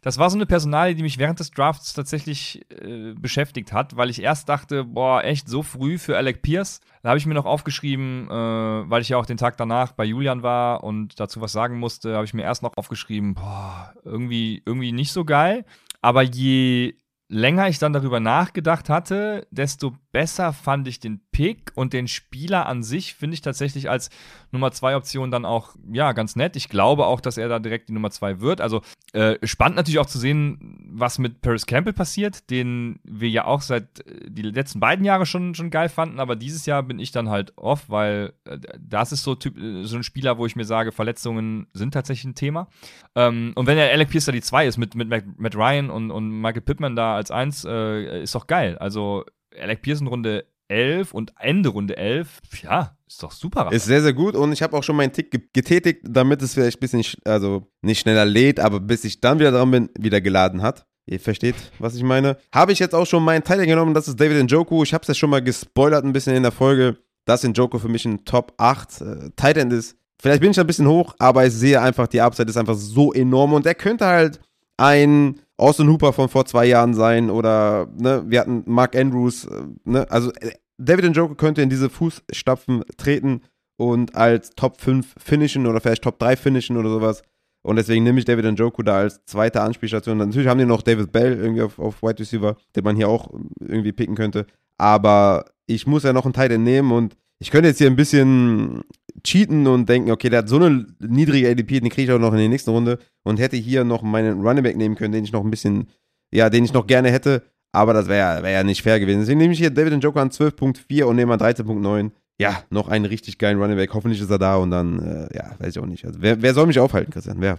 das 0.00 0.18
war 0.18 0.30
so 0.30 0.38
eine 0.38 0.46
Personalie, 0.46 0.94
die 0.94 1.02
mich 1.02 1.18
während 1.18 1.40
des 1.40 1.50
Drafts 1.50 1.92
tatsächlich 1.92 2.64
äh, 2.70 3.12
beschäftigt 3.12 3.72
hat, 3.72 3.96
weil 3.96 4.08
ich 4.08 4.22
erst 4.22 4.48
dachte, 4.48 4.84
boah, 4.84 5.22
echt 5.24 5.48
so 5.48 5.62
früh 5.62 5.98
für 5.98 6.16
Alec 6.16 6.40
Pierce. 6.40 6.80
Da 7.02 7.10
habe 7.10 7.18
ich 7.18 7.26
mir 7.26 7.34
noch 7.34 7.44
aufgeschrieben, 7.44 8.28
äh, 8.30 8.32
weil 8.32 9.02
ich 9.02 9.10
ja 9.10 9.18
auch 9.18 9.26
den 9.26 9.36
Tag 9.36 9.58
danach 9.58 9.92
bei 9.92 10.04
Julian 10.04 10.42
war 10.42 10.84
und 10.84 11.20
dazu 11.20 11.40
was 11.42 11.52
sagen 11.52 11.78
musste, 11.78 12.14
habe 12.14 12.24
ich 12.24 12.34
mir 12.34 12.42
erst 12.42 12.62
noch 12.62 12.76
aufgeschrieben, 12.76 13.34
boah, 13.34 13.92
irgendwie, 14.04 14.62
irgendwie 14.64 14.92
nicht 14.92 15.12
so 15.12 15.24
geil. 15.24 15.64
Aber 16.00 16.22
je 16.22 16.94
länger 17.32 17.68
ich 17.68 17.78
dann 17.78 17.94
darüber 17.94 18.20
nachgedacht 18.20 18.90
hatte, 18.90 19.46
desto 19.50 19.94
besser 20.12 20.52
fand 20.52 20.86
ich 20.86 21.00
den 21.00 21.22
Pick 21.32 21.72
und 21.74 21.94
den 21.94 22.06
Spieler 22.06 22.66
an 22.66 22.82
sich 22.82 23.14
finde 23.14 23.32
ich 23.34 23.40
tatsächlich 23.40 23.88
als 23.88 24.10
Nummer 24.50 24.70
zwei 24.72 24.94
Option 24.94 25.30
dann 25.30 25.46
auch, 25.46 25.74
ja, 25.90 26.12
ganz 26.12 26.36
nett. 26.36 26.56
Ich 26.56 26.68
glaube 26.68 27.06
auch, 27.06 27.22
dass 27.22 27.38
er 27.38 27.48
da 27.48 27.58
direkt 27.58 27.88
die 27.88 27.94
Nummer 27.94 28.10
zwei 28.10 28.40
wird. 28.40 28.60
Also 28.60 28.82
äh, 29.14 29.38
spannend 29.46 29.76
natürlich 29.76 29.98
auch 29.98 30.06
zu 30.06 30.18
sehen, 30.18 30.90
was 30.92 31.18
mit 31.18 31.40
Paris 31.40 31.64
Campbell 31.64 31.94
passiert, 31.94 32.50
den 32.50 33.00
wir 33.02 33.30
ja 33.30 33.46
auch 33.46 33.62
seit 33.62 34.06
äh, 34.06 34.30
die 34.30 34.42
letzten 34.42 34.80
beiden 34.80 35.06
Jahre 35.06 35.24
schon, 35.24 35.54
schon 35.54 35.70
geil 35.70 35.88
fanden, 35.88 36.20
aber 36.20 36.36
dieses 36.36 36.66
Jahr 36.66 36.82
bin 36.82 36.98
ich 36.98 37.12
dann 37.12 37.30
halt 37.30 37.56
off, 37.56 37.88
weil 37.88 38.34
äh, 38.44 38.58
das 38.78 39.12
ist 39.12 39.22
so, 39.22 39.34
typ, 39.34 39.56
äh, 39.56 39.84
so 39.84 39.96
ein 39.96 40.02
Spieler, 40.02 40.36
wo 40.36 40.44
ich 40.44 40.56
mir 40.56 40.66
sage, 40.66 40.92
Verletzungen 40.92 41.66
sind 41.72 41.94
tatsächlich 41.94 42.32
ein 42.32 42.34
Thema. 42.34 42.68
Ähm, 43.14 43.52
und 43.54 43.66
wenn 43.66 43.76
der 43.76 43.90
Alec 43.90 44.10
Pierce 44.10 44.26
da 44.26 44.32
die 44.32 44.42
zwei 44.42 44.66
ist 44.66 44.76
mit, 44.76 44.94
mit 44.94 45.08
Matt 45.08 45.56
Ryan 45.56 45.88
und, 45.88 46.10
und 46.10 46.28
Michael 46.28 46.60
Pittman 46.60 46.94
da 46.94 47.21
als 47.22 47.30
eins, 47.30 47.64
äh, 47.64 48.22
ist 48.22 48.34
doch 48.34 48.46
geil. 48.46 48.76
Also 48.78 49.24
Alec 49.58 49.86
in 49.86 50.06
Runde 50.06 50.46
11 50.68 51.12
und 51.12 51.32
Ende 51.38 51.68
Runde 51.68 51.96
11, 51.96 52.40
ja, 52.62 52.96
ist 53.06 53.22
doch 53.22 53.30
super. 53.30 53.70
Ist 53.70 53.84
sehr, 53.84 54.02
sehr 54.02 54.12
gut 54.12 54.34
und 54.34 54.52
ich 54.52 54.62
habe 54.62 54.76
auch 54.76 54.82
schon 54.82 54.96
meinen 54.96 55.12
Tick 55.12 55.30
getätigt, 55.52 56.00
damit 56.08 56.42
es 56.42 56.54
vielleicht 56.54 56.78
ein 56.78 56.80
bisschen, 56.80 57.04
also 57.24 57.70
nicht 57.82 58.00
schneller 58.00 58.24
lädt, 58.24 58.58
aber 58.58 58.80
bis 58.80 59.04
ich 59.04 59.20
dann 59.20 59.38
wieder 59.38 59.52
dran 59.52 59.70
bin, 59.70 59.90
wieder 59.98 60.20
geladen 60.20 60.62
hat. 60.62 60.86
Ihr 61.04 61.20
versteht, 61.20 61.56
was 61.78 61.94
ich 61.94 62.02
meine. 62.04 62.36
Habe 62.54 62.72
ich 62.72 62.78
jetzt 62.78 62.94
auch 62.94 63.06
schon 63.06 63.24
meinen 63.24 63.42
Teil 63.42 63.66
genommen, 63.66 63.92
das 63.92 64.08
ist 64.08 64.20
David 64.20 64.44
Njoku. 64.44 64.82
Ich 64.82 64.94
habe 64.94 65.02
es 65.02 65.08
ja 65.08 65.14
schon 65.14 65.30
mal 65.30 65.42
gespoilert 65.42 66.04
ein 66.04 66.12
bisschen 66.12 66.34
in 66.34 66.42
der 66.42 66.52
Folge, 66.52 66.96
dass 67.24 67.42
Njoku 67.42 67.78
für 67.78 67.88
mich 67.88 68.04
ein 68.04 68.24
Top 68.24 68.54
8 68.56 69.00
äh, 69.00 69.30
Tight 69.36 69.56
ist. 69.56 69.96
Vielleicht 70.20 70.40
bin 70.40 70.52
ich 70.52 70.60
ein 70.60 70.66
bisschen 70.66 70.86
hoch, 70.86 71.14
aber 71.18 71.44
ich 71.44 71.52
sehe 71.52 71.80
einfach, 71.80 72.06
die 72.06 72.20
Upside 72.20 72.48
ist 72.48 72.56
einfach 72.56 72.76
so 72.76 73.12
enorm 73.12 73.52
und 73.52 73.66
er 73.66 73.74
könnte 73.74 74.06
halt 74.06 74.40
ein 74.76 75.40
Austin 75.56 75.88
Hooper 75.88 76.12
von 76.12 76.28
vor 76.28 76.44
zwei 76.46 76.66
Jahren 76.66 76.94
sein 76.94 77.30
oder 77.30 77.88
ne, 77.96 78.24
wir 78.26 78.40
hatten 78.40 78.64
Mark 78.66 78.96
Andrews, 78.96 79.44
äh, 79.44 79.62
ne, 79.84 80.10
also 80.10 80.32
äh, 80.32 80.52
David 80.78 81.04
Njoku 81.04 81.34
könnte 81.34 81.62
in 81.62 81.70
diese 81.70 81.90
Fußstapfen 81.90 82.84
treten 82.96 83.42
und 83.76 84.14
als 84.14 84.50
Top 84.50 84.80
5 84.80 85.14
finishen 85.18 85.66
oder 85.66 85.80
vielleicht 85.80 86.02
Top 86.02 86.18
3 86.18 86.36
finishen 86.36 86.76
oder 86.76 86.88
sowas. 86.88 87.22
Und 87.62 87.76
deswegen 87.76 88.02
nehme 88.02 88.18
ich 88.18 88.24
David 88.24 88.44
Njoku 88.44 88.82
da 88.82 88.98
als 88.98 89.24
zweite 89.24 89.60
Anspielstation. 89.62 90.18
Natürlich 90.18 90.48
haben 90.48 90.58
die 90.58 90.64
noch 90.64 90.82
David 90.82 91.12
Bell 91.12 91.38
irgendwie 91.38 91.62
auf, 91.62 91.78
auf 91.78 92.02
Wide 92.02 92.18
Receiver, 92.18 92.56
den 92.74 92.84
man 92.84 92.96
hier 92.96 93.08
auch 93.08 93.30
irgendwie 93.60 93.92
picken 93.92 94.16
könnte. 94.16 94.46
Aber 94.78 95.44
ich 95.66 95.86
muss 95.86 96.02
ja 96.02 96.12
noch 96.12 96.24
einen 96.24 96.34
Teil 96.34 96.56
nehmen 96.58 96.90
und 96.90 97.16
ich 97.38 97.50
könnte 97.50 97.68
jetzt 97.68 97.78
hier 97.78 97.86
ein 97.86 97.96
bisschen 97.96 98.82
cheaten 99.24 99.66
und 99.66 99.88
denken, 99.88 100.10
okay, 100.10 100.28
der 100.28 100.40
hat 100.40 100.48
so 100.48 100.56
eine 100.56 100.86
niedrige 101.00 101.48
ADP, 101.50 101.80
den 101.80 101.90
kriege 101.90 102.02
ich 102.02 102.12
auch 102.12 102.18
noch 102.18 102.32
in 102.32 102.38
der 102.38 102.48
nächsten 102.48 102.70
Runde 102.70 102.98
und 103.22 103.38
hätte 103.38 103.56
hier 103.56 103.84
noch 103.84 104.02
meinen 104.02 104.40
Running 104.40 104.62
Back 104.62 104.76
nehmen 104.76 104.94
können, 104.94 105.12
den 105.12 105.24
ich 105.24 105.32
noch 105.32 105.44
ein 105.44 105.50
bisschen, 105.50 105.88
ja, 106.32 106.50
den 106.50 106.64
ich 106.64 106.72
noch 106.72 106.86
gerne 106.86 107.10
hätte. 107.10 107.42
Aber 107.72 107.94
das 107.94 108.06
wäre 108.06 108.42
wär 108.42 108.50
ja 108.50 108.64
nicht 108.64 108.82
fair 108.82 109.00
gewesen. 109.00 109.20
Deswegen 109.20 109.38
nehme 109.38 109.52
ich 109.54 109.58
hier 109.58 109.70
David 109.70 109.94
Njoku 109.94 110.18
an 110.18 110.28
12.4 110.28 111.04
und 111.04 111.16
nehme 111.16 111.36
mal 111.36 111.42
13.9. 111.42 112.10
Ja, 112.38 112.62
noch 112.70 112.88
einen 112.88 113.06
richtig 113.06 113.38
geilen 113.38 113.60
Running 113.60 113.76
Back. 113.76 113.94
Hoffentlich 113.94 114.20
ist 114.20 114.30
er 114.30 114.38
da 114.38 114.56
und 114.56 114.70
dann, 114.70 114.98
äh, 114.98 115.36
ja, 115.36 115.52
weiß 115.58 115.76
ich 115.76 115.78
auch 115.78 115.86
nicht. 115.86 116.04
Also, 116.04 116.20
wer, 116.20 116.42
wer 116.42 116.54
soll 116.54 116.66
mich 116.66 116.78
aufhalten, 116.78 117.12
Christian? 117.12 117.36
Wer? 117.40 117.58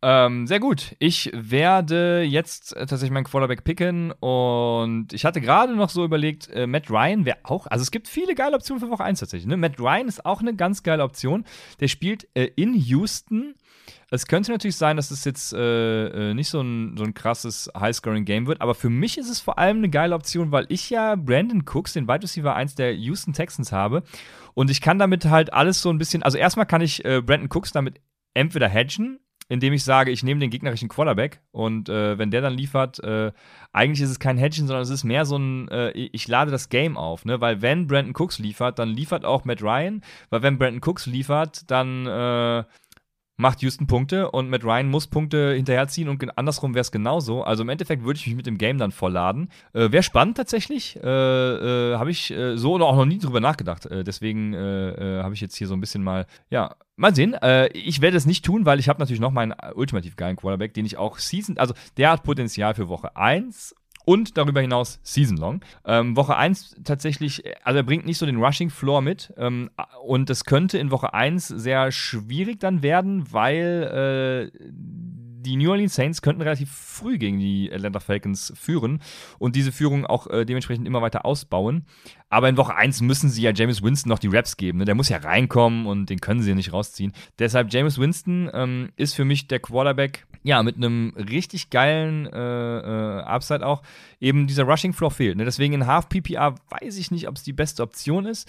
Ähm, 0.00 0.46
sehr 0.46 0.60
gut. 0.60 0.94
Ich 1.00 1.32
werde 1.34 2.22
jetzt 2.22 2.72
äh, 2.76 2.86
tatsächlich 2.86 3.10
meinen 3.10 3.24
Quarterback 3.24 3.64
picken 3.64 4.12
und 4.12 5.12
ich 5.12 5.24
hatte 5.24 5.40
gerade 5.40 5.74
noch 5.74 5.88
so 5.88 6.04
überlegt, 6.04 6.48
äh, 6.50 6.68
Matt 6.68 6.88
Ryan 6.88 7.24
wäre 7.24 7.38
auch, 7.42 7.66
also 7.66 7.82
es 7.82 7.90
gibt 7.90 8.06
viele 8.06 8.36
geile 8.36 8.54
Optionen 8.54 8.80
für 8.80 8.90
Woche 8.90 9.02
1 9.02 9.18
tatsächlich. 9.18 9.48
Ne? 9.48 9.56
Matt 9.56 9.80
Ryan 9.80 10.06
ist 10.06 10.24
auch 10.24 10.40
eine 10.40 10.54
ganz 10.54 10.84
geile 10.84 11.02
Option. 11.02 11.44
Der 11.80 11.88
spielt 11.88 12.28
äh, 12.34 12.44
in 12.54 12.74
Houston 12.74 13.56
Es 14.10 14.28
könnte 14.28 14.52
natürlich 14.52 14.76
sein, 14.76 14.96
dass 14.96 15.10
es 15.10 15.24
jetzt 15.24 15.52
äh, 15.52 16.30
äh, 16.30 16.34
nicht 16.34 16.48
so 16.48 16.60
ein, 16.60 16.96
so 16.96 17.02
ein 17.02 17.14
krasses 17.14 17.68
High-Scoring-Game 17.76 18.46
wird, 18.46 18.60
aber 18.60 18.76
für 18.76 18.90
mich 18.90 19.18
ist 19.18 19.28
es 19.28 19.40
vor 19.40 19.58
allem 19.58 19.78
eine 19.78 19.88
geile 19.90 20.14
Option, 20.14 20.52
weil 20.52 20.66
ich 20.68 20.90
ja 20.90 21.16
Brandon 21.16 21.64
Cooks, 21.66 21.94
den 21.94 22.06
Wide 22.06 22.22
Receiver 22.22 22.54
1 22.54 22.76
der 22.76 22.94
Houston 22.94 23.32
Texans 23.32 23.72
habe 23.72 24.04
und 24.54 24.70
ich 24.70 24.80
kann 24.80 25.00
damit 25.00 25.24
halt 25.24 25.52
alles 25.52 25.82
so 25.82 25.90
ein 25.90 25.98
bisschen, 25.98 26.22
also 26.22 26.38
erstmal 26.38 26.66
kann 26.66 26.82
ich 26.82 27.04
äh, 27.04 27.20
Brandon 27.20 27.48
Cooks 27.50 27.72
damit 27.72 28.00
entweder 28.34 28.68
hedgen, 28.68 29.18
indem 29.48 29.72
ich 29.72 29.84
sage, 29.84 30.10
ich 30.10 30.22
nehme 30.22 30.40
den 30.40 30.50
gegnerischen 30.50 30.88
Quarterback 30.88 31.40
und 31.50 31.88
äh, 31.88 32.18
wenn 32.18 32.30
der 32.30 32.42
dann 32.42 32.54
liefert, 32.54 33.02
äh, 33.02 33.32
eigentlich 33.72 34.02
ist 34.02 34.10
es 34.10 34.18
kein 34.18 34.38
Hedging, 34.38 34.66
sondern 34.66 34.82
es 34.82 34.90
ist 34.90 35.04
mehr 35.04 35.24
so 35.24 35.36
ein, 35.36 35.68
äh, 35.68 35.90
ich 35.90 36.28
lade 36.28 36.50
das 36.50 36.68
Game 36.68 36.96
auf, 36.96 37.24
ne? 37.24 37.40
Weil 37.40 37.62
wenn 37.62 37.86
Brandon 37.86 38.14
Cooks 38.16 38.38
liefert, 38.38 38.78
dann 38.78 38.88
liefert 38.88 39.24
auch 39.24 39.44
Matt 39.44 39.62
Ryan, 39.62 40.02
weil 40.30 40.42
wenn 40.42 40.58
Brandon 40.58 40.82
Cooks 40.84 41.06
liefert, 41.06 41.70
dann 41.70 42.06
äh, 42.06 42.64
macht 43.38 43.62
Houston 43.62 43.86
Punkte 43.86 44.30
und 44.30 44.50
Matt 44.50 44.64
Ryan 44.64 44.88
muss 44.88 45.06
Punkte 45.06 45.54
hinterherziehen 45.54 46.08
und 46.08 46.36
andersrum 46.36 46.74
wäre 46.74 46.82
es 46.82 46.92
genauso. 46.92 47.42
Also 47.44 47.62
im 47.62 47.68
Endeffekt 47.68 48.04
würde 48.04 48.18
ich 48.18 48.26
mich 48.26 48.36
mit 48.36 48.46
dem 48.46 48.58
Game 48.58 48.78
dann 48.78 48.90
vollladen. 48.90 49.48
Äh, 49.72 49.92
wäre 49.92 50.02
spannend 50.02 50.36
tatsächlich. 50.36 50.96
Äh, 50.96 51.08
äh, 51.08 51.96
habe 51.96 52.10
ich 52.10 52.32
äh, 52.32 52.58
so 52.58 52.72
oder 52.72 52.86
auch 52.86 52.96
noch 52.96 53.06
nie 53.06 53.18
drüber 53.18 53.40
nachgedacht. 53.40 53.86
Äh, 53.86 54.02
deswegen 54.02 54.52
äh, 54.52 55.22
habe 55.22 55.34
ich 55.34 55.40
jetzt 55.40 55.56
hier 55.56 55.68
so 55.68 55.74
ein 55.74 55.80
bisschen 55.80 56.02
mal, 56.02 56.26
ja, 56.50 56.74
mal 56.96 57.14
sehen. 57.14 57.36
ich 57.74 58.00
werde 58.00 58.16
es 58.16 58.26
nicht 58.26 58.44
tun, 58.44 58.66
weil 58.66 58.80
ich 58.80 58.88
habe 58.88 58.98
natürlich 58.98 59.20
noch 59.20 59.30
meinen 59.30 59.54
ultimativ 59.76 60.16
geilen 60.16 60.34
Quarterback, 60.34 60.74
den 60.74 60.84
ich 60.84 60.96
auch 60.96 61.18
Season, 61.18 61.56
also 61.56 61.72
der 61.96 62.10
hat 62.10 62.24
Potenzial 62.24 62.74
für 62.74 62.88
Woche 62.88 63.14
1 63.14 63.72
und 64.08 64.38
darüber 64.38 64.62
hinaus 64.62 65.00
Season 65.02 65.36
Long. 65.36 65.60
Ähm, 65.84 66.16
Woche 66.16 66.34
1 66.34 66.76
tatsächlich, 66.82 67.42
also 67.62 67.76
er 67.76 67.82
bringt 67.82 68.06
nicht 68.06 68.16
so 68.16 68.24
den 68.24 68.42
Rushing 68.42 68.70
Floor 68.70 69.02
mit 69.02 69.34
ähm, 69.36 69.68
und 70.02 70.30
das 70.30 70.46
könnte 70.46 70.78
in 70.78 70.90
Woche 70.90 71.12
1 71.12 71.46
sehr 71.48 71.92
schwierig 71.92 72.58
dann 72.58 72.82
werden, 72.82 73.30
weil 73.32 74.50
äh, 74.50 74.58
die 75.48 75.56
New 75.56 75.70
Orleans 75.70 75.94
Saints 75.94 76.20
könnten 76.20 76.42
relativ 76.42 76.70
früh 76.70 77.16
gegen 77.16 77.38
die 77.38 77.72
Atlanta 77.72 78.00
Falcons 78.00 78.52
führen 78.54 79.00
und 79.38 79.56
diese 79.56 79.72
Führung 79.72 80.04
auch 80.04 80.26
äh, 80.26 80.44
dementsprechend 80.44 80.86
immer 80.86 81.00
weiter 81.00 81.24
ausbauen. 81.24 81.86
Aber 82.28 82.48
in 82.48 82.58
Woche 82.58 82.74
1 82.74 83.00
müssen 83.00 83.30
sie 83.30 83.42
ja 83.42 83.52
James 83.52 83.82
Winston 83.82 84.10
noch 84.10 84.18
die 84.18 84.28
Raps 84.28 84.58
geben. 84.58 84.78
Ne? 84.78 84.84
Der 84.84 84.94
muss 84.94 85.08
ja 85.08 85.16
reinkommen 85.16 85.86
und 85.86 86.10
den 86.10 86.20
können 86.20 86.42
sie 86.42 86.50
ja 86.50 86.54
nicht 86.54 86.72
rausziehen. 86.72 87.12
Deshalb 87.38 87.72
James 87.72 87.98
Winston 87.98 88.50
ähm, 88.52 88.90
ist 88.96 89.14
für 89.14 89.24
mich 89.24 89.48
der 89.48 89.60
Quarterback, 89.60 90.26
ja, 90.42 90.62
mit 90.62 90.76
einem 90.76 91.14
richtig 91.16 91.70
geilen 91.70 92.26
äh, 92.26 92.38
äh, 92.38 93.22
Upside 93.22 93.66
auch. 93.66 93.82
Eben 94.20 94.46
dieser 94.46 94.64
Rushing 94.64 94.92
Floor 94.92 95.10
fehlt. 95.10 95.36
Ne? 95.36 95.44
Deswegen 95.44 95.72
in 95.72 95.86
Half 95.86 96.10
PPR 96.10 96.54
weiß 96.68 96.98
ich 96.98 97.10
nicht, 97.10 97.28
ob 97.28 97.36
es 97.36 97.42
die 97.42 97.54
beste 97.54 97.82
Option 97.82 98.26
ist. 98.26 98.48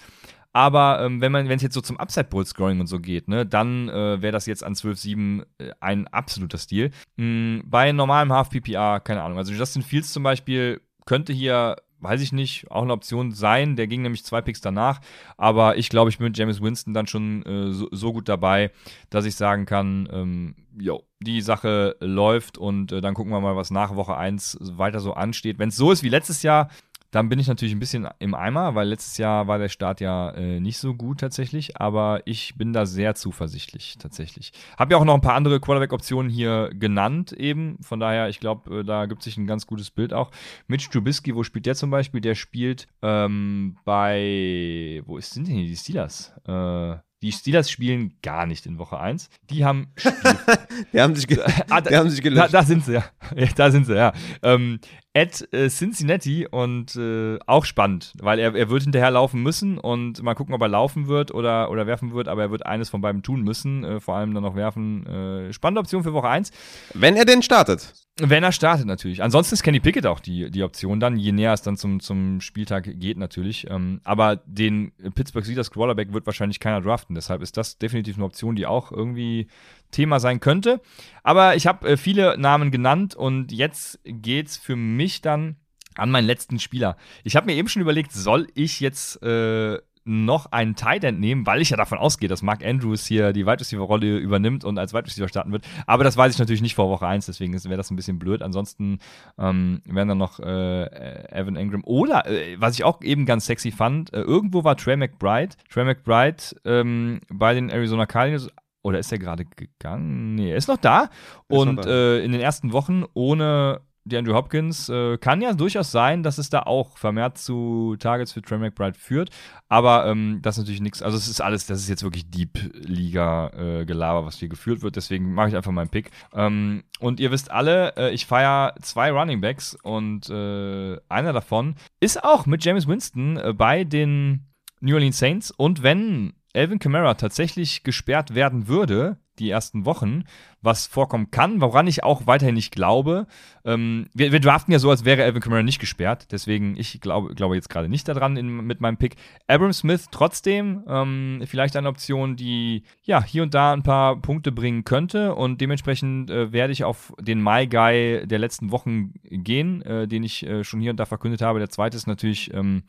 Aber 0.52 1.00
ähm, 1.02 1.20
wenn 1.20 1.30
man, 1.30 1.48
wenn 1.48 1.56
es 1.56 1.62
jetzt 1.62 1.74
so 1.74 1.80
zum 1.80 1.98
Upside 1.98 2.28
Bowl 2.28 2.44
Scoring 2.44 2.80
und 2.80 2.86
so 2.86 2.98
geht, 2.98 3.28
ne, 3.28 3.46
dann 3.46 3.88
äh, 3.88 4.20
wäre 4.20 4.32
das 4.32 4.46
jetzt 4.46 4.64
an 4.64 4.74
12-7 4.74 5.44
äh, 5.58 5.70
ein 5.80 6.08
absoluter 6.08 6.58
Stil. 6.58 6.90
Mhm, 7.16 7.62
bei 7.66 7.92
normalem 7.92 8.32
Half 8.32 8.50
PPR, 8.50 9.00
keine 9.00 9.22
Ahnung. 9.22 9.38
Also 9.38 9.52
Justin 9.52 9.82
Fields 9.82 10.12
zum 10.12 10.22
Beispiel 10.22 10.80
könnte 11.06 11.32
hier 11.32 11.76
weiß 12.00 12.22
ich 12.22 12.32
nicht, 12.32 12.70
auch 12.70 12.82
eine 12.82 12.92
Option 12.92 13.32
sein. 13.32 13.76
Der 13.76 13.86
ging 13.86 14.02
nämlich 14.02 14.24
zwei 14.24 14.40
Picks 14.40 14.60
danach. 14.60 15.00
Aber 15.36 15.76
ich 15.76 15.88
glaube, 15.88 16.10
ich 16.10 16.18
bin 16.18 16.26
mit 16.26 16.38
James 16.38 16.60
Winston 16.60 16.94
dann 16.94 17.06
schon 17.06 17.44
äh, 17.44 17.72
so, 17.72 17.88
so, 17.90 18.12
gut 18.12 18.28
dabei, 18.28 18.70
dass 19.10 19.24
ich 19.24 19.36
sagen 19.36 19.66
kann, 19.66 20.08
ähm, 20.10 20.54
jo, 20.78 21.04
die 21.20 21.40
Sache 21.42 21.96
läuft 22.00 22.58
und 22.58 22.92
äh, 22.92 23.00
dann 23.00 23.14
gucken 23.14 23.32
wir 23.32 23.40
mal, 23.40 23.56
was 23.56 23.70
nach 23.70 23.94
Woche 23.94 24.16
1 24.16 24.58
weiter 24.60 25.00
so 25.00 25.12
ansteht. 25.12 25.58
Wenn 25.58 25.68
es 25.68 25.76
so 25.76 25.92
ist 25.92 26.02
wie 26.02 26.08
letztes 26.08 26.42
Jahr, 26.42 26.70
dann 27.10 27.28
bin 27.28 27.38
ich 27.38 27.48
natürlich 27.48 27.74
ein 27.74 27.80
bisschen 27.80 28.08
im 28.18 28.34
Eimer, 28.34 28.74
weil 28.74 28.88
letztes 28.88 29.18
Jahr 29.18 29.46
war 29.48 29.58
der 29.58 29.68
Start 29.68 30.00
ja 30.00 30.30
äh, 30.30 30.60
nicht 30.60 30.78
so 30.78 30.94
gut 30.94 31.20
tatsächlich, 31.20 31.80
aber 31.80 32.22
ich 32.24 32.54
bin 32.56 32.72
da 32.72 32.86
sehr 32.86 33.14
zuversichtlich 33.14 33.96
tatsächlich. 33.98 34.52
Habe 34.78 34.92
ja 34.92 34.98
auch 34.98 35.04
noch 35.04 35.14
ein 35.14 35.20
paar 35.20 35.34
andere 35.34 35.60
Quarterback-Optionen 35.60 36.30
hier 36.30 36.70
genannt 36.72 37.32
eben, 37.32 37.78
von 37.82 38.00
daher, 38.00 38.28
ich 38.28 38.40
glaube, 38.40 38.80
äh, 38.80 38.84
da 38.84 39.06
gibt 39.06 39.22
sich 39.22 39.36
ein 39.36 39.46
ganz 39.46 39.66
gutes 39.66 39.90
Bild 39.90 40.12
auch. 40.12 40.30
Mitch 40.68 40.88
Trubisky, 40.90 41.34
wo 41.34 41.42
spielt 41.42 41.66
der 41.66 41.74
zum 41.74 41.90
Beispiel? 41.90 42.20
Der 42.20 42.34
spielt 42.34 42.86
ähm, 43.02 43.76
bei, 43.84 45.02
wo 45.06 45.18
sind 45.20 45.48
denn 45.48 45.56
hier 45.56 45.66
die 45.66 45.76
Steelers? 45.76 46.32
Äh, 46.46 46.96
die 47.22 47.32
Steelers 47.32 47.70
spielen 47.70 48.14
gar 48.22 48.46
nicht 48.46 48.66
in 48.66 48.78
Woche 48.78 48.98
1. 48.98 49.28
Die 49.50 49.64
haben. 49.64 49.88
die 50.92 51.00
haben 51.00 51.14
sich, 51.14 51.26
ge 51.26 51.38
ah, 51.68 51.80
da, 51.80 51.90
die 51.90 51.96
haben 51.96 52.10
sich 52.10 52.22
gelöscht. 52.22 52.54
Da, 52.54 52.60
da, 52.60 52.62
sind 52.64 52.84
sie, 52.84 52.94
ja. 52.94 53.04
ja 53.34 53.48
da 53.54 53.70
sind 53.70 53.86
sie, 53.86 53.94
ja. 53.94 54.12
Ähm, 54.42 54.80
at 55.12 55.46
äh, 55.52 55.68
Cincinnati 55.68 56.46
und 56.48 56.94
äh, 56.96 57.38
auch 57.46 57.64
spannend, 57.64 58.12
weil 58.20 58.38
er, 58.38 58.54
er 58.54 58.70
wird 58.70 58.84
hinterher 58.84 59.10
laufen 59.10 59.42
müssen 59.42 59.78
und 59.78 60.22
mal 60.22 60.34
gucken, 60.34 60.54
ob 60.54 60.62
er 60.62 60.68
laufen 60.68 61.08
wird 61.08 61.34
oder, 61.34 61.70
oder 61.70 61.86
werfen 61.86 62.12
wird, 62.12 62.28
aber 62.28 62.42
er 62.42 62.50
wird 62.50 62.64
eines 62.64 62.90
von 62.90 63.00
beiden 63.00 63.22
tun 63.22 63.42
müssen, 63.42 63.84
äh, 63.84 64.00
vor 64.00 64.16
allem 64.16 64.32
dann 64.34 64.44
noch 64.44 64.54
werfen. 64.54 65.06
Äh, 65.06 65.52
spannende 65.52 65.80
Option 65.80 66.04
für 66.04 66.12
Woche 66.12 66.28
1. 66.28 66.52
Wenn 66.94 67.16
er 67.16 67.24
denn 67.24 67.42
startet. 67.42 67.92
Wenn 68.22 68.44
er 68.44 68.52
startet, 68.52 68.86
natürlich. 68.86 69.22
Ansonsten 69.22 69.54
ist 69.54 69.62
Kenny 69.62 69.80
Pickett 69.80 70.06
auch 70.06 70.20
die, 70.20 70.50
die 70.50 70.62
Option 70.62 71.00
dann, 71.00 71.16
je 71.16 71.32
näher 71.32 71.52
es 71.52 71.62
dann 71.62 71.76
zum, 71.76 72.00
zum 72.00 72.40
Spieltag 72.40 72.84
geht, 73.00 73.16
natürlich. 73.16 73.68
Ähm, 73.70 74.00
aber 74.04 74.36
den 74.36 74.92
Pittsburgh 75.14 75.44
Steelers 75.44 75.70
Quarterback 75.70 76.12
wird 76.12 76.26
wahrscheinlich 76.26 76.60
keiner 76.60 76.80
draften. 76.80 77.14
Deshalb 77.14 77.40
ist 77.40 77.56
das 77.56 77.78
definitiv 77.78 78.16
eine 78.16 78.26
Option, 78.26 78.56
die 78.56 78.66
auch 78.66 78.92
irgendwie 78.92 79.48
Thema 79.90 80.20
sein 80.20 80.40
könnte. 80.40 80.80
Aber 81.22 81.56
ich 81.56 81.66
habe 81.66 81.88
äh, 81.88 81.96
viele 81.96 82.36
Namen 82.38 82.70
genannt 82.70 83.14
und 83.14 83.52
jetzt 83.52 83.98
geht's 84.04 84.56
für 84.56 84.76
mich 84.76 85.22
dann 85.22 85.56
an 85.96 86.10
meinen 86.10 86.26
letzten 86.26 86.58
Spieler. 86.58 86.96
Ich 87.24 87.36
habe 87.36 87.46
mir 87.46 87.54
eben 87.54 87.68
schon 87.68 87.82
überlegt, 87.82 88.12
soll 88.12 88.46
ich 88.54 88.80
jetzt 88.80 89.22
äh, 89.22 89.78
noch 90.10 90.46
einen 90.50 90.74
Tight 90.74 91.04
End 91.04 91.20
nehmen, 91.20 91.46
weil 91.46 91.62
ich 91.62 91.70
ja 91.70 91.76
davon 91.76 91.98
ausgehe, 91.98 92.28
dass 92.28 92.42
Mark 92.42 92.64
Andrews 92.64 93.06
hier 93.06 93.32
die 93.32 93.46
Wide 93.46 93.60
Receiver 93.60 93.82
Rolle 93.82 94.18
übernimmt 94.18 94.64
und 94.64 94.78
als 94.78 94.92
Wide 94.92 95.06
Receiver 95.06 95.28
starten 95.28 95.52
wird. 95.52 95.64
Aber 95.86 96.02
das 96.02 96.16
weiß 96.16 96.34
ich 96.34 96.38
natürlich 96.38 96.62
nicht 96.62 96.74
vor 96.74 96.90
Woche 96.90 97.06
1, 97.06 97.26
deswegen 97.26 97.52
wäre 97.52 97.76
das 97.76 97.90
ein 97.90 97.96
bisschen 97.96 98.18
blöd. 98.18 98.42
Ansonsten 98.42 98.98
ähm, 99.38 99.82
wären 99.84 100.08
dann 100.08 100.18
noch 100.18 100.40
äh, 100.40 101.32
Evan 101.32 101.56
Ingram 101.56 101.84
oder, 101.84 102.26
äh, 102.26 102.60
was 102.60 102.74
ich 102.74 102.84
auch 102.84 103.00
eben 103.02 103.24
ganz 103.24 103.46
sexy 103.46 103.70
fand, 103.70 104.12
äh, 104.12 104.20
irgendwo 104.20 104.64
war 104.64 104.76
Trey 104.76 104.96
McBride. 104.96 105.56
Trey 105.68 105.84
McBride 105.84 106.42
ähm, 106.64 107.20
bei 107.28 107.54
den 107.54 107.70
Arizona 107.70 108.06
Cardinals 108.06 108.50
oder 108.82 108.98
ist 108.98 109.12
er 109.12 109.18
gerade 109.18 109.44
gegangen? 109.44 110.34
Nee, 110.34 110.50
er 110.50 110.56
ist 110.56 110.68
noch 110.68 110.78
da. 110.78 111.04
Ist 111.48 111.58
und 111.58 111.76
noch 111.76 111.84
da. 111.84 111.90
Äh, 111.90 112.24
in 112.24 112.32
den 112.32 112.40
ersten 112.40 112.72
Wochen 112.72 113.04
ohne 113.14 113.80
Andrew 114.16 114.34
Hopkins 114.34 114.88
äh, 114.88 115.18
kann 115.18 115.40
ja 115.40 115.52
durchaus 115.52 115.90
sein, 115.90 116.22
dass 116.22 116.38
es 116.38 116.50
da 116.50 116.60
auch 116.60 116.98
vermehrt 116.98 117.38
zu 117.38 117.96
Targets 117.98 118.32
für 118.32 118.42
Trey 118.42 118.58
McBride 118.58 118.98
führt. 118.98 119.30
Aber 119.68 120.06
ähm, 120.06 120.40
das 120.42 120.56
ist 120.56 120.62
natürlich 120.62 120.80
nichts. 120.80 121.02
Also, 121.02 121.16
es 121.16 121.28
ist 121.28 121.40
alles, 121.40 121.66
das 121.66 121.80
ist 121.80 121.88
jetzt 121.88 122.02
wirklich 122.02 122.30
Deep 122.30 122.58
Liga-Gelaber, 122.74 124.20
äh, 124.20 124.26
was 124.26 124.36
hier 124.36 124.48
geführt 124.48 124.82
wird. 124.82 124.96
Deswegen 124.96 125.32
mache 125.32 125.48
ich 125.48 125.56
einfach 125.56 125.72
meinen 125.72 125.90
Pick. 125.90 126.10
Ähm, 126.34 126.84
und 126.98 127.20
ihr 127.20 127.30
wisst 127.30 127.50
alle, 127.50 127.96
äh, 127.96 128.14
ich 128.14 128.26
feiere 128.26 128.74
zwei 128.82 129.10
Running 129.10 129.40
Backs 129.40 129.76
und 129.82 130.28
äh, 130.28 130.96
einer 131.08 131.32
davon 131.32 131.76
ist 132.00 132.22
auch 132.24 132.46
mit 132.46 132.64
James 132.64 132.86
Winston 132.86 133.36
äh, 133.36 133.52
bei 133.52 133.84
den 133.84 134.46
New 134.80 134.94
Orleans 134.94 135.18
Saints. 135.18 135.50
Und 135.50 135.82
wenn 135.82 136.34
Elvin 136.52 136.78
Kamara 136.78 137.14
tatsächlich 137.14 137.84
gesperrt 137.84 138.34
werden 138.34 138.66
würde, 138.66 139.18
die 139.40 139.50
ersten 139.50 139.84
Wochen, 139.86 140.24
was 140.62 140.86
vorkommen 140.86 141.30
kann, 141.30 141.60
woran 141.60 141.86
ich 141.86 142.04
auch 142.04 142.26
weiterhin 142.26 142.54
nicht 142.54 142.72
glaube. 142.72 143.26
Ähm, 143.64 144.06
wir, 144.14 144.32
wir, 144.32 144.40
draften 144.40 144.72
ja 144.72 144.78
so, 144.78 144.90
als 144.90 145.04
wäre 145.04 145.24
Alvin 145.24 145.40
Kamara 145.40 145.62
nicht 145.62 145.80
gesperrt, 145.80 146.28
deswegen 146.30 146.76
ich 146.76 147.00
glaube, 147.00 147.34
glaube 147.34 147.54
jetzt 147.54 147.70
gerade 147.70 147.88
nicht 147.88 148.06
daran 148.08 148.36
in, 148.36 148.66
mit 148.66 148.80
meinem 148.80 148.96
Pick. 148.96 149.16
Abram 149.48 149.72
Smith 149.72 150.06
trotzdem 150.10 150.84
ähm, 150.86 151.42
vielleicht 151.46 151.76
eine 151.76 151.88
Option, 151.88 152.36
die 152.36 152.84
ja 153.02 153.22
hier 153.22 153.42
und 153.42 153.54
da 153.54 153.72
ein 153.72 153.82
paar 153.82 154.20
Punkte 154.20 154.52
bringen 154.52 154.84
könnte 154.84 155.34
und 155.34 155.60
dementsprechend 155.60 156.30
äh, 156.30 156.52
werde 156.52 156.72
ich 156.72 156.84
auf 156.84 157.12
den 157.20 157.42
My 157.42 157.66
Guy 157.66 158.26
der 158.26 158.38
letzten 158.38 158.70
Wochen 158.70 159.14
gehen, 159.24 159.82
äh, 159.82 160.06
den 160.06 160.22
ich 160.22 160.46
äh, 160.46 160.64
schon 160.64 160.80
hier 160.80 160.90
und 160.90 160.98
da 160.98 161.06
verkündet 161.06 161.42
habe. 161.42 161.58
Der 161.58 161.70
zweite 161.70 161.96
ist 161.96 162.06
natürlich 162.06 162.52
ähm, 162.52 162.82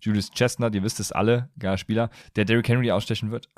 Julius 0.00 0.30
Chestnut, 0.30 0.74
ihr 0.74 0.82
wisst 0.82 1.00
es 1.00 1.12
alle, 1.12 1.50
geiler 1.58 1.78
Spieler, 1.78 2.10
der 2.36 2.44
Derrick 2.44 2.68
Henry 2.68 2.90
ausstechen 2.90 3.30
wird. 3.30 3.48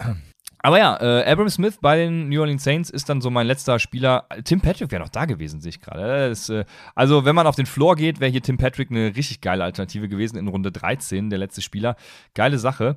Aber 0.63 0.79
ja, 0.79 0.99
äh, 1.01 1.31
Abram 1.31 1.49
Smith 1.49 1.79
bei 1.81 1.97
den 1.97 2.29
New 2.29 2.41
Orleans 2.41 2.65
Saints 2.65 2.91
ist 2.91 3.09
dann 3.09 3.21
so 3.21 3.31
mein 3.31 3.47
letzter 3.47 3.79
Spieler. 3.79 4.27
Tim 4.45 4.61
Patrick 4.61 4.91
wäre 4.91 5.03
noch 5.03 5.09
da 5.09 5.25
gewesen, 5.25 5.61
sehe 5.61 5.71
ich 5.71 5.81
gerade. 5.81 6.35
Äh, 6.49 6.65
also, 6.95 7.25
wenn 7.25 7.35
man 7.35 7.47
auf 7.47 7.57
den 7.57 7.67
Floor 7.67 7.97
geht, 7.97 8.21
wäre 8.21 8.31
hier 8.31 8.43
Tim 8.43 8.59
Patrick 8.59 8.91
eine 8.91 9.17
richtig 9.17 9.41
geile 9.41 9.65
Alternative 9.65 10.09
gewesen 10.09 10.37
in 10.37 10.49
Runde 10.49 10.71
13, 10.73 11.31
der 11.31 11.39
letzte 11.39 11.63
Spieler. 11.63 11.97
Geile 12.35 12.59
Sache. 12.59 12.97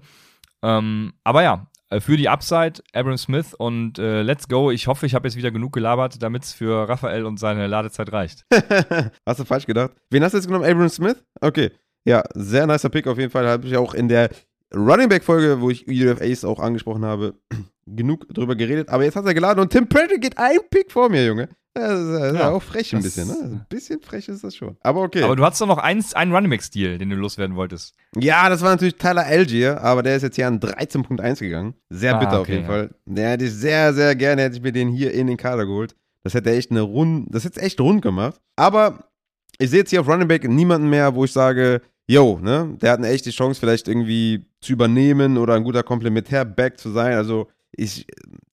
Ähm, 0.61 1.13
aber 1.23 1.43
ja, 1.43 1.67
äh, 1.93 1.99
für 1.99 2.17
die 2.17 2.29
Upside, 2.29 2.81
Abram 2.93 3.17
Smith 3.17 3.53
und 3.53 3.99
äh, 3.99 4.21
let's 4.23 4.47
go. 4.47 4.71
Ich 4.71 4.87
hoffe, 4.87 5.05
ich 5.05 5.15
habe 5.15 5.27
jetzt 5.27 5.37
wieder 5.37 5.51
genug 5.51 5.73
gelabert, 5.73 6.21
damit 6.21 6.43
es 6.43 6.53
für 6.53 6.87
Raphael 6.89 7.25
und 7.25 7.39
seine 7.39 7.67
Ladezeit 7.67 8.11
reicht. 8.11 8.45
hast 9.25 9.39
du 9.39 9.45
falsch 9.45 9.65
gedacht? 9.65 9.91
Wen 10.09 10.23
hast 10.23 10.33
du 10.33 10.37
jetzt 10.37 10.47
genommen? 10.47 10.65
Abram 10.65 10.89
Smith? 10.89 11.23
Okay. 11.39 11.71
Ja, 12.05 12.23
sehr 12.33 12.67
nicer 12.67 12.89
Pick 12.89 13.07
auf 13.07 13.17
jeden 13.17 13.31
Fall. 13.31 13.47
Habe 13.47 13.65
ich 13.65 13.77
auch 13.77 13.93
in 13.93 14.09
der 14.09 14.29
Running 14.75 15.09
Back 15.09 15.23
Folge, 15.23 15.61
wo 15.61 15.69
ich 15.69 15.87
UFAs 15.87 16.43
auch 16.45 16.59
angesprochen 16.59 17.05
habe, 17.05 17.35
genug 17.85 18.27
drüber 18.33 18.55
geredet. 18.55 18.89
Aber 18.89 19.03
jetzt 19.03 19.15
hat 19.15 19.25
er 19.25 19.33
geladen 19.33 19.59
und 19.61 19.69
Tim 19.71 19.87
Patrick 19.87 20.21
geht 20.21 20.37
ein 20.37 20.57
Pick 20.69 20.91
vor 20.91 21.09
mir, 21.09 21.25
Junge. 21.25 21.49
Das 21.75 21.99
ist, 21.99 22.11
das 22.11 22.33
ist 22.33 22.39
Ja, 22.39 22.49
auch 22.51 22.61
frech 22.61 22.95
ein 22.95 23.01
bisschen, 23.01 23.27
ne? 23.27 23.35
Ein 23.41 23.65
bisschen 23.67 23.99
frech 23.99 24.27
ist 24.29 24.43
das 24.43 24.55
schon. 24.55 24.77
Aber 24.81 25.01
okay. 25.01 25.23
Aber 25.23 25.35
du 25.35 25.43
hattest 25.43 25.59
doch 25.59 25.65
noch 25.67 25.79
eins, 25.79 26.13
einen 26.13 26.31
Running 26.31 26.51
Back-Stil, 26.51 26.99
den 26.99 27.09
du 27.09 27.15
loswerden 27.15 27.55
wolltest. 27.55 27.95
Ja, 28.15 28.47
das 28.47 28.61
war 28.61 28.69
natürlich 28.69 28.95
Tyler 28.97 29.25
Algier, 29.25 29.81
aber 29.81 30.03
der 30.03 30.15
ist 30.17 30.21
jetzt 30.21 30.35
hier 30.35 30.45
an 30.45 30.59
13.1 30.59 31.39
gegangen. 31.39 31.73
Sehr 31.89 32.15
Ah, 32.15 32.19
bitter 32.19 32.33
auf 32.33 32.41
okay, 32.41 32.51
jeden 32.53 32.63
ja. 32.65 32.69
Fall. 32.69 32.89
Der 33.07 33.29
hätte 33.31 33.45
ich 33.45 33.53
sehr, 33.53 33.91
sehr 33.93 34.15
gerne, 34.15 34.43
hätte 34.43 34.57
ich 34.57 34.61
mir 34.61 34.71
den 34.71 34.89
hier 34.89 35.13
in 35.13 35.25
den 35.25 35.37
Kader 35.37 35.65
geholt. 35.65 35.95
Das 36.23 36.35
hätte 36.35 36.51
echt 36.51 36.69
eine 36.69 36.81
rund, 36.81 37.27
das 37.33 37.43
hätte 37.43 37.59
echt 37.61 37.81
rund 37.81 38.03
gemacht. 38.03 38.39
Aber 38.55 39.05
ich 39.57 39.71
sehe 39.71 39.79
jetzt 39.79 39.89
hier 39.89 40.01
auf 40.01 40.07
Running 40.07 40.27
Back 40.27 40.47
niemanden 40.47 40.91
mehr, 40.91 41.15
wo 41.15 41.25
ich 41.25 41.31
sage, 41.31 41.81
yo, 42.05 42.37
ne, 42.39 42.77
der 42.81 42.91
hat 42.91 42.99
eine 42.99 43.09
echte 43.09 43.31
Chance, 43.31 43.59
vielleicht 43.59 43.87
irgendwie 43.87 44.45
zu 44.63 44.73
übernehmen 44.73 45.37
oder 45.37 45.53
ein 45.55 45.63
guter 45.63 45.83
Komplementär-Back 45.83 46.79
zu 46.79 46.91
sein. 46.91 47.13
Also 47.13 47.47
ich 47.71 48.07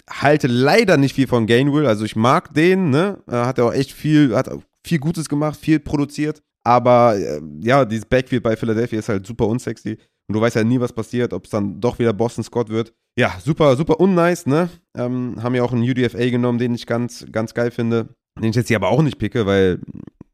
halte 0.09 0.47
leider 0.47 0.97
nicht 0.97 1.15
viel 1.15 1.27
von 1.27 1.47
Gainwell. 1.47 1.87
Also 1.87 2.05
ich 2.05 2.17
mag 2.17 2.53
den, 2.55 2.91
ne? 2.91 3.19
Er 3.27 3.47
Hat 3.47 3.59
ja 3.59 3.65
auch 3.65 3.73
echt 3.73 3.93
viel, 3.93 4.35
hat 4.35 4.51
viel 4.85 4.99
Gutes 4.99 5.29
gemacht, 5.29 5.59
viel 5.59 5.79
produziert. 5.79 6.43
Aber 6.65 7.17
äh, 7.17 7.41
ja, 7.61 7.85
dieses 7.85 8.07
Backfield 8.07 8.43
bei 8.43 8.57
Philadelphia 8.57 8.99
ist 8.99 9.09
halt 9.09 9.27
super 9.27 9.47
unsexy. 9.47 9.99
Und 10.29 10.35
du 10.35 10.41
weißt 10.41 10.57
ja 10.57 10.65
nie, 10.65 10.81
was 10.81 10.93
passiert, 10.93 11.33
ob 11.33 11.45
es 11.45 11.51
dann 11.51 11.81
doch 11.81 11.99
wieder 11.99 12.13
Boston 12.13 12.45
Scott 12.45 12.69
wird. 12.69 12.93
Ja, 13.19 13.37
super, 13.43 13.77
super 13.77 13.99
unnice, 13.99 14.47
ne? 14.47 14.69
Ähm, 14.97 15.43
haben 15.43 15.55
ja 15.55 15.63
auch 15.63 15.73
einen 15.73 15.83
UDFA 15.83 16.31
genommen, 16.31 16.59
den 16.59 16.75
ich 16.75 16.87
ganz, 16.87 17.27
ganz 17.33 17.55
geil 17.55 17.71
finde. 17.71 18.15
Den 18.39 18.51
ich 18.51 18.57
jetzt 18.57 18.69
hier 18.69 18.77
aber 18.77 18.91
auch 18.91 19.03
nicht 19.03 19.19
picke, 19.19 19.47
weil, 19.47 19.81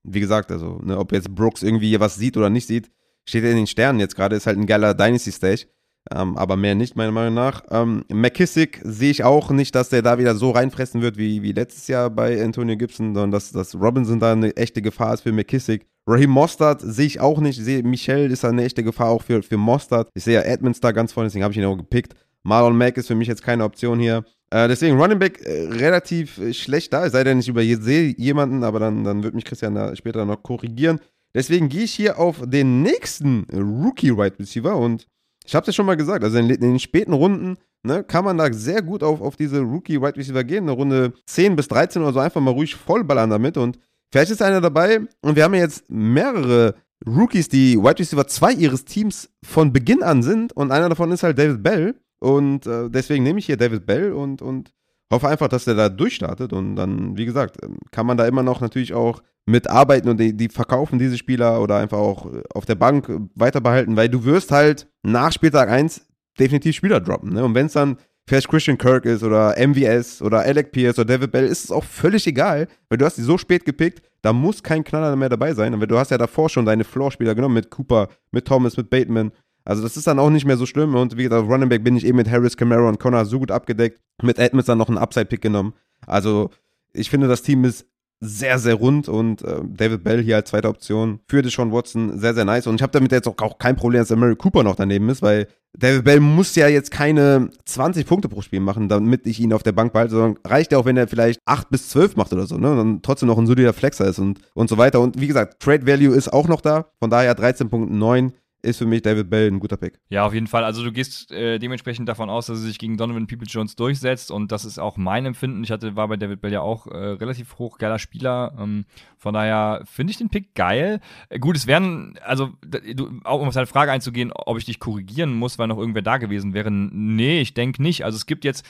wie 0.02 0.20
gesagt, 0.20 0.52
also, 0.52 0.80
ne, 0.82 0.98
ob 0.98 1.12
jetzt 1.12 1.34
Brooks 1.34 1.62
irgendwie 1.62 1.98
was 1.98 2.16
sieht 2.16 2.36
oder 2.36 2.50
nicht 2.50 2.66
sieht, 2.66 2.90
steht 3.28 3.44
in 3.44 3.56
den 3.56 3.66
Sternen 3.66 4.00
jetzt 4.00 4.16
gerade, 4.16 4.36
ist 4.36 4.46
halt 4.46 4.58
ein 4.58 4.66
geiler 4.66 4.94
Dynasty-Stage. 4.94 5.66
Ähm, 6.14 6.38
aber 6.38 6.56
mehr 6.56 6.76
nicht, 6.76 6.94
meiner 6.94 7.10
Meinung 7.10 7.34
nach. 7.34 7.64
Ähm, 7.68 8.04
McKissick 8.08 8.80
sehe 8.84 9.10
ich 9.10 9.24
auch 9.24 9.50
nicht, 9.50 9.74
dass 9.74 9.88
der 9.88 10.02
da 10.02 10.18
wieder 10.18 10.36
so 10.36 10.52
reinfressen 10.52 11.02
wird 11.02 11.16
wie, 11.16 11.42
wie 11.42 11.50
letztes 11.50 11.88
Jahr 11.88 12.10
bei 12.10 12.40
Antonio 12.44 12.76
Gibson, 12.76 13.12
sondern 13.12 13.32
dass, 13.32 13.50
dass 13.50 13.74
Robinson 13.74 14.20
da 14.20 14.30
eine 14.30 14.56
echte 14.56 14.82
Gefahr 14.82 15.14
ist 15.14 15.22
für 15.22 15.32
McKissick. 15.32 15.84
Raheem 16.08 16.30
Mostert 16.30 16.80
sehe 16.80 17.06
ich 17.06 17.18
auch 17.18 17.40
nicht. 17.40 17.58
Ich 17.58 17.64
sehe, 17.64 17.82
Michel 17.82 18.30
ist 18.30 18.44
da 18.44 18.50
eine 18.50 18.62
echte 18.64 18.84
Gefahr 18.84 19.08
auch 19.08 19.24
für, 19.24 19.42
für 19.42 19.56
Mostert. 19.56 20.08
Ich 20.14 20.22
sehe 20.22 20.34
ja 20.34 20.42
Edmonds 20.42 20.78
da 20.78 20.92
ganz 20.92 21.12
vorne, 21.12 21.26
deswegen 21.26 21.42
habe 21.42 21.50
ich 21.50 21.58
ihn 21.58 21.64
auch 21.64 21.76
gepickt. 21.76 22.14
Marlon 22.44 22.78
Mack 22.78 22.96
ist 22.96 23.08
für 23.08 23.16
mich 23.16 23.26
jetzt 23.26 23.42
keine 23.42 23.64
Option 23.64 23.98
hier. 23.98 24.24
Äh, 24.50 24.68
deswegen 24.68 25.00
Running 25.00 25.18
Back 25.18 25.44
äh, 25.44 25.66
relativ 25.72 26.38
äh, 26.38 26.54
schlecht 26.54 26.92
da, 26.92 27.06
es 27.06 27.10
sei 27.10 27.24
denn, 27.24 27.40
ich 27.40 27.48
über 27.48 27.62
je- 27.62 27.80
sehe 27.80 28.14
jemanden, 28.16 28.62
aber 28.62 28.78
dann, 28.78 29.02
dann 29.02 29.24
wird 29.24 29.34
mich 29.34 29.44
Christian 29.44 29.74
da 29.74 29.96
später 29.96 30.24
noch 30.24 30.44
korrigieren. 30.44 31.00
Deswegen 31.36 31.68
gehe 31.68 31.84
ich 31.84 31.92
hier 31.92 32.18
auf 32.18 32.40
den 32.46 32.80
nächsten 32.80 33.46
Rookie 33.52 34.16
Wide 34.16 34.38
Receiver 34.38 34.74
und 34.74 35.06
ich 35.44 35.54
habe 35.54 35.62
es 35.64 35.66
ja 35.68 35.72
schon 35.74 35.84
mal 35.84 35.96
gesagt, 35.96 36.24
also 36.24 36.38
in, 36.38 36.48
in 36.48 36.60
den 36.60 36.78
späten 36.78 37.12
Runden 37.12 37.58
ne, 37.82 38.02
kann 38.02 38.24
man 38.24 38.38
da 38.38 38.50
sehr 38.50 38.80
gut 38.80 39.02
auf, 39.02 39.20
auf 39.20 39.36
diese 39.36 39.60
Rookie 39.60 40.00
Wide 40.00 40.16
Receiver 40.16 40.42
gehen. 40.44 40.64
Eine 40.64 40.72
Runde 40.72 41.12
10 41.26 41.54
bis 41.54 41.68
13 41.68 42.02
oder 42.02 42.14
so 42.14 42.20
einfach 42.20 42.40
mal 42.40 42.52
ruhig 42.52 42.74
vollballern 42.74 43.28
damit. 43.28 43.58
Und 43.58 43.78
vielleicht 44.10 44.30
ist 44.30 44.42
einer 44.42 44.62
dabei. 44.62 45.00
Und 45.20 45.36
wir 45.36 45.44
haben 45.44 45.54
ja 45.54 45.60
jetzt 45.60 45.88
mehrere 45.90 46.74
Rookies, 47.06 47.48
die 47.50 47.78
Wide 47.78 47.98
Receiver 47.98 48.26
2 48.26 48.52
ihres 48.52 48.86
Teams 48.86 49.28
von 49.44 49.74
Beginn 49.74 50.02
an 50.02 50.22
sind. 50.22 50.54
Und 50.54 50.72
einer 50.72 50.88
davon 50.88 51.12
ist 51.12 51.22
halt 51.22 51.38
David 51.38 51.62
Bell. 51.62 51.94
Und 52.18 52.66
äh, 52.66 52.88
deswegen 52.90 53.24
nehme 53.24 53.38
ich 53.38 53.46
hier 53.46 53.58
David 53.58 53.84
Bell 53.84 54.12
und, 54.12 54.40
und 54.40 54.72
hoffe 55.12 55.28
einfach, 55.28 55.48
dass 55.48 55.64
der 55.66 55.74
da 55.74 55.90
durchstartet. 55.90 56.52
Und 56.52 56.76
dann, 56.76 57.16
wie 57.16 57.26
gesagt, 57.26 57.58
ähm, 57.62 57.76
kann 57.92 58.06
man 58.06 58.16
da 58.16 58.26
immer 58.26 58.42
noch 58.42 58.60
natürlich 58.60 58.94
auch 58.94 59.22
mitarbeiten 59.46 60.10
und 60.10 60.18
die, 60.18 60.36
die 60.36 60.48
verkaufen 60.48 60.98
diese 60.98 61.16
Spieler 61.16 61.62
oder 61.62 61.76
einfach 61.76 61.98
auch 61.98 62.26
äh, 62.32 62.42
auf 62.52 62.66
der 62.66 62.74
Bank 62.74 63.08
äh, 63.08 63.18
weiter 63.34 63.60
behalten, 63.60 63.96
weil 63.96 64.08
du 64.08 64.24
wirst 64.24 64.50
halt 64.50 64.88
nach 65.02 65.32
Spieltag 65.32 65.70
1 65.70 66.06
definitiv 66.38 66.76
Spieler 66.76 67.00
droppen. 67.00 67.32
Ne? 67.32 67.44
Und 67.44 67.54
wenn 67.54 67.66
es 67.66 67.72
dann 67.72 67.96
vielleicht 68.28 68.48
Christian 68.48 68.76
Kirk 68.76 69.04
ist 69.04 69.22
oder 69.22 69.54
MVS 69.56 70.20
oder 70.20 70.40
Alec 70.40 70.72
Pierce 70.72 70.98
oder 70.98 71.16
David 71.16 71.30
Bell, 71.30 71.46
ist 71.46 71.64
es 71.64 71.70
auch 71.70 71.84
völlig 71.84 72.26
egal, 72.26 72.66
weil 72.88 72.98
du 72.98 73.04
hast 73.04 73.16
die 73.16 73.22
so 73.22 73.38
spät 73.38 73.64
gepickt, 73.64 74.02
da 74.22 74.32
muss 74.32 74.62
kein 74.62 74.82
Knaller 74.82 75.14
mehr 75.14 75.28
dabei 75.28 75.54
sein. 75.54 75.72
Aber 75.72 75.86
du 75.86 75.96
hast 75.96 76.10
ja 76.10 76.18
davor 76.18 76.48
schon 76.48 76.66
deine 76.66 76.82
Floor-Spieler 76.82 77.36
genommen 77.36 77.54
mit 77.54 77.70
Cooper, 77.70 78.08
mit 78.32 78.46
Thomas, 78.46 78.76
mit 78.76 78.90
Bateman. 78.90 79.30
Also 79.64 79.82
das 79.82 79.96
ist 79.96 80.08
dann 80.08 80.18
auch 80.18 80.30
nicht 80.30 80.44
mehr 80.44 80.56
so 80.56 80.66
schlimm. 80.66 80.96
Und 80.96 81.16
wie 81.16 81.22
gesagt, 81.22 81.44
auf 81.44 81.48
Running 81.48 81.68
Back 81.68 81.84
bin 81.84 81.96
ich 81.96 82.04
eben 82.04 82.16
mit 82.16 82.28
Harris, 82.28 82.56
Camaro 82.56 82.88
und 82.88 82.98
Connor 82.98 83.24
so 83.24 83.38
gut 83.38 83.52
abgedeckt. 83.52 84.00
Mit 84.22 84.38
Edmonds 84.38 84.66
dann 84.66 84.78
noch 84.78 84.88
einen 84.88 84.98
Upside-Pick 84.98 85.40
genommen. 85.40 85.74
Also 86.06 86.50
ich 86.92 87.10
finde, 87.10 87.28
das 87.28 87.42
Team 87.42 87.64
ist 87.64 87.86
sehr, 88.20 88.58
sehr 88.58 88.74
rund 88.74 89.08
und 89.08 89.42
äh, 89.42 89.60
David 89.64 90.02
Bell 90.02 90.22
hier 90.22 90.36
als 90.36 90.50
zweite 90.50 90.68
Option 90.68 91.20
für 91.28 91.42
Deshaun 91.42 91.72
Watson 91.72 92.18
sehr, 92.18 92.34
sehr 92.34 92.44
nice. 92.44 92.66
Und 92.66 92.76
ich 92.76 92.82
habe 92.82 92.92
damit 92.92 93.12
jetzt 93.12 93.28
auch, 93.28 93.36
auch 93.38 93.58
kein 93.58 93.76
Problem, 93.76 94.00
dass 94.00 94.08
der 94.08 94.16
Mary 94.16 94.36
Cooper 94.36 94.62
noch 94.62 94.76
daneben 94.76 95.08
ist, 95.10 95.20
weil 95.20 95.48
David 95.78 96.04
Bell 96.04 96.20
muss 96.20 96.54
ja 96.54 96.68
jetzt 96.68 96.90
keine 96.90 97.50
20 97.66 98.06
Punkte 98.06 98.28
pro 98.30 98.40
Spiel 98.40 98.60
machen, 98.60 98.88
damit 98.88 99.26
ich 99.26 99.40
ihn 99.40 99.52
auf 99.52 99.62
der 99.62 99.72
Bank 99.72 99.92
behalte, 99.92 100.14
sondern 100.14 100.38
reicht 100.44 100.72
ja 100.72 100.78
auch, 100.78 100.86
wenn 100.86 100.96
er 100.96 101.08
vielleicht 101.08 101.40
8 101.44 101.68
bis 101.68 101.90
12 101.90 102.16
macht 102.16 102.32
oder 102.32 102.46
so, 102.46 102.56
ne? 102.56 102.70
Und 102.70 102.76
dann 102.78 103.02
trotzdem 103.02 103.28
noch 103.28 103.38
ein 103.38 103.46
solider 103.46 103.74
Flexer 103.74 104.06
ist 104.06 104.18
und, 104.18 104.40
und 104.54 104.70
so 104.70 104.78
weiter. 104.78 105.00
Und 105.00 105.20
wie 105.20 105.26
gesagt, 105.26 105.60
Trade 105.60 105.86
Value 105.86 106.16
ist 106.16 106.32
auch 106.32 106.48
noch 106.48 106.62
da. 106.62 106.86
Von 106.98 107.10
daher 107.10 107.36
13.9 107.36 108.32
ist 108.62 108.78
für 108.78 108.86
mich 108.86 109.02
David 109.02 109.30
Bell 109.30 109.48
ein 109.48 109.60
guter 109.60 109.76
Pick. 109.76 109.98
Ja, 110.08 110.26
auf 110.26 110.34
jeden 110.34 110.46
Fall. 110.46 110.64
Also 110.64 110.82
du 110.82 110.92
gehst 110.92 111.30
äh, 111.30 111.58
dementsprechend 111.58 112.08
davon 112.08 112.28
aus, 112.28 112.46
dass 112.46 112.58
er 112.58 112.64
sich 112.64 112.78
gegen 112.78 112.96
Donovan 112.96 113.26
Peoples-Jones 113.26 113.76
durchsetzt 113.76 114.30
und 114.30 114.50
das 114.50 114.64
ist 114.64 114.78
auch 114.78 114.96
mein 114.96 115.26
Empfinden. 115.26 115.62
Ich 115.62 115.70
hatte, 115.70 115.96
war 115.96 116.08
bei 116.08 116.16
David 116.16 116.40
Bell 116.40 116.52
ja 116.52 116.60
auch 116.60 116.86
äh, 116.86 116.96
relativ 116.96 117.58
hoch, 117.58 117.78
geiler 117.78 117.98
Spieler. 117.98 118.54
Ähm, 118.58 118.84
von 119.18 119.34
daher 119.34 119.82
finde 119.84 120.10
ich 120.10 120.18
den 120.18 120.30
Pick 120.30 120.54
geil. 120.54 121.00
Äh, 121.28 121.38
gut, 121.38 121.56
es 121.56 121.66
wären, 121.66 122.18
also 122.24 122.50
du, 122.62 123.20
auch 123.24 123.40
um 123.40 123.48
auf 123.48 123.54
deine 123.54 123.66
Frage 123.66 123.92
einzugehen, 123.92 124.32
ob 124.32 124.58
ich 124.58 124.64
dich 124.64 124.80
korrigieren 124.80 125.34
muss, 125.34 125.58
weil 125.58 125.68
noch 125.68 125.78
irgendwer 125.78 126.02
da 126.02 126.16
gewesen 126.18 126.54
wäre. 126.54 126.70
Nee, 126.70 127.40
ich 127.40 127.54
denke 127.54 127.82
nicht. 127.82 128.04
Also 128.04 128.16
es 128.16 128.26
gibt 128.26 128.44
jetzt 128.44 128.66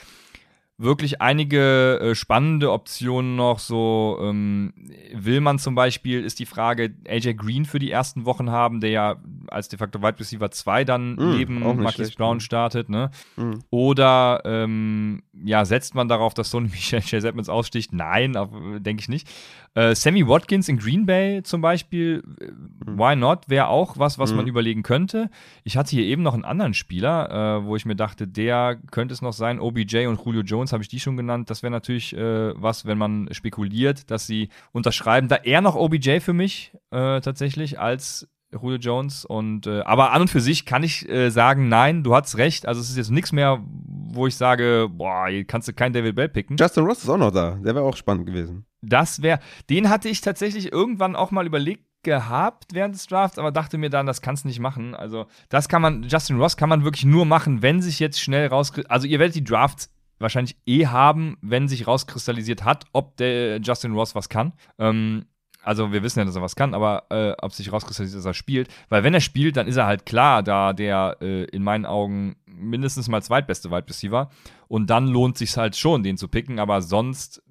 wirklich 0.78 1.22
einige 1.22 1.98
äh, 2.00 2.14
spannende 2.14 2.70
Optionen 2.70 3.36
noch. 3.36 3.58
So 3.58 4.18
ähm, 4.20 4.72
will 5.12 5.40
man 5.40 5.58
zum 5.58 5.74
Beispiel, 5.74 6.24
ist 6.24 6.38
die 6.38 6.46
Frage, 6.46 6.94
AJ 7.08 7.34
Green 7.34 7.64
für 7.64 7.78
die 7.78 7.90
ersten 7.90 8.26
Wochen 8.26 8.50
haben, 8.50 8.80
der 8.80 8.90
ja 8.90 9.16
als 9.50 9.68
de 9.68 9.78
facto 9.78 10.00
Wide 10.02 10.18
Receiver 10.18 10.50
2 10.50 10.84
dann 10.84 11.14
Mm, 11.16 11.36
neben 11.36 11.62
auch 11.62 11.74
nicht 11.74 11.82
Marquis 11.84 11.94
schlecht, 11.94 12.18
Brown 12.18 12.36
ja. 12.38 12.40
startet, 12.40 12.88
ne? 12.88 13.10
Mhm. 13.36 13.60
Oder 13.70 14.42
ähm, 14.44 15.22
ja, 15.44 15.64
setzt 15.64 15.94
man 15.94 16.08
darauf, 16.08 16.34
dass 16.34 16.50
Sony 16.50 16.68
Michel 16.72 17.24
Edmonds 17.24 17.48
aussticht? 17.48 17.92
Nein, 17.92 18.36
denke 18.80 19.00
ich 19.00 19.08
nicht. 19.08 19.28
Äh, 19.74 19.94
Sammy 19.94 20.26
Watkins 20.26 20.68
in 20.68 20.78
Green 20.78 21.04
Bay 21.06 21.42
zum 21.42 21.60
Beispiel, 21.60 22.22
äh, 22.40 22.46
why 22.86 23.14
not? 23.14 23.48
Wäre 23.48 23.68
auch 23.68 23.98
was, 23.98 24.18
was 24.18 24.32
man 24.32 24.44
Mhm. 24.46 24.50
überlegen 24.50 24.82
könnte. 24.82 25.28
Ich 25.64 25.76
hatte 25.76 25.90
hier 25.90 26.04
eben 26.04 26.22
noch 26.22 26.34
einen 26.34 26.44
anderen 26.44 26.72
Spieler, 26.74 27.58
äh, 27.60 27.64
wo 27.66 27.76
ich 27.76 27.84
mir 27.84 27.96
dachte, 27.96 28.26
der 28.26 28.76
könnte 28.90 29.12
es 29.12 29.20
noch 29.22 29.32
sein. 29.34 29.60
OBJ 29.60 30.06
und 30.06 30.24
Julio 30.24 30.42
Jones 30.42 30.72
habe 30.72 30.82
ich 30.82 30.88
die 30.88 31.00
schon 31.00 31.16
genannt. 31.16 31.50
Das 31.50 31.62
wäre 31.62 31.70
natürlich 31.70 32.16
äh, 32.16 32.52
was, 32.60 32.86
wenn 32.86 32.96
man 32.98 33.28
spekuliert, 33.32 34.10
dass 34.10 34.26
sie 34.26 34.48
unterschreiben. 34.72 35.28
Da 35.28 35.36
eher 35.36 35.60
noch 35.60 35.74
OBJ 35.76 36.20
für 36.20 36.32
mich 36.32 36.72
äh, 36.90 37.20
tatsächlich 37.20 37.78
als 37.78 38.28
Julio 38.52 38.78
Jones. 38.78 39.24
Und 39.24 39.66
äh, 39.66 39.80
aber 39.80 40.12
an 40.12 40.22
und 40.22 40.28
für 40.28 40.40
sich 40.40 40.66
kann 40.66 40.82
ich 40.82 41.08
äh, 41.08 41.30
sagen, 41.30 41.68
nein, 41.68 42.02
du 42.02 42.14
hast 42.14 42.36
recht. 42.38 42.66
Also 42.66 42.80
es 42.80 42.90
ist 42.90 42.96
jetzt 42.96 43.10
nichts 43.10 43.32
mehr, 43.32 43.62
wo 43.64 44.26
ich 44.26 44.36
sage, 44.36 44.88
boah, 44.90 45.28
hier 45.28 45.44
kannst 45.44 45.68
du 45.68 45.72
kein 45.72 45.92
David 45.92 46.14
Bell 46.14 46.28
picken. 46.28 46.56
Justin 46.56 46.84
Ross 46.84 47.02
ist 47.02 47.08
auch 47.08 47.18
noch 47.18 47.32
da. 47.32 47.58
Der 47.62 47.74
wäre 47.74 47.84
auch 47.84 47.96
spannend 47.96 48.26
gewesen. 48.26 48.66
Das 48.82 49.22
wäre, 49.22 49.40
den 49.68 49.88
hatte 49.88 50.08
ich 50.08 50.20
tatsächlich 50.20 50.72
irgendwann 50.72 51.16
auch 51.16 51.30
mal 51.30 51.46
überlegt 51.46 51.84
gehabt 52.02 52.66
während 52.72 52.94
des 52.94 53.06
Drafts, 53.08 53.36
aber 53.36 53.50
dachte 53.50 53.78
mir 53.78 53.90
dann, 53.90 54.06
das 54.06 54.22
kannst 54.22 54.44
du 54.44 54.48
nicht 54.48 54.60
machen. 54.60 54.94
Also, 54.94 55.26
das 55.48 55.68
kann 55.68 55.82
man, 55.82 56.04
Justin 56.04 56.38
Ross 56.38 56.56
kann 56.56 56.68
man 56.68 56.84
wirklich 56.84 57.04
nur 57.04 57.26
machen, 57.26 57.62
wenn 57.62 57.82
sich 57.82 57.98
jetzt 57.98 58.20
schnell 58.20 58.46
rauskristallisiert, 58.46 58.92
also 58.92 59.06
ihr 59.08 59.18
werdet 59.18 59.34
die 59.34 59.44
Drafts 59.44 59.90
wahrscheinlich 60.18 60.56
eh 60.66 60.86
haben, 60.86 61.36
wenn 61.42 61.68
sich 61.68 61.86
rauskristallisiert 61.86 62.64
hat, 62.64 62.84
ob 62.92 63.16
der 63.16 63.60
Justin 63.60 63.92
Ross 63.92 64.14
was 64.14 64.28
kann. 64.28 64.52
Ähm, 64.78 65.26
also 65.66 65.92
wir 65.92 66.02
wissen 66.02 66.20
ja, 66.20 66.24
dass 66.24 66.36
er 66.36 66.42
was 66.42 66.54
kann, 66.54 66.74
aber 66.74 67.04
äh, 67.10 67.32
ob 67.42 67.52
sich 67.52 67.72
rauskristallisiert, 67.72 68.20
dass 68.20 68.26
er 68.26 68.34
spielt. 68.34 68.68
Weil 68.88 69.02
wenn 69.02 69.14
er 69.14 69.20
spielt, 69.20 69.56
dann 69.56 69.66
ist 69.66 69.76
er 69.76 69.86
halt 69.86 70.06
klar, 70.06 70.42
da 70.42 70.72
der 70.72 71.16
äh, 71.20 71.44
in 71.44 71.62
meinen 71.62 71.86
Augen 71.86 72.36
mindestens 72.46 73.08
mal 73.08 73.22
zweitbeste 73.22 73.70
Wide 73.70 73.88
Receiver. 73.88 74.30
Und 74.68 74.90
dann 74.90 75.08
lohnt 75.08 75.36
sich 75.38 75.56
halt 75.56 75.76
schon, 75.76 76.02
den 76.02 76.16
zu 76.16 76.28
picken. 76.28 76.58
Aber 76.58 76.82
sonst 76.82 77.42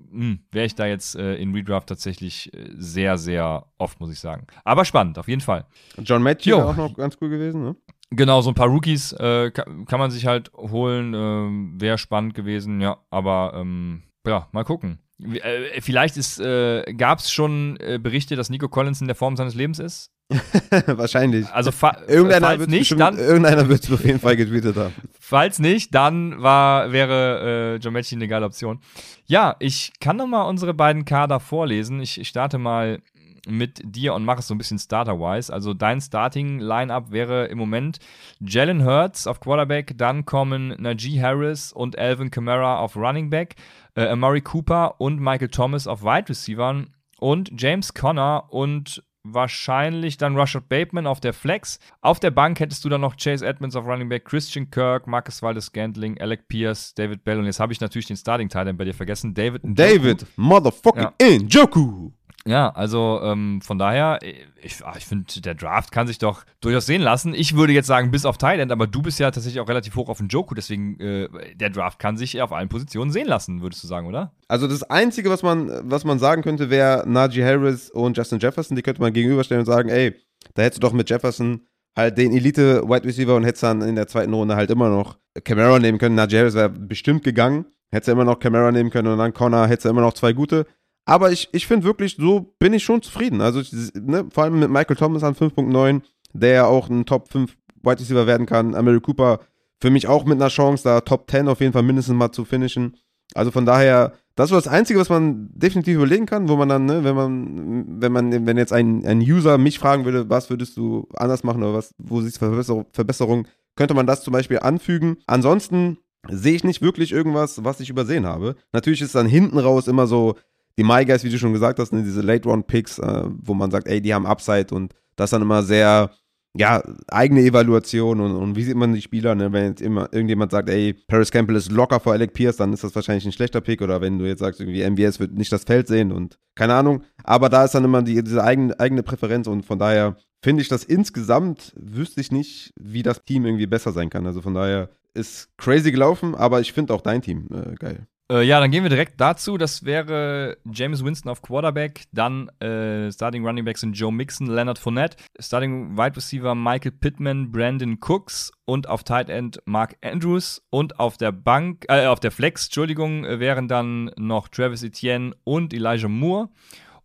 wäre 0.51 0.65
ich 0.65 0.75
da 0.75 0.85
jetzt 0.85 1.15
äh, 1.15 1.35
in 1.35 1.53
Redraft 1.53 1.89
tatsächlich 1.89 2.53
äh, 2.53 2.69
sehr, 2.77 3.17
sehr 3.17 3.65
oft, 3.77 3.99
muss 3.99 4.11
ich 4.11 4.19
sagen. 4.19 4.47
Aber 4.63 4.85
spannend, 4.85 5.19
auf 5.19 5.27
jeden 5.27 5.41
Fall. 5.41 5.65
John 5.97 6.23
Matthew 6.23 6.57
wäre 6.57 6.65
auch 6.65 6.77
noch 6.77 6.95
ganz 6.95 7.17
cool 7.21 7.29
gewesen, 7.29 7.63
ne? 7.63 7.75
Genau, 8.11 8.41
so 8.41 8.51
ein 8.51 8.55
paar 8.55 8.67
Rookies 8.69 9.13
äh, 9.13 9.51
kann, 9.51 9.85
kann 9.85 9.99
man 9.99 10.11
sich 10.11 10.25
halt 10.25 10.51
holen. 10.53 11.13
Ähm, 11.13 11.81
wäre 11.81 11.97
spannend 11.97 12.33
gewesen, 12.33 12.79
ja. 12.79 12.97
Aber 13.09 13.53
ähm, 13.55 14.03
ja, 14.25 14.47
mal 14.51 14.63
gucken. 14.63 14.99
Äh, 15.21 15.81
vielleicht 15.81 16.17
ist, 16.17 16.39
äh, 16.39 16.83
gab 16.93 17.19
es 17.19 17.31
schon 17.31 17.77
äh, 17.79 17.99
Berichte, 18.01 18.35
dass 18.35 18.49
Nico 18.49 18.67
Collins 18.67 19.01
in 19.01 19.07
der 19.07 19.15
Form 19.15 19.37
seines 19.37 19.55
Lebens 19.55 19.79
ist. 19.79 20.11
Wahrscheinlich. 20.87 21.47
Also 21.51 21.71
Irgendeiner 22.07 22.47
falls 22.47 22.59
wird 22.59 22.69
nicht, 22.71 22.99
dann 22.99 23.17
irgendeiner 23.17 23.69
wird 23.69 23.83
es 23.83 23.91
auf 23.91 24.03
jeden 24.03 24.19
Fall 24.19 24.35
getweetet 24.35 24.75
haben. 24.75 24.93
Falls 25.19 25.59
nicht, 25.59 25.93
dann 25.93 26.41
war, 26.41 26.91
wäre 26.91 27.75
äh, 27.75 27.83
John 27.83 27.93
Matchy 27.93 28.15
eine 28.15 28.27
geile 28.27 28.45
Option. 28.45 28.79
Ja, 29.25 29.55
ich 29.59 29.93
kann 29.99 30.17
noch 30.17 30.25
mal 30.27 30.43
unsere 30.43 30.73
beiden 30.73 31.05
Kader 31.05 31.39
vorlesen. 31.39 31.99
Ich, 32.01 32.19
ich 32.19 32.27
starte 32.27 32.57
mal 32.57 33.01
mit 33.47 33.81
dir 33.83 34.13
und 34.13 34.25
mache 34.25 34.39
es 34.39 34.47
so 34.47 34.55
ein 34.55 34.57
bisschen 34.57 34.79
Starter-wise. 34.79 35.53
Also 35.53 35.73
dein 35.73 36.01
Starting-Line-Up 36.01 37.11
wäre 37.11 37.45
im 37.45 37.57
Moment 37.57 37.99
Jalen 38.39 38.83
Hurts 38.83 39.27
auf 39.27 39.39
Quarterback, 39.39 39.97
dann 39.97 40.25
kommen 40.25 40.75
Najee 40.79 41.21
Harris 41.21 41.71
und 41.71 41.97
Alvin 41.97 42.31
Kamara 42.31 42.79
auf 42.79 42.95
Running 42.95 43.29
Back, 43.29 43.55
äh, 43.95 44.07
Amari 44.07 44.41
Cooper 44.41 44.99
und 44.99 45.19
Michael 45.19 45.49
Thomas 45.49 45.87
auf 45.87 46.03
Wide 46.03 46.29
Receivern 46.29 46.93
und 47.19 47.51
James 47.59 47.93
Conner 47.93 48.45
und 48.49 49.03
wahrscheinlich 49.25 50.17
dann 50.17 50.37
Rashad 50.37 50.69
Bateman 50.69 51.07
auf 51.07 51.19
der 51.19 51.33
Flex. 51.33 51.79
Auf 52.01 52.19
der 52.19 52.31
Bank 52.31 52.59
hättest 52.59 52.85
du 52.85 52.89
dann 52.89 53.01
noch 53.01 53.17
Chase 53.17 53.45
Edmonds 53.45 53.75
auf 53.75 53.85
Running 53.85 54.07
Back, 54.07 54.25
Christian 54.25 54.69
Kirk, 54.69 55.07
Marcus 55.07 55.41
Waldes 55.41 55.71
Gantling, 55.71 56.19
Alec 56.21 56.47
Pierce, 56.47 56.93
David 56.93 57.23
Bell 57.23 57.39
und 57.39 57.45
jetzt 57.45 57.59
habe 57.59 57.73
ich 57.73 57.81
natürlich 57.81 58.05
den 58.05 58.17
Starting 58.17 58.49
Titan 58.49 58.77
bei 58.77 58.85
dir 58.85 58.93
vergessen, 58.93 59.33
David 59.33 59.63
Njoku. 59.63 59.75
David 59.75 60.25
Motherfucking 60.35 61.07
ja. 61.19 61.39
Njoku. 61.39 62.11
Ja, 62.47 62.69
also 62.69 63.21
ähm, 63.23 63.59
von 63.61 63.79
daher, 63.79 64.19
ich, 64.61 64.85
ah, 64.85 64.93
ich 64.95 65.05
finde, 65.05 65.41
der 65.41 65.55
Draft 65.55 65.91
kann 65.91 66.05
sich 66.05 66.19
doch 66.19 66.43
durchaus 66.61 66.85
sehen 66.85 67.01
lassen. 67.01 67.33
Ich 67.33 67.55
würde 67.55 67.73
jetzt 67.73 67.87
sagen, 67.87 68.11
bis 68.11 68.23
auf 68.23 68.37
Thailand, 68.37 68.71
aber 68.71 68.85
du 68.85 69.01
bist 69.01 69.19
ja 69.19 69.31
tatsächlich 69.31 69.59
auch 69.59 69.67
relativ 69.67 69.95
hoch 69.95 70.09
auf 70.09 70.19
den 70.19 70.27
Joku, 70.27 70.53
deswegen 70.53 70.99
äh, 70.99 71.27
der 71.55 71.71
Draft 71.71 71.97
kann 71.97 72.17
sich 72.17 72.39
auf 72.43 72.51
allen 72.51 72.69
Positionen 72.69 73.09
sehen 73.09 73.27
lassen, 73.27 73.63
würdest 73.63 73.83
du 73.83 73.87
sagen, 73.87 74.05
oder? 74.05 74.31
Also 74.47 74.67
das 74.67 74.83
Einzige, 74.83 75.31
was 75.31 75.41
man, 75.41 75.89
was 75.89 76.03
man 76.05 76.19
sagen 76.19 76.43
könnte, 76.43 76.69
wäre 76.69 77.03
Najee 77.07 77.43
Harris 77.43 77.89
und 77.89 78.15
Justin 78.15 78.37
Jefferson. 78.37 78.75
Die 78.75 78.83
könnte 78.83 79.01
man 79.01 79.11
gegenüberstellen 79.11 79.61
und 79.61 79.65
sagen, 79.65 79.89
ey, 79.89 80.13
da 80.53 80.61
hättest 80.61 80.83
du 80.83 80.87
doch 80.87 80.93
mit 80.93 81.09
Jefferson 81.09 81.61
halt 81.95 82.17
den 82.17 82.31
Elite-Wide 82.31 83.05
Receiver 83.05 83.35
und 83.35 83.43
hättest 83.43 83.63
dann 83.63 83.81
in 83.81 83.95
der 83.95 84.07
zweiten 84.07 84.33
Runde 84.33 84.55
halt 84.55 84.69
immer 84.69 84.89
noch 84.89 85.17
Camara 85.43 85.79
nehmen 85.79 85.97
können. 85.97 86.13
Najee 86.13 86.39
Harris 86.39 86.53
wäre 86.53 86.69
bestimmt 86.69 87.23
gegangen. 87.23 87.65
Hättest 87.91 88.09
du 88.09 88.11
immer 88.11 88.25
noch 88.25 88.39
Camara 88.39 88.71
nehmen 88.71 88.89
können 88.91 89.07
und 89.07 89.17
dann 89.17 89.33
Connor 89.33 89.67
hättest 89.67 89.85
du 89.85 89.89
immer 89.89 90.01
noch 90.01 90.13
zwei 90.13 90.33
gute. 90.33 90.67
Aber 91.05 91.31
ich, 91.31 91.49
ich 91.51 91.67
finde 91.67 91.85
wirklich, 91.85 92.17
so 92.19 92.55
bin 92.59 92.73
ich 92.73 92.83
schon 92.83 93.01
zufrieden. 93.01 93.41
Also, 93.41 93.61
ne, 93.93 94.25
vor 94.31 94.43
allem 94.43 94.59
mit 94.59 94.69
Michael 94.69 94.95
Thomas 94.95 95.23
an 95.23 95.35
5.9, 95.35 96.01
der 96.33 96.53
ja 96.53 96.65
auch 96.65 96.89
ein 96.89 97.05
Top 97.05 97.31
5 97.31 97.55
Wide 97.83 97.99
Receiver 97.99 98.27
werden 98.27 98.47
kann. 98.47 98.75
Amari 98.75 98.99
Cooper 98.99 99.39
für 99.79 99.91
mich 99.91 100.07
auch 100.07 100.25
mit 100.25 100.41
einer 100.41 100.49
Chance, 100.49 100.83
da 100.83 101.01
Top 101.01 101.29
10 101.29 101.47
auf 101.47 101.59
jeden 101.59 101.73
Fall 101.73 101.83
mindestens 101.83 102.15
mal 102.15 102.31
zu 102.31 102.45
finishen. 102.45 102.97
Also 103.33 103.51
von 103.51 103.65
daher, 103.65 104.13
das 104.35 104.51
ist 104.51 104.55
das 104.55 104.67
Einzige, 104.67 104.99
was 104.99 105.09
man 105.09 105.49
definitiv 105.53 105.95
überlegen 105.95 106.25
kann, 106.25 106.49
wo 106.49 106.55
man 106.55 106.69
dann, 106.69 106.85
ne, 106.85 107.03
wenn 107.03 107.15
man, 107.15 108.01
wenn 108.01 108.11
man, 108.11 108.45
wenn 108.45 108.57
jetzt 108.57 108.73
ein, 108.73 109.05
ein 109.05 109.19
User 109.19 109.57
mich 109.57 109.79
fragen 109.79 110.05
würde, 110.05 110.29
was 110.29 110.49
würdest 110.49 110.77
du 110.77 111.07
anders 111.15 111.43
machen 111.43 111.63
oder 111.63 111.73
was, 111.73 111.93
wo 111.97 112.21
siehst 112.21 112.37
du 112.37 112.39
Verbesserung, 112.39 112.85
Verbesserung, 112.91 113.47
könnte 113.75 113.93
man 113.93 114.07
das 114.07 114.23
zum 114.23 114.31
Beispiel 114.31 114.59
anfügen. 114.59 115.17
Ansonsten 115.27 115.97
sehe 116.29 116.55
ich 116.55 116.63
nicht 116.63 116.81
wirklich 116.81 117.11
irgendwas, 117.11 117.63
was 117.63 117.79
ich 117.79 117.89
übersehen 117.89 118.25
habe. 118.25 118.55
Natürlich 118.71 119.01
ist 119.01 119.15
dann 119.15 119.27
hinten 119.27 119.59
raus 119.59 119.87
immer 119.87 120.07
so, 120.07 120.35
die 120.77 120.83
My 120.83 121.05
Guys, 121.05 121.23
wie 121.23 121.29
du 121.29 121.37
schon 121.37 121.53
gesagt 121.53 121.79
hast, 121.79 121.93
ne, 121.93 122.03
diese 122.03 122.21
Late-Round-Picks, 122.21 122.99
äh, 122.99 123.23
wo 123.25 123.53
man 123.53 123.71
sagt, 123.71 123.87
ey, 123.87 124.01
die 124.01 124.13
haben 124.13 124.25
Upside 124.25 124.73
und 124.73 124.93
das 125.15 125.29
dann 125.29 125.41
immer 125.41 125.63
sehr, 125.63 126.11
ja, 126.57 126.83
eigene 127.07 127.41
Evaluation 127.41 128.19
und, 128.19 128.31
und 128.35 128.55
wie 128.55 128.63
sieht 128.63 128.75
man 128.75 128.93
die 128.93 129.01
Spieler, 129.01 129.35
ne? 129.35 129.51
wenn 129.51 129.65
jetzt 129.65 129.81
immer 129.81 130.09
irgendjemand 130.11 130.51
sagt, 130.51 130.69
ey, 130.69 130.93
Paris 131.07 131.31
Campbell 131.31 131.55
ist 131.55 131.71
locker 131.71 131.99
vor 131.99 132.13
Alec 132.13 132.33
Pierce, 132.33 132.57
dann 132.57 132.73
ist 132.73 132.83
das 132.83 132.95
wahrscheinlich 132.95 133.25
ein 133.25 133.31
schlechter 133.31 133.61
Pick 133.61 133.81
oder 133.81 134.01
wenn 134.01 134.19
du 134.19 134.25
jetzt 134.25 134.39
sagst, 134.39 134.59
irgendwie 134.61 134.89
MVS 134.89 135.19
wird 135.19 135.33
nicht 135.33 135.51
das 135.51 135.63
Feld 135.65 135.87
sehen 135.87 136.11
und 136.11 136.37
keine 136.55 136.73
Ahnung, 136.73 137.03
aber 137.23 137.49
da 137.49 137.65
ist 137.65 137.75
dann 137.75 137.83
immer 137.83 138.01
die, 138.01 138.23
diese 138.23 138.43
eigene, 138.43 138.79
eigene 138.79 139.03
Präferenz 139.03 139.47
und 139.47 139.65
von 139.65 139.79
daher 139.79 140.15
finde 140.41 140.61
ich 140.61 140.69
das 140.69 140.83
insgesamt, 140.85 141.73
wüsste 141.75 142.21
ich 142.21 142.31
nicht, 142.31 142.73
wie 142.77 143.03
das 143.03 143.23
Team 143.25 143.45
irgendwie 143.45 143.67
besser 143.67 143.91
sein 143.91 144.09
kann, 144.09 144.25
also 144.25 144.41
von 144.41 144.53
daher 144.53 144.89
ist 145.13 145.49
crazy 145.57 145.91
gelaufen, 145.91 146.35
aber 146.35 146.61
ich 146.61 146.71
finde 146.71 146.93
auch 146.93 147.01
dein 147.01 147.21
Team 147.21 147.47
äh, 147.51 147.75
geil. 147.75 148.07
Äh, 148.31 148.41
ja, 148.41 148.59
dann 148.59 148.71
gehen 148.71 148.81
wir 148.81 148.89
direkt 148.89 149.21
dazu. 149.21 149.57
Das 149.57 149.85
wäre 149.85 150.57
James 150.71 151.03
Winston 151.03 151.29
auf 151.29 151.43
Quarterback, 151.43 152.05
dann 152.11 152.49
äh, 152.59 153.11
Starting 153.11 153.45
Running 153.45 153.65
Backs 153.65 153.81
sind 153.81 153.93
Joe 153.93 154.11
Mixon, 154.11 154.47
Leonard 154.47 154.79
Fournette, 154.79 155.17
Starting 155.39 155.95
Wide 155.95 156.15
Receiver 156.15 156.55
Michael 156.55 156.91
Pittman, 156.91 157.51
Brandon 157.51 157.99
Cooks 158.01 158.51
und 158.65 158.89
auf 158.89 159.03
Tight 159.03 159.29
End 159.29 159.61
Mark 159.65 159.97
Andrews 160.03 160.63
und 160.71 160.99
auf 160.99 161.17
der 161.17 161.31
Bank, 161.31 161.85
äh, 161.87 162.07
auf 162.07 162.19
der 162.19 162.31
Flex, 162.31 162.65
Entschuldigung, 162.65 163.25
äh, 163.25 163.39
wären 163.39 163.67
dann 163.67 164.09
noch 164.17 164.47
Travis 164.47 164.81
Etienne 164.81 165.35
und 165.43 165.71
Elijah 165.71 166.07
Moore. 166.07 166.49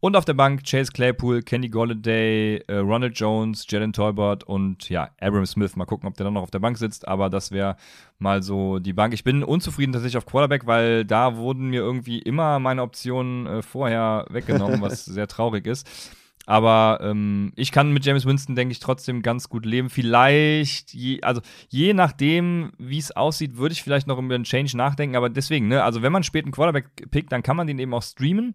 Und 0.03 0.17
auf 0.17 0.25
der 0.25 0.33
Bank 0.33 0.65
Chase 0.65 0.93
Claypool, 0.93 1.43
Kenny 1.43 1.69
Golladay, 1.69 2.57
äh, 2.67 2.77
Ronald 2.77 3.19
Jones, 3.19 3.67
Jalen 3.69 3.93
Tolbert 3.93 4.45
und 4.45 4.89
ja, 4.89 5.11
Abram 5.21 5.45
Smith. 5.45 5.77
Mal 5.77 5.85
gucken, 5.85 6.09
ob 6.09 6.17
der 6.17 6.25
dann 6.25 6.33
noch 6.33 6.43
auf 6.43 6.51
der 6.51 6.59
Bank 6.59 6.79
sitzt, 6.79 7.07
aber 7.07 7.29
das 7.29 7.53
wäre 7.53 7.77
mal 8.19 8.43
so 8.43 8.79
die 8.79 8.95
Bank. 8.95 9.13
Ich 9.13 9.25
bin 9.25 9.45
unzufrieden 9.45 9.93
tatsächlich 9.93 10.17
auf 10.17 10.25
Quarterback, 10.25 10.67
weil 10.67 11.05
da 11.05 11.37
wurden 11.37 11.69
mir 11.69 11.81
irgendwie 11.81 12.19
immer 12.19 12.59
meine 12.61 12.81
Optionen 12.81 13.47
äh, 13.47 13.63
vorher 13.63 14.25
weggenommen, 14.31 14.81
was 14.81 15.05
sehr 15.05 15.27
traurig 15.27 15.67
ist. 15.67 15.87
Aber 16.47 16.99
ähm, 17.03 17.53
ich 17.55 17.71
kann 17.71 17.93
mit 17.93 18.05
James 18.05 18.25
Winston, 18.25 18.57
denke 18.57 18.73
ich, 18.73 18.81
trotzdem 18.81 19.23
ganz 19.23 19.49
gut 19.49 19.67
leben. 19.67 19.91
Vielleicht, 19.91 20.93
je, 20.95 21.23
also 21.23 21.43
je 21.69 21.93
nachdem, 21.95 22.73
wie 22.79 22.99
es 22.99 23.15
aussieht, 23.15 23.57
würde 23.57 23.73
ich 23.73 23.83
vielleicht 23.83 24.07
noch 24.07 24.19
über 24.19 24.35
einen 24.35 24.45
Change 24.45 24.77
nachdenken. 24.77 25.15
Aber 25.15 25.29
deswegen, 25.29 25.69
ne, 25.69 25.85
also 25.85 26.03
wenn 26.03 26.11
man 26.11 26.25
späten 26.25 26.51
Quarterback 26.51 27.11
pickt, 27.11 27.31
dann 27.31 27.43
kann 27.43 27.57
man 27.57 27.67
den 27.67 27.79
eben 27.79 27.95
auch 27.95 28.03
streamen. 28.03 28.55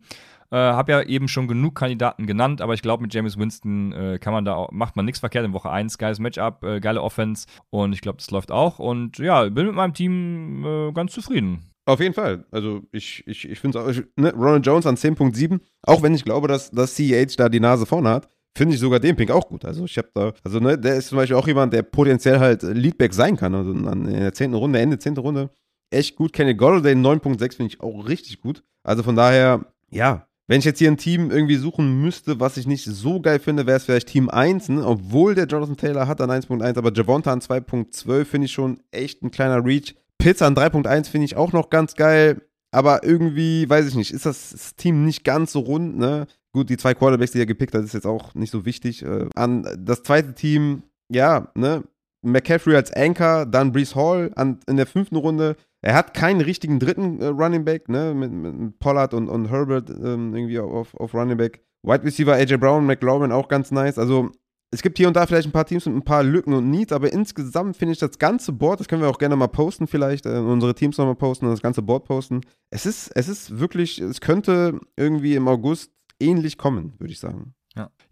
Äh, 0.52 0.58
hab 0.58 0.90
ja 0.90 1.02
eben 1.02 1.28
schon 1.28 1.48
genug 1.48 1.76
Kandidaten 1.76 2.28
genannt, 2.28 2.62
aber 2.62 2.74
ich 2.74 2.82
glaube, 2.82 3.04
mit 3.04 3.14
James 3.14 3.38
Winston 3.38 3.92
äh, 3.94 4.20
kann 4.20 4.34
man 4.34 4.46
da 4.46 4.56
auch, 4.56 4.72
macht 4.72 4.96
man 4.96 5.06
nichts 5.06 5.20
verkehrt 5.20 5.46
in 5.46 5.54
Woche 5.54 5.70
1. 5.70 5.98
Geiles 5.98 6.20
Matchup, 6.20 6.64
äh, 6.64 6.80
geile 6.80 7.02
Offense 7.02 7.48
und 7.70 7.94
ich 7.94 8.02
glaube, 8.02 8.18
das 8.18 8.32
läuft 8.32 8.52
auch. 8.52 8.80
Und 8.80 9.18
ja, 9.18 9.50
bin 9.50 9.66
mit 9.66 9.76
meinem 9.76 9.94
Team 9.94 10.64
äh, 10.66 10.92
ganz 10.92 11.14
zufrieden. 11.14 11.72
Auf 11.88 12.00
jeden 12.00 12.14
Fall. 12.14 12.46
Also 12.52 12.82
ich, 12.92 13.26
ich, 13.28 13.48
ich 13.48 13.60
finde 13.60 13.80
es 13.80 14.00
auch, 14.00 14.04
ne, 14.16 14.34
Ronald 14.34 14.66
Jones 14.66 14.88
an 14.88 14.96
10.7, 14.96 15.60
auch 15.84 16.02
wenn 16.02 16.16
ich 16.16 16.26
glaube, 16.26 16.48
dass, 16.48 16.72
dass 16.72 16.96
CEH 16.96 17.36
da 17.38 17.48
die 17.48 17.60
Nase 17.60 17.86
vorne 17.86 18.10
hat, 18.10 18.28
finde 18.58 18.74
ich 18.74 18.80
sogar 18.80 19.00
den 19.00 19.16
Pink 19.16 19.30
auch 19.32 19.48
gut. 19.48 19.66
Also 19.66 19.86
ich 19.86 19.98
habe 19.98 20.10
da, 20.14 20.34
also 20.44 20.60
ne, 20.60 20.78
der 20.78 20.96
ist 20.96 21.10
zum 21.10 21.18
Beispiel 21.18 21.36
auch 21.36 21.48
jemand, 21.48 21.74
der 21.74 21.84
potenziell 21.84 22.40
halt 22.40 22.64
Leadback 22.64 23.14
sein 23.14 23.38
kann. 23.38 23.54
Also 23.54 23.72
in 23.72 24.06
der 24.06 24.34
zehnten 24.34 24.56
Runde, 24.56 24.80
Ende 24.80 24.98
zehnte 24.98 25.22
Runde, 25.22 25.52
echt 25.92 26.16
gut. 26.16 26.34
Kenny 26.34 26.56
Golladay 26.56 26.94
9.6 26.94 27.56
finde 27.56 27.74
ich 27.74 27.82
auch 27.82 28.08
richtig 28.08 28.42
gut. 28.42 28.64
Also 28.84 29.04
von 29.04 29.16
daher, 29.16 29.66
ja, 29.92 30.28
wenn 30.48 30.60
ich 30.60 30.66
jetzt 30.66 30.80
hier 30.80 30.92
ein 30.92 30.98
Team 30.98 31.32
irgendwie 31.32 31.56
suchen 31.56 32.02
müsste, 32.02 32.40
was 32.40 32.58
ich 32.58 32.68
nicht 32.68 32.86
so 32.86 33.20
geil 33.20 33.40
finde, 33.40 33.66
wäre 33.66 33.78
es 33.78 33.86
vielleicht 33.86 34.10
Team 34.10 34.30
1, 34.30 34.70
ne? 34.70 34.86
obwohl 34.86 35.36
der 35.36 35.48
Jonathan 35.48 35.78
Taylor 35.78 36.08
hat 36.08 36.22
an 36.22 36.30
1.1, 36.30 36.78
aber 36.78 36.94
Javonta 36.94 37.32
an 37.32 37.42
2.12 37.42 38.26
finde 38.26 38.46
ich 38.46 38.52
schon 38.52 38.80
echt 38.92 39.24
ein 39.24 39.32
kleiner 39.32 39.66
Reach. 39.66 39.96
Pizza 40.18 40.46
an 40.46 40.56
3.1 40.56 41.10
finde 41.10 41.26
ich 41.26 41.36
auch 41.36 41.52
noch 41.52 41.70
ganz 41.70 41.96
geil, 41.96 42.42
aber 42.72 43.04
irgendwie, 43.04 43.70
weiß 43.70 43.88
ich 43.88 43.96
nicht, 43.96 44.12
ist 44.12 44.26
das 44.26 44.76
Team 44.76 45.06
nicht 45.06 45.24
ganz 45.24 45.52
so 45.52 45.60
rund, 45.60 45.98
ne? 45.98 46.28
Gut, 46.52 46.70
die 46.70 46.78
zwei 46.78 46.94
Quarterbacks, 46.94 47.32
die 47.32 47.40
er 47.40 47.46
gepickt 47.46 47.74
hat, 47.74 47.84
ist 47.84 47.94
jetzt 47.94 48.08
auch 48.08 48.34
nicht 48.34 48.52
so 48.52 48.66
wichtig. 48.66 49.04
Äh, 49.04 49.28
an 49.36 49.68
das 49.78 50.04
zweite 50.04 50.34
Team, 50.34 50.84
ja, 51.10 51.52
ne? 51.56 51.84
McCaffrey 52.22 52.76
als 52.76 52.92
Anchor, 52.92 53.46
dann 53.46 53.72
Brees 53.72 53.96
Hall 53.96 54.32
an, 54.36 54.60
in 54.68 54.78
der 54.78 54.88
fünften 54.88 55.16
Runde. 55.16 55.56
Er 55.86 55.94
hat 55.94 56.16
keinen 56.16 56.42
richtigen 56.42 56.80
dritten 56.80 57.22
äh, 57.22 57.28
Running 57.28 57.64
Back, 57.64 57.90
ne, 57.90 58.16
mit, 58.16 58.32
mit 58.32 58.80
Pollard 58.80 59.14
und, 59.14 59.30
und 59.30 59.52
Herbert 59.52 59.88
ähm, 59.92 60.34
irgendwie 60.34 60.58
auf, 60.58 60.96
auf 60.96 61.14
Running 61.14 61.38
Back. 61.38 61.64
Wide 61.84 62.04
Receiver 62.04 62.34
AJ 62.34 62.58
Brown, 62.58 62.88
McLaurin 62.88 63.32
auch 63.32 63.48
ganz 63.48 63.70
nice. 63.70 64.00
Also 64.00 64.32
es 64.72 64.82
gibt 64.82 64.98
hier 64.98 65.08
und 65.08 65.16
da 65.16 65.28
vielleicht 65.28 65.48
ein 65.48 65.52
paar 65.52 65.68
Teams 65.68 65.86
mit 65.86 65.94
ein 65.96 66.04
paar 66.04 66.24
Lücken 66.24 66.54
und 66.54 66.72
Needs, 66.72 66.92
aber 66.92 67.14
insgesamt 67.14 67.78
finde 67.78 67.94
ich 67.94 68.00
das 68.00 68.18
ganze 68.18 68.52
Board, 68.52 68.80
das 68.80 68.88
können 68.88 69.04
wir 69.04 69.10
auch 69.10 69.20
gerne 69.20 69.36
mal 69.36 69.46
posten 69.46 69.86
vielleicht, 69.86 70.26
äh, 70.26 70.40
unsere 70.40 70.74
Teams 70.74 70.98
nochmal 70.98 71.16
posten 71.16 71.46
und 71.46 71.52
das 71.52 71.62
ganze 71.62 71.84
Board 71.84 72.06
posten. 72.06 72.42
Es 72.72 72.88
ist, 72.88 73.12
es 73.14 73.28
ist 73.28 73.60
wirklich, 73.60 74.00
es 74.00 74.22
könnte 74.22 74.80
irgendwie 74.98 75.36
im 75.36 75.48
August 75.48 75.92
ähnlich 76.20 76.58
kommen, 76.58 76.96
würde 76.98 77.14
ich 77.14 77.20
sagen. 77.20 77.54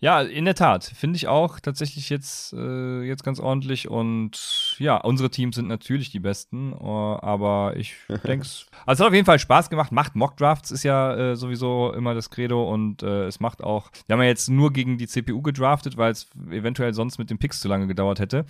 Ja. 0.03 0.21
in 0.21 0.45
der 0.45 0.55
Tat. 0.55 0.83
Finde 0.83 1.17
ich 1.17 1.27
auch 1.27 1.59
tatsächlich 1.59 2.09
jetzt, 2.09 2.53
äh, 2.53 3.01
jetzt 3.03 3.23
ganz 3.23 3.39
ordentlich. 3.39 3.87
Und 3.87 4.75
ja, 4.79 4.97
unsere 4.97 5.29
Teams 5.29 5.55
sind 5.55 5.67
natürlich 5.67 6.11
die 6.11 6.19
besten. 6.19 6.73
Uh, 6.73 7.17
aber 7.21 7.75
ich 7.77 7.95
denke 8.09 8.41
es. 8.41 8.67
Also 8.85 9.01
es 9.01 9.05
hat 9.05 9.07
auf 9.07 9.13
jeden 9.13 9.25
Fall 9.25 9.39
Spaß 9.39 9.69
gemacht. 9.69 9.91
Macht 9.91 10.15
Mockdrafts 10.15 10.71
ist 10.71 10.83
ja 10.83 11.15
äh, 11.15 11.35
sowieso 11.35 11.93
immer 11.93 12.13
das 12.13 12.29
Credo. 12.29 12.69
Und 12.71 13.01
äh, 13.03 13.25
es 13.25 13.39
macht 13.39 13.63
auch. 13.63 13.91
Wir 14.07 14.15
haben 14.15 14.21
ja 14.21 14.27
jetzt 14.27 14.49
nur 14.49 14.73
gegen 14.73 14.97
die 14.97 15.07
CPU 15.07 15.41
gedraftet, 15.41 15.97
weil 15.97 16.11
es 16.11 16.29
eventuell 16.49 16.93
sonst 16.93 17.17
mit 17.17 17.29
den 17.29 17.37
Picks 17.37 17.61
zu 17.61 17.67
lange 17.67 17.87
gedauert 17.87 18.19
hätte. 18.19 18.45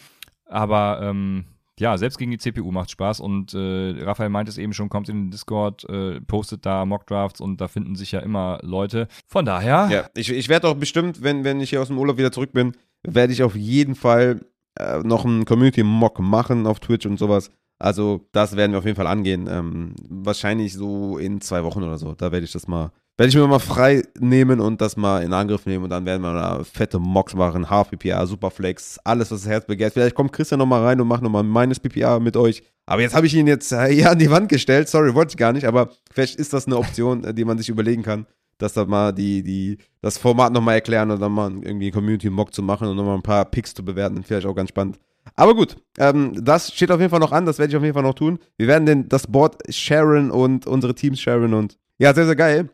Aber 0.45 0.99
ähm, 1.01 1.45
ja, 1.79 1.97
selbst 1.97 2.17
gegen 2.17 2.31
die 2.31 2.37
CPU 2.37 2.71
macht 2.71 2.91
Spaß 2.91 3.19
und 3.19 3.53
äh, 3.53 4.03
Raphael 4.03 4.29
meint 4.29 4.47
es 4.47 4.57
eben 4.57 4.73
schon, 4.73 4.89
kommt 4.89 5.09
in 5.09 5.25
den 5.25 5.31
Discord, 5.31 5.87
äh, 5.89 6.21
postet 6.21 6.65
da 6.65 6.85
Mockdrafts 6.85 7.41
und 7.41 7.61
da 7.61 7.67
finden 7.67 7.95
sich 7.95 8.11
ja 8.11 8.19
immer 8.19 8.59
Leute. 8.61 9.07
Von 9.27 9.45
daher. 9.45 9.87
Ja, 9.91 10.05
ich, 10.15 10.31
ich 10.31 10.49
werde 10.49 10.67
auch 10.67 10.75
bestimmt, 10.75 11.23
wenn, 11.23 11.43
wenn 11.43 11.59
ich 11.59 11.71
hier 11.71 11.81
aus 11.81 11.87
dem 11.87 11.97
Urlaub 11.97 12.17
wieder 12.17 12.31
zurück 12.31 12.53
bin, 12.53 12.73
werde 13.03 13.33
ich 13.33 13.43
auf 13.43 13.55
jeden 13.55 13.95
Fall 13.95 14.41
äh, 14.79 14.99
noch 14.99 15.25
einen 15.25 15.45
Community-Mock 15.45 16.19
machen 16.19 16.67
auf 16.67 16.79
Twitch 16.79 17.05
und 17.05 17.17
sowas. 17.17 17.49
Also, 17.79 18.27
das 18.31 18.55
werden 18.55 18.71
wir 18.71 18.79
auf 18.79 18.85
jeden 18.85 18.95
Fall 18.95 19.07
angehen. 19.07 19.47
Ähm, 19.49 19.95
wahrscheinlich 20.07 20.73
so 20.73 21.17
in 21.17 21.41
zwei 21.41 21.63
Wochen 21.63 21.83
oder 21.83 21.97
so. 21.97 22.13
Da 22.13 22.31
werde 22.31 22.45
ich 22.45 22.51
das 22.51 22.67
mal 22.67 22.91
werde 23.17 23.29
ich 23.29 23.35
mir 23.35 23.47
mal 23.47 23.59
frei 23.59 24.03
nehmen 24.19 24.59
und 24.59 24.81
das 24.81 24.97
mal 24.97 25.21
in 25.21 25.33
Angriff 25.33 25.65
nehmen 25.65 25.83
und 25.83 25.91
dann 25.91 26.05
werden 26.05 26.21
wir 26.23 26.33
da 26.33 26.63
fette 26.63 26.99
Mocks 26.99 27.35
machen, 27.35 27.69
Half 27.69 27.91
PPA, 27.91 28.25
Superflex, 28.25 28.99
alles, 29.03 29.31
was 29.31 29.41
das 29.41 29.49
Herz 29.49 29.65
begehrt. 29.65 29.93
Vielleicht 29.93 30.15
kommt 30.15 30.33
Christian 30.33 30.59
nochmal 30.59 30.83
rein 30.83 30.99
und 30.99 31.07
macht 31.07 31.21
nochmal 31.21 31.43
meines 31.43 31.79
PPA 31.79 32.19
mit 32.19 32.35
euch. 32.35 32.63
Aber 32.85 33.01
jetzt 33.01 33.15
habe 33.15 33.27
ich 33.27 33.35
ihn 33.35 33.47
jetzt 33.47 33.69
hier 33.69 34.11
an 34.11 34.19
die 34.19 34.31
Wand 34.31 34.49
gestellt. 34.49 34.89
Sorry, 34.89 35.13
wollte 35.13 35.31
ich 35.31 35.37
gar 35.37 35.53
nicht, 35.53 35.65
aber 35.65 35.89
vielleicht 36.11 36.35
ist 36.37 36.53
das 36.53 36.65
eine 36.65 36.77
Option, 36.77 37.35
die 37.35 37.45
man 37.45 37.57
sich 37.57 37.69
überlegen 37.69 38.01
kann, 38.01 38.25
dass 38.57 38.73
da 38.73 38.85
mal 38.85 39.13
die, 39.13 39.43
die, 39.43 39.77
das 40.01 40.17
Format 40.17 40.51
nochmal 40.51 40.75
erklären 40.75 41.11
und 41.11 41.21
dann 41.21 41.31
mal 41.31 41.51
irgendwie 41.61 41.91
Community-Mock 41.91 42.53
zu 42.53 42.63
machen 42.63 42.87
und 42.87 42.95
nochmal 42.95 43.15
ein 43.15 43.21
paar 43.21 43.45
Picks 43.45 43.73
zu 43.73 43.85
bewerten. 43.85 44.23
Vielleicht 44.23 44.47
auch 44.47 44.55
ganz 44.55 44.69
spannend. 44.69 44.99
Aber 45.35 45.55
gut, 45.55 45.77
ähm, 45.99 46.33
das 46.43 46.73
steht 46.73 46.91
auf 46.91 46.99
jeden 46.99 47.09
Fall 47.09 47.19
noch 47.19 47.31
an, 47.31 47.45
das 47.45 47.57
werde 47.57 47.71
ich 47.71 47.77
auf 47.77 47.83
jeden 47.83 47.93
Fall 47.93 48.03
noch 48.03 48.13
tun. 48.13 48.39
Wir 48.57 48.67
werden 48.67 48.85
den, 48.85 49.09
das 49.09 49.27
Board 49.27 49.61
sharen 49.73 50.31
und 50.31 50.67
unsere 50.67 50.95
Teams 50.95 51.19
sharen 51.19 51.53
und 51.53 51.77
ja, 51.97 52.13
sehr, 52.13 52.25
sehr 52.25 52.35
geil. 52.35 52.69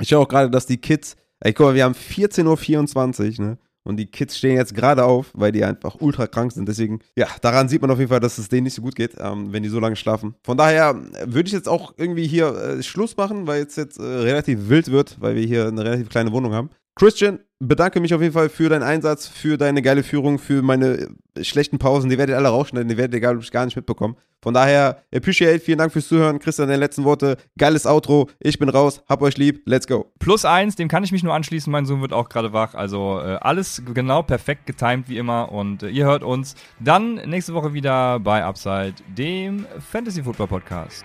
Ich 0.00 0.12
höre 0.12 0.20
auch 0.20 0.28
gerade, 0.28 0.50
dass 0.50 0.66
die 0.66 0.78
Kids, 0.78 1.16
ey, 1.40 1.52
guck 1.52 1.66
mal, 1.66 1.74
wir 1.74 1.84
haben 1.84 1.94
14.24 1.94 3.38
Uhr, 3.38 3.46
ne? 3.46 3.58
Und 3.84 3.96
die 3.96 4.06
Kids 4.06 4.36
stehen 4.36 4.56
jetzt 4.56 4.74
gerade 4.74 5.02
auf, 5.04 5.30
weil 5.32 5.50
die 5.50 5.64
einfach 5.64 5.96
ultra 6.00 6.26
krank 6.26 6.52
sind. 6.52 6.68
Deswegen, 6.68 6.98
ja, 7.16 7.26
daran 7.40 7.70
sieht 7.70 7.80
man 7.80 7.90
auf 7.90 7.98
jeden 7.98 8.10
Fall, 8.10 8.20
dass 8.20 8.36
es 8.36 8.50
denen 8.50 8.64
nicht 8.64 8.74
so 8.74 8.82
gut 8.82 8.94
geht, 8.94 9.14
ähm, 9.18 9.50
wenn 9.50 9.62
die 9.62 9.70
so 9.70 9.80
lange 9.80 9.96
schlafen. 9.96 10.34
Von 10.44 10.58
daher 10.58 10.90
äh, 11.14 11.32
würde 11.32 11.46
ich 11.46 11.54
jetzt 11.54 11.70
auch 11.70 11.94
irgendwie 11.96 12.26
hier 12.26 12.54
äh, 12.54 12.82
Schluss 12.82 13.16
machen, 13.16 13.46
weil 13.46 13.64
es 13.64 13.76
jetzt 13.76 13.98
äh, 13.98 14.02
relativ 14.02 14.68
wild 14.68 14.90
wird, 14.90 15.18
weil 15.20 15.36
wir 15.36 15.46
hier 15.46 15.68
eine 15.68 15.82
relativ 15.82 16.10
kleine 16.10 16.32
Wohnung 16.32 16.52
haben. 16.52 16.68
Christian, 16.96 17.38
bedanke 17.60 18.00
mich 18.00 18.14
auf 18.14 18.20
jeden 18.20 18.34
Fall 18.34 18.48
für 18.48 18.68
deinen 18.68 18.82
Einsatz, 18.82 19.26
für 19.26 19.58
deine 19.58 19.82
geile 19.82 20.02
Führung, 20.02 20.38
für 20.38 20.62
meine 20.62 21.08
schlechten 21.40 21.78
Pausen. 21.78 22.10
Die 22.10 22.18
werdet 22.18 22.34
ihr 22.34 22.36
alle 22.36 22.48
rausschneiden, 22.48 22.88
die 22.88 22.96
werdet 22.96 23.14
ihr 23.14 23.20
gar, 23.20 23.34
gar 23.34 23.64
nicht 23.64 23.76
mitbekommen. 23.76 24.16
Von 24.40 24.54
daher, 24.54 25.02
appreciate, 25.12 25.58
vielen 25.58 25.78
Dank 25.78 25.92
fürs 25.92 26.06
Zuhören. 26.06 26.38
Christian, 26.38 26.68
deine 26.68 26.78
letzten 26.78 27.04
Worte. 27.04 27.36
Geiles 27.56 27.86
Outro. 27.86 28.30
Ich 28.38 28.58
bin 28.58 28.68
raus, 28.68 29.02
hab 29.08 29.22
euch 29.22 29.36
lieb, 29.36 29.62
let's 29.66 29.88
go. 29.88 30.12
Plus 30.20 30.44
eins, 30.44 30.76
dem 30.76 30.88
kann 30.88 31.02
ich 31.02 31.10
mich 31.10 31.24
nur 31.24 31.34
anschließen. 31.34 31.70
Mein 31.70 31.86
Sohn 31.86 32.00
wird 32.00 32.12
auch 32.12 32.28
gerade 32.28 32.52
wach. 32.52 32.74
Also 32.74 33.20
äh, 33.20 33.38
alles 33.40 33.82
genau 33.92 34.22
perfekt 34.22 34.66
getimed 34.66 35.08
wie 35.08 35.18
immer. 35.18 35.50
Und 35.50 35.82
äh, 35.82 35.88
ihr 35.88 36.04
hört 36.04 36.22
uns 36.22 36.54
dann 36.78 37.14
nächste 37.14 37.54
Woche 37.54 37.72
wieder 37.74 38.20
bei 38.20 38.44
Upside, 38.44 38.94
dem 39.08 39.66
Fantasy 39.90 40.22
Football 40.22 40.46
Podcast. 40.46 41.04